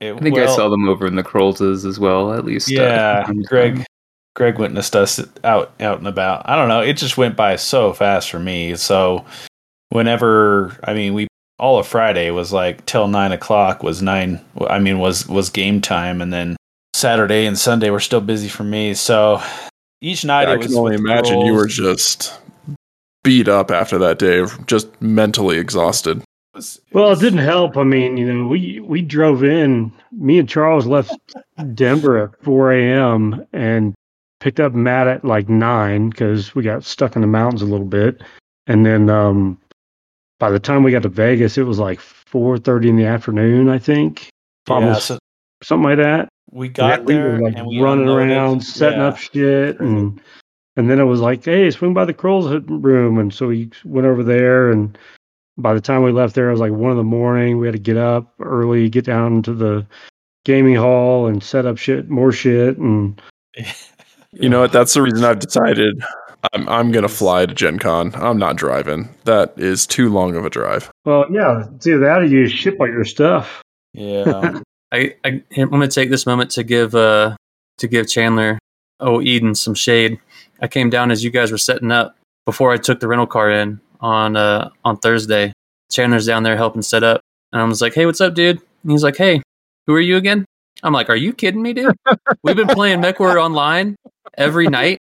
it- 0.00 0.14
I 0.14 0.18
think 0.18 0.38
I 0.38 0.46
saw 0.46 0.68
them 0.68 0.88
over 0.88 1.06
in 1.06 1.16
the 1.16 1.22
Krollses 1.24 1.84
as 1.86 1.98
well, 1.98 2.32
at 2.32 2.44
least. 2.44 2.70
uh, 2.70 2.74
Yeah, 2.74 3.24
from 3.24 3.34
time 3.36 3.42
to 3.42 3.48
Greg. 3.48 3.84
Greg 4.34 4.58
witnessed 4.58 4.94
us 4.94 5.18
out 5.44 5.72
out 5.80 5.98
and 5.98 6.06
about. 6.06 6.46
I 6.48 6.56
don't 6.56 6.68
know. 6.68 6.80
It 6.82 6.98
just 6.98 7.16
went 7.16 7.36
by 7.36 7.56
so 7.56 7.94
fast 7.94 8.30
for 8.30 8.38
me. 8.38 8.76
So 8.76 9.24
whenever 9.90 10.76
I 10.84 10.92
mean 10.94 11.14
we 11.14 11.26
all 11.58 11.78
of 11.78 11.86
Friday 11.86 12.30
was 12.30 12.52
like 12.52 12.84
till 12.86 13.08
nine 13.08 13.32
o'clock 13.32 13.82
was 13.82 14.02
nine. 14.02 14.40
I 14.60 14.78
mean 14.78 14.98
was 14.98 15.28
was 15.28 15.50
game 15.50 15.80
time, 15.80 16.20
and 16.20 16.32
then 16.32 16.56
Saturday 16.94 17.46
and 17.46 17.58
Sunday 17.58 17.90
were 17.90 18.00
still 18.00 18.20
busy 18.20 18.48
for 18.48 18.64
me. 18.64 18.94
So 18.94 19.40
each 20.00 20.24
night 20.24 20.48
I 20.48 20.54
it 20.54 20.58
was 20.58 20.66
can 20.68 20.76
only 20.76 20.92
with 20.92 21.02
the 21.02 21.10
imagine 21.10 21.40
you 21.40 21.54
were 21.54 21.66
just 21.66 22.38
beat 23.24 23.48
up 23.48 23.70
after 23.70 23.98
that 23.98 24.18
day, 24.18 24.44
just 24.66 24.88
mentally 25.02 25.58
exhausted. 25.58 26.18
It 26.18 26.24
was- 26.54 26.76
it 26.76 26.94
Well, 26.94 27.12
it 27.12 27.20
didn't 27.20 27.40
help. 27.40 27.76
I 27.76 27.82
mean, 27.84 28.16
you 28.16 28.32
know, 28.32 28.46
we 28.48 28.80
we 28.80 29.02
drove 29.02 29.42
in. 29.42 29.92
Me 30.12 30.38
and 30.38 30.48
Charles 30.48 30.86
left 30.86 31.12
Denver 31.74 32.18
at 32.24 32.42
4 32.44 32.72
a.m. 32.72 33.44
and 33.52 33.94
picked 34.40 34.60
up 34.60 34.74
Matt 34.74 35.08
at 35.08 35.24
like 35.24 35.48
nine 35.48 36.10
because 36.10 36.54
we 36.54 36.62
got 36.62 36.84
stuck 36.84 37.16
in 37.16 37.22
the 37.22 37.26
mountains 37.28 37.62
a 37.62 37.66
little 37.66 37.86
bit. 37.86 38.22
And 38.66 38.84
then 38.86 39.10
um, 39.10 39.58
by 40.38 40.50
the 40.50 40.58
time 40.60 40.82
we 40.82 40.92
got 40.92 41.02
to 41.02 41.08
Vegas, 41.08 41.56
it 41.58 41.62
was 41.64 41.78
like 41.78 41.98
4:30 42.00 42.88
in 42.88 42.96
the 42.96 43.06
afternoon, 43.06 43.68
I 43.68 43.78
think, 43.78 44.28
Yeah, 44.68 44.94
so 44.94 45.18
something 45.62 45.88
like 45.88 45.98
that. 45.98 46.28
we 46.50 46.68
got 46.68 47.04
we 47.04 47.14
there 47.14 47.32
were 47.32 47.40
like 47.40 47.56
and 47.56 47.66
we 47.66 47.80
running 47.80 48.04
unloaded. 48.08 48.30
around, 48.32 48.60
setting 48.64 48.98
Yeah. 49.00 49.06
up 49.08 49.16
shit, 49.18 49.76
mm-hmm. 49.78 49.84
and 49.84 50.20
and 50.76 50.90
then 50.90 51.00
it 51.00 51.04
was 51.04 51.20
like, 51.20 51.42
hey, 51.44 51.70
swing 51.70 51.94
by 51.94 52.04
the 52.04 52.12
Kroll's 52.12 52.62
room, 52.68 53.18
and 53.18 53.32
so 53.32 53.46
we 53.48 53.70
went 53.84 54.06
over 54.06 54.22
there, 54.22 54.70
and 54.70 54.96
by 55.56 55.72
the 55.72 55.80
time 55.80 56.02
we 56.02 56.12
left 56.12 56.34
there, 56.34 56.48
it 56.48 56.52
was 56.52 56.60
like 56.60 56.72
one 56.72 56.90
in 56.90 56.98
the 56.98 57.02
morning. 57.04 57.58
We 57.58 57.66
had 57.66 57.72
to 57.72 57.78
get 57.78 57.96
up 57.96 58.34
early, 58.40 58.90
get 58.90 59.06
down 59.06 59.40
to 59.44 59.54
the 59.54 59.86
gaming 60.44 60.74
hall, 60.76 61.26
and 61.28 61.42
set 61.42 61.64
up 61.64 61.78
shit, 61.78 62.10
more 62.10 62.30
shit, 62.32 62.76
and 62.78 63.20
You 64.32 64.50
know 64.50 64.60
what? 64.60 64.72
That's 64.72 64.92
the 64.92 65.00
reason 65.00 65.24
I've 65.24 65.38
decided 65.38 65.98
I'm 66.52 66.68
I'm 66.68 66.92
gonna 66.92 67.08
fly 67.08 67.46
to 67.46 67.54
Gen 67.54 67.78
Con. 67.78 68.12
I'm 68.14 68.38
not 68.38 68.56
driving. 68.56 69.08
That 69.24 69.54
is 69.56 69.86
too 69.86 70.08
long 70.08 70.36
of 70.36 70.44
a 70.44 70.50
drive. 70.50 70.90
well, 71.04 71.26
yeah, 71.30 71.64
it's 71.74 71.86
either 71.86 72.00
that 72.00 72.22
or 72.22 72.26
you 72.26 72.48
ship 72.48 72.76
all 72.80 72.88
your 72.88 73.04
stuff. 73.04 73.62
Yeah. 73.92 74.60
I, 74.92 75.14
I 75.24 75.42
I'm 75.56 75.70
gonna 75.70 75.88
take 75.88 76.10
this 76.10 76.26
moment 76.26 76.50
to 76.52 76.62
give 76.62 76.94
uh 76.94 77.36
to 77.78 77.88
give 77.88 78.08
Chandler 78.08 78.58
oh 79.00 79.20
Eden 79.20 79.54
some 79.54 79.74
shade. 79.74 80.18
I 80.60 80.68
came 80.68 80.90
down 80.90 81.10
as 81.10 81.24
you 81.24 81.30
guys 81.30 81.50
were 81.50 81.58
setting 81.58 81.90
up 81.90 82.16
before 82.44 82.72
I 82.72 82.76
took 82.76 83.00
the 83.00 83.08
rental 83.08 83.26
car 83.26 83.50
in 83.50 83.80
on 84.00 84.36
uh 84.36 84.70
on 84.84 84.96
Thursday. 84.98 85.52
Chandler's 85.90 86.26
down 86.26 86.42
there 86.42 86.56
helping 86.56 86.82
set 86.82 87.02
up, 87.04 87.20
and 87.52 87.62
I 87.62 87.64
was 87.64 87.80
like, 87.80 87.94
"Hey, 87.94 88.06
what's 88.06 88.20
up, 88.20 88.34
dude?" 88.34 88.60
And 88.82 88.92
he's 88.92 89.04
like, 89.04 89.16
"Hey, 89.16 89.42
who 89.86 89.94
are 89.94 90.00
you 90.00 90.16
again?" 90.16 90.44
I'm 90.82 90.92
like, 90.92 91.08
"Are 91.10 91.16
you 91.16 91.32
kidding 91.32 91.62
me, 91.62 91.72
dude? 91.72 91.96
We've 92.42 92.56
been 92.56 92.66
playing 92.68 93.00
MechWarrior 93.00 93.40
online 93.40 93.96
every 94.36 94.66
night 94.66 94.98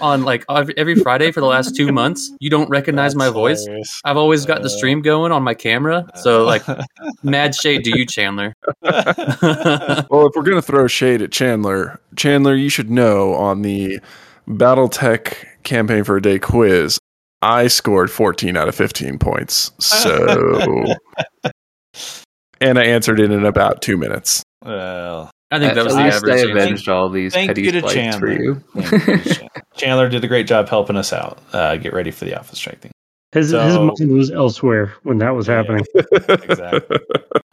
on 0.00 0.22
like 0.24 0.44
every 0.48 0.76
every 0.76 0.94
Friday 0.94 1.30
for 1.32 1.40
the 1.40 1.46
last 1.46 1.74
two 1.76 1.90
months. 2.00 2.32
You 2.40 2.50
don't 2.50 2.68
recognize 2.68 3.14
my 3.14 3.28
voice. 3.30 3.64
hilarious. 3.64 4.00
I've 4.04 4.16
always 4.16 4.44
got 4.44 4.60
the 4.62 4.66
Uh, 4.66 4.76
stream 4.76 5.02
going 5.02 5.32
on 5.32 5.42
my 5.42 5.54
camera. 5.54 6.06
So 6.16 6.44
like 6.44 6.62
mad 7.22 7.54
shade 7.54 7.84
to 7.84 7.96
you, 7.98 8.06
Chandler. 8.06 8.54
Well, 8.82 10.26
if 10.26 10.32
we're 10.36 10.42
gonna 10.42 10.62
throw 10.62 10.86
shade 10.86 11.22
at 11.22 11.32
Chandler, 11.32 12.00
Chandler, 12.16 12.54
you 12.54 12.68
should 12.68 12.90
know 12.90 13.34
on 13.34 13.62
the 13.62 14.00
BattleTech 14.48 15.44
campaign 15.64 16.04
for 16.04 16.16
a 16.16 16.22
day 16.22 16.38
quiz, 16.38 16.98
I 17.42 17.66
scored 17.68 18.10
14 18.10 18.56
out 18.56 18.68
of 18.68 18.74
15 18.74 19.18
points. 19.18 19.72
So, 19.78 20.84
and 22.60 22.78
I 22.78 22.84
answered 22.84 23.20
it 23.20 23.30
in 23.30 23.44
about 23.44 23.82
two 23.82 23.96
minutes. 23.96 24.42
well, 24.64 25.30
I 25.50 25.58
think 25.60 25.70
At 25.70 25.74
that 25.76 25.84
was 25.84 25.94
the 25.94 26.02
least 26.02 26.14
I 26.14 26.16
average. 26.18 26.40
answer. 26.40 26.50
avenged 26.52 26.88
all 26.88 27.08
these 27.08 27.32
thank 27.32 27.48
petty 27.50 27.62
you 27.62 27.72
to 27.72 27.80
slights 27.80 28.16
for 28.16 28.26
Chandler. 28.28 28.42
you. 28.42 28.64
You 28.74 28.82
Chandler. 28.82 29.48
Chandler 29.76 30.08
did 30.08 30.24
a 30.24 30.28
great 30.28 30.46
job 30.46 30.68
helping 30.68 30.96
us 30.96 31.12
out. 31.12 31.38
Uh, 31.52 31.76
get 31.76 31.92
ready 31.92 32.10
for 32.10 32.24
the 32.24 32.34
Alpha 32.34 32.56
Strike 32.56 32.80
thing. 32.80 32.92
His 33.32 33.50
his 33.50 33.76
mind 33.76 34.10
was 34.16 34.30
elsewhere 34.30 34.94
when 35.02 35.18
that 35.18 35.34
was 35.34 35.46
Yeah. 35.48 35.56
happening. 35.56 35.84
Exactly. 36.28 36.98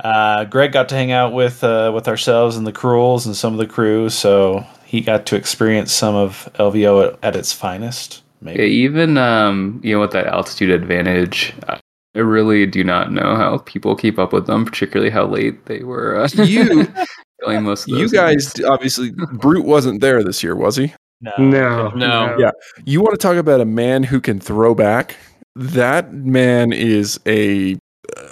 Uh, 0.03 0.45
Greg 0.45 0.71
got 0.71 0.89
to 0.89 0.95
hang 0.95 1.11
out 1.11 1.33
with 1.33 1.63
uh, 1.63 1.91
with 1.93 2.07
ourselves 2.07 2.57
and 2.57 2.65
the 2.65 2.71
Krolls 2.73 3.25
and 3.25 3.35
some 3.35 3.53
of 3.53 3.59
the 3.59 3.67
crew, 3.67 4.09
so 4.09 4.65
he 4.85 5.01
got 5.01 5.25
to 5.27 5.35
experience 5.35 5.91
some 5.91 6.15
of 6.15 6.49
LVO 6.55 7.07
at, 7.13 7.19
at 7.23 7.35
its 7.35 7.51
finest. 7.53 8.21
Yeah, 8.41 8.61
even 8.61 9.17
um, 9.17 9.79
you 9.83 9.93
know, 9.95 10.01
with 10.01 10.11
that 10.11 10.27
altitude 10.27 10.69
advantage, 10.71 11.53
I 11.67 11.79
I 12.15 12.19
really 12.19 12.65
do 12.65 12.83
not 12.83 13.11
know 13.11 13.35
how 13.35 13.57
people 13.59 13.95
keep 13.95 14.19
up 14.19 14.31
with 14.33 14.45
them, 14.45 14.65
particularly 14.65 15.09
how 15.09 15.25
late 15.25 15.65
they 15.65 15.79
were. 15.83 16.17
Uh, 16.19 16.29
You- 16.43 16.87
going 17.45 17.63
most 17.63 17.83
of 17.91 17.97
You 17.97 18.09
guys, 18.09 18.57
nights. 18.57 18.63
obviously, 18.69 19.11
Brute 19.33 19.65
wasn't 19.65 20.01
there 20.01 20.23
this 20.23 20.43
year, 20.43 20.55
was 20.55 20.75
he? 20.75 20.93
No, 21.37 21.89
No. 21.95 22.35
Yeah. 22.37 22.51
You 22.85 23.01
want 23.01 23.13
to 23.13 23.17
talk 23.17 23.37
about 23.37 23.61
a 23.61 23.65
man 23.65 24.03
who 24.03 24.19
can 24.19 24.39
throw 24.39 24.75
back? 24.75 25.15
That 25.55 26.13
man 26.13 26.73
is 26.73 27.19
a 27.25 27.77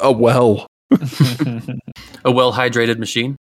a 0.01 0.11
well. 0.11 0.67
A 2.25 2.31
well 2.31 2.51
hydrated 2.53 2.97
machine. 2.99 3.35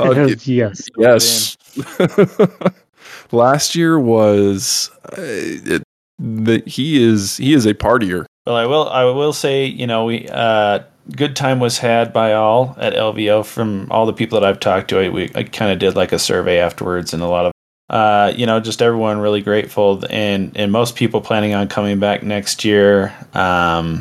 Uh, 0.00 0.10
it- 0.12 0.46
yes. 0.46 0.88
yes. 0.96 1.56
Last 3.32 3.74
year 3.74 3.98
was 3.98 4.90
uh, 5.12 5.16
it, 5.18 5.82
the, 6.18 6.62
he 6.66 7.02
is 7.02 7.36
he 7.36 7.52
is 7.52 7.66
a 7.66 7.74
partier. 7.74 8.24
Well, 8.46 8.56
I 8.56 8.66
will. 8.66 8.88
I 8.88 9.04
will 9.04 9.32
say, 9.32 9.66
you 9.66 9.86
know, 9.86 10.04
we 10.06 10.28
uh, 10.30 10.80
good 11.12 11.36
time 11.36 11.60
was 11.60 11.78
had 11.78 12.12
by 12.12 12.32
all 12.32 12.74
at 12.78 12.94
LVO 12.94 13.44
from 13.44 13.88
all 13.90 14.06
the 14.06 14.12
people 14.12 14.38
that 14.40 14.48
I've 14.48 14.60
talked 14.60 14.88
to. 14.90 15.00
I, 15.00 15.08
we 15.08 15.30
I 15.34 15.44
kind 15.44 15.72
of 15.72 15.78
did 15.78 15.96
like 15.96 16.12
a 16.12 16.18
survey 16.18 16.58
afterwards, 16.58 17.12
and 17.12 17.22
a 17.22 17.26
lot 17.26 17.46
of, 17.46 17.52
uh, 17.90 18.32
you 18.34 18.46
know, 18.46 18.60
just 18.60 18.82
everyone 18.82 19.18
really 19.18 19.42
grateful, 19.42 20.04
and 20.10 20.56
and 20.56 20.72
most 20.72 20.96
people 20.96 21.20
planning 21.20 21.54
on 21.54 21.68
coming 21.68 21.98
back 21.98 22.22
next 22.22 22.64
year. 22.64 23.14
Um, 23.34 24.00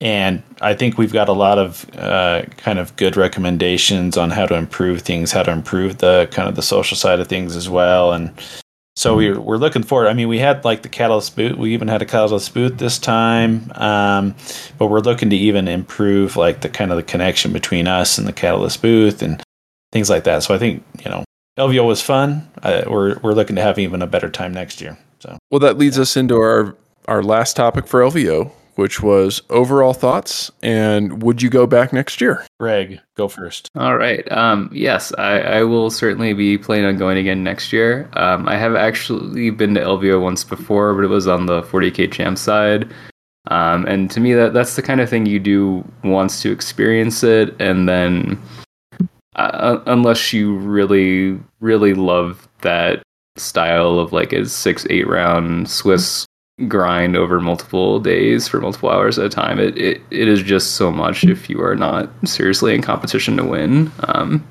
and 0.00 0.42
I 0.60 0.74
think 0.74 0.98
we've 0.98 1.12
got 1.12 1.30
a 1.30 1.32
lot 1.32 1.58
of 1.58 1.88
uh, 1.96 2.42
kind 2.58 2.78
of 2.78 2.94
good 2.96 3.16
recommendations 3.16 4.18
on 4.18 4.30
how 4.30 4.44
to 4.46 4.54
improve 4.54 5.02
things, 5.02 5.32
how 5.32 5.42
to 5.42 5.50
improve 5.50 5.98
the 5.98 6.28
kind 6.32 6.48
of 6.48 6.54
the 6.54 6.62
social 6.62 6.96
side 6.96 7.18
of 7.18 7.28
things 7.28 7.56
as 7.56 7.68
well, 7.68 8.12
and 8.12 8.30
so 8.96 9.14
we're 9.14 9.38
we're 9.38 9.58
looking 9.58 9.82
forward. 9.82 10.08
I 10.08 10.14
mean, 10.14 10.28
we 10.28 10.38
had 10.38 10.64
like 10.64 10.80
the 10.80 10.88
catalyst 10.88 11.36
booth. 11.36 11.56
We 11.56 11.74
even 11.74 11.88
had 11.88 12.00
a 12.00 12.06
catalyst 12.06 12.54
booth 12.54 12.78
this 12.78 12.98
time, 12.98 13.70
um, 13.74 14.34
but 14.78 14.86
we're 14.86 15.00
looking 15.00 15.28
to 15.30 15.36
even 15.36 15.68
improve 15.68 16.36
like 16.36 16.62
the 16.62 16.70
kind 16.70 16.90
of 16.90 16.96
the 16.96 17.02
connection 17.02 17.52
between 17.52 17.88
us 17.88 18.16
and 18.16 18.26
the 18.26 18.32
catalyst 18.32 18.80
booth 18.80 19.20
and 19.20 19.42
things 19.92 20.08
like 20.08 20.24
that. 20.24 20.42
So 20.44 20.54
I 20.54 20.58
think 20.58 20.82
you 21.04 21.10
know 21.10 21.24
LVO 21.58 21.86
was 21.86 22.00
fun. 22.00 22.48
Uh, 22.62 22.84
we're 22.86 23.18
we're 23.18 23.34
looking 23.34 23.56
to 23.56 23.62
have 23.62 23.78
even 23.78 24.00
a 24.00 24.06
better 24.06 24.30
time 24.30 24.54
next 24.54 24.80
year. 24.80 24.96
So 25.20 25.36
Well, 25.50 25.60
that 25.60 25.76
leads 25.76 25.98
us 25.98 26.16
into 26.16 26.36
our 26.36 26.74
our 27.06 27.22
last 27.22 27.54
topic 27.54 27.86
for 27.86 28.00
LVO, 28.00 28.50
which 28.76 29.02
was 29.02 29.42
overall 29.50 29.92
thoughts 29.92 30.50
and 30.62 31.22
would 31.22 31.42
you 31.42 31.50
go 31.50 31.66
back 31.66 31.92
next 31.92 32.20
year? 32.20 32.46
Greg, 32.60 33.00
go 33.16 33.28
first. 33.28 33.70
All 33.74 33.96
right. 33.96 34.30
Um, 34.30 34.70
yes, 34.72 35.12
I, 35.18 35.40
I 35.40 35.62
will 35.64 35.90
certainly 35.90 36.32
be 36.32 36.56
planning 36.56 36.86
on 36.86 36.96
going 36.96 37.18
again 37.18 37.42
next 37.42 37.72
year. 37.72 38.08
Um, 38.14 38.48
I 38.48 38.56
have 38.56 38.74
actually 38.74 39.50
been 39.50 39.74
to 39.74 39.80
LVO 39.80 40.22
once 40.22 40.44
before, 40.44 40.94
but 40.94 41.04
it 41.04 41.08
was 41.08 41.26
on 41.26 41.46
the 41.46 41.62
40k 41.62 42.12
champ 42.12 42.38
side. 42.38 42.92
Um, 43.48 43.86
and 43.86 44.10
to 44.10 44.20
me, 44.20 44.34
that 44.34 44.52
that's 44.54 44.76
the 44.76 44.82
kind 44.82 45.00
of 45.00 45.08
thing 45.08 45.26
you 45.26 45.38
do 45.38 45.84
once 46.02 46.42
to 46.42 46.50
experience 46.50 47.22
it, 47.22 47.54
and 47.60 47.88
then 47.88 48.42
uh, 49.36 49.78
unless 49.86 50.32
you 50.32 50.56
really, 50.56 51.38
really 51.60 51.94
love 51.94 52.48
that 52.62 53.02
style 53.36 53.98
of 53.98 54.12
like 54.12 54.32
a 54.32 54.46
six, 54.46 54.86
eight 54.90 55.06
round 55.06 55.68
Swiss 55.68 56.26
grind 56.68 57.16
over 57.16 57.40
multiple 57.40 58.00
days 58.00 58.48
for 58.48 58.60
multiple 58.60 58.90
hours 58.90 59.18
at 59.18 59.26
a 59.26 59.28
time, 59.28 59.58
it, 59.58 59.76
it, 59.76 60.00
it 60.10 60.28
is 60.28 60.42
just 60.42 60.72
so 60.72 60.90
much 60.90 61.24
if 61.24 61.50
you 61.50 61.62
are 61.62 61.76
not 61.76 62.10
seriously 62.26 62.74
in 62.74 62.82
competition 62.82 63.36
to 63.36 63.44
win. 63.44 63.90
Um, 64.04 64.46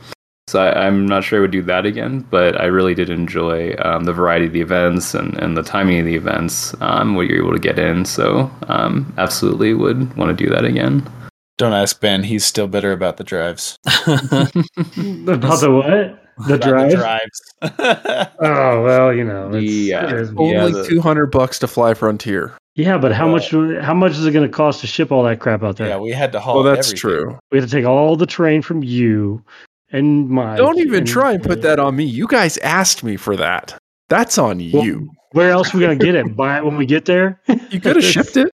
so 0.47 0.61
I, 0.61 0.85
I'm 0.85 1.07
not 1.07 1.23
sure 1.23 1.39
I 1.39 1.41
would 1.41 1.51
do 1.51 1.63
that 1.63 1.87
again, 1.87 2.19
but 2.29 2.59
I 2.61 2.65
really 2.65 2.93
did 2.93 3.09
enjoy 3.09 3.75
um, 3.79 4.03
the 4.03 4.13
variety 4.13 4.45
of 4.45 4.53
the 4.53 4.61
events 4.61 5.15
and, 5.15 5.33
and 5.39 5.57
the 5.57 5.63
timing 5.63 5.99
of 5.99 6.05
the 6.05 6.15
events, 6.15 6.75
um, 6.81 7.15
what 7.15 7.27
you're 7.27 7.41
able 7.41 7.53
to 7.53 7.59
get 7.59 7.79
in. 7.79 8.05
So 8.05 8.51
um, 8.67 9.11
absolutely 9.17 9.73
would 9.73 10.15
want 10.15 10.37
to 10.37 10.43
do 10.43 10.49
that 10.51 10.63
again. 10.63 11.09
Don't 11.57 11.73
ask 11.73 11.99
Ben. 11.99 12.23
He's 12.23 12.45
still 12.45 12.67
bitter 12.67 12.91
about 12.91 13.17
the 13.17 13.23
drives. 13.23 13.79
About 13.85 15.61
the 15.61 15.71
what? 15.71 16.24
The 16.47 16.57
drive? 16.57 16.91
The 16.91 16.97
drives. 16.97 17.41
Oh 18.39 18.83
well, 18.83 19.13
you 19.13 19.23
know. 19.23 19.51
It's, 19.53 19.71
Yeah. 19.71 20.05
it 20.09 20.13
is- 20.13 20.29
Yeah, 20.31 20.63
Only 20.65 20.71
the- 20.73 20.85
two 20.87 21.01
hundred 21.01 21.27
bucks 21.31 21.59
to 21.59 21.67
fly 21.67 21.93
Frontier. 21.93 22.53
yeah, 22.75 22.97
but 22.97 23.11
how 23.13 23.25
Well- 23.31 23.35
much? 23.35 23.81
How 23.83 23.93
much 23.93 24.11
is 24.13 24.25
it 24.25 24.31
going 24.31 24.45
to 24.49 24.51
cost 24.53 24.81
to 24.81 24.87
ship 24.87 25.11
all 25.11 25.23
that 25.23 25.39
crap 25.39 25.63
out 25.63 25.77
there? 25.77 25.87
yeah, 25.87 25.97
we 25.97 26.11
had 26.11 26.31
to 26.33 26.39
haul. 26.39 26.55
Well, 26.55 26.63
that's 26.63 26.89
everything. 26.89 26.99
true. 26.99 27.39
We 27.51 27.59
had 27.59 27.69
to 27.69 27.73
take 27.75 27.85
all 27.85 28.15
the 28.15 28.25
train 28.25 28.61
from 28.61 28.83
you 28.83 29.43
and 29.91 30.29
Mike. 30.29 30.57
Don't 30.57 30.77
even 30.79 30.99
and- 30.99 31.07
try 31.07 31.33
and 31.33 31.43
put 31.43 31.61
that 31.61 31.79
on 31.79 31.95
me. 31.95 32.03
You 32.03 32.27
guys 32.27 32.57
asked 32.59 33.03
me 33.03 33.15
for 33.17 33.35
that. 33.37 33.77
That's 34.09 34.37
on 34.37 34.57
Well, 34.73 34.85
you. 34.85 35.09
Where 35.31 35.51
else 35.51 35.73
are 35.73 35.77
we 35.77 35.83
going 35.85 35.97
to 35.99 36.05
get 36.05 36.15
it? 36.15 36.35
Buy 36.35 36.57
it 36.57 36.65
when 36.65 36.77
we 36.77 36.85
get 36.85 37.05
there? 37.05 37.41
You 37.69 37.79
could 37.81 37.95
have 37.97 38.05
shipped 38.05 38.37
it. 38.37 38.51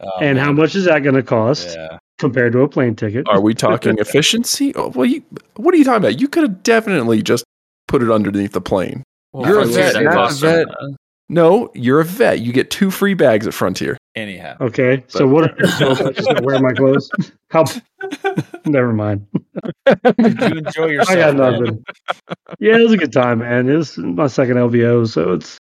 Oh, 0.00 0.10
And 0.20 0.36
man. 0.36 0.44
how 0.44 0.52
much 0.52 0.74
is 0.74 0.84
that 0.84 1.00
going 1.02 1.14
to 1.16 1.22
cost 1.22 1.74
Yeah. 1.76 1.98
Compared 2.22 2.52
to 2.52 2.60
a 2.60 2.68
plane 2.68 2.96
ticket? 2.96 3.28
Are 3.28 3.40
we 3.40 3.52
talking 3.52 3.96
efficiency? 3.98 4.74
Oh, 4.74 4.88
well, 4.88 5.04
you, 5.06 5.22
what 5.56 5.74
are 5.74 5.76
you 5.76 5.84
talking 5.84 6.02
about? 6.04 6.20
You 6.20 6.28
could 6.28 6.44
have 6.44 6.62
definitely 6.62 7.22
just 7.22 7.44
put 7.88 8.02
it 8.02 8.10
underneath 8.10 8.52
the 8.52 8.60
plane. 8.60 9.02
Well, 9.32 9.48
You're 9.48 9.60
a 9.60 9.64
Frontier, 9.64 9.92
vet, 9.92 10.04
not 10.04 10.32
a 10.32 10.34
vet. 10.34 10.66
No, 11.28 11.70
you're 11.74 12.00
a 12.00 12.04
vet. 12.04 12.40
You 12.40 12.52
get 12.52 12.70
two 12.70 12.90
free 12.90 13.14
bags 13.14 13.46
at 13.46 13.54
Frontier. 13.54 13.96
Anyhow. 14.14 14.56
Okay, 14.60 15.02
so 15.08 15.26
what? 15.26 15.54
So 15.78 15.92
if 15.92 16.00
I 16.00 16.12
just 16.12 16.28
don't 16.28 16.44
wear 16.44 16.60
my 16.60 16.72
clothes? 16.72 17.10
Help. 17.50 17.68
Never 18.66 18.92
mind. 18.92 19.26
Did 19.86 20.40
you 20.40 20.58
enjoy 20.58 20.86
yourself? 20.88 21.08
I 21.10 21.14
got 21.14 21.36
man? 21.36 21.52
nothing. 21.52 21.84
Yeah, 22.58 22.76
it 22.76 22.82
was 22.82 22.92
a 22.92 22.98
good 22.98 23.12
time, 23.12 23.38
man. 23.38 23.68
It 23.70 23.76
was 23.76 23.96
my 23.96 24.26
second 24.26 24.58
LVO, 24.58 25.08
so 25.08 25.32
it's 25.32 25.58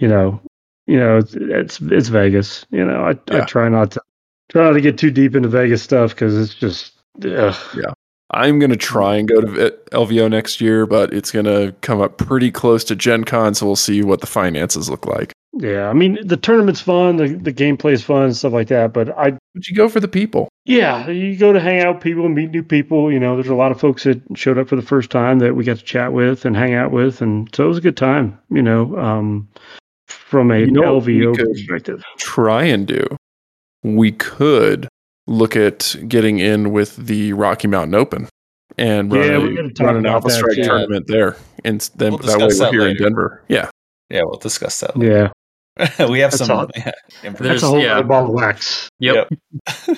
you 0.00 0.08
know, 0.08 0.40
you 0.86 0.98
know, 0.98 1.18
it's 1.18 1.34
it's, 1.34 1.80
it's 1.80 2.08
Vegas. 2.08 2.66
You 2.70 2.84
know, 2.84 3.04
I 3.04 3.36
I 3.36 3.44
try 3.44 3.68
not 3.68 3.92
to 3.92 4.02
try 4.54 4.62
not 4.64 4.74
to 4.74 4.80
get 4.80 4.96
too 4.96 5.10
deep 5.10 5.34
into 5.34 5.48
Vegas 5.48 5.82
stuff 5.82 6.10
because 6.10 6.38
it's 6.38 6.54
just 6.54 6.92
ugh. 7.24 7.54
I'm 8.30 8.58
going 8.58 8.70
to 8.70 8.76
try 8.76 9.16
and 9.16 9.28
go 9.28 9.40
to 9.40 9.70
LVO 9.92 10.30
next 10.30 10.60
year, 10.60 10.86
but 10.86 11.12
it's 11.12 11.30
going 11.30 11.44
to 11.44 11.74
come 11.82 12.00
up 12.00 12.18
pretty 12.18 12.50
close 12.50 12.82
to 12.84 12.96
Gen 12.96 13.24
Con, 13.24 13.54
so 13.54 13.66
we'll 13.66 13.76
see 13.76 14.02
what 14.02 14.20
the 14.20 14.26
finances 14.26 14.88
look 14.88 15.06
like. 15.06 15.32
yeah. 15.52 15.88
I 15.88 15.92
mean, 15.92 16.18
the 16.24 16.36
tournament's 16.36 16.80
fun, 16.80 17.16
the 17.16 17.28
the 17.28 17.52
gameplay's 17.52 18.02
fun, 18.02 18.32
stuff 18.32 18.52
like 18.52 18.68
that. 18.68 18.92
But 18.92 19.10
I 19.18 19.36
would 19.54 19.66
you 19.68 19.74
go 19.74 19.88
for 19.88 20.00
the 20.00 20.08
people. 20.08 20.48
Yeah, 20.64 21.08
you 21.10 21.36
go 21.36 21.52
to 21.52 21.60
hang 21.60 21.80
out 21.80 21.96
with 21.96 22.02
people 22.04 22.24
and 22.24 22.34
meet 22.34 22.50
new 22.50 22.62
people. 22.62 23.12
You 23.12 23.20
know, 23.20 23.34
there's 23.34 23.48
a 23.48 23.54
lot 23.54 23.72
of 23.72 23.80
folks 23.80 24.04
that 24.04 24.22
showed 24.34 24.58
up 24.58 24.68
for 24.68 24.76
the 24.76 24.82
first 24.82 25.10
time 25.10 25.40
that 25.40 25.54
we 25.54 25.64
got 25.64 25.76
to 25.78 25.84
chat 25.84 26.12
with 26.12 26.44
and 26.44 26.56
hang 26.56 26.74
out 26.74 26.92
with, 26.92 27.20
and 27.20 27.52
so 27.54 27.64
it 27.64 27.68
was 27.68 27.78
a 27.78 27.82
good 27.82 27.96
time. 27.96 28.38
You 28.50 28.62
know, 28.62 28.96
um, 28.96 29.48
from 30.06 30.50
a 30.50 30.60
You 30.60 30.70
know 30.70 31.00
LVO 31.00 31.36
perspective. 31.36 32.04
Try 32.18 32.64
and 32.64 32.86
do. 32.86 33.04
We 33.84 34.10
could 34.12 34.88
look 35.28 35.54
at 35.56 35.94
getting 36.08 36.38
in 36.40 36.72
with 36.72 36.96
the 36.96 37.32
Rocky 37.34 37.68
Mountain 37.68 37.94
Open 37.94 38.28
and 38.76 39.12
run, 39.12 39.54
Yeah, 39.54 39.60
a- 39.62 39.70
talk 39.70 39.86
run 39.86 39.96
an 39.98 40.06
Alpha 40.06 40.30
Strike 40.30 40.56
yeah. 40.56 40.64
tournament 40.64 41.06
there. 41.06 41.36
And 41.64 41.80
then 41.96 42.12
We'll 42.12 42.18
that 42.22 42.38
way 42.38 42.46
we're 42.46 42.54
that 42.54 42.70
here 42.72 42.88
in. 42.88 42.96
Denver. 42.96 43.42
Yeah. 43.48 43.70
Yeah, 44.10 44.22
we'll 44.24 44.38
discuss 44.38 44.80
that. 44.80 44.96
Yeah, 44.96 45.30
we 46.08 46.20
have 46.20 46.30
That's 46.32 46.46
some. 46.46 46.50
all. 46.58 46.66
Yeah, 46.76 46.92
There's- 47.22 47.38
that's 47.38 47.62
a 47.62 47.66
whole 47.68 47.80
yeah. 47.80 47.94
other 47.98 48.04
ball 48.08 48.24
of 48.26 48.30
wax. 48.32 48.88
Yep. 48.98 49.28
I'm 49.88 49.96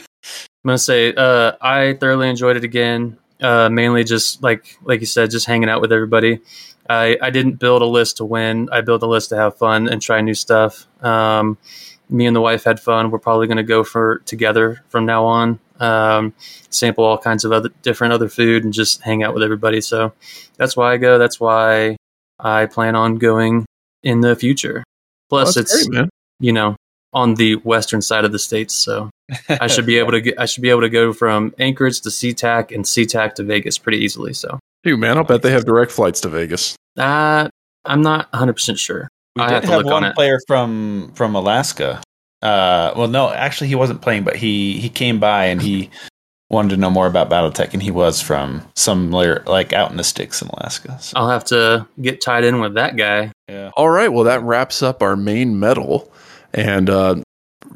gonna 0.64 0.78
say 0.78 1.12
uh, 1.14 1.52
I 1.60 1.94
thoroughly 2.00 2.28
enjoyed 2.28 2.56
it 2.56 2.64
again. 2.64 3.18
Uh, 3.40 3.68
mainly 3.68 4.02
just 4.04 4.42
like 4.42 4.78
like 4.82 5.00
you 5.00 5.06
said, 5.06 5.30
just 5.30 5.46
hanging 5.46 5.68
out 5.68 5.80
with 5.80 5.92
everybody. 5.92 6.40
I, 6.88 7.16
I 7.20 7.30
didn't 7.30 7.54
build 7.54 7.82
a 7.82 7.86
list 7.86 8.18
to 8.18 8.24
win. 8.24 8.68
I 8.70 8.80
built 8.80 9.02
a 9.02 9.06
list 9.06 9.30
to 9.30 9.36
have 9.36 9.58
fun 9.58 9.88
and 9.88 10.00
try 10.00 10.20
new 10.20 10.34
stuff. 10.34 10.86
Um, 11.04 11.58
me 12.08 12.26
and 12.26 12.36
the 12.36 12.40
wife 12.40 12.64
had 12.64 12.80
fun. 12.80 13.10
We're 13.10 13.18
probably 13.18 13.46
going 13.46 13.56
to 13.56 13.62
go 13.62 13.84
for 13.84 14.18
together 14.20 14.82
from 14.88 15.06
now 15.06 15.24
on. 15.24 15.58
Um, 15.78 16.32
sample 16.70 17.04
all 17.04 17.18
kinds 17.18 17.44
of 17.44 17.52
other 17.52 17.70
different 17.82 18.14
other 18.14 18.28
food 18.28 18.64
and 18.64 18.72
just 18.72 19.02
hang 19.02 19.22
out 19.22 19.34
with 19.34 19.42
everybody. 19.42 19.80
So 19.80 20.12
that's 20.56 20.76
why 20.76 20.92
I 20.92 20.96
go. 20.96 21.18
That's 21.18 21.38
why 21.38 21.96
I 22.38 22.66
plan 22.66 22.96
on 22.96 23.16
going 23.16 23.66
in 24.02 24.20
the 24.20 24.34
future. 24.36 24.84
Plus, 25.28 25.54
That's 25.54 25.74
it's 25.74 25.88
great, 25.88 26.08
you 26.40 26.52
know 26.52 26.76
on 27.16 27.34
the 27.34 27.56
western 27.56 28.02
side 28.02 28.26
of 28.26 28.32
the 28.32 28.38
states, 28.38 28.74
so 28.74 29.08
I 29.48 29.66
should 29.68 29.86
be 29.86 29.98
able 29.98 30.12
to 30.12 30.20
get. 30.20 30.38
I 30.38 30.44
should 30.44 30.62
be 30.62 30.70
able 30.70 30.82
to 30.82 30.90
go 30.90 31.12
from 31.14 31.54
Anchorage 31.58 32.02
to 32.02 32.10
SeaTac 32.10 32.74
and 32.74 32.84
SeaTac 32.84 33.34
to 33.34 33.42
Vegas 33.42 33.78
pretty 33.78 33.98
easily. 33.98 34.34
So, 34.34 34.58
Dude, 34.84 35.00
man, 35.00 35.16
I'll 35.16 35.24
bet 35.24 35.42
they 35.42 35.50
have 35.50 35.64
direct 35.64 35.90
flights 35.92 36.20
to 36.20 36.28
Vegas. 36.28 36.76
uh, 36.98 37.48
I'm 37.84 38.02
not 38.02 38.30
100 38.32 38.52
percent 38.52 38.78
sure. 38.78 39.08
We 39.36 39.42
I 39.42 39.48
did 39.48 39.54
have 39.54 39.64
have 39.64 39.84
look 39.84 39.92
on 39.94 40.02
one 40.02 40.12
player 40.14 40.38
from 40.46 41.12
from 41.14 41.34
Alaska. 41.34 42.02
Uh, 42.42 42.92
well, 42.96 43.08
no, 43.08 43.30
actually, 43.30 43.68
he 43.68 43.74
wasn't 43.74 44.02
playing, 44.02 44.24
but 44.24 44.36
he 44.36 44.78
he 44.80 44.88
came 44.88 45.20
by 45.20 45.46
and 45.46 45.60
he 45.62 45.90
wanted 46.50 46.70
to 46.70 46.76
know 46.76 46.90
more 46.90 47.06
about 47.06 47.28
BattleTech, 47.28 47.72
and 47.72 47.82
he 47.82 47.90
was 47.90 48.20
from 48.22 48.62
some 48.76 49.10
layer 49.10 49.42
like 49.46 49.72
out 49.72 49.90
in 49.90 49.96
the 49.96 50.04
sticks 50.04 50.40
in 50.42 50.48
Alaska. 50.48 50.96
So, 51.00 51.12
I'll 51.16 51.28
have 51.28 51.44
to 51.46 51.86
get 52.00 52.20
tied 52.20 52.44
in 52.44 52.60
with 52.60 52.74
that 52.74 52.96
guy. 52.96 53.32
yeah, 53.48 53.70
All 53.76 53.88
right, 53.90 54.12
well, 54.12 54.24
that 54.24 54.42
wraps 54.42 54.82
up 54.82 55.02
our 55.02 55.16
main 55.16 55.58
medal. 55.58 56.12
And 56.54 56.88
uh, 56.88 57.16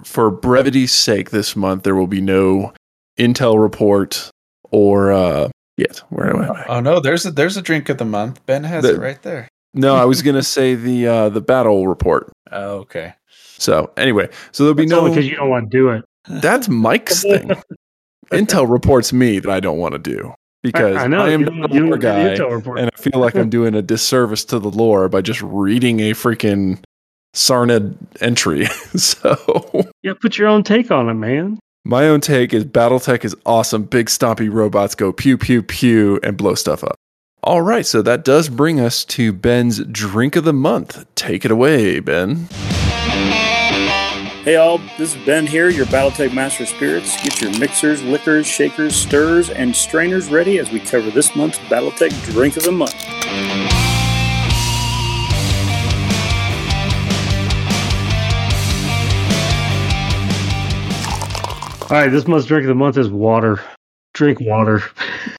for 0.04 0.30
brevity's 0.30 0.92
sake, 0.92 1.30
this 1.30 1.54
month 1.56 1.82
there 1.82 1.94
will 1.96 2.06
be 2.06 2.20
no 2.20 2.72
intel 3.18 3.60
report 3.60 4.30
or 4.70 5.12
uh, 5.12 5.48
yet. 5.76 5.98
Where 6.10 6.30
am 6.34 6.52
I? 6.52 6.64
Oh 6.68 6.80
no, 6.80 7.00
there's 7.00 7.26
a 7.26 7.30
there's 7.32 7.56
a 7.56 7.62
drink 7.62 7.88
of 7.88 7.98
the 7.98 8.04
month. 8.06 8.44
Ben 8.46 8.64
has 8.64 8.84
The- 8.84 8.94
it 8.94 8.98
right 9.00 9.20
there. 9.22 9.48
No, 9.74 9.94
I 9.94 10.04
was 10.04 10.22
gonna 10.22 10.42
say 10.42 10.74
the 10.74 11.06
uh, 11.06 11.28
the 11.28 11.40
battle 11.40 11.86
report. 11.86 12.32
Oh, 12.50 12.78
okay. 12.78 13.14
So 13.28 13.92
anyway, 13.96 14.28
so 14.52 14.64
there'll 14.64 14.74
be 14.74 14.84
It's 14.84 14.90
no. 14.90 15.08
because 15.08 15.28
you 15.28 15.36
don't 15.36 15.50
want 15.50 15.70
to 15.70 15.76
do 15.76 15.90
it. 15.90 16.04
That's 16.42 16.68
Mike's 16.68 17.22
thing. 17.22 17.52
Intel 18.30 18.70
reports 18.70 19.12
me 19.12 19.38
that 19.38 19.50
I 19.50 19.60
don't 19.60 19.78
want 19.78 19.92
to 19.92 19.98
do 19.98 20.32
because 20.62 20.96
I, 20.96 21.06
I, 21.06 21.26
I 21.26 21.30
am 21.30 21.40
you, 21.42 21.50
not 21.50 21.70
a 21.70 21.74
you 21.74 21.86
lore 21.86 21.98
guy, 21.98 22.36
the 22.36 22.74
and 22.76 22.90
I 22.92 23.00
feel 23.00 23.20
like 23.20 23.34
I'm 23.34 23.50
doing 23.50 23.74
a 23.74 23.82
disservice 23.82 24.44
to 24.46 24.58
the 24.58 24.70
lore 24.70 25.08
by 25.08 25.20
just 25.20 25.42
reading 25.42 26.00
a 26.00 26.12
freaking 26.12 26.82
Sarna 27.34 27.94
entry. 28.20 28.66
so 28.96 29.36
yeah, 30.02 30.12
put 30.20 30.38
your 30.38 30.48
own 30.48 30.62
take 30.62 30.90
on 30.90 31.08
it, 31.08 31.14
man. 31.14 31.58
my 31.84 32.06
own 32.08 32.20
take 32.20 32.52
is 32.52 32.64
BattleTech 32.64 33.24
is 33.24 33.34
awesome. 33.46 33.84
Big 33.84 34.06
stompy 34.06 34.52
robots 34.52 34.94
go 34.94 35.12
pew 35.12 35.36
pew 35.38 35.62
pew 35.62 36.20
and 36.22 36.36
blow 36.36 36.54
stuff 36.54 36.84
up. 36.84 36.96
All 37.42 37.62
right, 37.62 37.86
so 37.86 38.02
that 38.02 38.22
does 38.22 38.50
bring 38.50 38.78
us 38.78 39.02
to 39.06 39.32
Ben's 39.32 39.82
drink 39.86 40.36
of 40.36 40.44
the 40.44 40.52
month. 40.52 41.06
Take 41.14 41.46
it 41.46 41.50
away, 41.50 41.98
Ben. 41.98 42.48
Hey 44.44 44.56
all, 44.56 44.76
this 44.98 45.14
is 45.16 45.24
Ben 45.24 45.46
here, 45.46 45.70
your 45.70 45.86
Battletech 45.86 46.34
Master 46.34 46.66
Spirits. 46.66 47.16
Get 47.22 47.40
your 47.40 47.58
mixers, 47.58 48.02
liquors, 48.02 48.46
shakers, 48.46 48.94
stirrers, 48.94 49.48
and 49.48 49.74
strainers 49.74 50.28
ready 50.28 50.58
as 50.58 50.70
we 50.70 50.80
cover 50.80 51.10
this 51.10 51.34
month's 51.34 51.58
Battletech 51.60 52.10
Drink 52.30 52.58
of 52.58 52.64
the 52.64 52.72
Month. 52.72 52.94
All 61.90 61.96
right, 61.96 62.10
this 62.10 62.28
month's 62.28 62.46
drink 62.46 62.64
of 62.64 62.68
the 62.68 62.74
month 62.74 62.98
is 62.98 63.08
water. 63.08 63.62
Drink 64.12 64.40
water. 64.40 64.82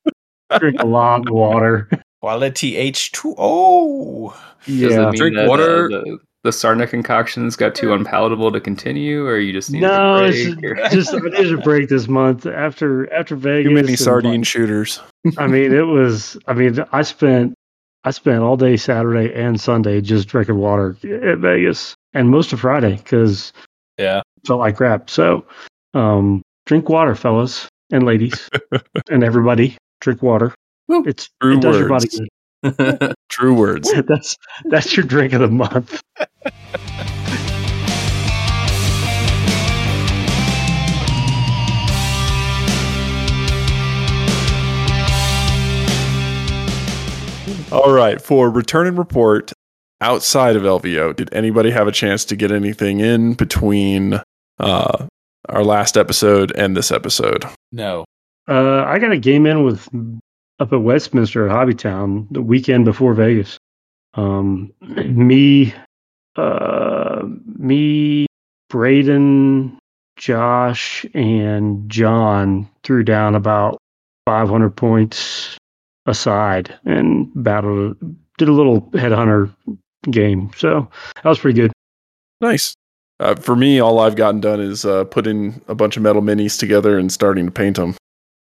Drink 0.60 0.82
a 0.82 0.86
lot 0.86 1.28
of 1.28 1.34
water. 1.34 1.90
Quality 2.22 2.76
H 2.78 3.12
two 3.12 3.34
O. 3.38 4.30
Does 4.66 4.76
Yeah. 4.76 5.10
it 5.10 5.16
Drink 5.16 5.36
that, 5.36 5.46
uh, 5.46 5.50
water. 5.50 5.88
the, 5.90 6.18
the 6.44 6.50
Sarna 6.52 6.88
concoctions 6.88 7.56
got 7.56 7.74
too 7.76 7.94
unpalatable 7.94 8.52
to 8.52 8.60
continue, 8.60 9.26
or 9.26 9.38
you 9.38 9.54
just 9.54 9.72
need 9.72 9.82
No, 9.82 10.26
a 10.26 10.30
break? 10.30 10.64
or- 10.64 10.90
just 10.90 11.14
I 11.14 11.18
needed 11.18 11.54
a 11.54 11.58
break 11.58 11.90
this 11.90 12.08
month 12.08 12.46
after 12.46 13.12
after 13.14 13.36
Vegas. 13.36 13.70
Too 13.70 13.74
many 13.76 13.88
and, 13.90 14.00
sardine 14.00 14.44
shooters. 14.44 15.00
I 15.38 15.48
mean, 15.48 15.74
it 15.74 15.82
was. 15.88 16.38
I 16.48 16.54
mean, 16.54 16.84
I 16.92 17.02
spent 17.04 17.54
I 18.04 18.12
spent 18.12 18.42
all 18.44 18.58
day 18.58 18.78
Saturday 18.78 19.34
and 19.34 19.60
Sunday 19.62 20.02
just 20.02 20.28
drinking 20.28 20.58
water 20.58 20.96
at 21.04 21.38
Vegas, 21.40 21.96
and 22.14 22.30
most 22.30 22.54
of 22.54 22.60
Friday 22.60 22.98
because 22.98 23.54
Yeah. 24.00 24.22
felt 24.46 24.60
like 24.60 24.78
crap. 24.78 25.10
So, 25.10 25.46
um, 25.94 26.42
drink 26.66 26.90
water, 26.90 27.14
fellas 27.16 27.68
and 27.92 28.04
ladies, 28.06 28.50
and 29.12 29.24
everybody. 29.24 29.76
Drink 30.02 30.22
water. 30.24 30.54
Woo. 30.88 31.04
It's 31.06 31.30
True 31.42 31.58
it 31.58 31.62
does 31.62 31.78
your 31.78 31.88
body 31.88 32.10
words. 32.12 32.22
good. 32.78 33.14
True 33.30 33.54
words. 33.54 33.94
that's 34.08 34.36
that's 34.66 34.98
your 34.98 35.06
drink 35.06 35.34
of 35.34 35.42
the 35.42 35.48
month. 35.48 36.02
All 47.72 47.94
right, 47.94 48.22
for 48.22 48.50
return 48.50 48.88
and 48.88 48.98
report 48.98 49.54
outside 50.02 50.58
of 50.58 50.64
LVO, 50.64 51.16
did 51.16 51.34
anybody 51.34 51.72
have 51.72 51.88
a 51.88 51.92
chance 51.92 52.26
to 52.26 52.36
get 52.36 52.52
anything 52.52 53.00
in 53.00 53.34
between 53.34 54.20
uh, 54.60 55.08
our 55.48 55.64
last 55.64 55.96
episode 55.96 56.52
and 56.58 56.76
this 56.76 56.92
episode? 56.92 57.46
No. 57.72 58.04
Uh, 58.52 58.84
I 58.86 59.00
got 59.00 59.14
a 59.14 59.18
game 59.18 59.46
in 59.46 59.64
with 59.64 59.88
up 60.60 60.74
at 60.74 60.82
Westminster 60.82 61.48
at 61.48 61.56
Hobbytown 61.56 62.28
the 62.32 62.42
weekend 62.42 62.84
before 62.84 63.14
Vegas. 63.14 63.58
Um, 64.14 64.74
me, 64.82 65.74
uh, 66.36 67.22
me, 67.58 68.26
Braden, 68.70 69.80
Josh, 70.18 71.06
and 71.14 71.90
John 71.90 72.70
threw 72.84 73.04
down 73.04 73.36
about 73.36 73.78
500 74.26 74.72
points 74.72 75.56
aside 76.06 76.78
and 76.84 77.32
battled, 77.34 77.96
did 78.38 78.50
a 78.50 78.54
little 78.54 78.82
headhunter 78.92 79.50
game. 80.10 80.52
So 80.58 80.90
that 81.16 81.30
was 81.30 81.40
pretty 81.40 81.62
good. 81.62 81.72
Nice. 82.42 82.74
Uh, 83.22 83.36
for 83.36 83.56
me, 83.56 83.80
all 83.80 84.00
I've 84.00 84.18
gotten 84.18 84.42
done 84.42 84.60
is 84.60 84.84
uh, 84.84 85.06
putting 85.06 85.62
a 85.70 85.76
bunch 85.76 85.96
of 85.96 86.04
metal 86.04 86.22
minis 86.22 86.60
together 86.60 86.98
and 86.98 87.10
starting 87.10 87.46
to 87.46 87.52
paint 87.52 87.78
them. 87.78 87.96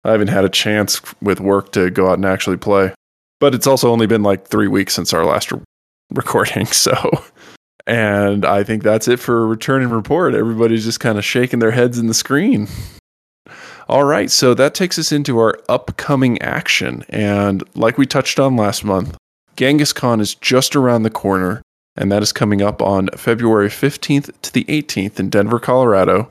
I 0.08 0.12
haven't 0.12 0.30
had 0.30 0.46
a 0.46 0.50
chance 0.50 1.02
with 1.22 1.40
work 1.40 1.72
to 1.74 1.90
go 1.90 2.08
out 2.10 2.14
and 2.14 2.26
actually 2.26 2.58
play. 2.58 2.94
But 3.40 3.54
it's 3.54 3.68
also 3.68 3.92
only 3.92 4.08
been 4.08 4.24
like 4.24 4.48
three 4.48 4.68
weeks 4.68 4.96
since 4.96 5.14
our 5.14 5.26
last 5.26 5.52
re- 5.52 5.62
recording, 6.12 6.66
so. 6.68 7.24
And 7.86 8.46
I 8.46 8.64
think 8.64 8.84
that's 8.84 9.08
it 9.08 9.20
for 9.20 9.48
return 9.48 9.82
and 9.82 9.92
report. 9.92 10.34
Everybody's 10.34 10.86
just 10.86 11.00
kind 11.00 11.18
of 11.18 11.26
shaking 11.26 11.60
their 11.60 11.72
heads 11.72 12.00
in 12.00 12.08
the 12.08 12.14
screen. 12.14 12.68
All 13.88 14.04
right, 14.04 14.30
so 14.30 14.54
that 14.54 14.74
takes 14.74 15.00
us 15.00 15.12
into 15.12 15.38
our 15.40 15.58
upcoming 15.70 16.42
action. 16.42 17.06
And 17.10 17.64
like 17.76 17.98
we 17.98 18.06
touched 18.06 18.40
on 18.40 18.58
last 18.58 18.84
month, 18.84 19.16
Genghis 19.56 19.94
Con 19.94 20.20
is 20.20 20.36
just 20.36 20.76
around 20.76 21.04
the 21.04 21.10
corner 21.10 21.62
and 21.98 22.12
that 22.12 22.22
is 22.22 22.32
coming 22.32 22.62
up 22.62 22.82
on 22.82 23.10
February 23.18 23.70
15th 23.70 24.32
to 24.44 24.54
the 24.54 24.64
18th 24.66 25.20
in 25.20 25.30
Denver, 25.30 25.60
Colorado. 25.60 26.30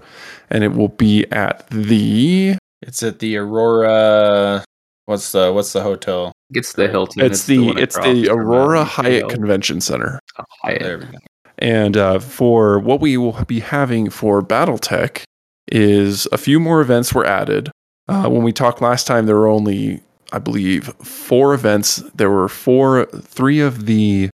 And 0.48 0.62
it 0.62 0.72
will 0.72 0.88
be 0.88 1.26
at 1.32 1.68
the. 1.70 2.56
It's 2.86 3.02
at 3.02 3.18
the 3.18 3.36
Aurora. 3.36 4.64
What's 5.06 5.32
the 5.32 5.52
what's 5.52 5.72
the 5.72 5.82
hotel? 5.82 6.32
It's 6.50 6.74
the 6.74 6.88
Hilton. 6.88 7.24
It's 7.24 7.44
the 7.44 7.58
one 7.58 7.78
it's 7.78 7.98
the 7.98 8.28
Aurora 8.28 8.80
um, 8.80 8.86
Hyatt 8.86 9.22
Vail. 9.22 9.28
Convention 9.28 9.80
Center. 9.80 10.20
Oh, 10.38 10.44
Hyatt. 10.62 10.82
There 10.82 10.98
we 10.98 11.04
go. 11.06 11.18
And 11.58 11.96
uh, 11.96 12.18
for 12.20 12.78
what 12.78 13.00
we 13.00 13.16
will 13.16 13.44
be 13.44 13.60
having 13.60 14.10
for 14.10 14.42
BattleTech 14.42 15.24
is 15.72 16.26
a 16.30 16.38
few 16.38 16.60
more 16.60 16.80
events 16.80 17.12
were 17.12 17.26
added. 17.26 17.70
Uh, 18.08 18.28
when 18.28 18.42
we 18.42 18.52
talked 18.52 18.80
last 18.80 19.06
time, 19.06 19.26
there 19.26 19.36
were 19.36 19.48
only, 19.48 20.00
I 20.32 20.38
believe, 20.38 20.94
four 21.02 21.54
events. 21.54 21.96
There 22.14 22.30
were 22.30 22.48
four, 22.48 23.06
three 23.06 23.58
of 23.60 23.86
the 23.86 24.30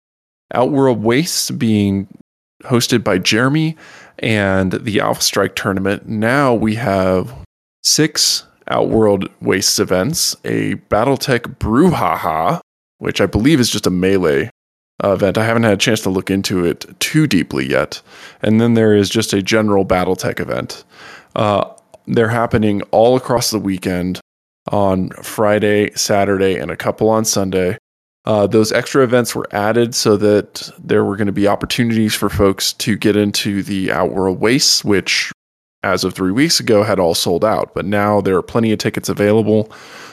Outworld 0.53 1.03
Wastes 1.03 1.51
being 1.51 2.07
hosted 2.63 3.03
by 3.03 3.19
Jeremy 3.19 3.77
and 4.17 4.71
the 4.71 4.99
Alpha 5.01 5.21
Strike 5.21 5.55
tournament. 5.55 6.07
Now 6.07 6.53
we 6.53 6.75
have 6.75 7.35
six 7.83 8.45
Outworld 8.67 9.29
Wastes 9.41 9.79
events, 9.79 10.35
a 10.45 10.75
BattleTech 10.89 11.57
Brouhaha, 11.57 12.59
which 12.99 13.19
I 13.19 13.25
believe 13.25 13.59
is 13.59 13.69
just 13.69 13.87
a 13.87 13.91
melee 13.91 14.49
event. 15.03 15.37
I 15.37 15.45
haven't 15.45 15.63
had 15.63 15.73
a 15.73 15.77
chance 15.77 16.01
to 16.01 16.09
look 16.09 16.29
into 16.29 16.65
it 16.65 16.85
too 16.99 17.25
deeply 17.25 17.67
yet. 17.67 18.01
And 18.41 18.59
then 18.59 18.73
there 18.73 18.95
is 18.95 19.09
just 19.09 19.33
a 19.33 19.41
general 19.41 19.85
BattleTech 19.85 20.39
event. 20.39 20.83
Uh, 21.35 21.65
they're 22.05 22.29
happening 22.29 22.81
all 22.91 23.15
across 23.15 23.51
the 23.51 23.59
weekend 23.59 24.19
on 24.71 25.09
Friday, 25.23 25.91
Saturday, 25.95 26.57
and 26.57 26.69
a 26.69 26.77
couple 26.77 27.09
on 27.09 27.25
Sunday. 27.25 27.77
Uh, 28.25 28.45
those 28.45 28.71
extra 28.71 29.03
events 29.03 29.33
were 29.33 29.47
added 29.51 29.95
so 29.95 30.17
that 30.17 30.69
there 30.77 31.03
were 31.05 31.15
going 31.15 31.27
to 31.27 31.33
be 31.33 31.47
opportunities 31.47 32.13
for 32.13 32.29
folks 32.29 32.73
to 32.73 32.95
get 32.95 33.15
into 33.15 33.63
the 33.63 33.91
Outworld 33.91 34.39
Wastes, 34.39 34.83
which, 34.83 35.31
as 35.83 36.03
of 36.03 36.13
three 36.13 36.31
weeks 36.31 36.59
ago, 36.59 36.83
had 36.83 36.99
all 36.99 37.15
sold 37.15 37.45
out. 37.45 37.73
But 37.73 37.85
now 37.85 38.21
there 38.21 38.35
are 38.35 38.41
plenty 38.41 38.71
of 38.71 38.79
tickets 38.79 39.09
available 39.09 39.71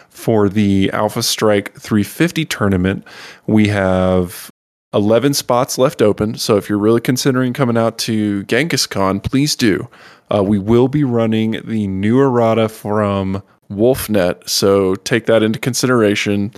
for 0.09 0.48
the 0.48 0.90
Alpha 0.93 1.22
Strike 1.22 1.74
350 1.78 2.44
tournament. 2.47 3.05
We 3.47 3.68
have 3.68 4.51
11 4.94 5.34
spots 5.34 5.76
left 5.76 6.01
open. 6.01 6.36
So 6.36 6.56
if 6.56 6.68
you're 6.68 6.78
really 6.78 7.01
considering 7.01 7.52
coming 7.52 7.76
out 7.76 7.98
to 7.98 8.44
Genghis 8.44 8.86
Con, 8.86 9.20
please 9.20 9.55
do. 9.55 9.88
Uh, 10.34 10.43
we 10.43 10.59
will 10.59 10.88
be 10.88 11.05
running 11.05 11.60
the 11.64 11.86
new 11.86 12.20
errata 12.20 12.68
from 12.68 13.43
Wolfnet. 13.70 14.48
So 14.48 14.94
take 14.97 15.26
that 15.26 15.43
into 15.43 15.59
consideration. 15.59 16.52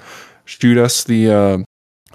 Shoot 0.45 0.79
us 0.79 1.05
the 1.05 1.31
uh, 1.31 1.59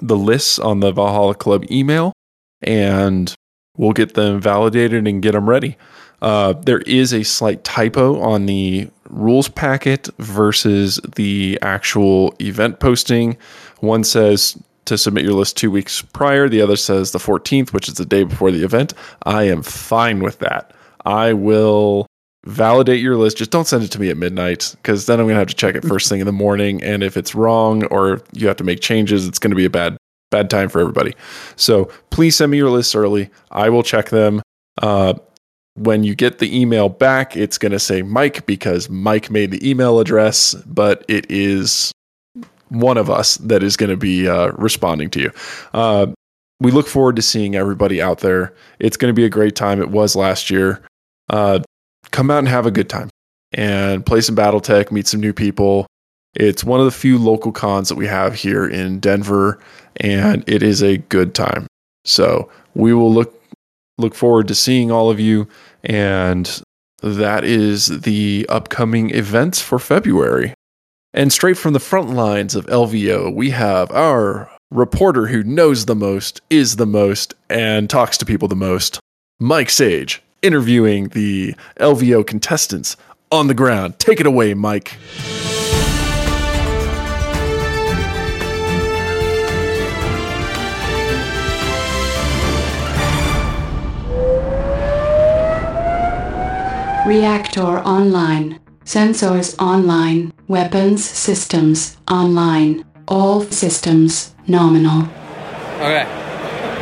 the 0.02 0.18
lists 0.18 0.58
on 0.60 0.80
the 0.80 0.92
Valhalla 0.92 1.36
Club 1.36 1.70
email, 1.70 2.14
and 2.62 3.34
we'll 3.78 3.94
get 3.94 4.16
them 4.16 4.42
validated 4.42 5.08
and 5.08 5.22
get 5.22 5.34
them 5.34 5.48
ready. 5.50 5.78
Uh, 6.24 6.54
there 6.54 6.80
is 6.80 7.14
a 7.14 7.22
slight 7.24 7.64
typo 7.66 8.20
on 8.22 8.46
the 8.46 8.90
rules 9.10 9.50
packet 9.50 10.08
versus 10.20 11.00
the 11.16 11.60
actual 11.62 12.34
event 12.40 12.80
posting. 12.80 13.38
One 13.82 14.06
says 14.06 14.58
to 14.86 14.98
submit 14.98 15.26
your 15.26 15.34
list 15.34 15.58
two 15.58 15.70
weeks 15.70 16.02
prior, 16.02 16.48
the 16.48 16.62
other 16.62 16.78
says 16.78 17.12
the 17.12 17.20
14th, 17.20 17.74
which 17.74 17.90
is 17.90 17.96
the 17.96 18.06
day 18.06 18.24
before 18.24 18.52
the 18.52 18.64
event. 18.64 18.94
I 19.26 19.44
am 19.44 19.62
fine 19.64 20.24
with 20.24 20.40
that. 20.40 20.74
I 21.06 21.34
will 21.34 22.08
validate 22.46 23.02
your 23.02 23.18
list. 23.18 23.38
Just 23.38 23.52
don't 23.52 23.68
send 23.68 23.84
it 23.84 23.92
to 23.92 24.00
me 24.00 24.10
at 24.10 24.18
midnight 24.18 24.76
because 24.82 25.06
then 25.06 25.20
I'm 25.20 25.26
going 25.26 25.36
to 25.36 25.40
have 25.40 25.48
to 25.50 25.56
check 25.56 25.76
it 25.76 25.84
first 25.84 26.08
thing 26.08 26.22
in 26.22 26.26
the 26.26 26.32
morning. 26.32 26.82
And 26.82 27.04
if 27.04 27.18
it's 27.18 27.36
wrong 27.36 27.84
or 27.86 28.22
you 28.32 28.48
have 28.48 28.58
to 28.58 28.64
make 28.64 28.80
changes, 28.80 29.28
it's 29.28 29.40
going 29.40 29.52
to 29.52 29.58
be 29.58 29.66
a 29.66 29.70
bad 29.70 29.98
bad 30.32 30.50
time 30.50 30.68
for 30.70 30.80
everybody. 30.80 31.14
So 31.58 31.92
please 32.10 32.36
send 32.38 32.52
me 32.52 32.58
your 32.58 32.72
lists 32.72 32.96
early. 32.96 33.30
I 33.52 33.70
will 33.70 33.84
check 33.84 34.10
them. 34.10 34.42
Uh, 34.82 35.14
when 35.76 36.04
you 36.04 36.16
get 36.16 36.40
the 36.40 36.60
email 36.60 36.90
back, 36.90 37.36
it's 37.36 37.58
going 37.58 37.72
to 37.72 37.80
say 37.80 38.02
Mike 38.02 38.46
because 38.46 38.90
Mike 38.90 39.32
made 39.32 39.52
the 39.52 39.70
email 39.70 40.00
address, 40.00 40.54
but 40.66 41.04
it 41.08 41.30
is 41.30 41.92
one 42.70 42.98
of 42.98 43.10
us 43.10 43.38
that 43.38 43.64
is 43.64 43.78
going 43.78 43.90
to 43.90 43.98
be 43.98 44.28
uh, 44.28 44.52
responding 44.52 45.10
to 45.12 45.20
you. 45.20 45.32
Uh, 45.74 46.08
we 46.60 46.72
look 46.72 46.88
forward 46.88 47.16
to 47.16 47.22
seeing 47.22 47.56
everybody 47.56 48.02
out 48.02 48.20
there. 48.20 48.54
It's 48.80 48.98
going 48.98 49.10
to 49.10 49.16
be 49.16 49.26
a 49.26 49.30
great 49.30 49.56
time. 49.56 49.82
It 49.82 49.90
was 49.90 50.16
last 50.16 50.50
year. 50.50 50.82
Uh, 51.30 51.60
come 52.12 52.30
out 52.30 52.40
and 52.40 52.48
have 52.48 52.66
a 52.66 52.72
good 52.72 52.90
time 52.90 53.10
and 53.54 54.06
play 54.06 54.22
some 54.22 54.36
Battletech, 54.36 54.92
meet 54.92 55.08
some 55.08 55.20
new 55.20 55.34
people. 55.34 55.88
It's 56.36 56.64
one 56.64 56.80
of 56.80 56.86
the 56.86 56.92
few 56.92 57.18
local 57.18 57.52
cons 57.52 57.90
that 57.90 57.96
we 57.96 58.08
have 58.08 58.34
here 58.34 58.68
in 58.68 59.00
Denver, 59.00 59.60
and 59.98 60.44
it 60.48 60.64
is 60.64 60.82
a 60.82 60.98
good 60.98 61.36
time. 61.36 61.68
So 62.06 62.50
we 62.74 62.94
will 62.94 63.14
look 63.14 63.43
look 63.98 64.16
forward 64.16 64.48
to 64.48 64.56
seeing 64.56 64.92
all 64.92 65.10
of 65.10 65.20
you, 65.20 65.48
and 65.84 66.62
that 67.02 67.44
is 67.44 68.02
the 68.02 68.46
upcoming 68.50 69.10
events 69.12 69.62
for 69.62 69.80
February. 69.80 70.54
And 71.14 71.32
straight 71.32 71.58
from 71.58 71.74
the 71.74 71.80
front 71.80 72.10
lines 72.10 72.56
of 72.56 72.66
LVO, 72.68 73.34
we 73.36 73.52
have 73.52 73.92
our 73.92 74.50
reporter 74.72 75.28
who 75.28 75.44
knows 75.44 75.86
the 75.86 75.96
most, 75.96 76.42
is 76.50 76.78
the 76.78 76.88
most, 76.88 77.36
and 77.50 77.90
talks 77.90 78.18
to 78.18 78.26
people 78.26 78.48
the 78.48 78.56
most, 78.56 79.00
Mike 79.40 79.70
Sage, 79.70 80.24
interviewing 80.42 81.10
the 81.10 81.56
LVO 81.80 82.26
contestants 82.26 82.98
on 83.32 83.48
the 83.48 83.54
ground. 83.54 84.00
Take 84.00 84.20
it 84.20 84.26
away, 84.26 84.54
Mike. 84.54 84.98
Reactor 97.06 97.80
online. 97.80 98.60
Sensors 98.86 99.58
online. 99.62 100.32
Weapons 100.48 101.04
systems 101.04 101.98
online. 102.10 102.86
All 103.08 103.42
systems 103.42 104.34
nominal. 104.48 105.02
Okay. 105.80 106.04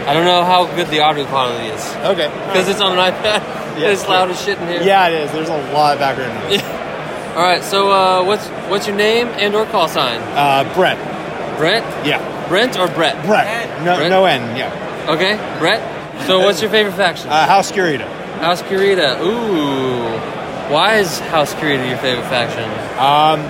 I 0.08 0.14
don't 0.14 0.26
know 0.26 0.44
how 0.44 0.66
good 0.76 0.88
the 0.90 1.00
audio 1.00 1.26
quality 1.26 1.68
is 1.70 1.84
Okay. 2.06 2.28
because 2.48 2.68
it's 2.70 2.82
on 2.82 2.92
an 2.98 3.00
iPad. 3.14 3.42
Yeah, 3.80 3.90
it's 3.90 4.08
loud 4.08 4.30
as 4.30 4.40
shit 4.44 4.60
in 4.60 4.68
here. 4.68 4.84
Yeah, 4.84 5.08
it 5.08 5.14
is. 5.26 5.32
There's 5.32 5.50
a 5.50 5.74
lot 5.74 5.94
of 5.94 6.00
background 6.00 6.34
noise. 6.50 6.62
All 7.36 7.44
right. 7.44 7.64
So, 7.64 7.90
uh, 7.92 8.24
what's 8.24 8.46
what's 8.70 8.86
your 8.88 8.96
name 8.96 9.28
and 9.40 9.56
or 9.56 9.66
call 9.66 9.88
sign? 9.88 10.20
Uh, 10.36 10.72
Brett. 10.76 10.98
Brent. 11.58 11.86
Yeah. 12.06 12.20
Brent 12.48 12.78
or 12.78 12.88
Brett? 12.90 13.26
Brett. 13.26 13.70
No, 13.84 13.96
Brett? 13.98 14.10
no 14.10 14.26
N. 14.26 14.56
Yeah. 14.58 15.08
Okay. 15.10 15.36
Brett. 15.60 15.82
So, 16.28 16.40
what's 16.42 16.62
your 16.62 16.70
favorite 16.70 16.94
faction? 16.94 17.30
Uh, 17.30 17.48
House 17.48 17.72
Kurita. 17.72 18.06
House 18.42 18.62
Kurita. 18.64 19.22
Ooh. 19.22 20.74
Why 20.74 20.96
is 20.96 21.20
House 21.20 21.54
Kurita 21.54 21.88
your 21.88 21.98
favorite 22.00 22.28
faction? 22.28 22.64
Um, 22.98 23.46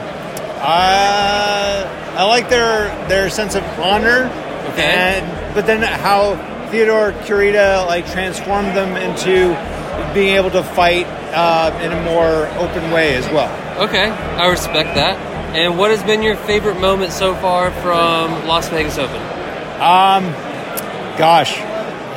uh, 0.60 2.16
I 2.18 2.24
like 2.26 2.50
their 2.50 2.88
their 3.08 3.30
sense 3.30 3.56
of 3.56 3.64
honor. 3.80 4.30
Okay. 4.74 4.84
And 4.84 5.56
but 5.56 5.66
then 5.66 5.82
how 5.82 6.36
Theodore 6.72 7.14
Kurita 7.24 7.88
like 7.88 8.06
transformed 8.12 8.76
them 8.76 8.98
into 8.98 9.56
being 10.14 10.36
able 10.36 10.52
to 10.52 10.64
fight 10.64 11.06
uh, 11.34 11.78
in 11.82 11.92
a 11.92 12.04
more 12.04 12.48
open 12.60 12.92
way 12.92 13.16
as 13.16 13.26
well. 13.30 13.50
Okay, 13.82 14.10
I 14.10 14.50
respect 14.50 14.96
that. 14.96 15.18
And 15.56 15.78
what 15.78 15.92
has 15.92 16.04
been 16.04 16.22
your 16.22 16.36
favorite 16.36 16.80
moment 16.80 17.12
so 17.12 17.34
far 17.36 17.72
from 17.72 18.48
Las 18.48 18.70
Vegas 18.70 18.98
Open? 18.98 19.22
Um, 19.82 20.32
gosh, 21.18 21.60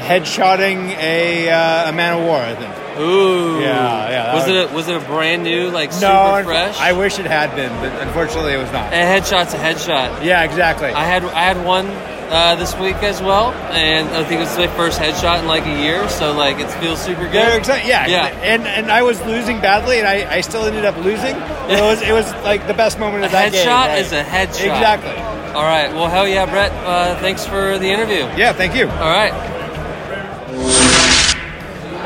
headshotting 0.04 0.90
a 0.98 1.50
uh, 1.50 1.88
a 1.90 1.92
man 1.92 2.18
of 2.18 2.24
war. 2.24 2.38
I 2.38 2.54
think. 2.54 2.74
Ooh. 3.00 3.60
Yeah, 3.60 4.08
yeah, 4.08 4.34
Was 4.34 4.46
was- 4.46 4.50
it 4.56 4.70
a, 4.70 4.74
was 4.74 4.88
it 4.88 4.96
a 4.96 5.00
brand 5.00 5.42
new 5.42 5.68
like 5.70 5.92
super 5.92 6.06
no, 6.12 6.42
fresh? 6.44 6.78
I 6.78 6.92
wish 6.92 7.18
it 7.18 7.26
had 7.26 7.54
been, 7.56 7.72
but 7.80 7.92
unfortunately 8.06 8.52
it 8.52 8.58
was 8.58 8.70
not. 8.70 8.92
a 8.92 8.96
headshot's 8.96 9.52
a 9.54 9.58
headshot. 9.58 10.24
Yeah, 10.24 10.42
exactly. 10.44 10.88
I 10.88 11.04
had 11.04 11.24
I 11.24 11.42
had 11.42 11.64
one 11.64 11.88
uh, 11.88 12.54
this 12.54 12.74
week 12.78 12.94
as 13.02 13.20
well, 13.20 13.50
and 13.72 14.08
I 14.10 14.22
think 14.24 14.42
it's 14.42 14.56
my 14.56 14.68
first 14.68 15.00
headshot 15.00 15.40
in 15.40 15.46
like 15.48 15.66
a 15.66 15.82
year. 15.82 16.08
So 16.08 16.32
like 16.34 16.58
it 16.60 16.70
feels 16.80 17.00
super 17.02 17.24
good. 17.24 17.64
They're. 17.64 17.84
Yeah, 17.84 18.06
Yeah. 18.06 18.26
And 18.26 18.62
and 18.62 18.90
I 18.92 19.02
was 19.02 19.20
losing 19.22 19.60
badly, 19.60 19.98
and 19.98 20.06
I, 20.06 20.36
I 20.36 20.40
still 20.42 20.64
ended 20.64 20.84
up 20.84 20.96
losing. 20.98 21.34
It 21.34 21.80
was 21.80 22.00
it 22.00 22.12
was 22.12 22.30
like 22.44 22.66
the 22.68 22.74
best 22.74 23.00
moment 23.00 23.24
A 23.24 23.26
of 23.26 23.32
that 23.32 23.50
game. 23.52 23.66
headshot 23.66 23.88
right? 23.88 23.98
is 24.04 24.12
a 24.12 24.22
headshot. 24.22 24.70
Exactly. 24.70 25.16
All 25.54 25.62
right. 25.62 25.92
Well, 25.92 26.08
hell 26.08 26.26
yeah, 26.28 26.46
Brett. 26.46 26.70
Uh, 26.72 27.16
thanks 27.20 27.44
for 27.44 27.76
the 27.78 27.88
interview. 27.90 28.22
Yeah. 28.38 28.52
Thank 28.52 28.74
you. 28.76 28.88
All 28.88 29.10
right. 29.10 29.32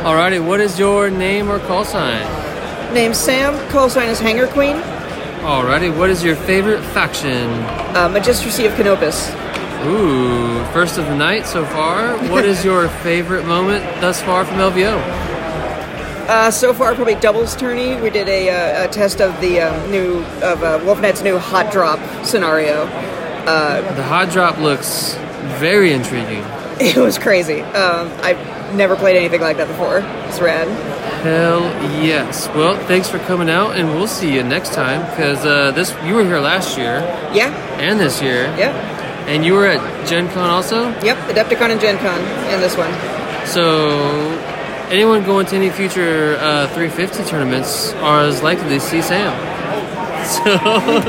Alrighty, 0.04 0.44
what 0.44 0.60
is 0.60 0.78
your 0.78 1.10
name 1.10 1.50
or 1.50 1.58
call 1.58 1.84
sign? 1.84 2.22
Name's 2.94 3.18
Sam. 3.18 3.52
Call 3.68 3.90
sign 3.90 4.08
is 4.08 4.20
Hanger 4.20 4.46
Queen. 4.46 4.76
Alrighty, 5.42 5.94
what 5.94 6.08
is 6.08 6.22
your 6.22 6.36
favorite 6.36 6.80
faction? 6.82 7.48
Uh, 7.96 8.08
Magistracy 8.12 8.64
of 8.64 8.74
Canopus. 8.76 9.28
Ooh, 9.86 10.64
first 10.72 10.98
of 10.98 11.04
the 11.06 11.16
night 11.16 11.46
so 11.46 11.64
far. 11.66 12.16
What 12.30 12.44
is 12.44 12.64
your 12.64 12.88
favorite 13.02 13.44
moment 13.44 13.84
thus 14.00 14.22
far 14.22 14.44
from 14.44 14.58
LVO? 14.58 14.96
Uh, 16.28 16.50
so 16.52 16.72
far, 16.72 16.94
probably 16.94 17.16
doubles 17.16 17.56
tourney. 17.56 18.00
We 18.00 18.10
did 18.10 18.28
a, 18.28 18.50
uh, 18.50 18.84
a 18.84 18.88
test 18.88 19.20
of 19.20 19.38
the 19.40 19.62
um, 19.62 19.90
new 19.90 20.18
of 20.42 20.62
uh, 20.62 20.78
Wolfnet's 20.80 21.22
new 21.22 21.38
hot 21.38 21.72
drop 21.72 21.98
scenario. 22.24 22.86
The 23.46 24.04
hot 24.04 24.30
drop 24.30 24.58
looks 24.58 25.14
very 25.58 25.92
intriguing. 25.92 26.44
It 26.80 26.96
was 26.96 27.18
crazy. 27.18 27.62
Um, 27.62 28.08
I've 28.22 28.38
never 28.74 28.96
played 28.96 29.16
anything 29.16 29.40
like 29.40 29.56
that 29.58 29.68
before. 29.68 29.98
It's 30.28 30.40
rad. 30.40 30.68
Hell 31.22 31.62
yes. 32.02 32.48
Well, 32.48 32.76
thanks 32.86 33.08
for 33.08 33.18
coming 33.20 33.50
out, 33.50 33.76
and 33.76 33.88
we'll 33.94 34.06
see 34.06 34.32
you 34.32 34.42
next 34.42 34.72
time. 34.74 35.00
Cause 35.16 35.44
uh, 35.44 35.72
this 35.72 35.90
you 36.04 36.14
were 36.14 36.24
here 36.24 36.38
last 36.40 36.78
year 36.78 37.00
Yeah. 37.32 37.50
and 37.80 37.98
this 37.98 38.22
year, 38.22 38.44
Yeah. 38.56 38.72
and 39.26 39.44
you 39.44 39.54
were 39.54 39.66
at 39.66 40.06
Gen 40.06 40.28
Con 40.30 40.48
also. 40.48 40.90
Yep. 41.02 41.16
Adepticon 41.34 41.70
and 41.70 41.80
Gen 41.80 41.98
Con 41.98 42.20
in 42.54 42.60
this 42.60 42.76
one. 42.76 42.92
So, 43.46 43.98
anyone 44.90 45.24
going 45.24 45.46
to 45.46 45.56
any 45.56 45.70
future 45.70 46.36
uh, 46.40 46.68
350 46.68 47.24
tournaments 47.24 47.92
are 47.94 48.20
as 48.20 48.42
likely 48.42 48.68
to 48.70 48.80
see 48.80 49.02
Sam. 49.02 49.34
So, 50.28 50.42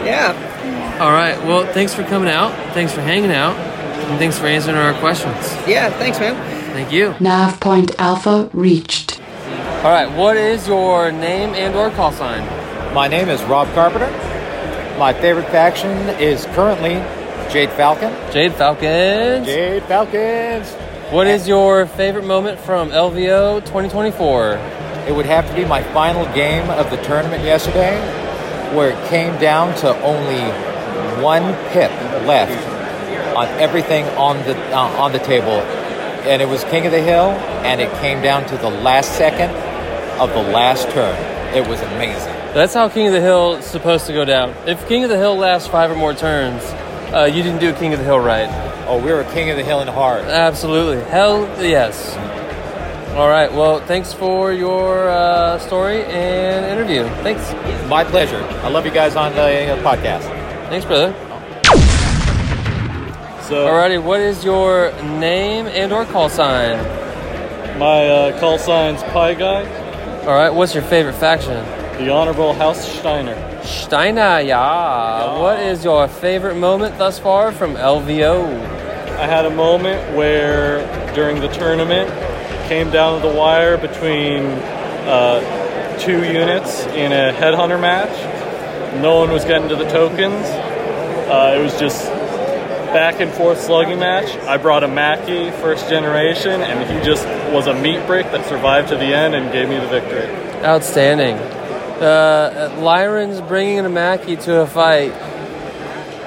Yeah. 0.06 0.98
all 1.02 1.12
right. 1.12 1.38
Well, 1.44 1.66
thanks 1.74 1.94
for 1.94 2.04
coming 2.04 2.30
out. 2.30 2.54
Thanks 2.74 2.94
for 2.94 3.02
hanging 3.02 3.32
out. 3.32 3.56
And 3.58 4.18
thanks 4.18 4.38
for 4.40 4.48
answering 4.48 4.78
our 4.78 4.94
questions. 5.00 5.36
Yeah. 5.68 5.90
Thanks, 6.00 6.20
man. 6.20 6.36
Thank 6.72 6.92
you. 6.92 7.16
Nav 7.20 7.60
point 7.60 8.00
alpha 8.00 8.50
reached. 8.54 9.20
All 9.84 9.92
right. 9.92 10.10
What 10.18 10.38
is 10.38 10.68
your 10.68 11.12
name 11.12 11.56
and 11.56 11.76
or 11.76 11.90
call 11.92 12.12
sign? 12.12 12.46
My 12.94 13.08
name 13.08 13.30
is 13.30 13.42
Rob 13.44 13.68
Carpenter. 13.74 14.10
My 14.98 15.14
favorite 15.14 15.48
faction 15.48 15.92
is 16.20 16.46
currently 16.48 16.96
Jade 17.52 17.70
Falcon. 17.72 18.12
Jade 18.32 18.54
Falcons. 18.54 19.46
Jade 19.46 19.84
Falcons! 19.84 20.70
What 21.12 21.26
is 21.26 21.48
your 21.48 21.88
favorite 21.88 22.26
moment 22.26 22.60
from 22.60 22.90
LVO 22.92 23.62
2024? 23.62 24.54
It 25.08 25.16
would 25.16 25.26
have 25.26 25.48
to 25.50 25.56
be 25.56 25.66
my 25.66 25.82
final 25.94 26.26
game 26.36 26.70
of 26.70 26.90
the 26.92 26.98
tournament 26.98 27.44
yesterday, 27.44 27.98
where 28.76 28.92
it 28.92 29.10
came 29.10 29.36
down 29.40 29.74
to 29.78 30.00
only 30.04 30.42
one 31.24 31.56
pip 31.72 31.90
left 32.28 32.68
on 33.36 33.48
everything 33.60 34.06
on 34.10 34.38
the 34.46 34.56
uh, 34.76 35.02
on 35.02 35.12
the 35.12 35.20
table, 35.20 35.62
and 36.26 36.42
it 36.42 36.48
was 36.48 36.64
King 36.66 36.86
of 36.86 36.92
the 36.92 37.02
Hill, 37.02 37.32
and 37.66 37.82
it 37.82 37.92
came 38.00 38.22
down 38.22 38.46
to 38.48 38.58
the 38.58 38.70
last 38.70 39.18
second 39.18 39.50
of 40.20 40.30
the 40.30 40.42
last 40.52 40.90
turn. 40.90 41.16
It 41.56 41.68
was 41.68 41.80
amazing. 41.82 42.34
That's 42.54 42.74
how 42.74 42.90
King 42.90 43.08
of 43.08 43.14
the 43.14 43.22
Hill 43.22 43.56
is 43.56 43.66
supposed 43.66 44.06
to 44.08 44.14
go 44.14 44.26
down. 44.26 44.56
If 44.68 44.88
King 44.88 45.04
of 45.04 45.10
the 45.10 45.18
Hill 45.18 45.36
lasts 45.36 45.68
five 45.68 45.92
or 45.92 45.96
more 45.96 46.14
turns, 46.14 46.64
uh, 47.14 47.26
you 47.32 47.44
didn't 47.44 47.60
do 47.60 47.74
King 47.74 47.94
of 47.94 48.00
the 48.00 48.06
Hill 48.06 48.20
right. 48.20 48.50
Oh, 48.88 48.98
we 48.98 49.12
were 49.12 49.24
King 49.26 49.50
of 49.50 49.58
the 49.58 49.64
Hill 49.64 49.82
in 49.82 49.88
hard. 49.88 50.26
Absolutely. 50.26 51.04
Hell 51.10 51.42
yes. 51.64 52.16
All 53.16 53.28
right. 53.28 53.52
Well, 53.52 53.80
thanks 53.82 54.14
for 54.14 54.54
your 54.54 55.10
uh, 55.10 55.60
story 55.60 56.04
and 56.06 56.66
interview. 56.66 57.04
Thanks. 57.24 57.52
My 57.90 58.04
pleasure. 58.04 58.42
I 58.64 58.70
love 58.70 58.86
you 58.86 58.92
guys 58.92 59.16
on 59.16 59.34
the 59.34 59.74
uh, 59.74 59.78
podcast. 59.84 60.24
Thanks, 60.70 60.86
brother. 60.86 61.14
So 63.50 63.66
Alrighty. 63.66 64.00
What 64.04 64.20
is 64.20 64.46
your 64.46 64.92
name 65.02 65.66
and 65.66 65.92
or 65.92 66.06
call 66.06 66.30
sign? 66.30 66.78
My 67.80 68.08
uh, 68.08 68.40
call 68.40 68.60
sign's 68.60 69.02
Pie 69.02 69.34
Guy. 69.34 70.22
All 70.22 70.36
right, 70.36 70.52
what's 70.52 70.76
your 70.76 70.84
favorite 70.84 71.16
faction? 71.16 71.56
The 71.98 72.12
Honorable 72.14 72.54
House 72.54 72.88
Steiner. 72.88 73.64
Steiner, 73.64 74.42
yeah. 74.42 75.40
What 75.40 75.60
is 75.62 75.84
your 75.84 76.08
favorite 76.08 76.58
moment 76.58 77.00
thus 77.00 77.18
far 77.18 77.52
from 77.52 77.74
LVO? 77.74 78.46
I 79.18 79.26
had 79.26 79.48
a 79.48 79.50
moment 79.50 80.16
where 80.16 80.86
during 81.16 81.42
the 81.42 81.48
tournament 81.48 82.08
came 82.70 82.92
down 82.92 83.20
to 83.20 83.28
the 83.28 83.34
wire 83.34 83.80
between 83.80 84.46
uh, 85.10 85.98
two 85.98 86.24
units 86.24 86.86
in 86.86 87.12
a 87.12 87.34
headhunter 87.34 87.82
match. 87.82 88.14
No 89.02 89.18
one 89.18 89.32
was 89.32 89.44
getting 89.44 89.70
to 89.70 89.76
the 89.76 89.90
tokens. 89.90 90.46
Uh, 90.46 91.56
it 91.58 91.64
was 91.64 91.80
just 91.80 92.09
back 92.94 93.20
and 93.20 93.32
forth 93.32 93.62
slugging 93.62 94.00
match. 94.00 94.36
I 94.48 94.58
brought 94.58 94.84
a 94.84 94.88
Mackie 94.88 95.52
first 95.62 95.90
generation, 95.90 96.62
and 96.62 96.90
he 96.90 97.06
just 97.06 97.26
was 97.54 97.68
a 97.68 97.74
meat 97.74 98.06
brick 98.08 98.26
that 98.32 98.46
survived 98.48 98.90
to 98.90 98.96
the 98.96 99.06
end 99.14 99.36
and 99.36 99.52
gave 99.52 99.70
me 99.70 99.78
the 99.78 99.88
victory. 99.88 100.28
Outstanding. 100.64 101.36
Uh, 101.38 102.76
Lyran's 102.80 103.42
bringing 103.42 103.80
a 103.86 103.90
Mackie 103.90 104.38
to 104.38 104.62
a 104.62 104.68
fight. 104.68 105.12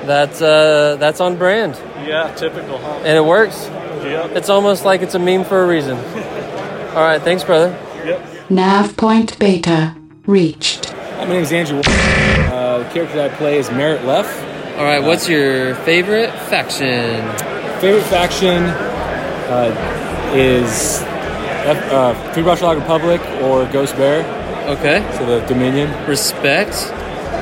That's 0.06 0.42
uh, 0.42 0.96
that's 0.98 1.20
on 1.20 1.36
brand, 1.36 1.76
Yeah, 2.06 2.34
typical, 2.34 2.78
huh? 2.78 3.02
and 3.04 3.16
it 3.16 3.24
works. 3.24 3.66
Yep. 4.02 4.32
It's 4.32 4.48
almost 4.48 4.84
like 4.84 5.00
it's 5.00 5.14
a 5.14 5.18
meme 5.20 5.44
for 5.44 5.62
a 5.62 5.66
reason. 5.66 5.96
All 6.96 7.02
right, 7.04 7.22
thanks, 7.22 7.44
brother. 7.44 7.70
Yep. 8.04 8.50
Nav 8.50 8.96
point 8.96 9.38
beta 9.38 9.94
reached. 10.26 10.92
My 10.92 11.24
name 11.24 11.42
is 11.42 11.52
Andrew. 11.52 11.78
Uh, 11.78 12.78
the 12.78 12.84
character 12.90 13.14
that 13.16 13.30
I 13.32 13.36
play 13.36 13.58
is 13.58 13.70
Merritt 13.70 14.04
Leff. 14.04 14.26
All 14.76 14.84
right, 14.84 15.02
what's 15.02 15.28
your 15.28 15.74
favorite 15.84 16.30
faction? 16.48 17.20
Favorite 17.82 18.04
faction 18.04 18.62
uh, 18.64 20.32
is 20.34 21.02
F- 21.02 21.92
uh, 21.92 22.32
Free 22.32 22.42
Republic 22.42 23.20
or 23.42 23.66
Ghost 23.66 23.94
Bear. 23.96 24.24
Okay. 24.70 25.06
So 25.18 25.26
the 25.26 25.46
Dominion. 25.46 25.90
Respect. 26.08 26.72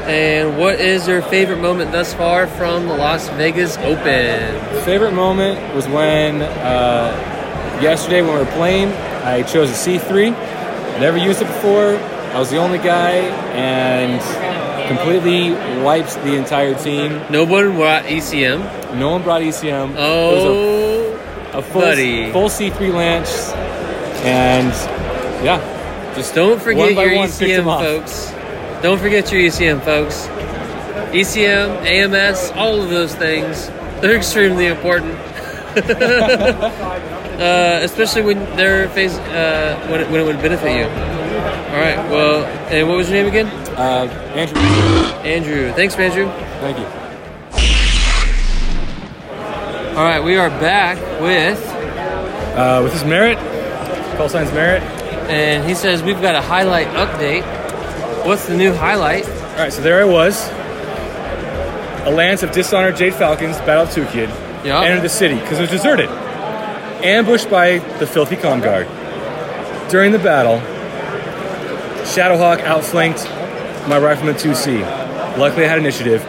And 0.08 0.58
what 0.58 0.80
is 0.80 1.06
your 1.06 1.22
favorite 1.22 1.60
moment 1.60 1.92
thus 1.92 2.12
far 2.14 2.48
from 2.48 2.88
the 2.88 2.94
Las 2.94 3.28
Vegas 3.30 3.78
Open? 3.78 4.82
Favorite 4.84 5.12
moment 5.12 5.72
was 5.72 5.86
when 5.86 6.42
uh, 6.42 7.78
yesterday 7.80 8.22
when 8.22 8.32
we 8.32 8.40
were 8.40 8.50
playing, 8.52 8.88
I 9.22 9.42
chose 9.44 9.70
a 9.70 9.74
C3. 9.74 10.34
I 10.34 10.98
never 10.98 11.16
used 11.16 11.40
it 11.40 11.46
before. 11.46 11.94
I 12.34 12.40
was 12.40 12.50
the 12.50 12.56
only 12.58 12.78
guy 12.78 13.12
and 13.54 14.20
completely 14.90 15.52
wiped 15.82 16.14
the 16.24 16.34
entire 16.36 16.74
team. 16.74 17.20
No 17.30 17.44
one 17.44 17.72
brought 17.76 18.04
ECM. 18.04 18.96
No 18.98 19.10
one 19.10 19.22
brought 19.22 19.42
ECM. 19.42 19.94
Oh, 19.96 21.14
a, 21.54 21.58
a 21.58 21.62
full, 21.62 21.80
buddy. 21.80 22.32
full 22.32 22.48
C3 22.48 22.92
Lance, 22.92 23.50
and 24.24 24.72
yeah. 25.44 25.60
Just 26.16 26.34
don't 26.34 26.60
forget 26.60 26.90
your 26.92 27.16
one, 27.16 27.28
ECM, 27.28 27.64
folks. 27.64 28.32
Don't 28.82 28.98
forget 28.98 29.30
your 29.30 29.42
ECM, 29.42 29.80
folks. 29.82 30.26
ECM, 31.14 31.86
AMS, 31.86 32.50
all 32.56 32.82
of 32.82 32.90
those 32.90 33.14
things, 33.14 33.68
they're 34.00 34.16
extremely 34.16 34.66
important. 34.66 35.14
uh, 37.40 37.78
especially 37.82 38.22
when 38.22 38.38
they're 38.56 38.88
face 38.88 39.16
uh, 39.16 39.86
when, 39.88 40.00
it, 40.00 40.10
when 40.10 40.20
it 40.20 40.24
would 40.24 40.42
benefit 40.42 40.76
you. 40.76 40.84
All 40.84 41.80
right. 41.80 41.96
Well, 42.10 42.44
and 42.72 42.88
what 42.88 42.96
was 42.96 43.08
your 43.08 43.22
name 43.22 43.28
again? 43.28 43.59
Uh, 43.80 44.06
Andrew. 44.34 44.60
Andrew. 45.24 45.72
Thanks, 45.72 45.94
Andrew. 45.96 46.26
Thank 46.60 46.78
you. 46.78 46.84
All 49.96 50.04
right, 50.04 50.22
we 50.22 50.36
are 50.36 50.50
back 50.50 50.98
with 51.20 51.58
Uh, 52.56 52.80
with 52.82 52.92
his 52.92 53.04
merit, 53.04 53.38
call 54.18 54.28
signs 54.28 54.52
merit. 54.52 54.82
and 55.30 55.64
he 55.66 55.74
says 55.74 56.02
we've 56.02 56.20
got 56.20 56.34
a 56.34 56.42
highlight 56.42 56.88
update. 56.88 57.42
What's 58.26 58.44
the 58.46 58.54
new 58.54 58.74
highlight? 58.74 59.24
All 59.26 59.62
right, 59.64 59.72
so 59.72 59.80
there 59.80 59.98
I 60.00 60.04
was. 60.04 60.50
A 62.04 62.10
lance 62.10 62.42
of 62.42 62.52
dishonored 62.52 62.96
Jade 62.96 63.14
Falcons, 63.14 63.56
Battle 63.60 63.84
of 63.84 63.90
Tukayyid, 63.90 64.28
Yeah. 64.62 64.82
entered 64.82 65.02
the 65.02 65.08
city 65.08 65.36
because 65.36 65.58
it 65.58 65.62
was 65.62 65.70
deserted. 65.70 66.10
Ambushed 67.02 67.48
by 67.50 67.78
the 67.98 68.06
filthy 68.06 68.36
ComGuard. 68.36 68.86
During 69.88 70.12
the 70.12 70.18
battle, 70.18 70.60
Shadowhawk 72.04 72.62
outflanked 72.64 73.26
my 73.88 73.98
rifleman 73.98 74.34
2C. 74.34 74.80
Luckily, 75.36 75.64
I 75.64 75.68
had 75.68 75.78
initiative. 75.78 76.22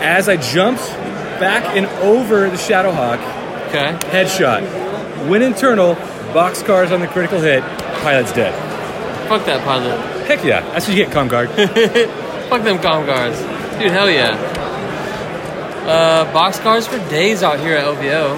As 0.00 0.28
I 0.28 0.36
jumped 0.36 0.82
back 1.40 1.64
and 1.76 1.86
over 2.02 2.48
the 2.50 2.56
Shadowhawk, 2.56 3.18
okay. 3.68 3.96
headshot. 4.08 5.28
Went 5.28 5.42
internal, 5.42 5.94
boxcars 6.34 6.92
on 6.92 7.00
the 7.00 7.08
critical 7.08 7.40
hit, 7.40 7.62
pilot's 8.02 8.32
dead. 8.32 8.54
Fuck 9.28 9.44
that 9.46 9.64
pilot. 9.64 9.98
Heck 10.26 10.44
yeah, 10.44 10.60
that's 10.72 10.88
what 10.88 10.96
you 10.96 11.04
get, 11.04 11.12
ComGuard. 11.12 11.48
Fuck 12.48 12.62
them 12.62 12.78
com 12.80 13.04
guards. 13.04 13.38
Dude, 13.78 13.92
hell 13.92 14.10
yeah. 14.10 14.30
Uh, 15.86 16.32
box 16.32 16.58
cars 16.60 16.86
for 16.86 16.98
days 17.10 17.42
out 17.42 17.60
here 17.60 17.76
at 17.76 17.84
LVO. 17.84 18.36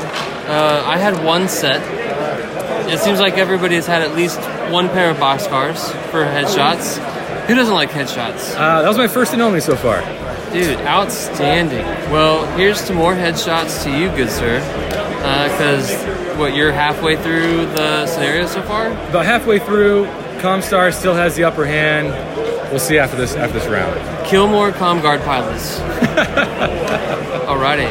Uh, 0.48 0.82
I 0.84 0.98
had 0.98 1.24
one 1.24 1.48
set. 1.48 1.80
It 2.90 2.98
seems 2.98 3.20
like 3.20 3.38
everybody 3.38 3.76
has 3.76 3.86
had 3.86 4.02
at 4.02 4.16
least 4.16 4.40
one 4.72 4.88
pair 4.88 5.10
of 5.10 5.20
box 5.20 5.47
cars 5.47 5.90
for 6.10 6.24
headshots. 6.24 6.98
Who 7.51 7.56
doesn't 7.56 7.74
like 7.74 7.90
headshots? 7.90 8.55
Uh, 8.55 8.81
that 8.81 8.86
was 8.86 8.97
my 8.97 9.09
first 9.09 9.32
and 9.32 9.43
only 9.43 9.59
so 9.60 9.74
far. 9.74 10.02
Dude, 10.52 10.78
outstanding. 10.82 11.85
Well, 12.12 12.47
here's 12.56 12.85
to 12.85 12.94
more 12.94 13.12
headshots 13.12 13.82
to 13.82 13.90
you, 13.90 14.06
good 14.10 14.31
sir. 14.31 14.60
Because, 15.48 15.93
what, 16.39 16.55
you're 16.55 16.70
halfway 16.70 17.16
through 17.16 17.66
the 17.74 18.06
scenario 18.06 18.47
so 18.47 18.62
far? 18.62 18.93
About 19.09 19.24
halfway 19.24 19.59
through, 19.59 20.05
Comstar 20.39 20.94
still 20.94 21.14
has 21.14 21.35
the 21.35 21.43
upper 21.43 21.64
hand. 21.66 22.10
We'll 22.70 22.78
see 22.78 22.98
after 22.98 23.16
this 23.16 23.35
after 23.35 23.59
this 23.59 23.66
round. 23.66 23.98
Kill 24.28 24.47
more 24.47 24.70
com 24.70 25.01
guard 25.01 25.20
pilots. 25.22 25.81
Alrighty. 27.51 27.90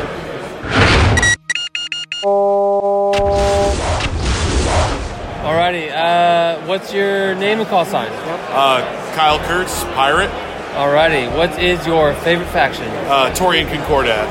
Alrighty, 5.43 5.91
uh, 5.91 6.65
what's 6.65 6.93
your 6.93 7.35
name 7.35 7.59
and 7.59 7.67
call 7.67 7.83
sign? 7.83 8.07
Uh, 8.53 8.98
Kyle 9.15 9.39
Kurtz, 9.47 9.83
Pirate. 9.95 10.29
Alrighty, 10.73 11.35
what 11.35 11.57
is 11.61 11.85
your 11.85 12.13
favorite 12.15 12.49
faction? 12.49 12.87
Uh, 13.07 13.33
Taurian 13.35 13.67
Concordat. 13.67 14.27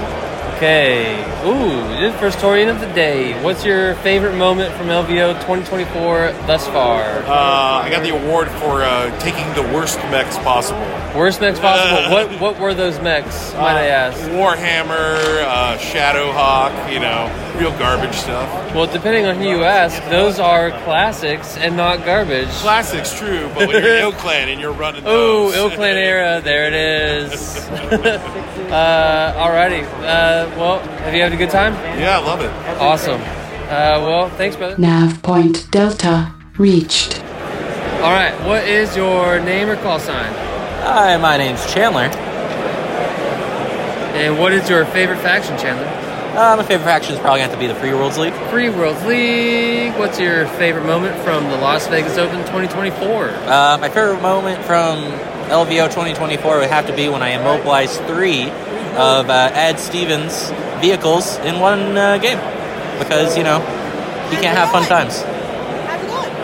Okay. 0.58 1.20
Ooh, 1.46 1.86
this 2.00 2.12
is 2.12 2.18
first 2.18 2.38
Taurian 2.38 2.68
of 2.68 2.80
the 2.80 2.92
day. 2.92 3.40
What's 3.44 3.64
your 3.64 3.94
favorite 3.96 4.36
moment 4.36 4.74
from 4.74 4.88
LVO 4.88 5.34
2024 5.34 6.32
thus 6.48 6.66
far? 6.66 7.02
Uh, 7.02 7.82
I 7.84 7.88
got 7.90 8.02
the 8.02 8.08
award 8.10 8.48
for 8.50 8.82
uh, 8.82 9.16
taking 9.20 9.46
the 9.54 9.62
worst 9.72 9.98
mechs 10.10 10.36
possible. 10.38 10.80
Worst 11.16 11.40
mechs 11.40 11.60
possible. 11.60 12.10
what 12.10 12.40
what 12.40 12.58
were 12.58 12.74
those 12.74 12.98
mechs? 13.00 13.52
Might 13.54 13.76
I 13.76 13.86
ask? 13.86 14.18
Warhammer, 14.30 15.44
uh, 15.44 15.78
Shadowhawk, 15.78 16.92
you 16.92 16.98
know, 16.98 17.28
real 17.58 17.76
garbage 17.78 18.14
stuff. 18.14 18.74
Well, 18.74 18.86
depending 18.86 19.26
on 19.26 19.36
who 19.36 19.48
you 19.48 19.64
ask, 19.64 20.02
those 20.10 20.38
are 20.38 20.70
classics 20.84 21.56
and 21.56 21.76
not 21.76 22.04
garbage. 22.04 22.48
Classics, 22.48 23.16
true, 23.18 23.48
but 23.54 23.68
when 23.68 23.70
you're 23.82 23.82
ilClan 24.12 24.46
and 24.52 24.60
you're 24.60 24.72
running 24.72 25.02
Oh, 25.06 25.50
those. 25.50 25.72
ilClan 25.72 25.94
era. 25.96 26.40
There 26.42 26.66
it 26.66 26.74
is. 26.74 27.56
uh, 28.70 29.34
alrighty. 29.36 29.82
Uh, 29.84 30.48
well, 30.58 30.78
have 30.80 31.14
you 31.14 31.22
had 31.22 31.32
a 31.32 31.36
good 31.36 31.50
time? 31.50 31.74
Yeah, 31.98 32.18
I 32.18 32.22
love 32.24 32.40
it. 32.40 32.50
Awesome. 32.80 33.20
Uh, 33.20 34.00
well, 34.06 34.28
thanks, 34.30 34.56
brother. 34.56 34.76
Nav 34.78 35.22
point 35.22 35.70
delta 35.70 36.32
reached. 36.56 37.20
All 38.00 38.12
right. 38.12 38.34
What 38.46 38.64
is 38.68 38.96
your 38.96 39.40
name 39.40 39.68
or 39.68 39.76
call 39.76 39.98
sign? 39.98 40.32
Hi, 40.84 41.16
my 41.16 41.36
name's 41.36 41.66
Chandler. 41.72 42.08
And 44.14 44.38
what 44.38 44.52
is 44.52 44.68
your 44.70 44.84
favorite 44.86 45.18
faction, 45.18 45.56
Chandler? 45.58 45.86
Uh, 46.38 46.54
my 46.56 46.62
favorite 46.62 46.84
faction 46.84 47.12
is 47.14 47.18
probably 47.18 47.40
going 47.40 47.50
to 47.50 47.56
have 47.56 47.60
to 47.60 47.66
be 47.66 47.66
the 47.66 47.74
Free 47.80 47.92
Worlds 47.92 48.16
League. 48.16 48.32
Free 48.48 48.70
Worlds 48.70 49.04
League. 49.06 49.92
What's 49.98 50.20
your 50.20 50.46
favorite 50.46 50.86
moment 50.86 51.20
from 51.24 51.42
the 51.50 51.56
Las 51.56 51.88
Vegas 51.88 52.16
Open 52.16 52.38
2024? 52.42 53.30
Uh, 53.30 53.78
my 53.80 53.88
favorite 53.88 54.22
moment 54.22 54.64
from 54.64 54.98
LVO 55.50 55.86
2024 55.86 56.58
would 56.60 56.70
have 56.70 56.86
to 56.86 56.94
be 56.94 57.08
when 57.08 57.24
I 57.24 57.30
immobilized 57.30 58.00
three 58.04 58.44
of 58.44 59.28
uh, 59.28 59.50
Ed 59.52 59.80
Stevens' 59.80 60.50
vehicles 60.80 61.38
in 61.38 61.58
one 61.58 61.98
uh, 61.98 62.18
game. 62.18 62.38
Because, 63.00 63.36
you 63.36 63.42
know, 63.42 63.58
he 64.30 64.36
can't 64.36 64.56
have 64.56 64.70
fun 64.70 64.84
times. 64.84 65.24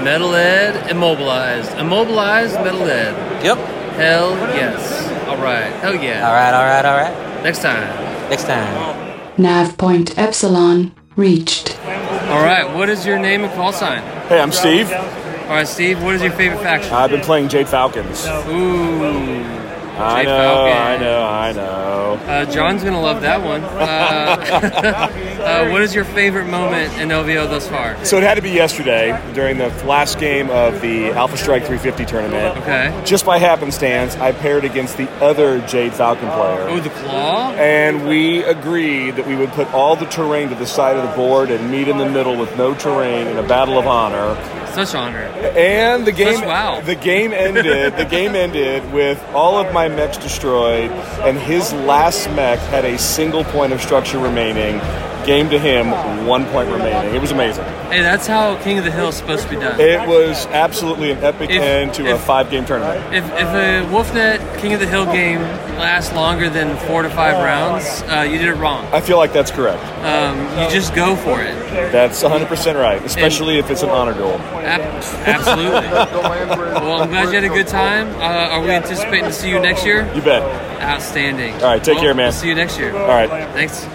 Metal 0.02 0.34
Ed 0.34 0.90
immobilized. 0.90 1.70
Immobilized 1.78 2.54
Metal 2.54 2.82
Ed. 2.82 3.44
Yep. 3.44 3.58
Hell 3.94 4.32
yes. 4.56 5.06
All 5.28 5.36
right. 5.36 5.70
Hell 5.74 5.94
yeah. 5.94 6.26
All 6.26 6.34
right, 6.34 6.52
all 6.52 6.64
right, 6.64 6.84
all 6.84 6.96
right. 6.96 7.44
Next 7.44 7.62
time. 7.62 8.28
Next 8.28 8.46
time. 8.48 9.03
Nav 9.36 9.76
point 9.76 10.16
epsilon 10.18 10.94
reached. 11.16 11.78
All 11.84 12.42
right. 12.42 12.72
What 12.74 12.88
is 12.88 13.04
your 13.04 13.18
name 13.18 13.44
and 13.44 13.52
call 13.54 13.72
sign? 13.72 14.02
Hey, 14.28 14.40
I'm 14.40 14.52
Steve. 14.52 14.90
All 14.92 15.50
right, 15.50 15.68
Steve. 15.68 16.02
What 16.02 16.14
is 16.14 16.22
your 16.22 16.32
favorite 16.32 16.62
faction? 16.62 16.92
I've 16.92 17.10
been 17.10 17.20
playing 17.20 17.48
Jade 17.48 17.68
Falcons. 17.68 18.26
Ooh. 18.48 19.63
I 19.96 20.22
Jade 20.22 20.26
know, 20.26 20.38
Falcon. 20.38 20.76
I 20.76 20.96
know, 20.98 21.22
I 21.24 21.52
know. 21.52 22.20
Uh, 22.26 22.44
John's 22.46 22.82
gonna 22.82 23.00
love 23.00 23.20
that 23.22 23.42
one. 23.44 23.62
Uh, 23.62 23.76
uh, 25.44 25.68
what 25.70 25.82
is 25.82 25.94
your 25.94 26.04
favorite 26.04 26.46
moment 26.46 26.92
in 26.98 27.08
LVO 27.08 27.48
thus 27.48 27.68
far? 27.68 28.02
So 28.04 28.16
it 28.16 28.22
had 28.22 28.34
to 28.34 28.42
be 28.42 28.50
yesterday 28.50 29.20
during 29.34 29.58
the 29.58 29.68
last 29.84 30.18
game 30.18 30.50
of 30.50 30.80
the 30.80 31.10
Alpha 31.10 31.36
Strike 31.36 31.62
350 31.62 32.04
tournament. 32.06 32.58
Okay. 32.58 33.02
Just 33.04 33.24
by 33.26 33.38
happenstance, 33.38 34.16
I 34.16 34.32
paired 34.32 34.64
against 34.64 34.96
the 34.96 35.10
other 35.22 35.60
Jade 35.66 35.94
Falcon 35.94 36.28
player. 36.28 36.66
Oh, 36.68 36.80
the 36.80 36.90
claw. 36.90 37.52
And 37.52 38.08
we 38.08 38.42
agreed 38.44 39.16
that 39.16 39.26
we 39.26 39.36
would 39.36 39.50
put 39.50 39.72
all 39.72 39.96
the 39.96 40.06
terrain 40.06 40.48
to 40.48 40.54
the 40.54 40.66
side 40.66 40.96
of 40.96 41.08
the 41.08 41.16
board 41.16 41.50
and 41.50 41.70
meet 41.70 41.88
in 41.88 41.98
the 41.98 42.08
middle 42.08 42.36
with 42.36 42.56
no 42.56 42.74
terrain 42.74 43.26
in 43.26 43.36
a 43.38 43.42
battle 43.46 43.78
of 43.78 43.86
honor. 43.86 44.34
Such 44.74 44.94
honor. 44.94 45.18
And 45.56 46.06
the 46.06 46.12
game, 46.12 46.36
Such 46.36 46.46
wow. 46.46 46.80
the 46.80 46.94
game 46.94 47.32
ended. 47.32 47.96
the 47.96 48.04
game 48.04 48.34
ended 48.34 48.92
with 48.92 49.22
all 49.34 49.56
of 49.58 49.72
my 49.72 49.88
mechs 49.88 50.18
destroyed, 50.18 50.90
and 51.22 51.38
his 51.38 51.72
last 51.72 52.28
mech 52.30 52.58
had 52.70 52.84
a 52.84 52.98
single 52.98 53.44
point 53.44 53.72
of 53.72 53.80
structure 53.80 54.18
remaining. 54.18 54.80
Game 55.26 55.48
to 55.50 55.58
him, 55.58 56.26
one 56.26 56.44
point 56.46 56.68
remaining. 56.70 57.14
It 57.14 57.20
was 57.20 57.30
amazing. 57.30 57.64
Hey, 57.94 58.02
that's 58.02 58.26
how 58.26 58.60
King 58.64 58.78
of 58.78 58.84
the 58.84 58.90
Hill 58.90 59.10
is 59.10 59.14
supposed 59.14 59.44
to 59.44 59.50
be 59.50 59.54
done. 59.54 59.78
It 59.78 60.08
was 60.08 60.46
absolutely 60.46 61.12
an 61.12 61.18
epic 61.22 61.48
If- 61.48 61.62
end 61.62 61.94
to 61.94 62.12
a 62.12 62.18
five-game 62.18 62.64
tournament. 62.64 63.14
If, 63.14 63.24
if 63.24 63.46
a 63.46 63.86
Wolfnet 63.88 64.58
King 64.58 64.72
of 64.72 64.80
the 64.80 64.86
Hill 64.88 65.04
game 65.06 65.40
lasts 65.78 66.12
longer 66.12 66.50
than 66.50 66.76
four 66.88 67.02
to 67.02 67.08
five 67.08 67.34
rounds, 67.34 68.02
uh, 68.08 68.22
you 68.22 68.36
did 68.38 68.48
it 68.48 68.54
wrong. 68.54 68.84
I 68.92 69.00
feel 69.00 69.16
like 69.16 69.32
that's 69.32 69.52
correct. 69.52 69.80
Um, 70.02 70.40
you 70.60 70.68
just 70.70 70.92
go 70.96 71.14
for 71.14 71.40
it. 71.40 71.54
That's 71.92 72.20
100% 72.24 72.74
right, 72.74 73.00
especially 73.04 73.58
if 73.60 73.70
it's 73.70 73.84
an 73.84 73.90
honor 73.90 74.12
duel. 74.14 74.40
Ab- 74.40 74.80
absolutely. 75.28 75.88
well, 75.88 77.00
I'm 77.02 77.10
glad 77.10 77.28
you 77.28 77.40
had 77.40 77.44
a 77.44 77.48
good 77.48 77.68
time. 77.68 78.08
Uh, 78.16 78.54
are 78.56 78.60
we 78.60 78.70
anticipating 78.70 79.26
to 79.26 79.32
see 79.32 79.50
you 79.50 79.60
next 79.60 79.86
year? 79.86 80.12
You 80.16 80.20
bet. 80.20 80.42
Outstanding. 80.82 81.54
All 81.54 81.60
right, 81.60 81.84
take 81.84 81.94
Well, 81.94 82.02
care, 82.06 82.14
man. 82.14 82.24
We'll 82.24 82.32
see 82.32 82.48
you 82.48 82.56
next 82.56 82.76
year. 82.76 82.90
All 82.96 83.06
right. 83.06 83.30
Thanks. 83.52 83.86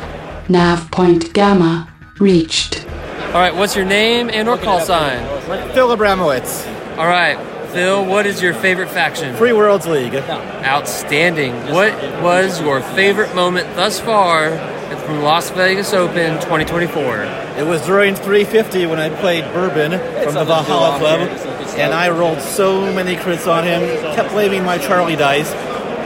Nav 0.48 0.90
point 0.90 1.34
Gamma 1.34 1.90
reached. 2.18 2.86
All 3.30 3.36
right, 3.36 3.54
what's 3.54 3.76
your 3.76 3.86
name 3.86 4.32
and 4.34 4.50
or 4.50 4.58
call 4.58 4.80
sign? 4.80 5.24
Phil 5.74 5.96
Abramowitz. 5.96 6.66
All 6.98 7.06
right, 7.06 7.38
Phil, 7.70 8.04
what 8.04 8.26
is 8.26 8.42
your 8.42 8.56
favorite 8.56 8.90
faction? 8.90 9.36
Free 9.36 9.54
Worlds 9.54 9.86
League. 9.86 10.16
Outstanding. 10.16 11.54
What 11.72 11.94
was 12.24 12.60
your 12.60 12.82
favorite 12.82 13.36
moment 13.36 13.76
thus 13.76 14.00
far 14.00 14.58
from 15.06 15.22
Las 15.22 15.52
Vegas 15.52 15.94
Open 15.94 16.34
2024? 16.42 17.18
It 17.60 17.68
was 17.68 17.86
during 17.86 18.16
350 18.16 18.88
when 18.88 19.00
I 19.00 19.10
played 19.22 19.44
Bourbon 19.54 19.92
from 20.24 20.34
the 20.34 20.44
Valhalla 20.44 20.98
Club, 20.98 21.20
and 21.78 21.94
I 21.94 22.10
rolled 22.10 22.42
so 22.42 22.92
many 22.92 23.16
crits 23.16 23.46
on 23.46 23.64
him. 23.64 23.82
Kept 24.16 24.32
blaming 24.32 24.64
my 24.64 24.80
Charlie 24.80 25.16
dice, 25.16 25.54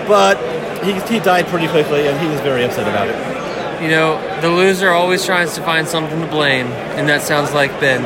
but 0.09 0.35
he, 0.83 0.91
he 1.13 1.23
died 1.23 1.47
pretty 1.47 1.69
quickly, 1.69 2.05
and 2.05 2.19
he 2.19 2.27
was 2.27 2.41
very 2.41 2.65
upset 2.65 2.85
about 2.85 3.07
it. 3.07 3.32
You 3.83 3.89
know, 3.89 4.39
the 4.39 4.47
loser 4.49 4.91
always 4.91 5.25
tries 5.25 5.55
to 5.55 5.61
find 5.61 5.85
something 5.85 6.21
to 6.21 6.27
blame, 6.27 6.67
and 6.95 7.09
that 7.09 7.21
sounds 7.21 7.51
like 7.53 7.69
Ben. 7.81 8.01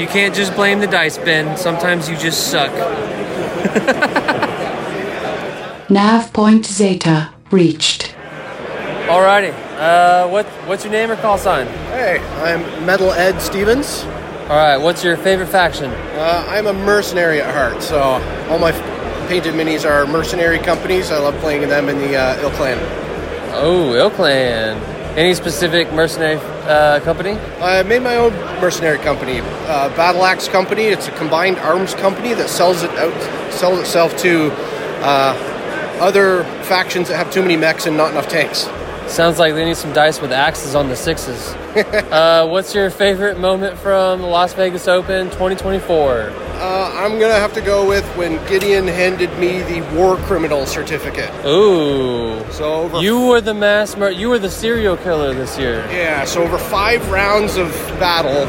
You 0.00 0.06
can't 0.06 0.34
just 0.34 0.54
blame 0.54 0.80
the 0.80 0.86
dice, 0.86 1.18
Ben. 1.18 1.58
Sometimes 1.58 2.08
you 2.08 2.16
just 2.16 2.50
suck. 2.50 2.72
Nav 5.90 6.32
point 6.32 6.64
Zeta 6.64 7.34
reached. 7.50 8.14
Alrighty. 9.06 9.52
Uh, 9.78 10.26
what 10.28 10.46
what's 10.66 10.84
your 10.84 10.92
name 10.92 11.10
or 11.10 11.16
call 11.16 11.36
sign? 11.36 11.66
Hey, 11.92 12.18
I'm 12.42 12.86
Metal 12.86 13.12
Ed 13.12 13.40
Stevens. 13.40 14.04
All 14.44 14.56
right. 14.56 14.78
What's 14.78 15.04
your 15.04 15.18
favorite 15.18 15.48
faction? 15.48 15.90
Uh, 15.90 16.46
I'm 16.48 16.66
a 16.66 16.72
mercenary 16.72 17.42
at 17.42 17.52
heart, 17.54 17.82
so 17.82 18.00
all 18.48 18.58
my 18.58 18.70
f- 18.72 19.28
painted 19.28 19.52
minis 19.52 19.84
are 19.86 20.06
mercenary 20.06 20.58
companies. 20.60 21.10
I 21.10 21.18
love 21.18 21.34
playing 21.40 21.68
them 21.68 21.90
in 21.90 21.98
the 21.98 22.16
uh, 22.16 22.36
ilClan. 22.38 22.78
Oh, 23.52 23.92
ilClan. 23.92 24.93
Any 25.16 25.32
specific 25.34 25.92
mercenary 25.92 26.40
uh, 26.64 26.98
company? 27.04 27.38
I 27.60 27.84
made 27.84 28.02
my 28.02 28.16
own 28.16 28.32
mercenary 28.60 28.98
company, 28.98 29.42
uh, 29.42 29.88
Battle 29.90 30.24
Axe 30.24 30.48
Company. 30.48 30.86
It's 30.86 31.06
a 31.06 31.12
combined 31.12 31.56
arms 31.58 31.94
company 31.94 32.34
that 32.34 32.48
sells 32.48 32.82
it 32.82 32.90
out, 32.98 33.52
sells 33.52 33.78
itself 33.78 34.16
to 34.18 34.50
uh, 35.04 35.98
other 36.00 36.42
factions 36.64 37.06
that 37.10 37.16
have 37.16 37.32
too 37.32 37.42
many 37.42 37.56
mechs 37.56 37.86
and 37.86 37.96
not 37.96 38.10
enough 38.10 38.26
tanks. 38.26 38.66
Sounds 39.14 39.38
like 39.38 39.54
they 39.54 39.64
need 39.64 39.76
some 39.76 39.92
dice 39.92 40.20
with 40.20 40.32
axes 40.32 40.74
on 40.74 40.88
the 40.88 40.96
sixes. 40.96 41.52
uh, 41.76 42.48
what's 42.48 42.74
your 42.74 42.90
favorite 42.90 43.38
moment 43.38 43.78
from 43.78 44.20
the 44.20 44.26
Las 44.26 44.54
Vegas 44.54 44.88
Open 44.88 45.26
2024? 45.26 46.32
Uh, 46.32 46.92
I'm 46.96 47.20
gonna 47.20 47.34
have 47.34 47.52
to 47.52 47.60
go 47.60 47.86
with 47.86 48.04
when 48.16 48.44
Gideon 48.48 48.88
handed 48.88 49.30
me 49.38 49.62
the 49.62 49.82
war 49.94 50.16
criminal 50.16 50.66
certificate. 50.66 51.30
Ooh. 51.46 52.44
So 52.50 52.82
over 52.82 53.00
You 53.02 53.28
were 53.28 53.40
the 53.40 53.54
mass 53.54 53.96
you 54.16 54.30
were 54.30 54.40
the 54.40 54.50
serial 54.50 54.96
killer 54.96 55.32
this 55.32 55.56
year. 55.56 55.86
Yeah, 55.92 56.24
so 56.24 56.42
over 56.42 56.58
five 56.58 57.08
rounds 57.08 57.56
of 57.56 57.70
battle, 58.00 58.48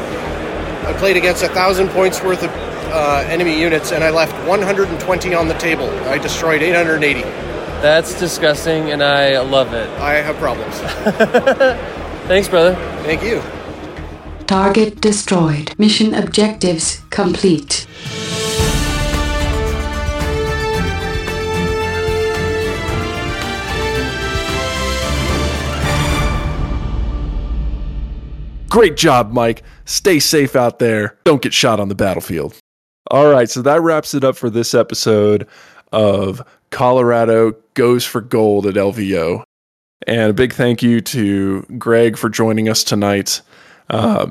I 0.89 0.97
played 0.97 1.15
against 1.15 1.43
a 1.43 1.49
thousand 1.49 1.89
points 1.89 2.23
worth 2.23 2.41
of 2.41 2.49
uh, 2.91 3.23
enemy 3.27 3.61
units, 3.61 3.91
and 3.91 4.03
I 4.03 4.09
left 4.09 4.33
120 4.47 5.35
on 5.35 5.47
the 5.47 5.57
table. 5.59 5.87
I 6.07 6.17
destroyed 6.17 6.63
880. 6.63 7.54
That's 7.81 8.17
disgusting 8.19 8.91
and 8.91 9.03
I 9.03 9.39
love 9.41 9.73
it. 9.73 9.89
I 9.99 10.15
have 10.15 10.35
problems. 10.37 10.79
Thanks, 12.27 12.47
brother. 12.47 12.75
Thank 13.03 13.23
you. 13.23 13.41
Target 14.47 15.01
destroyed. 15.01 15.73
Mission 15.77 16.13
objectives 16.13 17.01
complete. 17.09 17.87
Great 28.69 28.97
job, 28.97 29.31
Mike. 29.31 29.63
Stay 29.85 30.19
safe 30.19 30.55
out 30.55 30.79
there. 30.79 31.17
Don't 31.23 31.41
get 31.41 31.53
shot 31.53 31.79
on 31.79 31.87
the 31.87 31.95
battlefield. 31.95 32.57
All 33.09 33.31
right, 33.31 33.49
so 33.49 33.61
that 33.61 33.81
wraps 33.81 34.13
it 34.13 34.23
up 34.23 34.35
for 34.35 34.49
this 34.49 34.73
episode 34.73 35.47
of 35.93 36.43
Colorado 36.71 37.55
Goes 37.73 38.05
for 38.05 38.21
Gold 38.21 38.65
at 38.65 38.75
LVO. 38.75 39.43
And 40.07 40.29
a 40.29 40.33
big 40.33 40.53
thank 40.53 40.83
you 40.83 41.01
to 41.01 41.63
Greg 41.77 42.17
for 42.17 42.29
joining 42.29 42.69
us 42.69 42.83
tonight. 42.83 43.41
Uh, 43.89 44.27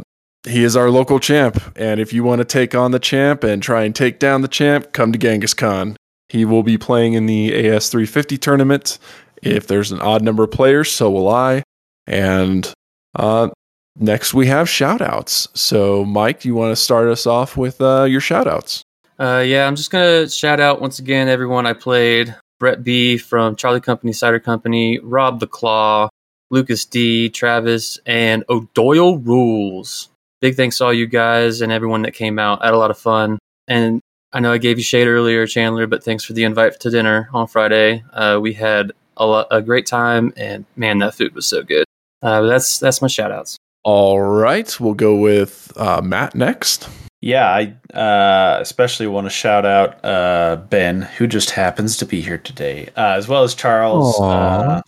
he 0.46 0.62
is 0.62 0.76
our 0.76 0.90
local 0.90 1.18
champ, 1.18 1.60
and 1.74 2.00
if 2.00 2.12
you 2.12 2.22
want 2.22 2.40
to 2.40 2.44
take 2.44 2.74
on 2.74 2.90
the 2.90 2.98
champ 2.98 3.44
and 3.44 3.62
try 3.62 3.84
and 3.84 3.94
take 3.94 4.18
down 4.18 4.42
the 4.42 4.48
champ, 4.48 4.92
come 4.92 5.10
to 5.12 5.18
Genghis 5.18 5.54
Con. 5.54 5.96
He 6.28 6.44
will 6.44 6.62
be 6.62 6.76
playing 6.76 7.14
in 7.14 7.26
the 7.26 7.50
AS350 7.50 8.38
tournament. 8.40 8.98
If 9.42 9.66
there's 9.66 9.92
an 9.92 10.00
odd 10.00 10.22
number 10.22 10.44
of 10.44 10.50
players, 10.50 10.90
so 10.90 11.10
will 11.10 11.28
I. 11.28 11.62
And 12.06 12.70
uh, 13.14 13.50
next 13.96 14.34
we 14.34 14.46
have 14.48 14.68
shout 14.68 15.00
outs. 15.00 15.48
So, 15.54 16.04
Mike, 16.04 16.44
you 16.44 16.54
want 16.54 16.72
to 16.72 16.76
start 16.76 17.08
us 17.08 17.26
off 17.26 17.56
with 17.56 17.80
uh, 17.80 18.04
your 18.04 18.20
shout 18.20 18.46
outs? 18.46 18.82
Uh, 19.18 19.44
yeah, 19.46 19.66
I'm 19.66 19.76
just 19.76 19.90
gonna 19.90 20.28
shout 20.28 20.60
out 20.60 20.80
once 20.80 20.98
again 20.98 21.28
everyone 21.28 21.66
I 21.66 21.72
played: 21.72 22.34
Brett 22.58 22.82
B 22.82 23.16
from 23.16 23.56
Charlie 23.56 23.80
Company 23.80 24.12
Cider 24.12 24.40
Company, 24.40 24.98
Rob 24.98 25.40
the 25.40 25.46
Claw, 25.46 26.08
Lucas 26.50 26.84
D, 26.84 27.28
Travis, 27.28 27.98
and 28.06 28.44
O'Doyle 28.48 29.18
Rules. 29.18 30.08
Big 30.40 30.56
thanks 30.56 30.78
to 30.78 30.84
all 30.84 30.92
you 30.92 31.06
guys 31.06 31.60
and 31.60 31.72
everyone 31.72 32.02
that 32.02 32.12
came 32.12 32.38
out. 32.38 32.60
I 32.62 32.66
had 32.66 32.74
a 32.74 32.78
lot 32.78 32.90
of 32.90 32.98
fun, 32.98 33.38
and 33.68 34.00
I 34.32 34.40
know 34.40 34.52
I 34.52 34.58
gave 34.58 34.78
you 34.78 34.84
shade 34.84 35.06
earlier, 35.06 35.46
Chandler, 35.46 35.86
but 35.86 36.02
thanks 36.02 36.24
for 36.24 36.32
the 36.32 36.44
invite 36.44 36.80
to 36.80 36.90
dinner 36.90 37.28
on 37.32 37.46
Friday. 37.46 38.02
Uh, 38.12 38.38
we 38.42 38.52
had 38.52 38.92
a, 39.16 39.24
lo- 39.24 39.46
a 39.50 39.62
great 39.62 39.86
time, 39.86 40.32
and 40.36 40.64
man, 40.74 40.98
that 40.98 41.14
food 41.14 41.34
was 41.34 41.46
so 41.46 41.62
good. 41.62 41.84
Uh, 42.20 42.42
that's 42.42 42.78
that's 42.78 43.00
my 43.00 43.08
shout 43.08 43.30
outs. 43.30 43.56
All 43.84 44.20
right, 44.20 44.80
we'll 44.80 44.94
go 44.94 45.14
with 45.16 45.72
uh, 45.76 46.00
Matt 46.02 46.34
next. 46.34 46.88
Yeah, 47.24 47.48
I 47.48 47.98
uh, 47.98 48.58
especially 48.60 49.06
want 49.06 49.24
to 49.24 49.30
shout 49.30 49.64
out 49.64 50.04
uh, 50.04 50.56
Ben, 50.68 51.00
who 51.00 51.26
just 51.26 51.52
happens 51.52 51.96
to 51.96 52.04
be 52.04 52.20
here 52.20 52.36
today, 52.36 52.90
uh, 52.98 53.14
as 53.16 53.26
well 53.26 53.44
as 53.44 53.54
Charles. 53.54 54.20
Uh, 54.20 54.82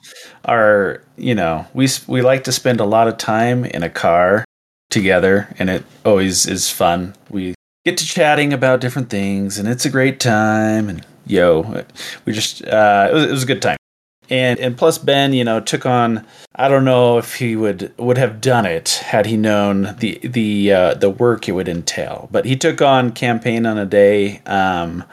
our, 0.45 1.03
you 1.17 1.35
know, 1.35 1.67
we 1.73 1.89
we 2.07 2.21
like 2.21 2.45
to 2.45 2.53
spend 2.53 2.79
a 2.79 2.85
lot 2.85 3.09
of 3.09 3.17
time 3.17 3.65
in 3.65 3.83
a 3.83 3.89
car 3.89 4.45
together, 4.91 5.49
and 5.59 5.71
it 5.71 5.85
always 6.05 6.47
is 6.47 6.69
fun. 6.69 7.15
We 7.31 7.55
get 7.87 7.97
to 7.97 8.05
chatting 8.05 8.53
about 8.53 8.83
different 8.83 9.09
things, 9.09 9.57
and 9.57 9.67
it's 9.67 9.87
a 9.87 9.91
great 9.91 10.21
time. 10.21 10.91
And 10.91 11.07
yo, 11.27 11.87
we 12.27 12.35
just 12.35 12.63
uh, 12.67 13.09
it, 13.13 13.15
was, 13.15 13.25
it 13.25 13.31
was 13.31 13.43
a 13.45 13.47
good 13.47 13.63
time. 13.63 13.79
And 14.29 14.59
and 14.59 14.77
plus 14.77 14.99
Ben, 14.99 15.33
you 15.33 15.45
know, 15.45 15.61
took 15.61 15.87
on. 15.87 16.27
I 16.55 16.69
don't 16.69 16.85
know 16.85 17.19
if 17.19 17.35
he 17.35 17.55
would 17.57 17.93
would 17.99 18.19
have 18.19 18.41
done 18.41 18.67
it 18.67 18.91
had 19.05 19.27
he 19.27 19.37
known 19.37 19.95
the 19.99 20.19
the 20.23 20.73
uh, 20.73 20.95
the 20.95 21.11
work 21.11 21.49
it 21.49 21.53
would 21.53 21.69
entail. 21.69 22.29
But 22.33 22.45
he 22.45 22.57
took 22.57 22.83
on 22.83 23.13
campaign 23.13 23.67
on 23.67 23.79
a 23.79 23.87
day, 23.87 24.41
um, 24.47 25.05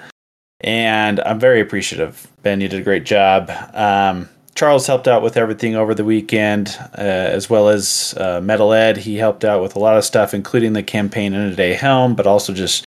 and 0.61 1.19
I'm 1.19 1.39
very 1.39 1.61
appreciative. 1.61 2.27
Ben, 2.41 2.61
you 2.61 2.67
did 2.67 2.79
a 2.79 2.83
great 2.83 3.05
job. 3.05 3.51
Um, 3.73 4.29
Charles 4.55 4.85
helped 4.85 5.07
out 5.07 5.23
with 5.23 5.35
everything 5.35 5.75
over 5.75 5.95
the 5.95 6.05
weekend, 6.05 6.77
uh, 6.97 7.01
as 7.01 7.49
well 7.49 7.69
as 7.69 8.13
uh, 8.17 8.39
Metal 8.41 8.71
Ed. 8.71 8.97
He 8.97 9.17
helped 9.17 9.43
out 9.43 9.63
with 9.63 9.75
a 9.75 9.79
lot 9.79 9.97
of 9.97 10.05
stuff, 10.05 10.33
including 10.33 10.73
the 10.73 10.83
campaign 10.83 11.33
in 11.33 11.41
a 11.41 11.55
day 11.55 11.73
helm, 11.73 12.13
but 12.15 12.27
also 12.27 12.53
just 12.53 12.85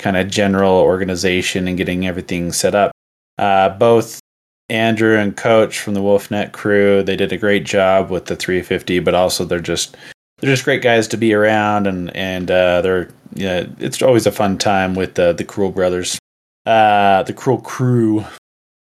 kind 0.00 0.16
of 0.16 0.28
general 0.28 0.74
organization 0.74 1.68
and 1.68 1.78
getting 1.78 2.06
everything 2.06 2.52
set 2.52 2.74
up. 2.74 2.92
Uh, 3.38 3.68
both 3.68 4.20
Andrew 4.68 5.18
and 5.18 5.36
Coach 5.36 5.78
from 5.78 5.94
the 5.94 6.00
WolfNet 6.00 6.52
crew. 6.52 7.02
They 7.02 7.16
did 7.16 7.32
a 7.32 7.36
great 7.36 7.64
job 7.64 8.10
with 8.10 8.26
the 8.26 8.36
350, 8.36 9.00
but 9.00 9.14
also 9.14 9.44
they're 9.44 9.60
just 9.60 9.96
they're 10.38 10.50
just 10.50 10.64
great 10.64 10.82
guys 10.82 11.08
to 11.08 11.16
be 11.16 11.34
around, 11.34 11.86
and 11.86 12.14
and 12.16 12.50
uh, 12.50 12.80
they're 12.80 13.08
yeah, 13.34 13.66
it's 13.78 14.02
always 14.02 14.26
a 14.26 14.32
fun 14.32 14.58
time 14.58 14.94
with 14.94 15.14
the 15.14 15.32
the 15.32 15.44
Kroll 15.44 15.70
brothers, 15.70 16.18
uh, 16.66 17.22
the 17.24 17.32
Kroll 17.32 17.60
crew. 17.60 18.24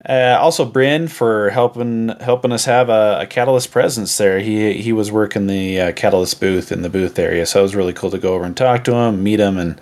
Uh, 0.08 0.38
also, 0.40 0.64
Bryn 0.64 1.08
for 1.08 1.50
helping 1.50 2.10
helping 2.20 2.52
us 2.52 2.66
have 2.66 2.90
a, 2.90 3.20
a, 3.22 3.26
Catalyst 3.28 3.72
presence 3.72 4.18
there. 4.18 4.40
He 4.40 4.74
he 4.74 4.94
was 4.94 5.12
working 5.12 5.48
the 5.48 5.82
uh, 5.82 5.92
Catalyst 5.94 6.40
booth 6.40 6.72
in 6.72 6.82
the 6.82 6.90
booth 6.90 7.20
area, 7.20 7.46
so 7.46 7.60
it 7.60 7.64
was 7.64 7.76
really 7.76 7.94
cool 7.94 8.12
to 8.12 8.18
go 8.18 8.34
over 8.34 8.46
and 8.46 8.56
talk 8.56 8.84
to 8.86 8.94
him, 8.94 9.24
meet 9.24 9.40
him, 9.40 9.58
and 9.58 9.82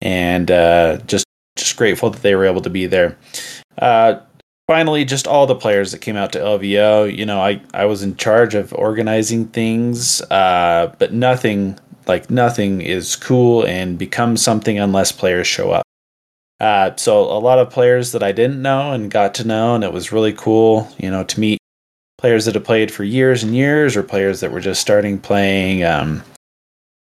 and 0.00 0.50
uh, 0.50 0.98
just 1.06 1.24
just 1.56 1.76
grateful 1.76 2.10
that 2.10 2.22
they 2.22 2.34
were 2.34 2.44
able 2.44 2.60
to 2.60 2.70
be 2.70 2.86
there. 2.86 3.16
Uh, 3.78 4.20
finally, 4.66 5.04
just 5.04 5.26
all 5.26 5.46
the 5.46 5.54
players 5.54 5.92
that 5.92 6.00
came 6.00 6.16
out 6.16 6.32
to 6.32 6.38
LVO. 6.38 7.16
You 7.16 7.26
know, 7.26 7.40
I 7.40 7.60
I 7.72 7.84
was 7.86 8.02
in 8.02 8.16
charge 8.16 8.54
of 8.54 8.72
organizing 8.74 9.46
things, 9.48 10.20
uh, 10.22 10.94
but 10.98 11.12
nothing 11.12 11.78
like 12.06 12.30
nothing 12.30 12.80
is 12.80 13.16
cool 13.16 13.64
and 13.64 13.98
becomes 13.98 14.42
something 14.42 14.78
unless 14.78 15.12
players 15.12 15.46
show 15.46 15.70
up. 15.70 15.84
Uh, 16.60 16.94
so 16.96 17.20
a 17.20 17.40
lot 17.40 17.58
of 17.58 17.70
players 17.70 18.12
that 18.12 18.22
I 18.22 18.32
didn't 18.32 18.62
know 18.62 18.92
and 18.92 19.10
got 19.10 19.34
to 19.34 19.46
know, 19.46 19.74
and 19.74 19.84
it 19.84 19.92
was 19.92 20.12
really 20.12 20.32
cool, 20.32 20.88
you 20.98 21.10
know, 21.10 21.24
to 21.24 21.40
meet 21.40 21.58
players 22.18 22.44
that 22.44 22.54
have 22.54 22.64
played 22.64 22.90
for 22.92 23.04
years 23.04 23.42
and 23.42 23.54
years, 23.54 23.96
or 23.96 24.02
players 24.02 24.40
that 24.40 24.52
were 24.52 24.60
just 24.60 24.80
starting 24.80 25.18
playing. 25.18 25.84
Um, 25.84 26.22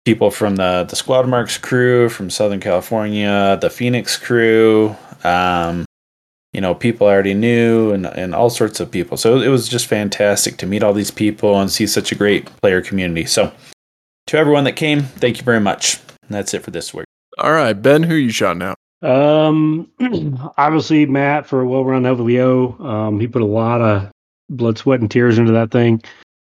people 0.05 0.31
from 0.31 0.57
the 0.57 0.87
the 0.89 0.97
Squad 0.97 1.29
Marks 1.29 1.59
crew 1.59 2.09
from 2.09 2.31
Southern 2.31 2.61
California, 2.61 3.59
the 3.61 3.71
Phoenix 3.71 4.17
crew, 4.17 4.97
um, 5.25 5.85
you 6.55 6.61
know, 6.61 6.75
people 6.75 7.09
I 7.09 7.13
already 7.13 7.35
knew, 7.35 7.93
and 7.93 8.07
and 8.07 8.35
all 8.35 8.49
sorts 8.49 8.81
of 8.81 8.91
people. 8.91 9.17
So 9.17 9.41
it 9.41 9.49
was 9.49 9.69
just 9.69 9.87
fantastic 9.87 10.57
to 10.59 10.67
meet 10.67 10.83
all 10.83 10.95
these 10.95 11.11
people 11.11 11.61
and 11.61 11.71
see 11.71 11.87
such 11.87 12.13
a 12.13 12.15
great 12.15 12.47
player 12.63 12.81
community. 12.81 13.27
So 13.27 13.53
to 14.29 14.39
everyone 14.39 14.65
that 14.65 14.77
came, 14.77 15.03
thank 15.03 15.37
you 15.37 15.45
very 15.45 15.61
much. 15.61 15.99
And 16.23 16.31
that's 16.31 16.55
it 16.55 16.63
for 16.63 16.71
this 16.71 16.95
week. 16.95 17.07
All 17.39 17.53
right, 17.53 17.75
Ben, 17.75 18.05
who 18.05 18.15
you 18.15 18.31
shot 18.31 18.57
now? 18.57 18.75
Um, 19.03 19.91
obviously 20.57 21.05
Matt 21.05 21.47
for 21.47 21.61
a 21.61 21.69
well-run 21.69 22.05
LVO. 22.05 22.81
Um, 22.81 23.21
he 23.21 23.27
put 23.27 23.43
a 23.43 23.47
lot 23.47 23.83
of 23.83 24.11
blood, 24.49 24.79
sweat, 24.79 25.01
and 25.01 25.11
tears 25.11 25.39
into 25.39 25.53
that 25.53 25.71
thing, 25.71 26.03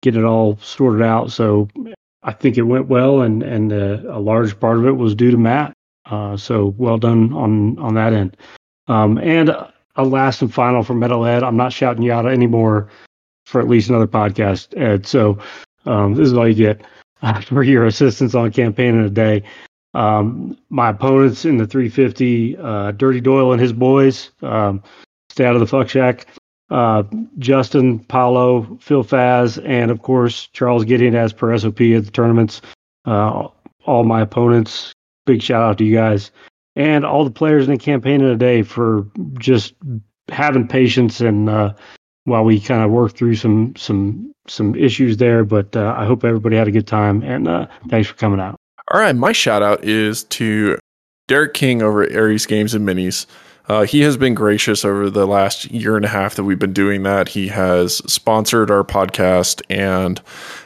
get 0.01 0.15
it 0.15 0.23
all 0.23 0.57
sorted 0.57 1.01
out. 1.01 1.31
So 1.31 1.67
I 2.21 2.33
think 2.33 2.57
it 2.57 2.63
went 2.63 2.87
well, 2.87 3.21
and 3.21 3.41
and 3.41 3.71
uh, 3.71 3.99
a 4.09 4.19
large 4.19 4.59
part 4.59 4.77
of 4.77 4.85
it 4.85 4.97
was 4.97 5.15
due 5.15 5.31
to 5.31 5.37
Matt. 5.37 5.73
Uh, 6.05 6.35
so 6.35 6.75
well 6.77 6.97
done 6.97 7.33
on 7.33 7.79
on 7.79 7.95
that 7.95 8.13
end. 8.13 8.37
Um, 8.87 9.17
and 9.17 9.55
a 9.95 10.03
last 10.03 10.41
and 10.41 10.53
final 10.53 10.83
for 10.83 10.93
Metal 10.93 11.25
Ed. 11.25 11.43
I'm 11.43 11.57
not 11.57 11.73
shouting 11.73 12.03
you 12.03 12.11
out 12.11 12.25
anymore 12.25 12.89
for 13.45 13.61
at 13.61 13.67
least 13.67 13.89
another 13.89 14.07
podcast, 14.07 14.75
Ed. 14.79 15.05
So 15.05 15.39
um, 15.85 16.15
this 16.15 16.27
is 16.27 16.33
all 16.33 16.47
you 16.47 16.55
get 16.55 16.81
for 17.45 17.63
your 17.63 17.85
assistance 17.85 18.35
on 18.35 18.51
campaign 18.51 18.95
in 18.95 19.05
a 19.05 19.09
day. 19.09 19.43
Um, 19.93 20.57
my 20.69 20.89
opponents 20.89 21.45
in 21.45 21.57
the 21.57 21.67
350, 21.67 22.57
uh, 22.57 22.91
Dirty 22.91 23.21
Doyle 23.21 23.51
and 23.51 23.61
his 23.61 23.73
boys, 23.73 24.31
um, 24.41 24.81
stay 25.29 25.45
out 25.45 25.55
of 25.55 25.59
the 25.59 25.67
fuck 25.67 25.89
shack. 25.89 26.25
Uh, 26.69 27.03
Justin, 27.37 27.99
Paulo, 27.99 28.79
Phil 28.81 29.03
Faz, 29.03 29.63
and 29.63 29.91
of 29.91 30.01
course 30.01 30.47
Charles 30.53 30.85
Gideon 30.85 31.13
as 31.13 31.31
per 31.31 31.55
SOP 31.55 31.81
at 31.81 32.05
the 32.05 32.11
tournaments. 32.11 32.61
Uh, 33.05 33.49
all 33.85 34.03
my 34.03 34.21
opponents, 34.21 34.93
big 35.25 35.41
shout 35.43 35.61
out 35.61 35.77
to 35.77 35.83
you 35.83 35.93
guys, 35.93 36.31
and 36.75 37.05
all 37.05 37.23
the 37.23 37.31
players 37.31 37.67
in 37.67 37.73
the 37.73 37.79
campaign 37.79 38.21
in 38.21 38.27
a 38.27 38.35
day 38.35 38.63
for 38.63 39.07
just 39.39 39.73
having 40.29 40.67
patience 40.67 41.21
and 41.21 41.49
uh, 41.49 41.73
while 42.25 42.43
we 42.43 42.59
kind 42.59 42.83
of 42.83 42.91
work 42.91 43.13
through 43.13 43.35
some 43.35 43.75
some 43.75 44.33
some 44.47 44.75
issues 44.75 45.17
there. 45.17 45.43
But 45.43 45.75
uh, 45.75 45.95
I 45.97 46.05
hope 46.05 46.23
everybody 46.23 46.55
had 46.55 46.67
a 46.67 46.71
good 46.71 46.87
time, 46.87 47.21
and 47.23 47.47
uh, 47.47 47.67
thanks 47.89 48.07
for 48.07 48.15
coming 48.15 48.39
out. 48.39 48.59
All 48.91 48.99
right, 48.99 49.15
my 49.15 49.31
shout 49.31 49.63
out 49.63 49.83
is 49.83 50.23
to 50.25 50.77
Derek 51.27 51.53
King 51.53 51.81
over 51.81 52.03
at 52.03 52.11
Aries 52.11 52.45
Games 52.45 52.73
and 52.73 52.87
Minis. 52.87 53.25
Uh, 53.69 53.83
he 53.83 54.01
has 54.01 54.17
been 54.17 54.33
gracious 54.33 54.83
over 54.83 55.09
the 55.09 55.25
last 55.25 55.71
year 55.71 55.95
and 55.95 56.03
a 56.03 56.09
half 56.09 56.35
that 56.35 56.43
we've 56.43 56.59
been 56.59 56.73
doing 56.73 57.03
that. 57.03 57.29
He 57.29 57.47
has 57.47 57.97
sponsored 58.11 58.69
our 58.69 58.83
podcast 58.83 59.61
and 59.69 60.21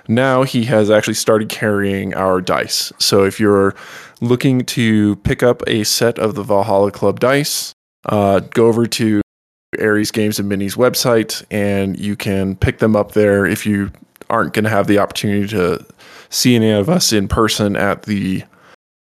now 0.08 0.42
he 0.42 0.66
has 0.66 0.90
actually 0.90 1.14
started 1.14 1.50
carrying 1.50 2.16
our 2.16 2.42
dice. 2.42 2.92
So 2.98 3.24
if 3.24 3.40
you're 3.40 3.76
looking 4.22 4.65
to 4.65 5.15
pick 5.18 5.44
up 5.44 5.61
a 5.68 5.84
set 5.84 6.19
of 6.19 6.35
the 6.35 6.44
Valhalla 6.44 6.91
Club 6.91 7.19
dice, 7.19 7.73
uh, 8.06 8.39
go 8.39 8.68
over 8.68 8.85
to 8.88 9.22
Aries 9.77 10.11
Games 10.11 10.39
and 10.39 10.52
Minis 10.52 10.76
website 10.77 11.45
and 11.52 11.99
you 11.99 12.15
can 12.15 12.56
pick 12.56 12.80
them 12.80 12.95
up 12.95 13.11
there 13.11 13.45
if 13.45 13.65
you 13.65 13.91
aren't 14.30 14.53
going 14.53 14.64
to 14.64 14.69
have 14.69 14.88
the 14.88 14.99
opportunity 14.99 15.48
to 15.48 15.85
see 16.30 16.56
any 16.56 16.72
of 16.72 16.89
us 16.89 17.14
in 17.14 17.27
person 17.27 17.76
at 17.76 18.03
the 18.03 18.44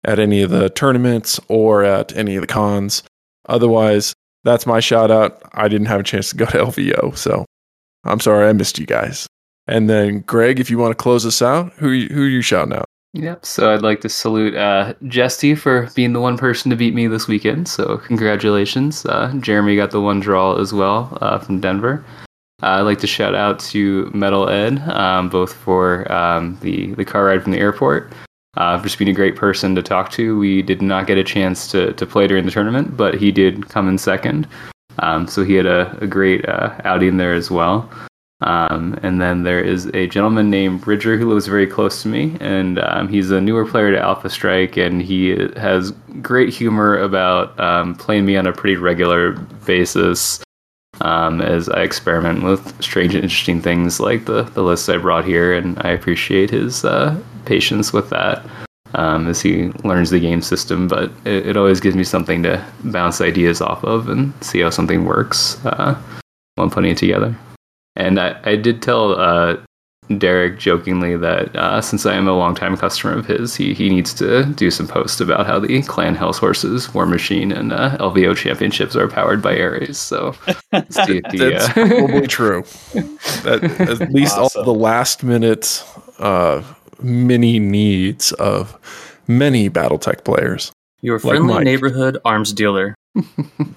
at 0.04 0.20
any 0.20 0.42
of 0.42 0.50
the 0.52 0.70
tournaments 0.70 1.40
or 1.48 1.84
at 1.84 2.16
any 2.16 2.36
of 2.36 2.42
the 2.42 2.48
cons. 2.48 3.04
Otherwise, 3.50 4.14
that's 4.44 4.66
my 4.66 4.80
shout 4.80 5.12
out. 5.12 5.42
I 5.54 5.68
didn't 5.68 5.88
have 5.88 6.00
a 6.00 6.04
chance 6.04 6.30
to 6.30 6.38
go 6.38 6.46
to 6.46 6.58
LVO, 6.66 7.18
so 7.18 7.46
I'm 8.04 8.20
sorry 8.20 8.48
I 8.48 8.54
missed 8.54 8.80
you 8.80 8.86
guys. 8.86 9.28
And 9.68 9.90
then 9.90 10.22
Greg, 10.22 10.60
if 10.60 10.70
you 10.70 10.78
want 10.78 10.92
to 10.92 11.02
close 11.04 11.26
us 11.26 11.42
out, 11.42 11.74
who 11.74 11.90
who 12.06 12.24
are 12.24 12.28
you 12.28 12.42
shouting 12.42 12.74
out? 12.74 12.86
Yep. 13.14 13.46
So 13.46 13.74
I'd 13.74 13.82
like 13.82 14.02
to 14.02 14.10
salute 14.10 14.56
uh, 14.56 14.94
Jesty 15.08 15.56
for 15.56 15.90
being 15.96 16.14
the 16.14 16.20
one 16.20 16.38
person 16.38 16.70
to 16.70 16.76
beat 16.76 16.94
me 16.94 17.08
this 17.08 17.28
weekend. 17.28 17.68
So 17.68 17.98
congratulations. 17.98 19.06
Uh, 19.06 19.34
Jeremy 19.40 19.76
got 19.76 19.92
the 19.92 20.02
one 20.02 20.20
draw 20.20 20.60
as 20.60 20.74
well 20.74 21.18
uh, 21.22 21.40
from 21.40 21.60
Denver. 21.60 22.06
Uh, 22.62 22.68
I'd 22.68 22.82
like 22.82 23.00
to 23.00 23.08
shout 23.08 23.36
out 23.36 23.60
to 23.60 24.10
Metal 24.14 24.50
Ed, 24.50 24.80
um, 24.90 25.30
both 25.30 25.54
for 25.54 26.12
um, 26.12 26.58
the 26.62 26.94
the 26.96 27.06
car 27.06 27.26
ride 27.26 27.44
from 27.44 27.52
the 27.52 27.60
airport, 27.60 28.14
uh, 28.56 28.78
for 28.78 28.86
just 28.86 28.98
being 28.98 29.12
a 29.12 29.14
great 29.14 29.36
person 29.36 29.76
to 29.76 29.84
talk 29.84 30.10
to. 30.12 30.38
We 30.40 30.64
did 30.64 30.82
not 30.82 31.06
get 31.06 31.20
a 31.20 31.24
chance 31.24 31.70
to 31.72 31.94
to 31.94 32.06
play 32.06 32.26
during 32.26 32.46
the 32.46 32.52
tournament, 32.52 32.98
but 32.98 33.14
he 33.14 33.32
did 33.32 33.70
come 33.70 33.88
in 33.88 34.00
second, 34.00 34.48
um, 35.00 35.28
so 35.28 35.44
he 35.44 35.54
had 35.54 35.68
a, 35.68 35.96
a 36.02 36.08
great 36.08 36.50
uh, 36.50 36.76
outing 36.84 37.18
there 37.18 37.36
as 37.36 37.52
well. 37.52 37.88
Um, 38.42 39.00
and 39.02 39.20
then 39.20 39.44
there 39.44 39.60
is 39.60 39.88
a 39.96 40.06
gentleman 40.08 40.52
named 40.52 40.82
Bridger 40.82 41.18
who 41.18 41.34
lives 41.34 41.48
very 41.48 41.66
close 41.66 42.04
to 42.04 42.08
me, 42.08 42.38
and 42.40 42.78
um, 42.80 43.08
he's 43.08 43.32
a 43.32 43.42
newer 43.42 43.66
player 43.66 43.92
to 43.92 44.00
Alpha 44.00 44.30
Strike, 44.30 44.78
and 44.78 45.02
he 45.02 45.30
has 45.56 45.92
great 46.22 46.54
humor 46.54 46.98
about 46.98 47.60
um, 47.60 47.96
playing 47.96 48.26
me 48.26 48.38
on 48.38 48.46
a 48.46 48.54
pretty 48.54 48.76
regular 48.76 49.32
basis 49.66 50.44
um, 51.02 51.42
as 51.42 51.68
I 51.70 51.82
experiment 51.82 52.44
with 52.44 52.82
strange 52.82 53.16
and 53.16 53.24
interesting 53.24 53.62
things 53.62 54.00
like 54.00 54.26
the, 54.26 54.44
the 54.44 54.62
lists 54.62 54.88
I 54.88 54.98
brought 54.98 55.26
here, 55.26 55.54
and 55.54 55.80
I 55.80 55.90
appreciate 55.90 56.52
his 56.52 56.86
uh, 56.86 57.20
patience 57.46 57.92
with 57.92 58.10
that 58.12 58.46
um, 58.94 59.28
as 59.28 59.42
he 59.42 59.70
learns 59.84 60.12
the 60.12 60.20
game 60.20 60.44
system. 60.44 60.88
But 60.88 61.12
it, 61.26 61.48
it, 61.48 61.58
always 61.58 61.80
gives 61.80 61.96
me 61.96 62.04
something 62.04 62.44
to 62.44 62.64
bounce 62.84 63.22
ideas 63.22 63.62
off 63.62 63.84
of 63.84 64.10
and 64.10 64.32
see 64.44 64.60
how 64.60 64.70
something 64.70 65.06
works 65.06 65.64
uh, 65.66 66.00
when 66.56 66.70
putting 66.70 66.92
it 66.92 66.98
together. 66.98 67.36
And 67.98 68.20
I, 68.20 68.40
I 68.44 68.56
did 68.56 68.82
tell 68.82 69.20
uh, 69.20 69.58
Derek 70.18 70.60
jokingly 70.60 71.18
that 71.18 71.54
uh, 71.56 71.82
since 71.82 72.06
I 72.06 72.16
am 72.16 72.28
a 72.28 72.34
longtime 72.34 72.78
customer 72.78 73.18
of 73.18 73.26
his, 73.26 73.56
he, 73.56 73.74
he 73.74 73.90
needs 73.90 74.14
to 74.16 74.46
do 74.46 74.72
some 74.72 74.88
posts 74.88 75.20
about 75.20 75.46
how 75.46 75.60
the 75.60 75.82
Clan 75.84 76.16
Hell's 76.16 76.38
Horses, 76.38 76.94
War 76.94 77.06
Machine, 77.06 77.52
and 77.52 77.74
uh, 77.74 77.98
LVO 77.98 78.38
championships 78.38 78.96
are 78.96 79.08
powered 79.08 79.42
by 79.42 79.56
Aries. 79.56 79.98
So 79.98 80.34
see 80.90 81.18
if 81.18 81.32
the, 81.32 81.38
That's 81.38 81.70
uh, 81.70 81.88
probably 81.88 82.28
true. 82.28 82.64
That, 83.44 84.00
at 84.02 84.10
least 84.14 84.38
awesome. 84.38 84.60
all 84.60 84.66
the 84.74 84.80
last 84.80 85.24
minute 85.24 85.84
uh, 86.20 86.64
mini 87.02 87.60
needs 87.60 88.32
of 88.34 88.78
many 89.28 89.70
BattleTech 89.70 90.24
players. 90.24 90.72
Your 91.02 91.20
friendly 91.20 91.56
like 91.56 91.64
neighborhood 91.64 92.18
arms 92.24 92.54
dealer. 92.54 92.96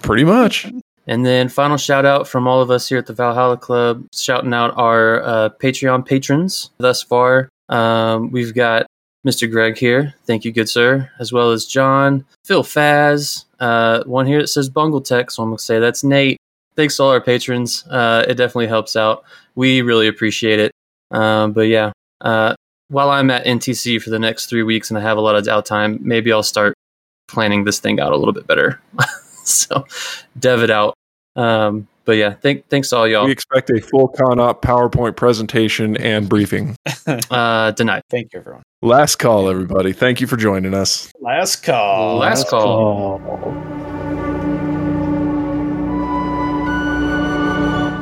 Pretty 0.03 0.25
much. 0.25 0.71
And 1.07 1.25
then 1.25 1.49
final 1.49 1.77
shout 1.77 2.05
out 2.05 2.29
from 2.29 2.47
all 2.47 2.61
of 2.61 2.71
us 2.71 2.89
here 2.89 2.99
at 2.99 3.07
the 3.07 3.13
Valhalla 3.13 3.57
Club, 3.57 4.07
shouting 4.15 4.55
out 4.55 4.77
our 4.77 5.23
uh, 5.23 5.49
Patreon 5.61 6.07
patrons 6.07 6.71
thus 6.79 7.03
far. 7.03 7.49
Um, 7.69 8.31
we've 8.31 8.55
got 8.55 8.87
Mr. 9.27 9.51
Greg 9.51 9.77
here. 9.77 10.15
Thank 10.25 10.45
you, 10.45 10.53
good 10.53 10.69
sir. 10.69 11.11
As 11.19 11.33
well 11.33 11.51
as 11.51 11.67
John, 11.67 12.25
Phil 12.45 12.63
Faz, 12.63 13.45
uh, 13.59 14.05
one 14.05 14.27
here 14.27 14.41
that 14.41 14.49
says 14.49 14.69
Bungle 14.69 15.01
Tech. 15.01 15.31
So 15.31 15.43
I'm 15.43 15.51
going 15.51 15.59
to 15.59 15.65
say 15.65 15.79
that's 15.79 16.05
Nate. 16.05 16.39
Thanks 16.77 16.97
to 16.97 17.03
all 17.03 17.11
our 17.11 17.21
patrons. 17.21 17.87
Uh, 17.87 18.25
it 18.29 18.35
definitely 18.35 18.69
helps 18.69 18.97
out. 18.97 19.25
We 19.55 19.83
really 19.83 20.07
appreciate 20.07 20.61
it. 20.61 20.73
Um, 21.11 21.53
but 21.53 21.63
yeah, 21.63 21.93
uh, 22.21 22.55
while 22.89 23.11
I'm 23.11 23.31
at 23.31 23.45
NTC 23.45 24.01
for 24.01 24.11
the 24.11 24.19
next 24.19 24.47
three 24.47 24.63
weeks 24.63 24.91
and 24.91 24.99
I 24.99 25.03
have 25.03 25.19
a 25.19 25.21
lot 25.21 25.37
of 25.37 25.45
downtime, 25.45 26.01
maybe 26.01 26.33
I'll 26.33 26.43
start 26.43 26.75
planning 27.29 27.65
this 27.65 27.79
thing 27.79 28.01
out 28.01 28.13
a 28.13 28.17
little 28.17 28.33
bit 28.33 28.47
better. 28.47 28.81
so 29.69 29.87
dev 30.39 30.63
it 30.63 30.71
out. 30.71 30.95
Um, 31.37 31.89
but 32.05 32.17
yeah, 32.17 32.35
thank, 32.35 32.67
thanks 32.69 32.91
to 32.91 32.97
all 32.97 33.07
y'all. 33.07 33.25
We 33.25 33.33
expect 33.33 33.71
a 33.71 33.81
full 33.81 34.09
con-op 34.09 34.63
PowerPoint 34.63 35.17
presentation 35.17 35.97
and 35.97 36.29
briefing. 36.29 36.77
uh, 37.31 37.71
denied. 37.73 38.03
Thank 38.11 38.33
you, 38.33 38.41
everyone. 38.41 38.63
Last 38.83 39.17
call, 39.17 39.49
everybody. 39.49 39.93
Thank 39.93 40.21
you 40.21 40.27
for 40.27 40.37
joining 40.37 40.75
us. 40.75 41.13
Last 41.21 41.63
call. 41.63 42.17
Last, 42.17 42.39
Last 42.39 42.51
call. 42.51 43.19
call. 43.21 43.81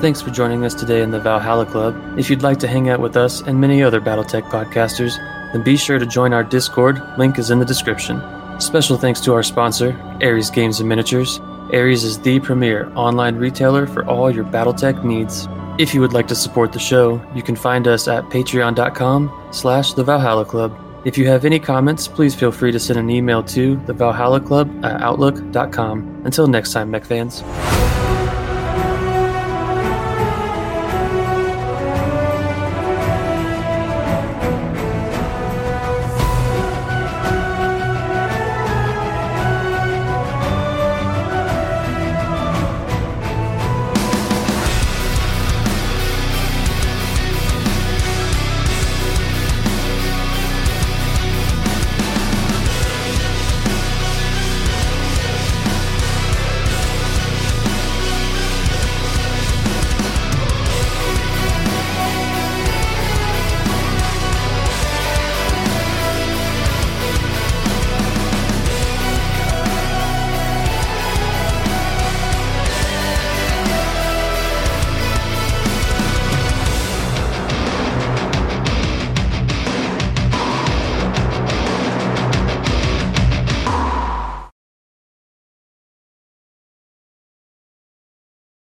Thanks 0.01 0.23
for 0.23 0.31
joining 0.31 0.65
us 0.65 0.75
today 0.75 1.03
in 1.03 1.11
the 1.11 1.19
Valhalla 1.19 1.66
Club. 1.66 2.16
If 2.16 2.31
you'd 2.31 2.43
like 2.43 2.61
to 2.61 2.69
hang 2.69 2.89
out 2.89 3.01
with 3.01 3.16
us 3.16 3.41
and 3.41 3.61
many 3.61 3.83
other 3.83 4.01
Battletech 4.01 4.45
podcasters, 4.45 5.16
then 5.53 5.65
be 5.65 5.77
sure 5.77 5.99
to 5.99 6.07
join 6.07 6.33
our 6.33 6.45
Discord. 6.45 7.03
Link 7.19 7.37
is 7.37 7.51
in 7.51 7.59
the 7.59 7.65
description. 7.65 8.20
Special 8.59 8.98
thanks 8.98 9.20
to 9.20 9.32
our 9.35 9.43
sponsor, 9.43 9.97
Aries 10.20 10.51
Games 10.51 10.80
and 10.80 10.89
Miniatures. 10.89 11.40
Aries 11.72 12.02
is 12.02 12.18
the 12.18 12.40
premier 12.40 12.90
online 12.94 13.36
retailer 13.36 13.86
for 13.86 14.05
all 14.06 14.30
your 14.30 14.44
Battletech 14.44 15.05
needs. 15.05 15.47
If 15.78 15.94
you 15.94 16.01
would 16.01 16.12
like 16.12 16.26
to 16.28 16.35
support 16.35 16.72
the 16.72 16.78
show, 16.78 17.22
you 17.35 17.43
can 17.43 17.55
find 17.55 17.86
us 17.86 18.09
at 18.09 18.24
patreon.com 18.24 19.48
slash 19.52 19.93
the 19.93 20.02
Valhalla 20.02 20.44
Club. 20.44 20.76
If 21.05 21.16
you 21.16 21.28
have 21.28 21.44
any 21.44 21.60
comments, 21.60 22.09
please 22.09 22.35
feel 22.35 22.51
free 22.51 22.72
to 22.72 22.80
send 22.80 22.98
an 22.98 23.10
email 23.10 23.44
to 23.44 23.76
the 23.86 23.93
Valhalla 23.93 24.40
Club 24.40 24.85
at 24.85 25.01
outlook.com. 25.01 26.22
Until 26.24 26.48
next 26.48 26.72
time, 26.72 26.90
mech 26.90 27.05
fans. 27.05 27.44